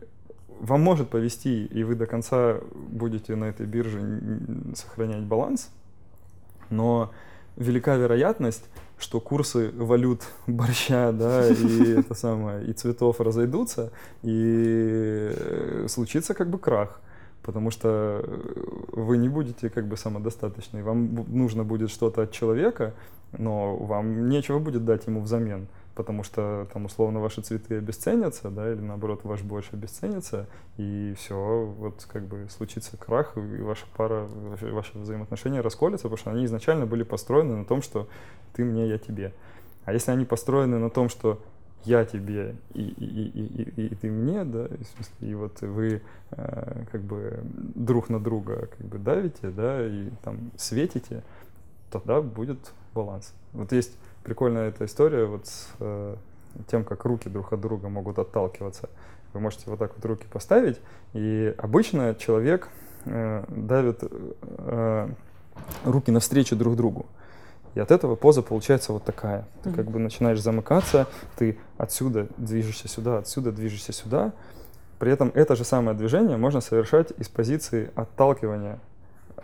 вам 0.58 0.80
может 0.80 1.08
повести, 1.10 1.66
и 1.66 1.84
вы 1.84 1.94
до 1.94 2.06
конца 2.06 2.58
будете 2.72 3.36
на 3.36 3.44
этой 3.44 3.66
бирже 3.66 4.00
сохранять 4.74 5.22
баланс, 5.22 5.70
но 6.70 7.12
велика 7.58 7.96
вероятность, 7.96 8.64
что 8.98 9.20
курсы 9.20 9.70
валют 9.76 10.22
борща, 10.46 11.12
да, 11.12 11.46
и 11.48 11.92
это 11.98 12.14
самое, 12.14 12.66
и 12.66 12.72
цветов 12.72 13.20
разойдутся, 13.20 13.92
и 14.22 15.32
э, 15.34 15.86
случится 15.88 16.34
как 16.34 16.48
бы 16.48 16.58
крах 16.58 17.00
потому 17.42 17.70
что 17.70 18.22
вы 18.92 19.16
не 19.16 19.30
будете 19.30 19.70
как 19.70 19.86
бы 19.86 19.96
самодостаточны. 19.96 20.82
Вам 20.82 21.24
нужно 21.28 21.64
будет 21.64 21.90
что-то 21.90 22.22
от 22.22 22.30
человека, 22.30 22.92
но 23.38 23.74
вам 23.74 24.28
нечего 24.28 24.58
будет 24.58 24.84
дать 24.84 25.06
ему 25.06 25.22
взамен 25.22 25.66
потому 25.98 26.22
что 26.22 26.68
там 26.72 26.84
условно 26.84 27.18
ваши 27.18 27.42
цветы 27.42 27.78
обесценятся, 27.78 28.50
да, 28.50 28.72
или 28.72 28.80
наоборот 28.80 29.24
ваш 29.24 29.42
борщ 29.42 29.66
обесценится, 29.72 30.46
и 30.76 31.12
все, 31.18 31.34
вот 31.76 32.06
как 32.08 32.22
бы 32.22 32.46
случится 32.50 32.96
крах, 32.96 33.36
и 33.36 33.60
ваша 33.62 33.84
пара, 33.96 34.28
ваши 34.28 34.96
взаимоотношения 34.96 35.60
расколятся, 35.60 36.04
потому 36.04 36.16
что 36.16 36.30
они 36.30 36.44
изначально 36.44 36.86
были 36.86 37.02
построены 37.02 37.56
на 37.56 37.64
том, 37.64 37.82
что 37.82 38.06
ты 38.52 38.64
мне, 38.64 38.88
я 38.88 38.96
тебе. 38.98 39.34
А 39.86 39.92
если 39.92 40.12
они 40.12 40.24
построены 40.24 40.78
на 40.78 40.88
том, 40.88 41.08
что 41.08 41.42
я 41.84 42.04
тебе 42.04 42.54
и, 42.74 42.82
и, 42.82 43.04
и, 43.04 43.62
и, 43.62 43.86
и 43.86 43.94
ты 43.96 44.08
мне, 44.08 44.44
да, 44.44 44.66
и, 44.66 44.84
смысле, 44.84 45.28
и 45.28 45.34
вот 45.34 45.60
вы 45.62 46.02
э, 46.30 46.84
как 46.92 47.02
бы 47.02 47.40
друг 47.74 48.08
на 48.08 48.20
друга 48.20 48.68
как 48.78 48.86
бы 48.86 48.98
давите, 48.98 49.50
да, 49.50 49.84
и 49.84 50.10
там 50.22 50.52
светите, 50.56 51.24
тогда 51.90 52.22
будет 52.22 52.72
баланс. 52.94 53.34
Вот 53.52 53.72
есть 53.72 53.98
прикольная 54.28 54.68
эта 54.68 54.84
история 54.84 55.24
вот 55.24 55.46
с 55.46 55.68
э, 55.80 56.16
тем, 56.70 56.84
как 56.84 57.06
руки 57.06 57.30
друг 57.30 57.50
от 57.54 57.62
друга 57.62 57.88
могут 57.88 58.18
отталкиваться. 58.18 58.90
Вы 59.32 59.40
можете 59.40 59.62
вот 59.70 59.78
так 59.78 59.92
вот 59.96 60.04
руки 60.04 60.26
поставить, 60.30 60.78
и 61.14 61.54
обычно 61.56 62.14
человек 62.14 62.68
э, 63.06 63.44
давит 63.48 64.00
э, 64.02 65.08
руки 65.86 66.10
навстречу 66.10 66.56
друг 66.56 66.76
другу. 66.76 67.06
И 67.74 67.80
от 67.80 67.90
этого 67.90 68.16
поза 68.16 68.42
получается 68.42 68.92
вот 68.92 69.02
такая. 69.04 69.48
Ты 69.62 69.70
mm-hmm. 69.70 69.74
как 69.74 69.86
бы 69.86 69.98
начинаешь 69.98 70.42
замыкаться, 70.42 71.06
ты 71.36 71.58
отсюда 71.78 72.28
движешься 72.36 72.86
сюда, 72.86 73.18
отсюда 73.18 73.50
движешься 73.50 73.94
сюда. 73.94 74.34
При 74.98 75.10
этом 75.10 75.32
это 75.34 75.56
же 75.56 75.64
самое 75.64 75.96
движение 75.96 76.36
можно 76.36 76.60
совершать 76.60 77.12
из 77.16 77.30
позиции 77.30 77.90
отталкивания. 77.94 78.78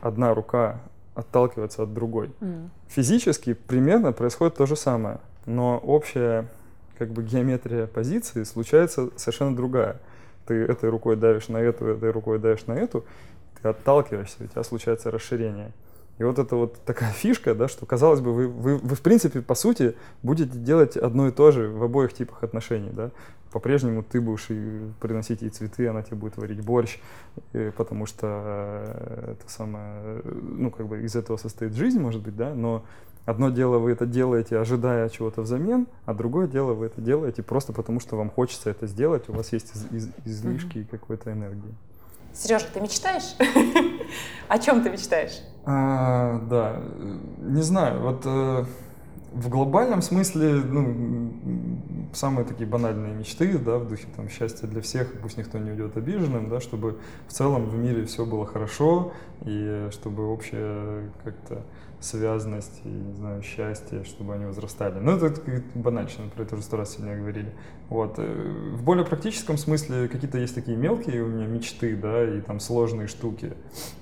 Одна 0.03 0.35
рука 0.35 0.83
отталкиваться 1.15 1.83
от 1.83 1.95
другой. 1.95 2.31
Mm. 2.41 2.69
Физически 2.89 3.55
примерно 3.55 4.13
происходит 4.13 4.57
то 4.57 4.67
же 4.67 4.77
самое, 4.77 5.21
но 5.47 5.79
общая 5.79 6.49
как 6.99 7.11
бы 7.11 7.23
геометрия 7.23 7.87
позиции 7.87 8.45
случается 8.45 9.11
совершенно 9.17 9.55
другая. 9.55 10.01
Ты 10.47 10.55
этой 10.55 10.91
рукой 10.91 11.17
давишь 11.17 11.49
на 11.49 11.59
эту, 11.59 11.87
этой 11.87 12.11
рукой 12.11 12.39
давишь 12.39 12.67
на 12.67 12.73
эту, 12.73 13.05
ты 13.61 13.69
отталкиваешься, 13.69 14.45
у 14.45 14.47
тебя 14.47 14.63
случается 14.63 15.11
расширение. 15.11 15.73
И 16.19 16.23
вот 16.23 16.39
это 16.39 16.55
вот 16.55 16.79
такая 16.85 17.13
фишка, 17.13 17.55
да, 17.55 17.67
что, 17.67 17.87
казалось 17.87 18.21
бы, 18.21 18.33
вы, 18.33 18.47
вы, 18.47 18.77
вы 18.77 18.95
в 18.95 19.01
принципе, 19.01 19.43
по 19.43 19.55
сути, 19.55 19.97
будете 20.23 20.57
делать 20.57 20.97
одно 20.97 21.29
и 21.29 21.33
то 21.33 21.51
же 21.51 21.69
в 21.69 21.83
обоих 21.83 22.13
типах 22.13 22.45
отношений, 22.45 22.91
да. 22.93 23.11
По-прежнему 23.51 24.03
ты 24.03 24.21
будешь 24.21 24.47
и 24.49 24.91
приносить 25.01 25.43
ей 25.43 25.51
цветы, 25.51 25.87
она 25.87 26.03
тебе 26.03 26.17
будет 26.17 26.37
варить 26.37 26.61
борщ, 26.61 26.99
потому 27.77 28.07
что 28.07 28.27
э, 28.27 29.35
это 29.39 29.51
самое, 29.51 30.23
ну, 30.25 30.71
как 30.73 30.87
бы 30.87 31.03
из 31.03 31.15
этого 31.15 31.37
состоит 31.37 31.73
жизнь, 31.75 32.01
может 32.01 32.21
быть, 32.21 32.37
да, 32.37 32.53
но 32.53 32.85
одно 33.27 33.51
дело 33.51 33.79
вы 33.79 33.93
это 33.93 34.07
делаете, 34.07 34.59
ожидая 34.59 35.09
чего-то 35.09 35.43
взамен, 35.43 35.87
а 36.05 36.15
другое 36.15 36.49
дело 36.49 36.75
вы 36.75 36.87
это 36.87 37.01
делаете 37.01 37.43
просто 37.45 37.73
потому, 37.73 38.01
что 38.01 38.17
вам 38.17 38.31
хочется 38.31 38.71
это 38.71 38.89
сделать, 38.89 39.29
у 39.29 39.33
вас 39.33 39.53
есть 39.53 39.75
из, 39.75 39.87
из, 39.93 40.11
излишки 40.25 40.79
mm-hmm. 40.79 40.89
какой-то 40.91 41.33
энергии. 41.33 41.75
Сережа, 42.33 42.67
ты 42.73 42.81
мечтаешь? 42.81 43.37
О 44.49 44.59
чем 44.59 44.83
ты 44.83 44.91
мечтаешь? 44.91 45.41
А, 45.67 46.41
да, 46.51 46.83
не 47.41 47.63
знаю, 47.63 48.03
вот 48.03 48.23
э, 48.27 48.65
в 49.33 49.49
глобальном 49.49 50.03
смысле, 50.03 50.63
ну, 50.63 51.33
самые 52.13 52.45
такие 52.45 52.69
банальные 52.69 53.15
мечты, 53.15 53.59
да, 53.59 53.79
в 53.79 53.89
духе 53.89 54.07
там 54.15 54.29
счастья 54.29 54.67
для 54.67 54.81
всех, 54.81 55.13
пусть 55.21 55.39
никто 55.39 55.59
не 55.59 55.71
уйдет 55.71 55.97
обиженным, 55.97 56.49
да, 56.49 56.61
чтобы 56.61 56.99
в 57.27 57.33
целом 57.33 57.67
в 57.67 57.77
мире 57.77 58.05
все 58.05 58.25
было 58.27 58.47
хорошо 58.47 59.13
и 59.45 59.89
чтобы 59.91 60.29
общее 60.29 61.11
как-то 61.25 61.63
связанность 62.05 62.81
и, 62.85 62.89
не 62.89 63.15
знаю, 63.15 63.43
счастье, 63.43 64.05
чтобы 64.05 64.35
они 64.35 64.45
возрастали. 64.45 64.99
Ну, 64.99 65.17
это 65.17 65.41
банально, 65.75 66.11
про 66.35 66.43
это 66.43 66.55
уже 66.55 66.65
сто 66.65 66.77
раз 66.77 66.95
сегодня 66.95 67.17
говорили. 67.17 67.53
Вот. 67.89 68.15
Э, 68.19 68.73
в 68.75 68.83
более 68.83 69.05
практическом 69.05 69.57
смысле 69.57 70.09
какие-то 70.09 70.39
есть 70.39 70.55
такие 70.55 70.77
мелкие 70.77 71.23
у 71.23 71.29
меня 71.29 71.47
мечты, 71.47 71.97
да, 71.97 72.23
и 72.25 72.41
там 72.41 72.61
сложные 72.61 73.09
штуки. 73.09 73.55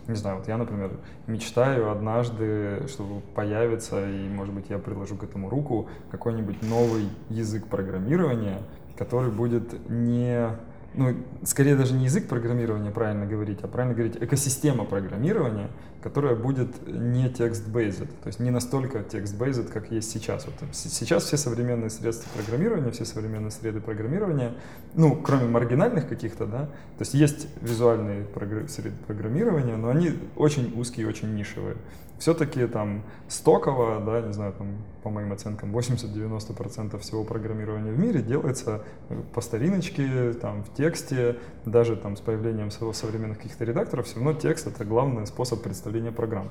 Не 0.08 0.16
знаю, 0.16 0.38
вот 0.38 0.48
я, 0.48 0.56
например, 0.56 0.90
мечтаю 1.26 1.90
однажды, 1.90 2.86
чтобы 2.88 3.20
появится, 3.34 4.08
и, 4.08 4.28
может 4.28 4.54
быть, 4.54 4.66
я 4.68 4.78
приложу 4.78 5.16
к 5.16 5.24
этому 5.24 5.48
руку, 5.48 5.88
какой-нибудь 6.10 6.62
новый 6.62 7.08
язык 7.28 7.66
программирования, 7.68 8.58
который 8.96 9.30
будет 9.30 9.88
не 9.88 10.50
ну, 10.94 11.14
скорее 11.44 11.76
даже 11.76 11.94
не 11.94 12.04
язык 12.04 12.28
программирования 12.28 12.90
правильно 12.90 13.26
говорить, 13.26 13.58
а 13.62 13.68
правильно 13.68 13.94
говорить 13.94 14.16
экосистема 14.20 14.84
программирования, 14.84 15.68
которая 16.02 16.34
будет 16.34 16.86
не 16.86 17.28
текст-based, 17.28 18.06
то 18.06 18.26
есть 18.26 18.40
не 18.40 18.50
настолько 18.50 19.02
текст-based, 19.02 19.72
как 19.72 19.90
есть 19.90 20.10
сейчас. 20.10 20.46
Вот 20.46 20.54
сейчас 20.72 21.24
все 21.24 21.36
современные 21.36 21.90
средства 21.90 22.28
программирования, 22.36 22.90
все 22.90 23.04
современные 23.04 23.50
среды 23.50 23.80
программирования, 23.80 24.54
ну, 24.94 25.16
кроме 25.16 25.46
маргинальных 25.46 26.08
каких-то, 26.08 26.46
да, 26.46 26.66
то 26.66 27.00
есть 27.00 27.14
есть 27.14 27.48
визуальные 27.60 28.24
прогр... 28.24 28.68
среды 28.68 28.96
программирования, 29.06 29.76
но 29.76 29.88
они 29.88 30.12
очень 30.36 30.72
узкие, 30.76 31.08
очень 31.08 31.34
нишевые 31.34 31.76
все-таки 32.22 32.68
там 32.68 33.02
стоково, 33.26 34.00
да, 34.00 34.20
не 34.20 34.32
знаю, 34.32 34.52
там, 34.52 34.76
по 35.02 35.10
моим 35.10 35.32
оценкам, 35.32 35.76
80-90% 35.76 36.96
всего 37.00 37.24
программирования 37.24 37.90
в 37.90 37.98
мире 37.98 38.22
делается 38.22 38.84
э, 39.08 39.20
по 39.34 39.40
стариночке, 39.40 40.32
там, 40.34 40.62
в 40.62 40.72
тексте, 40.72 41.38
даже 41.64 41.96
там 41.96 42.16
с 42.16 42.20
появлением 42.20 42.70
современных 42.70 43.38
каких-то 43.38 43.64
редакторов, 43.64 44.06
все 44.06 44.20
равно 44.20 44.34
текст— 44.34 44.66
это 44.68 44.84
главный 44.84 45.26
способ 45.26 45.64
представления 45.64 46.12
программ. 46.12 46.46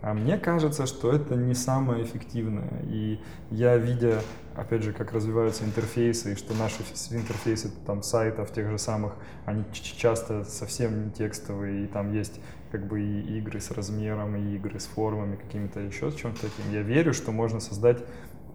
А 0.00 0.14
мне 0.14 0.38
кажется, 0.38 0.86
что 0.86 1.10
это 1.10 1.34
не 1.34 1.54
самое 1.54 2.04
эффективное. 2.04 2.70
И 2.84 3.18
я, 3.50 3.76
видя, 3.76 4.20
опять 4.54 4.82
же, 4.82 4.92
как 4.92 5.12
развиваются 5.12 5.64
интерфейсы, 5.64 6.34
и 6.34 6.36
что 6.36 6.54
наши 6.54 6.82
интерфейсы 7.10 7.72
там 7.84 8.04
сайтов 8.04 8.52
тех 8.52 8.70
же 8.70 8.78
самых, 8.78 9.14
они 9.44 9.64
часто 9.72 10.44
совсем 10.44 11.06
не 11.06 11.10
текстовые, 11.10 11.84
и 11.84 11.86
там 11.88 12.12
есть 12.12 12.40
как 12.70 12.86
бы 12.86 13.00
и 13.00 13.38
игры 13.38 13.60
с 13.60 13.70
размером, 13.70 14.36
и 14.36 14.54
игры 14.56 14.78
с 14.80 14.86
формами, 14.86 15.36
какими-то 15.36 15.80
еще 15.80 16.10
с 16.10 16.14
чем-то 16.14 16.42
таким. 16.42 16.72
Я 16.72 16.82
верю, 16.82 17.12
что 17.12 17.32
можно 17.32 17.60
создать 17.60 18.04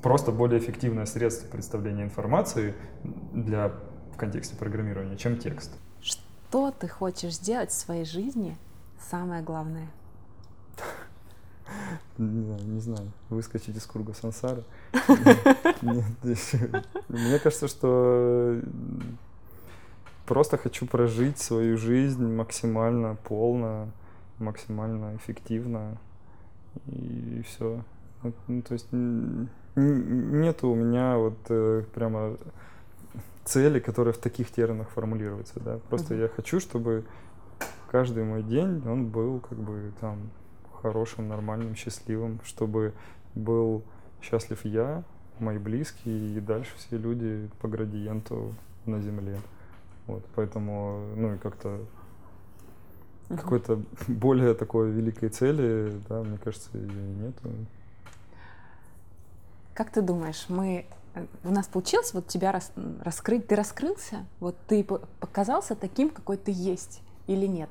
просто 0.01 0.31
более 0.31 0.59
эффективное 0.59 1.05
средство 1.05 1.47
представления 1.47 2.03
информации 2.03 2.73
для 3.03 3.73
в 4.13 4.17
контексте 4.17 4.55
программирования, 4.55 5.17
чем 5.17 5.38
текст. 5.38 5.71
Что 6.01 6.71
ты 6.71 6.88
хочешь 6.88 7.35
сделать 7.35 7.71
в 7.71 7.73
своей 7.73 8.05
жизни? 8.05 8.57
Самое 9.09 9.41
главное. 9.41 9.88
Не 12.17 12.43
знаю, 12.43 12.63
не 12.65 12.79
знаю. 12.81 13.11
Выскочить 13.29 13.77
из 13.77 13.85
круга 13.85 14.13
сансары. 14.13 14.63
Мне 15.81 17.39
кажется, 17.39 17.67
что 17.67 18.61
просто 20.25 20.57
хочу 20.57 20.85
прожить 20.85 21.39
свою 21.39 21.77
жизнь 21.77 22.25
максимально 22.25 23.15
полно, 23.15 23.89
максимально 24.41 25.15
эффективно, 25.15 25.97
и 26.88 27.43
все. 27.47 27.84
Ну, 28.47 28.61
то 28.61 28.73
есть 28.73 28.88
нет 28.91 30.63
у 30.63 30.76
меня 30.76 31.18
вот 31.18 31.38
э, 31.49 31.84
прямо 31.93 32.38
цели, 33.45 33.80
которая 33.80 34.13
в 34.13 34.18
таких 34.18 34.51
терминах 34.51 34.89
формулируется, 34.89 35.59
да. 35.59 35.80
Просто 35.89 36.13
uh-huh. 36.13 36.22
я 36.22 36.27
хочу, 36.27 36.59
чтобы 36.59 37.05
каждый 37.89 38.23
мой 38.23 38.43
день 38.43 38.81
он 38.88 39.07
был 39.07 39.39
как 39.39 39.57
бы 39.57 39.91
там 39.99 40.30
хорошим, 40.81 41.27
нормальным, 41.27 41.76
счастливым, 41.76 42.39
чтобы 42.43 42.93
был 43.35 43.84
счастлив 44.22 44.63
я, 44.65 45.03
мои 45.39 45.57
близкие 45.57 46.38
и 46.38 46.39
дальше 46.39 46.72
все 46.77 46.97
люди 46.97 47.49
по 47.59 47.68
градиенту 47.68 48.53
на 48.85 48.99
земле. 49.01 49.38
Вот, 50.07 50.23
поэтому, 50.35 51.05
ну 51.15 51.35
и 51.35 51.38
как-то 51.38 51.80
какой-то 53.38 53.82
более 54.08 54.53
такой 54.53 54.90
великой 54.91 55.30
цели, 55.30 55.94
да, 56.10 56.22
мне 56.22 56.38
кажется, 56.38 56.70
ее 56.74 56.88
и 56.88 57.24
нету. 57.24 57.49
Как 59.74 59.91
ты 59.91 60.02
думаешь, 60.02 60.45
мы 60.49 60.86
э, 61.14 61.26
у 61.44 61.52
нас 61.52 61.68
получилось 61.68 62.14
вот 62.14 62.28
тебя 62.28 62.52
рас, 62.52 62.72
раскрыть, 63.03 63.48
ты 63.48 63.56
раскрылся, 63.56 64.26
вот 64.40 64.56
ты 64.68 64.84
показался 64.84 65.76
таким, 65.76 66.10
какой 66.10 66.38
ты 66.38 66.52
есть 66.52 67.02
или 67.28 67.45
нет? 67.45 67.70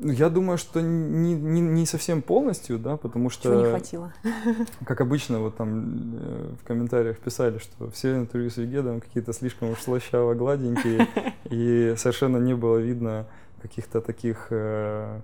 Я 0.00 0.28
думаю, 0.28 0.58
что 0.58 0.80
не, 0.80 1.34
не, 1.34 1.60
не 1.60 1.86
совсем 1.86 2.22
полностью, 2.22 2.78
да, 2.78 2.96
потому 2.96 3.30
что... 3.30 3.50
Чего 3.50 3.60
не 3.62 3.70
хватило? 3.70 4.12
Как 4.86 5.00
обычно, 5.00 5.40
вот 5.40 5.56
там 5.56 6.14
э, 6.14 6.54
в 6.60 6.64
комментариях 6.64 7.18
писали, 7.18 7.58
что 7.58 7.90
все 7.90 8.14
интервью 8.16 8.50
с 8.50 8.58
Вегедом 8.58 9.00
какие-то 9.00 9.32
слишком 9.32 9.70
уж 9.70 9.80
слащаво 9.80 10.34
гладенькие, 10.34 11.08
и 11.50 11.94
совершенно 11.96 12.36
не 12.36 12.54
было 12.54 12.76
видно 12.76 13.26
каких-то 13.60 14.00
таких 14.00 14.48
э, 14.50 15.20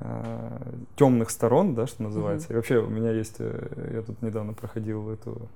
э, 0.00 0.58
темных 0.96 1.30
сторон, 1.30 1.74
да, 1.74 1.86
что 1.86 2.02
называется. 2.02 2.52
И 2.52 2.56
вообще 2.56 2.78
у 2.78 2.88
меня 2.88 3.10
есть, 3.10 3.36
э, 3.38 3.90
я 3.94 4.02
тут 4.02 4.22
недавно 4.22 4.52
проходил 4.52 5.10
эту 5.10 5.48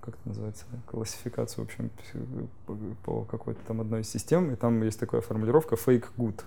как 0.00 0.14
это 0.14 0.28
называется, 0.28 0.64
классификацию, 0.86 1.66
в 1.66 1.68
общем, 1.68 1.90
по, 3.04 3.24
какой-то 3.24 3.60
там 3.66 3.80
одной 3.80 4.00
из 4.00 4.10
систем, 4.10 4.50
и 4.50 4.56
там 4.56 4.82
есть 4.82 4.98
такая 4.98 5.20
формулировка 5.20 5.74
fake 5.74 6.06
good. 6.16 6.40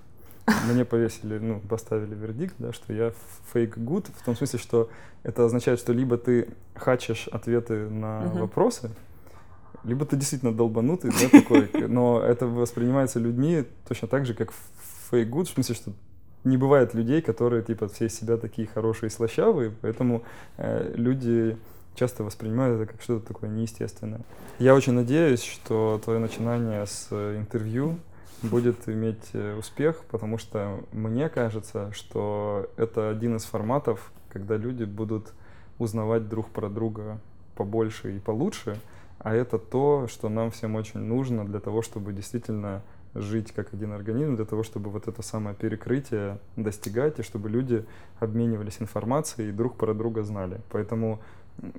Мне 0.69 0.83
повесили, 0.83 1.37
ну, 1.37 1.61
поставили 1.61 2.15
вердикт, 2.15 2.55
да, 2.57 2.73
что 2.73 2.91
я 2.91 3.13
fake 3.53 3.75
good, 3.75 4.07
в 4.11 4.25
том 4.25 4.35
смысле, 4.35 4.59
что 4.59 4.89
это 5.23 5.45
означает, 5.45 5.79
что 5.79 5.93
либо 5.93 6.17
ты 6.17 6.49
хачешь 6.75 7.27
ответы 7.29 7.87
на 7.89 8.23
uh-huh. 8.23 8.41
вопросы, 8.41 8.89
либо 9.83 10.05
ты 10.05 10.15
действительно 10.15 10.53
долбанутый, 10.53 11.11
да, 11.11 11.29
такой, 11.29 11.69
но 11.87 12.21
это 12.21 12.47
воспринимается 12.47 13.19
людьми 13.19 13.65
точно 13.87 14.07
так 14.07 14.25
же, 14.25 14.33
как 14.33 14.53
fake 15.11 15.29
good, 15.29 15.45
в 15.45 15.49
смысле, 15.49 15.75
что 15.75 15.91
не 16.43 16.57
бывает 16.57 16.93
людей, 16.93 17.21
которые, 17.21 17.63
типа, 17.63 17.87
все 17.87 18.07
из 18.07 18.15
себя 18.15 18.37
такие 18.37 18.67
хорошие 18.67 19.07
и 19.07 19.11
слащавые, 19.11 19.71
поэтому 19.81 20.23
э, 20.57 20.93
люди 20.95 21.57
часто 21.95 22.23
воспринимают 22.23 22.81
это 22.81 22.91
как 22.91 23.01
что-то 23.01 23.27
такое 23.27 23.49
неестественное. 23.49 24.21
Я 24.59 24.75
очень 24.75 24.93
надеюсь, 24.93 25.43
что 25.43 26.01
твое 26.03 26.19
начинание 26.19 26.85
с 26.85 27.11
интервью 27.11 27.97
будет 28.41 28.89
иметь 28.89 29.29
э, 29.33 29.55
успех, 29.57 30.03
потому 30.11 30.37
что 30.37 30.83
мне 30.91 31.29
кажется, 31.29 31.91
что 31.93 32.69
это 32.77 33.09
один 33.09 33.37
из 33.37 33.45
форматов, 33.45 34.11
когда 34.29 34.57
люди 34.57 34.83
будут 34.83 35.33
узнавать 35.79 36.27
друг 36.27 36.49
про 36.49 36.69
друга 36.69 37.19
побольше 37.55 38.17
и 38.17 38.19
получше, 38.19 38.77
а 39.23 39.33
это 39.33 39.57
то, 39.57 40.07
что 40.07 40.29
нам 40.29 40.51
всем 40.51 40.75
очень 40.75 40.99
нужно 40.99 41.45
для 41.45 41.59
того, 41.59 41.81
чтобы 41.81 42.13
действительно 42.13 42.81
жить 43.15 43.51
как 43.51 43.73
один 43.73 43.93
организм, 43.93 44.35
для 44.35 44.45
того, 44.45 44.63
чтобы 44.63 44.89
вот 44.89 45.07
это 45.07 45.21
самое 45.21 45.55
перекрытие 45.55 46.39
достигать, 46.55 47.19
и 47.19 47.23
чтобы 47.23 47.49
люди 47.49 47.85
обменивались 48.19 48.81
информацией 48.81 49.49
и 49.49 49.51
друг 49.53 49.75
про 49.75 49.93
друга 49.93 50.23
знали. 50.23 50.59
Поэтому 50.69 51.19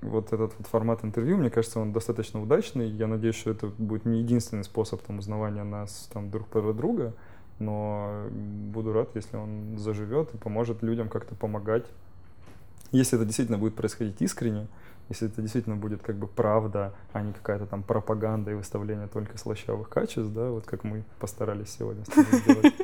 вот 0.01 0.33
этот 0.33 0.53
вот 0.57 0.67
формат 0.69 1.05
интервью, 1.05 1.37
мне 1.37 1.51
кажется, 1.51 1.81
он 1.81 1.93
достаточно 1.93 2.41
удачный. 2.41 2.89
Я 2.89 3.09
надеюсь, 3.09 3.35
что 3.35 3.51
это 3.51 3.67
будет 3.67 4.05
не 4.05 4.21
единственный 4.21 4.65
способ 4.65 5.03
там, 5.03 5.19
узнавания 5.19 5.65
нас 5.65 6.09
там, 6.13 6.31
друг 6.31 6.47
про 6.47 6.73
друга, 6.73 7.13
но 7.59 8.27
буду 8.73 8.93
рад, 8.93 9.11
если 9.15 9.37
он 9.37 9.77
заживет 9.77 10.33
и 10.35 10.39
поможет 10.39 10.83
людям 10.83 11.09
как-то 11.09 11.35
помогать. 11.35 11.85
Если 12.93 13.19
это 13.19 13.27
действительно 13.27 13.59
будет 13.59 13.75
происходить 13.75 14.23
искренне, 14.23 14.69
если 15.09 15.29
это 15.29 15.43
действительно 15.43 15.77
будет 15.77 16.03
как 16.03 16.17
бы 16.17 16.27
правда, 16.27 16.93
а 17.13 17.23
не 17.23 17.33
какая-то 17.33 17.67
там 17.67 17.83
пропаганда 17.83 18.51
и 18.51 18.55
выставление 18.55 19.09
только 19.09 19.39
слащавых 19.39 19.89
качеств, 19.89 20.33
да, 20.33 20.51
вот 20.51 20.65
как 20.65 20.85
мы 20.85 21.05
постарались 21.19 21.71
сегодня 21.79 22.05
сделать, 22.33 22.75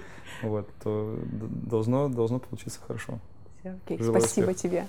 вот, 0.42 0.68
то 0.82 1.18
должно, 1.30 2.09
должно 2.09 2.38
получиться 2.38 2.80
хорошо. 2.86 3.18
Окей, 3.64 4.02
спасибо 4.02 4.55
тебе. 4.55 4.86